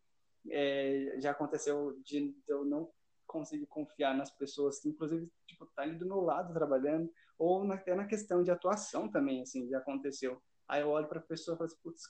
É, 0.48 1.16
já 1.18 1.32
aconteceu 1.32 1.98
de, 2.02 2.32
de, 2.32 2.42
eu 2.48 2.64
não 2.64 2.90
conseguir 3.26 3.66
confiar 3.66 4.16
nas 4.16 4.30
pessoas 4.30 4.80
que 4.80 4.88
inclusive 4.88 5.30
tipo 5.46 5.66
tá 5.76 5.82
ali 5.82 5.94
do 5.98 6.06
meu 6.06 6.22
lado 6.22 6.54
trabalhando 6.54 7.12
ou 7.38 7.62
na, 7.62 7.74
até 7.74 7.94
na 7.94 8.06
questão 8.06 8.42
de 8.42 8.50
atuação 8.50 9.10
também 9.10 9.42
assim 9.42 9.68
já 9.68 9.78
aconteceu. 9.78 10.40
Aí 10.66 10.80
eu 10.80 10.88
olho 10.88 11.08
para 11.08 11.18
a 11.18 11.22
pessoa 11.22 11.54
e 11.54 11.58
falo 11.58 11.66
assim, 11.66 11.80
putz, 11.82 12.02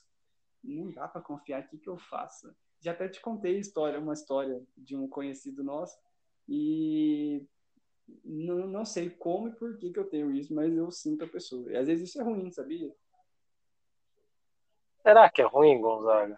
não 0.63 0.91
dá 0.91 1.09
para 1.09 1.19
confiar, 1.19 1.61
o 1.63 1.67
que 1.67 1.77
que 1.77 1.89
eu 1.89 1.97
faço? 1.97 2.55
Já 2.79 2.93
até 2.93 3.09
te 3.09 3.19
contei 3.19 3.59
história, 3.59 3.99
uma 3.99 4.13
história 4.13 4.63
de 4.77 4.95
um 4.95 5.07
conhecido 5.09 5.61
nosso 5.63 5.99
e 6.53 7.47
não, 8.25 8.67
não 8.67 8.83
sei 8.83 9.09
como 9.09 9.47
e 9.47 9.53
por 9.53 9.77
que, 9.77 9.89
que 9.89 9.97
eu 9.97 10.09
tenho 10.09 10.29
isso, 10.33 10.53
mas 10.53 10.75
eu 10.75 10.91
sinto 10.91 11.23
a 11.23 11.27
pessoa. 11.27 11.71
E 11.71 11.77
às 11.77 11.87
vezes 11.87 12.09
isso 12.09 12.19
é 12.19 12.23
ruim, 12.25 12.51
sabia? 12.51 12.93
Será 15.01 15.29
que 15.29 15.41
é 15.41 15.45
ruim, 15.45 15.79
Gonzaga? 15.79 16.37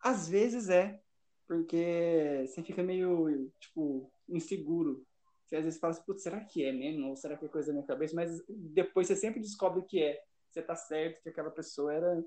Às 0.00 0.30
vezes 0.30 0.70
é, 0.70 0.98
porque 1.46 2.46
você 2.46 2.62
fica 2.62 2.82
meio, 2.82 3.52
tipo, 3.60 4.10
inseguro. 4.26 5.04
Você 5.44 5.56
às 5.56 5.64
vezes 5.64 5.78
fala 5.78 5.92
assim, 5.92 6.04
putz, 6.06 6.22
será 6.22 6.40
que 6.40 6.64
é 6.64 6.72
mesmo? 6.72 7.10
Ou 7.10 7.16
será 7.16 7.36
que 7.36 7.44
é 7.44 7.48
coisa 7.48 7.66
da 7.66 7.74
minha 7.74 7.86
cabeça? 7.86 8.16
Mas 8.16 8.42
depois 8.48 9.06
você 9.06 9.14
sempre 9.14 9.40
descobre 9.40 9.82
que 9.82 10.02
é. 10.02 10.18
Você 10.48 10.62
tá 10.62 10.74
certo 10.74 11.22
que 11.22 11.28
aquela 11.28 11.50
pessoa 11.50 11.92
era, 11.92 12.24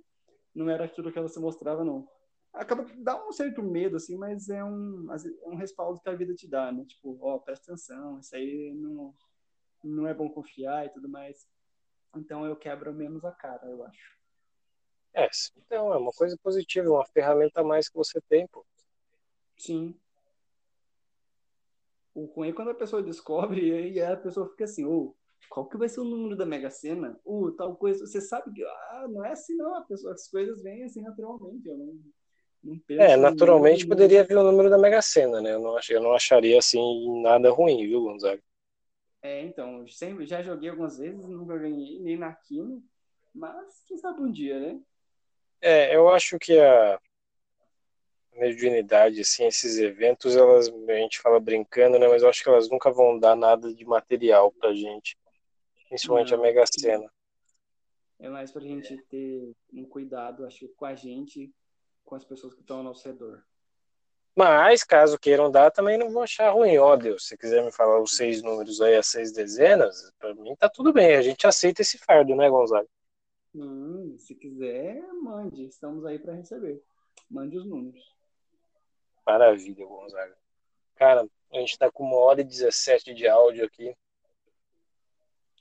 não 0.54 0.70
era 0.70 0.86
aquilo 0.86 1.12
que 1.12 1.18
ela 1.18 1.28
se 1.28 1.40
mostrava, 1.40 1.84
não 1.84 2.08
acaba 2.54 2.86
dá 2.98 3.28
um 3.28 3.32
certo 3.32 3.62
medo, 3.64 3.98
assim, 3.98 4.16
mas 4.18 4.50
é 4.50 4.64
um, 4.64 5.08
é 5.12 5.50
um 5.50 5.56
respaldo 5.56 6.00
que 6.00 6.10
a 6.10 6.16
vida 6.16 6.34
te 6.34 6.48
dá, 6.48 6.72
né? 6.72 6.86
Tipo, 6.86 7.18
ó, 7.22 7.36
oh, 7.36 7.40
presta 7.40 7.72
atenção, 7.72 8.20
isso 8.20 8.36
aí 8.36 8.74
não, 8.76 9.14
não 9.84 10.08
é 10.08 10.14
bom 10.14 10.30
confiar 10.30 10.86
e 10.86 10.90
tudo 10.90 11.10
mais. 11.10 11.48
Então 12.16 12.46
eu 12.46 12.56
quebro 12.56 12.94
menos 12.94 13.26
a 13.26 13.32
cara, 13.32 13.66
eu 13.68 13.84
acho. 13.84 14.14
É, 15.16 15.30
então, 15.58 15.94
é 15.94 15.98
uma 15.98 16.12
coisa 16.12 16.38
positiva, 16.42 16.90
uma 16.90 17.06
ferramenta 17.06 17.62
a 17.62 17.64
mais 17.64 17.88
que 17.88 17.96
você 17.96 18.20
tem, 18.22 18.48
pô. 18.48 18.66
Sim. 19.58 19.96
O 22.16 22.26
ruim 22.26 22.50
é 22.50 22.54
quando 22.54 22.72
a 22.72 22.76
pessoa 22.76 23.02
descobre 23.02 23.92
e 23.92 24.02
a 24.02 24.16
pessoa 24.18 24.50
fica 24.50 24.66
assim, 24.66 24.86
ô, 24.86 24.92
oh, 24.92 25.16
qual 25.50 25.68
que 25.68 25.78
vai 25.78 25.88
ser 25.90 26.00
o 26.00 26.06
número 26.06 26.36
da 26.36 26.46
Mega 26.46 26.70
Sena? 26.70 27.20
Uh, 27.24 27.52
tal 27.52 27.76
coisa. 27.76 28.06
Você 28.06 28.22
sabe 28.22 28.52
que 28.54 28.64
ah, 28.64 29.08
não 29.10 29.24
é 29.24 29.32
assim, 29.32 29.56
não. 29.56 29.86
Pessoa, 29.86 30.14
as 30.14 30.28
coisas 30.28 30.62
vêm 30.64 30.84
assim 30.84 31.02
naturalmente. 31.02 31.68
Eu 31.68 31.78
não, 31.78 32.00
não 32.64 32.80
penso 32.80 33.02
é, 33.02 33.18
naturalmente 33.18 33.86
poderia 33.86 34.24
vir 34.24 34.38
o 34.38 34.44
número 34.44 34.70
da 34.70 34.78
Mega 34.78 35.02
Sena, 35.02 35.42
né? 35.42 35.54
Eu 35.54 35.60
não, 35.60 35.78
eu 35.90 36.02
não 36.02 36.14
acharia 36.14 36.58
assim 36.58 37.22
nada 37.22 37.52
ruim, 37.52 37.86
viu, 37.86 38.04
Gonzaga? 38.04 38.42
É, 39.22 39.42
então, 39.42 39.88
sempre, 39.88 40.26
já 40.26 40.42
joguei 40.42 40.70
algumas 40.70 40.98
vezes, 40.98 41.26
nunca 41.26 41.58
ganhei, 41.58 42.00
nem 42.00 42.18
na 42.18 42.34
Kino, 42.34 42.84
mas 43.34 43.84
quem 43.88 43.98
sabe 43.98 44.22
um 44.22 44.32
dia, 44.32 44.60
né? 44.60 44.80
É, 45.62 45.96
eu 45.96 46.10
acho 46.10 46.38
que 46.38 46.60
a 46.60 47.00
mediunidade, 48.36 49.22
assim, 49.22 49.46
esses 49.46 49.78
eventos, 49.78 50.36
elas, 50.36 50.68
a 50.68 50.94
gente 50.96 51.22
fala 51.22 51.40
brincando, 51.40 51.98
né? 51.98 52.08
Mas 52.08 52.22
eu 52.22 52.30
acho 52.30 52.44
que 52.44 52.50
elas 52.50 52.70
nunca 52.70 52.92
vão 52.92 53.18
dar 53.18 53.36
nada 53.36 53.74
de 53.74 53.86
material 53.86 54.52
pra 54.52 54.74
gente. 54.74 55.18
Principalmente 55.88 56.32
Não, 56.32 56.40
a 56.40 56.42
Mega 56.42 56.64
Sena. 56.66 57.10
É 58.20 58.30
mais 58.30 58.52
pra 58.52 58.62
gente 58.62 58.98
ter 59.10 59.54
um 59.74 59.86
cuidado, 59.86 60.46
acho 60.46 60.68
com 60.76 60.86
a 60.86 60.96
gente, 60.96 61.52
com 62.04 62.16
as 62.16 62.24
pessoas 62.24 62.54
que 62.54 62.62
estão 62.62 62.78
ao 62.78 62.84
nosso 62.84 63.08
redor. 63.08 63.44
Mas, 64.36 64.84
caso 64.84 65.20
queiram 65.20 65.52
dar, 65.52 65.70
também 65.70 65.98
não 65.98 66.10
vou 66.10 66.24
achar 66.24 66.50
ruim. 66.50 66.78
Ó, 66.78 66.96
Deus, 66.96 67.28
se 67.28 67.38
quiser 67.38 67.64
me 67.64 67.72
falar 67.72 68.02
os 68.02 68.16
seis 68.16 68.42
números 68.42 68.82
aí, 68.82 68.96
as 68.96 69.08
seis 69.08 69.32
dezenas, 69.32 70.12
pra 70.18 70.34
mim 70.34 70.56
tá 70.56 70.68
tudo 70.68 70.92
bem. 70.92 71.16
A 71.16 71.22
gente 71.22 71.46
aceita 71.46 71.82
esse 71.82 72.00
fardo, 72.00 72.36
né, 72.36 72.50
Gonzaga? 72.50 72.88
Hum, 73.54 74.16
se 74.18 74.34
quiser, 74.34 75.04
mande. 75.22 75.66
Estamos 75.66 76.04
aí 76.06 76.18
para 76.18 76.34
receber. 76.34 76.82
Mande 77.30 77.58
os 77.58 77.66
números. 77.66 78.12
Maravilha, 79.26 79.86
Gonzaga. 79.86 80.36
Cara, 80.96 81.28
a 81.52 81.60
gente 81.60 81.78
tá 81.78 81.92
com 81.92 82.04
uma 82.04 82.18
hora 82.18 82.42
e 82.42 82.44
17 82.44 83.14
de 83.14 83.28
áudio 83.28 83.66
aqui. 83.66 83.96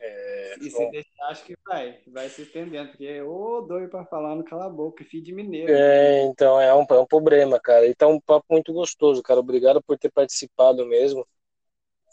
É, 0.05 0.57
e 0.61 0.69
se 0.69 0.91
deixar, 0.91 1.27
acho 1.29 1.45
que 1.45 1.55
vai, 1.65 1.97
vai 2.09 2.29
se 2.29 2.43
estendendo, 2.43 2.91
porque 2.91 3.23
ô 3.23 3.61
doido 3.61 3.89
para 3.89 4.05
falar 4.07 4.35
no 4.35 4.43
cala 4.43 4.67
a 4.67 4.69
boca, 4.69 5.05
filho 5.05 5.23
de 5.23 5.33
mineiro. 5.33 5.73
É, 5.73 6.25
então 6.25 6.61
é 6.61 6.75
um, 6.75 6.85
é 6.91 6.99
um 6.99 7.07
problema, 7.07 7.61
cara. 7.61 7.87
E 7.87 7.95
tá 7.95 8.09
um 8.09 8.21
papo 8.21 8.47
muito 8.51 8.73
gostoso, 8.73 9.23
cara. 9.23 9.39
Obrigado 9.39 9.81
por 9.81 9.97
ter 9.97 10.11
participado 10.11 10.85
mesmo. 10.85 11.25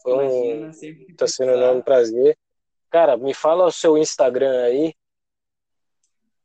Foi 0.04 0.24
Imagina, 0.24 0.68
um. 0.68 1.16
Tá 1.16 1.28
sendo 1.28 1.72
um 1.72 1.82
prazer. 1.82 2.38
Cara, 2.92 3.18
me 3.18 3.34
fala 3.34 3.66
o 3.66 3.72
seu 3.72 3.98
Instagram 3.98 4.66
aí. 4.66 4.94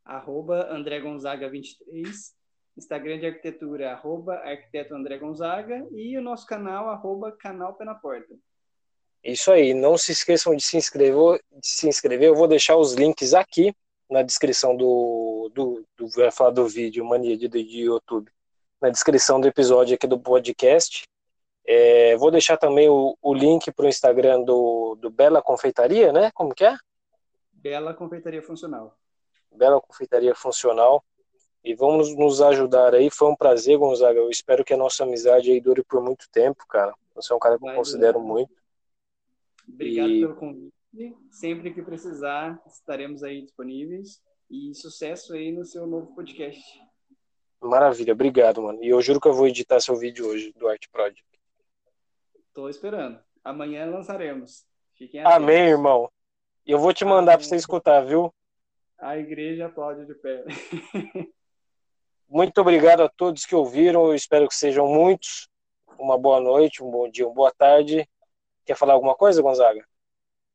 Arroba 0.02 0.66
André 0.70 0.98
Gonzaga 1.00 1.50
23. 1.50 2.34
Instagram 2.76 3.18
de 3.18 3.26
arquitetura, 3.26 3.92
arroba 3.92 4.34
arquiteto 4.36 4.94
André 4.94 5.18
Gonzaga. 5.18 5.86
E 5.92 6.16
o 6.16 6.22
nosso 6.22 6.46
canal, 6.46 6.88
arroba 6.88 7.32
canal 7.32 7.74
Pé 7.74 7.84
na 7.84 7.94
Porta. 7.94 8.34
Isso 9.24 9.50
aí, 9.50 9.72
não 9.72 9.96
se 9.96 10.12
esqueçam 10.12 10.54
de 10.54 10.62
se 10.62 10.76
inscrever, 10.76 11.42
de 11.50 11.66
se 11.66 11.88
inscrever. 11.88 12.28
Eu 12.28 12.34
vou 12.34 12.46
deixar 12.46 12.76
os 12.76 12.92
links 12.92 13.32
aqui 13.32 13.74
na 14.10 14.22
descrição 14.22 14.76
do, 14.76 15.50
do, 15.54 15.82
do 15.96 16.08
vai 16.08 16.30
falar 16.30 16.50
do 16.50 16.68
vídeo 16.68 17.04
Mania 17.04 17.36
de, 17.36 17.48
de 17.48 17.80
YouTube, 17.80 18.30
na 18.80 18.90
descrição 18.90 19.40
do 19.40 19.48
episódio 19.48 19.94
aqui 19.94 20.06
do 20.06 20.20
podcast. 20.20 21.04
É, 21.66 22.14
vou 22.18 22.30
deixar 22.30 22.58
também 22.58 22.90
o, 22.90 23.16
o 23.22 23.32
link 23.32 23.72
para 23.72 23.86
o 23.86 23.88
Instagram 23.88 24.42
do, 24.42 24.94
do 25.00 25.08
Bela 25.08 25.40
Confeitaria, 25.40 26.12
né? 26.12 26.30
Como 26.34 26.54
que 26.54 26.66
é? 26.66 26.76
Bela 27.50 27.94
Confeitaria 27.94 28.42
Funcional. 28.42 28.94
Bela 29.50 29.80
Confeitaria 29.80 30.34
Funcional. 30.34 31.02
E 31.64 31.74
vamos 31.74 32.14
nos 32.14 32.42
ajudar 32.42 32.94
aí. 32.94 33.08
Foi 33.08 33.28
um 33.28 33.36
prazer, 33.36 33.78
Gonzaga. 33.78 34.18
Eu 34.18 34.28
espero 34.28 34.62
que 34.62 34.74
a 34.74 34.76
nossa 34.76 35.04
amizade 35.04 35.50
aí 35.50 35.58
dure 35.62 35.82
por 35.82 36.02
muito 36.02 36.28
tempo, 36.30 36.66
cara. 36.68 36.94
Você 37.14 37.32
é 37.32 37.36
um 37.36 37.38
cara 37.38 37.58
que 37.58 37.66
eu 37.66 37.74
considero 37.74 38.20
muito. 38.20 38.52
Obrigado 39.68 40.10
e... 40.10 40.20
pelo 40.20 40.36
convite. 40.36 40.74
Sempre 41.30 41.74
que 41.74 41.82
precisar, 41.82 42.60
estaremos 42.66 43.22
aí 43.22 43.42
disponíveis. 43.42 44.22
E 44.50 44.74
sucesso 44.74 45.34
aí 45.34 45.50
no 45.50 45.64
seu 45.64 45.86
novo 45.86 46.14
podcast. 46.14 46.62
Maravilha, 47.60 48.12
obrigado, 48.12 48.62
mano. 48.62 48.82
E 48.84 48.88
eu 48.88 49.00
juro 49.00 49.20
que 49.20 49.26
eu 49.26 49.32
vou 49.32 49.48
editar 49.48 49.80
seu 49.80 49.96
vídeo 49.96 50.26
hoje 50.26 50.52
do 50.52 50.68
Art 50.68 50.86
Project. 50.92 51.24
Tô 52.52 52.68
esperando. 52.68 53.18
Amanhã 53.42 53.86
lançaremos. 53.86 54.64
Fiquem 54.94 55.20
atentos. 55.20 55.42
Amém, 55.42 55.68
irmão. 55.70 56.10
E 56.64 56.70
eu 56.70 56.78
vou 56.78 56.92
te 56.92 57.04
mandar 57.04 57.36
para 57.38 57.46
você 57.46 57.56
escutar, 57.56 58.02
viu? 58.02 58.32
A 58.98 59.18
igreja 59.18 59.66
aplaude 59.66 60.06
de 60.06 60.14
pé. 60.14 60.44
Muito 62.28 62.60
obrigado 62.60 63.02
a 63.02 63.08
todos 63.08 63.44
que 63.44 63.54
ouviram. 63.54 64.06
Eu 64.06 64.14
espero 64.14 64.46
que 64.46 64.54
sejam 64.54 64.86
muitos. 64.86 65.48
Uma 65.98 66.18
boa 66.18 66.40
noite, 66.40 66.82
um 66.82 66.90
bom 66.90 67.08
dia, 67.08 67.26
uma 67.26 67.34
boa 67.34 67.52
tarde 67.52 68.08
Quer 68.64 68.76
falar 68.76 68.94
alguma 68.94 69.14
coisa, 69.14 69.42
Gonzaga? 69.42 69.86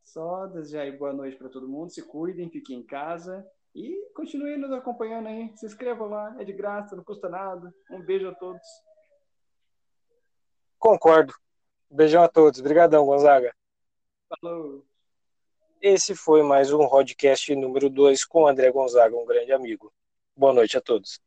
Só 0.04 0.48
desejar 0.48 0.82
aí 0.82 0.92
boa 0.92 1.14
noite 1.14 1.38
para 1.38 1.50
todo 1.50 1.68
mundo. 1.68 1.92
Se 1.92 2.02
cuidem, 2.02 2.50
fiquem 2.50 2.80
em 2.80 2.86
casa 2.86 3.46
e 3.76 4.10
continuem 4.16 4.58
nos 4.58 4.72
acompanhando 4.72 5.28
aí. 5.28 5.56
Se 5.56 5.66
inscrevam 5.66 6.08
lá, 6.08 6.36
é 6.40 6.44
de 6.44 6.54
graça, 6.54 6.96
não 6.96 7.04
custa 7.04 7.30
nada. 7.30 7.74
Um 7.92 8.02
beijo 8.02 8.28
a 8.28 8.34
todos. 8.34 8.68
Concordo. 10.80 11.34
Beijão 11.90 12.24
a 12.24 12.28
todos. 12.28 12.60
Obrigadão, 12.60 13.06
Gonzaga. 13.06 13.54
Falou. 14.42 14.86
Esse 15.82 16.16
foi 16.16 16.44
mais 16.44 16.74
um 16.74 16.88
podcast 16.90 17.56
número 17.56 17.90
2 17.90 18.26
com 18.26 18.48
André 18.48 18.72
Gonzaga, 18.72 19.16
um 19.16 19.26
grande 19.26 19.52
amigo. 19.52 19.94
Boa 20.36 20.54
noite 20.54 20.78
a 20.78 20.82
todos. 20.82 21.22